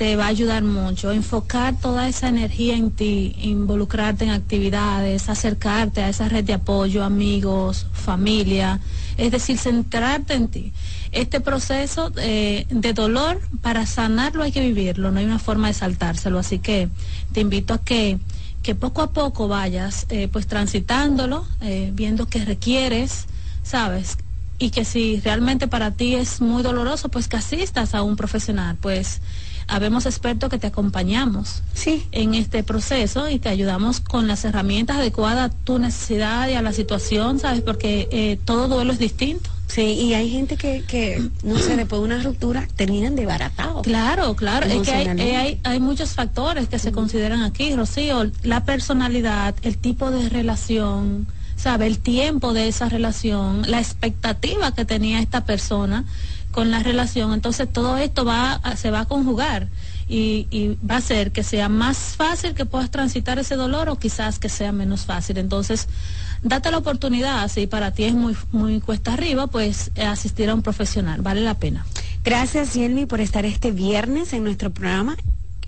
te 0.00 0.16
va 0.16 0.24
a 0.24 0.28
ayudar 0.28 0.62
mucho. 0.62 1.12
Enfocar 1.12 1.78
toda 1.78 2.08
esa 2.08 2.28
energía 2.28 2.74
en 2.74 2.90
ti, 2.90 3.36
involucrarte 3.36 4.24
en 4.24 4.30
actividades, 4.30 5.28
acercarte 5.28 6.00
a 6.00 6.08
esa 6.08 6.26
red 6.26 6.42
de 6.42 6.54
apoyo, 6.54 7.04
amigos, 7.04 7.86
familia, 7.92 8.80
es 9.18 9.30
decir, 9.30 9.58
centrarte 9.58 10.32
en 10.32 10.48
ti. 10.48 10.72
Este 11.12 11.40
proceso 11.40 12.10
eh, 12.16 12.66
de 12.70 12.94
dolor, 12.94 13.42
para 13.60 13.84
sanarlo 13.84 14.42
hay 14.42 14.52
que 14.52 14.62
vivirlo, 14.62 15.10
no 15.10 15.18
hay 15.18 15.26
una 15.26 15.38
forma 15.38 15.68
de 15.68 15.74
saltárselo, 15.74 16.38
así 16.38 16.60
que 16.60 16.88
te 17.32 17.42
invito 17.42 17.74
a 17.74 17.84
que, 17.84 18.18
que 18.62 18.74
poco 18.74 19.02
a 19.02 19.10
poco 19.10 19.48
vayas 19.48 20.06
eh, 20.08 20.28
pues 20.28 20.46
transitándolo, 20.46 21.44
eh, 21.60 21.90
viendo 21.92 22.26
qué 22.26 22.42
requieres, 22.42 23.26
sabes, 23.62 24.16
y 24.60 24.70
que 24.70 24.84
si 24.84 25.18
realmente 25.20 25.66
para 25.66 25.90
ti 25.90 26.14
es 26.14 26.40
muy 26.40 26.62
doloroso, 26.62 27.08
pues 27.08 27.26
que 27.26 27.38
asistas 27.38 27.94
a 27.94 28.02
un 28.02 28.14
profesional, 28.14 28.76
pues 28.80 29.20
habemos 29.66 30.04
expertos 30.04 30.50
que 30.50 30.58
te 30.58 30.66
acompañamos 30.66 31.62
sí. 31.72 32.06
en 32.12 32.34
este 32.34 32.62
proceso 32.62 33.30
y 33.30 33.38
te 33.38 33.48
ayudamos 33.48 34.00
con 34.00 34.28
las 34.28 34.44
herramientas 34.44 34.98
adecuadas 34.98 35.50
a 35.50 35.54
tu 35.64 35.78
necesidad 35.78 36.48
y 36.48 36.54
a 36.54 36.62
la 36.62 36.72
situación, 36.72 37.38
¿sabes? 37.38 37.62
Porque 37.62 38.08
eh, 38.12 38.38
todo 38.44 38.68
duelo 38.68 38.92
es 38.92 38.98
distinto. 38.98 39.48
Sí, 39.66 39.82
y 39.82 40.14
hay 40.14 40.28
gente 40.28 40.56
que, 40.56 40.82
que 40.82 41.30
no 41.44 41.56
sé, 41.56 41.76
después 41.76 42.02
de 42.02 42.06
una 42.06 42.22
ruptura 42.22 42.66
terminan 42.74 43.14
desbaratados. 43.14 43.82
Claro, 43.82 44.34
claro, 44.34 44.66
es 44.66 44.82
que 44.82 44.90
hay, 44.90 45.06
eh, 45.06 45.36
hay, 45.36 45.60
hay, 45.62 45.80
muchos 45.80 46.10
factores 46.10 46.68
que 46.68 46.80
se 46.80 46.90
consideran 46.90 47.44
aquí, 47.44 47.74
Rocío, 47.74 48.30
la 48.42 48.64
personalidad, 48.64 49.54
el 49.62 49.78
tipo 49.78 50.10
de 50.10 50.28
relación, 50.28 51.28
sabe 51.60 51.86
el 51.86 51.98
tiempo 51.98 52.54
de 52.54 52.68
esa 52.68 52.88
relación, 52.88 53.62
la 53.66 53.80
expectativa 53.80 54.74
que 54.74 54.86
tenía 54.86 55.20
esta 55.20 55.44
persona 55.44 56.04
con 56.52 56.70
la 56.70 56.80
relación. 56.80 57.34
Entonces 57.34 57.70
todo 57.70 57.98
esto 57.98 58.24
va 58.24 58.60
se 58.76 58.90
va 58.90 59.00
a 59.00 59.04
conjugar 59.04 59.68
y, 60.08 60.76
va 60.88 60.96
a 60.96 60.98
hacer 60.98 61.32
que 61.32 61.42
sea 61.42 61.68
más 61.68 62.16
fácil 62.16 62.54
que 62.54 62.64
puedas 62.64 62.90
transitar 62.90 63.38
ese 63.38 63.54
dolor 63.54 63.88
o 63.88 63.96
quizás 63.96 64.38
que 64.38 64.48
sea 64.48 64.72
menos 64.72 65.04
fácil. 65.04 65.38
Entonces, 65.38 65.86
date 66.42 66.70
la 66.72 66.78
oportunidad, 66.78 67.46
si 67.48 67.68
para 67.68 67.92
ti 67.92 68.04
es 68.04 68.14
muy, 68.14 68.36
muy 68.50 68.80
cuesta 68.80 69.12
arriba, 69.12 69.46
pues 69.46 69.92
asistir 69.96 70.50
a 70.50 70.54
un 70.54 70.62
profesional, 70.62 71.20
vale 71.22 71.42
la 71.42 71.54
pena. 71.54 71.86
Gracias, 72.24 72.74
Yelmi, 72.74 73.06
por 73.06 73.20
estar 73.20 73.44
este 73.44 73.70
viernes 73.70 74.32
en 74.32 74.42
nuestro 74.42 74.70
programa 74.70 75.16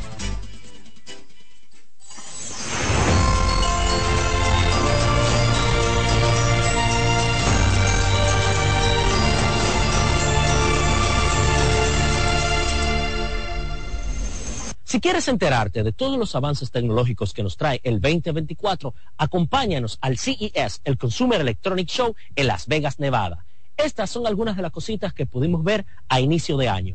Si 14.95 15.01
quieres 15.01 15.27
enterarte 15.27 15.83
de 15.83 15.93
todos 15.93 16.17
los 16.17 16.37
avances 16.37 16.71
tecnológicos 16.71 17.35
que 17.35 17.43
nos 17.43 17.57
trae 17.57 17.81
el 17.83 18.01
2024, 18.01 18.95
acompáñanos 19.17 19.99
al 20.01 20.19
CES, 20.19 20.83
el 20.85 20.97
Consumer 20.99 21.41
Electronic 21.41 21.89
Show, 21.89 22.15
en 22.37 22.47
Las 22.47 22.69
Vegas, 22.69 23.01
Nevada. 23.01 23.45
Estas 23.77 24.09
son 24.09 24.25
algunas 24.25 24.55
de 24.55 24.63
las 24.63 24.71
cositas 24.71 25.13
que 25.13 25.27
pudimos 25.27 25.65
ver 25.65 25.85
a 26.09 26.21
inicio 26.21 26.57
de 26.57 26.69
año. 26.69 26.95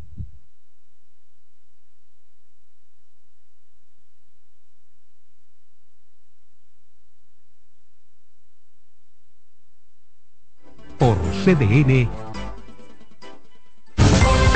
Por 10.97 11.17
CDN. 11.43 12.28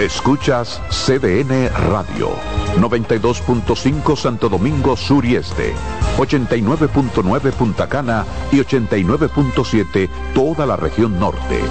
Escuchas 0.03 0.81
CDN 0.89 1.69
Radio. 1.89 2.31
92.5 2.77 4.17
Santo 4.17 4.49
Domingo 4.49 4.97
Sur 4.97 5.23
y 5.23 5.37
Este, 5.37 5.73
89.9 6.17 7.51
Punta 7.53 7.87
Cana 7.87 8.25
y 8.51 8.57
89.7 8.57 10.09
toda 10.33 10.65
la 10.65 10.75
región 10.75 11.17
norte. 11.21 11.61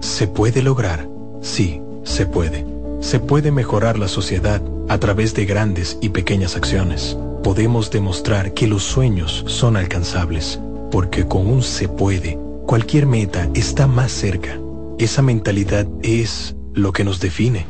¿Se 0.00 0.28
puede 0.28 0.62
lograr? 0.62 1.06
Sí, 1.42 1.82
se 2.04 2.24
puede. 2.24 2.64
Se 3.00 3.20
puede 3.20 3.52
mejorar 3.52 3.98
la 3.98 4.08
sociedad 4.08 4.62
a 4.88 4.96
través 4.96 5.34
de 5.34 5.44
grandes 5.44 5.98
y 6.00 6.08
pequeñas 6.08 6.56
acciones. 6.56 7.18
Podemos 7.44 7.90
demostrar 7.90 8.54
que 8.54 8.66
los 8.66 8.82
sueños 8.82 9.44
son 9.46 9.76
alcanzables, 9.76 10.58
porque 10.90 11.28
con 11.28 11.46
un 11.46 11.62
se 11.62 11.86
puede, 11.86 12.38
cualquier 12.64 13.04
meta 13.04 13.50
está 13.52 13.86
más 13.86 14.10
cerca. 14.10 14.58
Esa 14.98 15.22
mentalidad 15.22 15.86
es 16.02 16.56
lo 16.74 16.92
que 16.92 17.04
nos 17.04 17.20
define. 17.20 17.66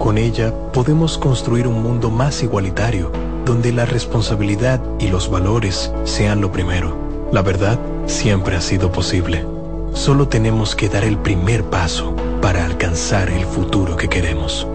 Con 0.00 0.18
ella 0.18 0.52
podemos 0.72 1.16
construir 1.16 1.68
un 1.68 1.80
mundo 1.80 2.10
más 2.10 2.42
igualitario, 2.42 3.12
donde 3.44 3.72
la 3.72 3.84
responsabilidad 3.84 4.80
y 4.98 5.06
los 5.06 5.30
valores 5.30 5.92
sean 6.02 6.40
lo 6.40 6.50
primero. 6.50 7.28
La 7.30 7.40
verdad 7.42 7.78
siempre 8.06 8.56
ha 8.56 8.60
sido 8.60 8.90
posible. 8.90 9.46
Solo 9.94 10.26
tenemos 10.26 10.74
que 10.74 10.88
dar 10.88 11.04
el 11.04 11.18
primer 11.18 11.62
paso 11.62 12.16
para 12.40 12.64
alcanzar 12.64 13.30
el 13.30 13.44
futuro 13.44 13.96
que 13.96 14.08
queremos. 14.08 14.66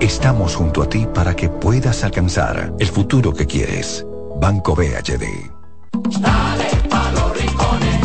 Estamos 0.00 0.54
junto 0.56 0.82
a 0.82 0.88
ti 0.88 1.06
para 1.12 1.36
que 1.36 1.50
puedas 1.50 2.04
alcanzar 2.04 2.72
el 2.78 2.88
futuro 2.88 3.34
que 3.34 3.46
quieres. 3.46 4.06
Banco 4.40 4.74
BHD. 4.74 5.50
Dale 6.20 6.63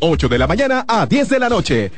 8 0.00 0.28
de 0.28 0.38
la 0.38 0.46
mañana 0.46 0.84
a 0.88 1.06
10 1.06 1.28
de 1.28 1.38
la 1.38 1.48
noche. 1.48 1.92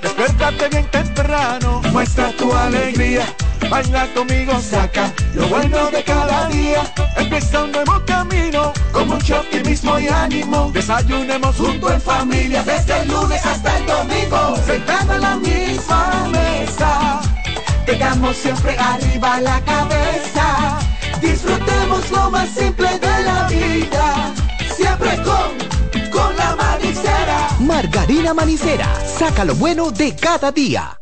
Despiértate 0.00 0.68
bien 0.68 0.86
temprano, 0.90 1.82
muestra 1.92 2.30
tu 2.32 2.52
alegría. 2.52 3.26
Baila 3.70 4.06
conmigo, 4.14 4.52
saca 4.60 5.12
lo 5.34 5.46
bueno 5.48 5.90
de 5.90 6.02
cada 6.02 6.48
día. 6.48 6.82
Empieza 7.16 7.64
un 7.64 7.72
nuevo 7.72 8.02
camino, 8.06 8.72
con 8.92 9.08
mucho 9.08 9.40
optimismo 9.40 9.98
y 9.98 10.08
ánimo. 10.08 10.70
Desayunemos 10.72 11.56
junto 11.56 11.92
en 11.92 12.00
familia, 12.00 12.62
desde 12.62 13.00
el 13.00 13.08
lunes 13.08 13.44
hasta 13.44 13.78
el 13.78 13.86
domingo. 13.86 14.56
Sentado 14.66 15.14
en 15.14 15.20
la 15.20 15.36
misma 15.36 16.28
mesa, 16.30 17.20
tengamos 17.86 18.36
siempre 18.36 18.76
arriba 18.78 19.40
la 19.40 19.60
cabeza. 19.62 20.78
Disfrutemos 21.20 22.10
lo 22.10 22.30
más 22.30 22.48
simple 22.50 22.98
de 22.98 23.22
la 23.22 23.48
vida, 23.48 24.34
siempre 24.76 25.16
con. 25.22 25.71
Margarina 28.02 28.34
Manicera, 28.34 28.88
saca 29.06 29.44
lo 29.44 29.54
bueno 29.54 29.92
de 29.92 30.16
cada 30.16 30.50
día. 30.50 30.98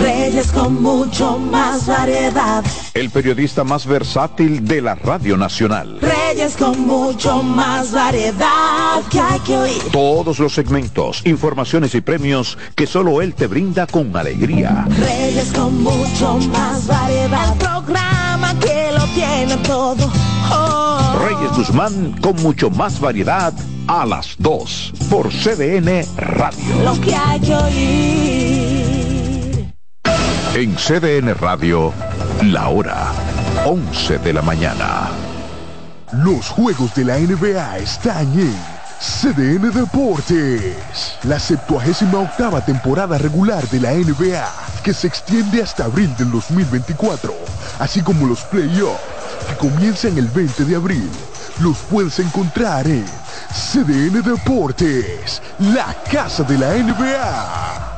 Reyes 0.00 0.52
con 0.52 0.80
mucho 0.80 1.38
más 1.38 1.88
variedad. 1.88 2.64
El 2.94 3.10
periodista 3.10 3.64
más 3.64 3.84
versátil 3.84 4.64
de 4.64 4.80
la 4.80 4.94
Radio 4.94 5.36
Nacional. 5.36 5.98
Reyes 6.00 6.56
con 6.56 6.86
mucho 6.86 7.42
más 7.42 7.90
variedad 7.90 9.02
que 9.10 9.18
hay 9.18 9.40
que 9.40 9.56
oír. 9.56 9.82
Todos 9.90 10.38
los 10.38 10.54
segmentos, 10.54 11.22
informaciones 11.24 11.96
y 11.96 12.00
premios 12.00 12.56
que 12.76 12.86
solo 12.86 13.20
él 13.20 13.34
te 13.34 13.48
brinda 13.48 13.88
con 13.88 14.16
alegría. 14.16 14.86
Reyes 15.00 15.52
con 15.52 15.82
mucho 15.82 16.38
más 16.52 16.86
variedad. 16.86 17.52
El 17.52 17.58
programa 17.58 18.54
que 18.60 18.92
lo 18.92 19.04
tiene 19.06 19.56
todo. 19.66 20.12
Reyes 21.24 21.56
Guzmán 21.56 22.20
con 22.20 22.36
mucho 22.42 22.68
más 22.68 23.00
variedad 23.00 23.54
a 23.86 24.04
las 24.04 24.36
2 24.40 24.92
por 25.08 25.30
CDN 25.30 26.04
Radio. 26.18 26.82
Lo 26.84 27.00
que 27.00 27.16
hay 27.16 27.40
que 27.40 27.54
oír. 27.54 28.94
En 30.54 30.76
CDN 30.76 31.34
Radio, 31.34 31.94
la 32.42 32.68
hora 32.68 33.06
11 33.64 34.18
de 34.18 34.34
la 34.34 34.42
mañana. 34.42 35.08
Los 36.12 36.50
juegos 36.50 36.94
de 36.94 37.06
la 37.06 37.18
NBA 37.18 37.78
están 37.78 38.30
en 38.38 38.54
CDN 39.00 39.72
Deportes. 39.72 41.16
La 41.22 41.38
78 41.38 42.20
octava 42.20 42.62
temporada 42.62 43.16
regular 43.16 43.66
de 43.68 43.80
la 43.80 43.92
NBA, 43.92 44.46
que 44.82 44.92
se 44.92 45.06
extiende 45.06 45.62
hasta 45.62 45.86
abril 45.86 46.14
del 46.18 46.30
2024, 46.30 47.34
así 47.78 48.02
como 48.02 48.26
los 48.26 48.42
playoffs, 48.42 49.13
que 49.44 49.56
comienzan 49.56 50.16
el 50.18 50.28
20 50.28 50.64
de 50.64 50.76
abril. 50.76 51.08
Los 51.60 51.78
puedes 51.90 52.18
encontrar 52.18 52.86
en 52.86 53.04
CDN 53.52 54.22
Deportes, 54.22 55.40
la 55.58 55.94
casa 56.10 56.42
de 56.42 56.58
la 56.58 56.74
NBA. 56.74 57.94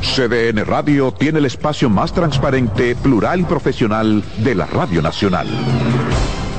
CDN 0.00 0.64
Radio 0.64 1.12
tiene 1.12 1.40
el 1.40 1.44
espacio 1.44 1.90
más 1.90 2.12
transparente, 2.12 2.96
plural 2.96 3.40
y 3.40 3.44
profesional 3.44 4.24
de 4.38 4.54
la 4.54 4.66
Radio 4.66 5.02
Nacional. 5.02 5.46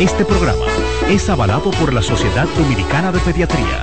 Este 0.00 0.24
programa 0.24 0.64
es 1.10 1.28
avalado 1.28 1.72
por 1.72 1.92
la 1.92 2.02
Sociedad 2.02 2.46
Dominicana 2.56 3.10
de 3.10 3.18
Pediatría. 3.18 3.82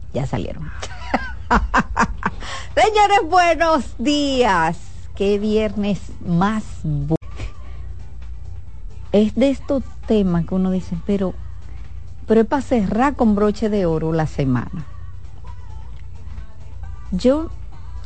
ya 0.13 0.25
salieron. 0.25 0.69
Señores, 2.75 3.19
buenos 3.29 3.95
días. 3.97 4.77
Qué 5.15 5.39
viernes 5.39 5.99
más 6.25 6.63
bueno. 6.83 7.17
Es 9.11 9.35
de 9.35 9.49
estos 9.49 9.83
temas 10.07 10.45
que 10.45 10.55
uno 10.55 10.71
dice, 10.71 10.97
pero, 11.05 11.33
pero 12.27 12.41
es 12.41 12.47
para 12.47 12.61
cerrar 12.61 13.15
con 13.15 13.35
broche 13.35 13.69
de 13.69 13.85
oro 13.85 14.13
la 14.13 14.25
semana. 14.25 14.85
Yo, 17.11 17.49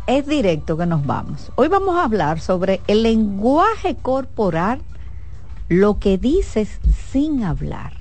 es 0.07 0.25
directo 0.25 0.77
que 0.77 0.87
nos 0.87 1.05
vamos. 1.05 1.51
Hoy 1.55 1.67
vamos 1.67 1.95
a 1.95 2.05
hablar 2.05 2.39
sobre 2.39 2.81
el 2.87 3.03
lenguaje 3.03 3.95
corporal, 3.95 4.81
lo 5.69 5.99
que 5.99 6.17
dices 6.17 6.79
sin 7.11 7.43
hablar. 7.43 7.93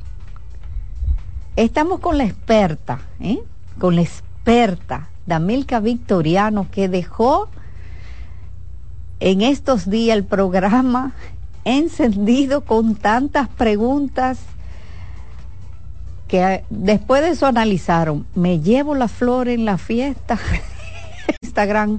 Estamos 1.57 2.01
con 2.01 2.17
la 2.19 2.25
experta, 2.25 3.01
¿eh? 3.21 3.43
Con 3.79 3.97
la 3.97 4.03
experta 4.03 5.09
Damilka 5.27 5.81
Victoriano, 5.81 6.69
que 6.71 6.89
dejó 6.89 7.49
en 9.21 9.43
estos 9.43 9.89
días 9.89 10.17
el 10.17 10.25
programa 10.25 11.13
encendido 11.65 12.63
con 12.63 12.95
tantas 12.95 13.49
preguntas 13.49 14.39
que 16.29 16.43
eh, 16.43 16.65
después 16.71 17.23
de 17.23 17.31
eso 17.31 17.47
analizaron, 17.47 18.27
me 18.35 18.61
llevo 18.61 18.95
la 18.95 19.09
flor 19.09 19.49
en 19.49 19.65
la 19.65 19.79
fiesta, 19.79 20.39
Instagram 21.43 21.93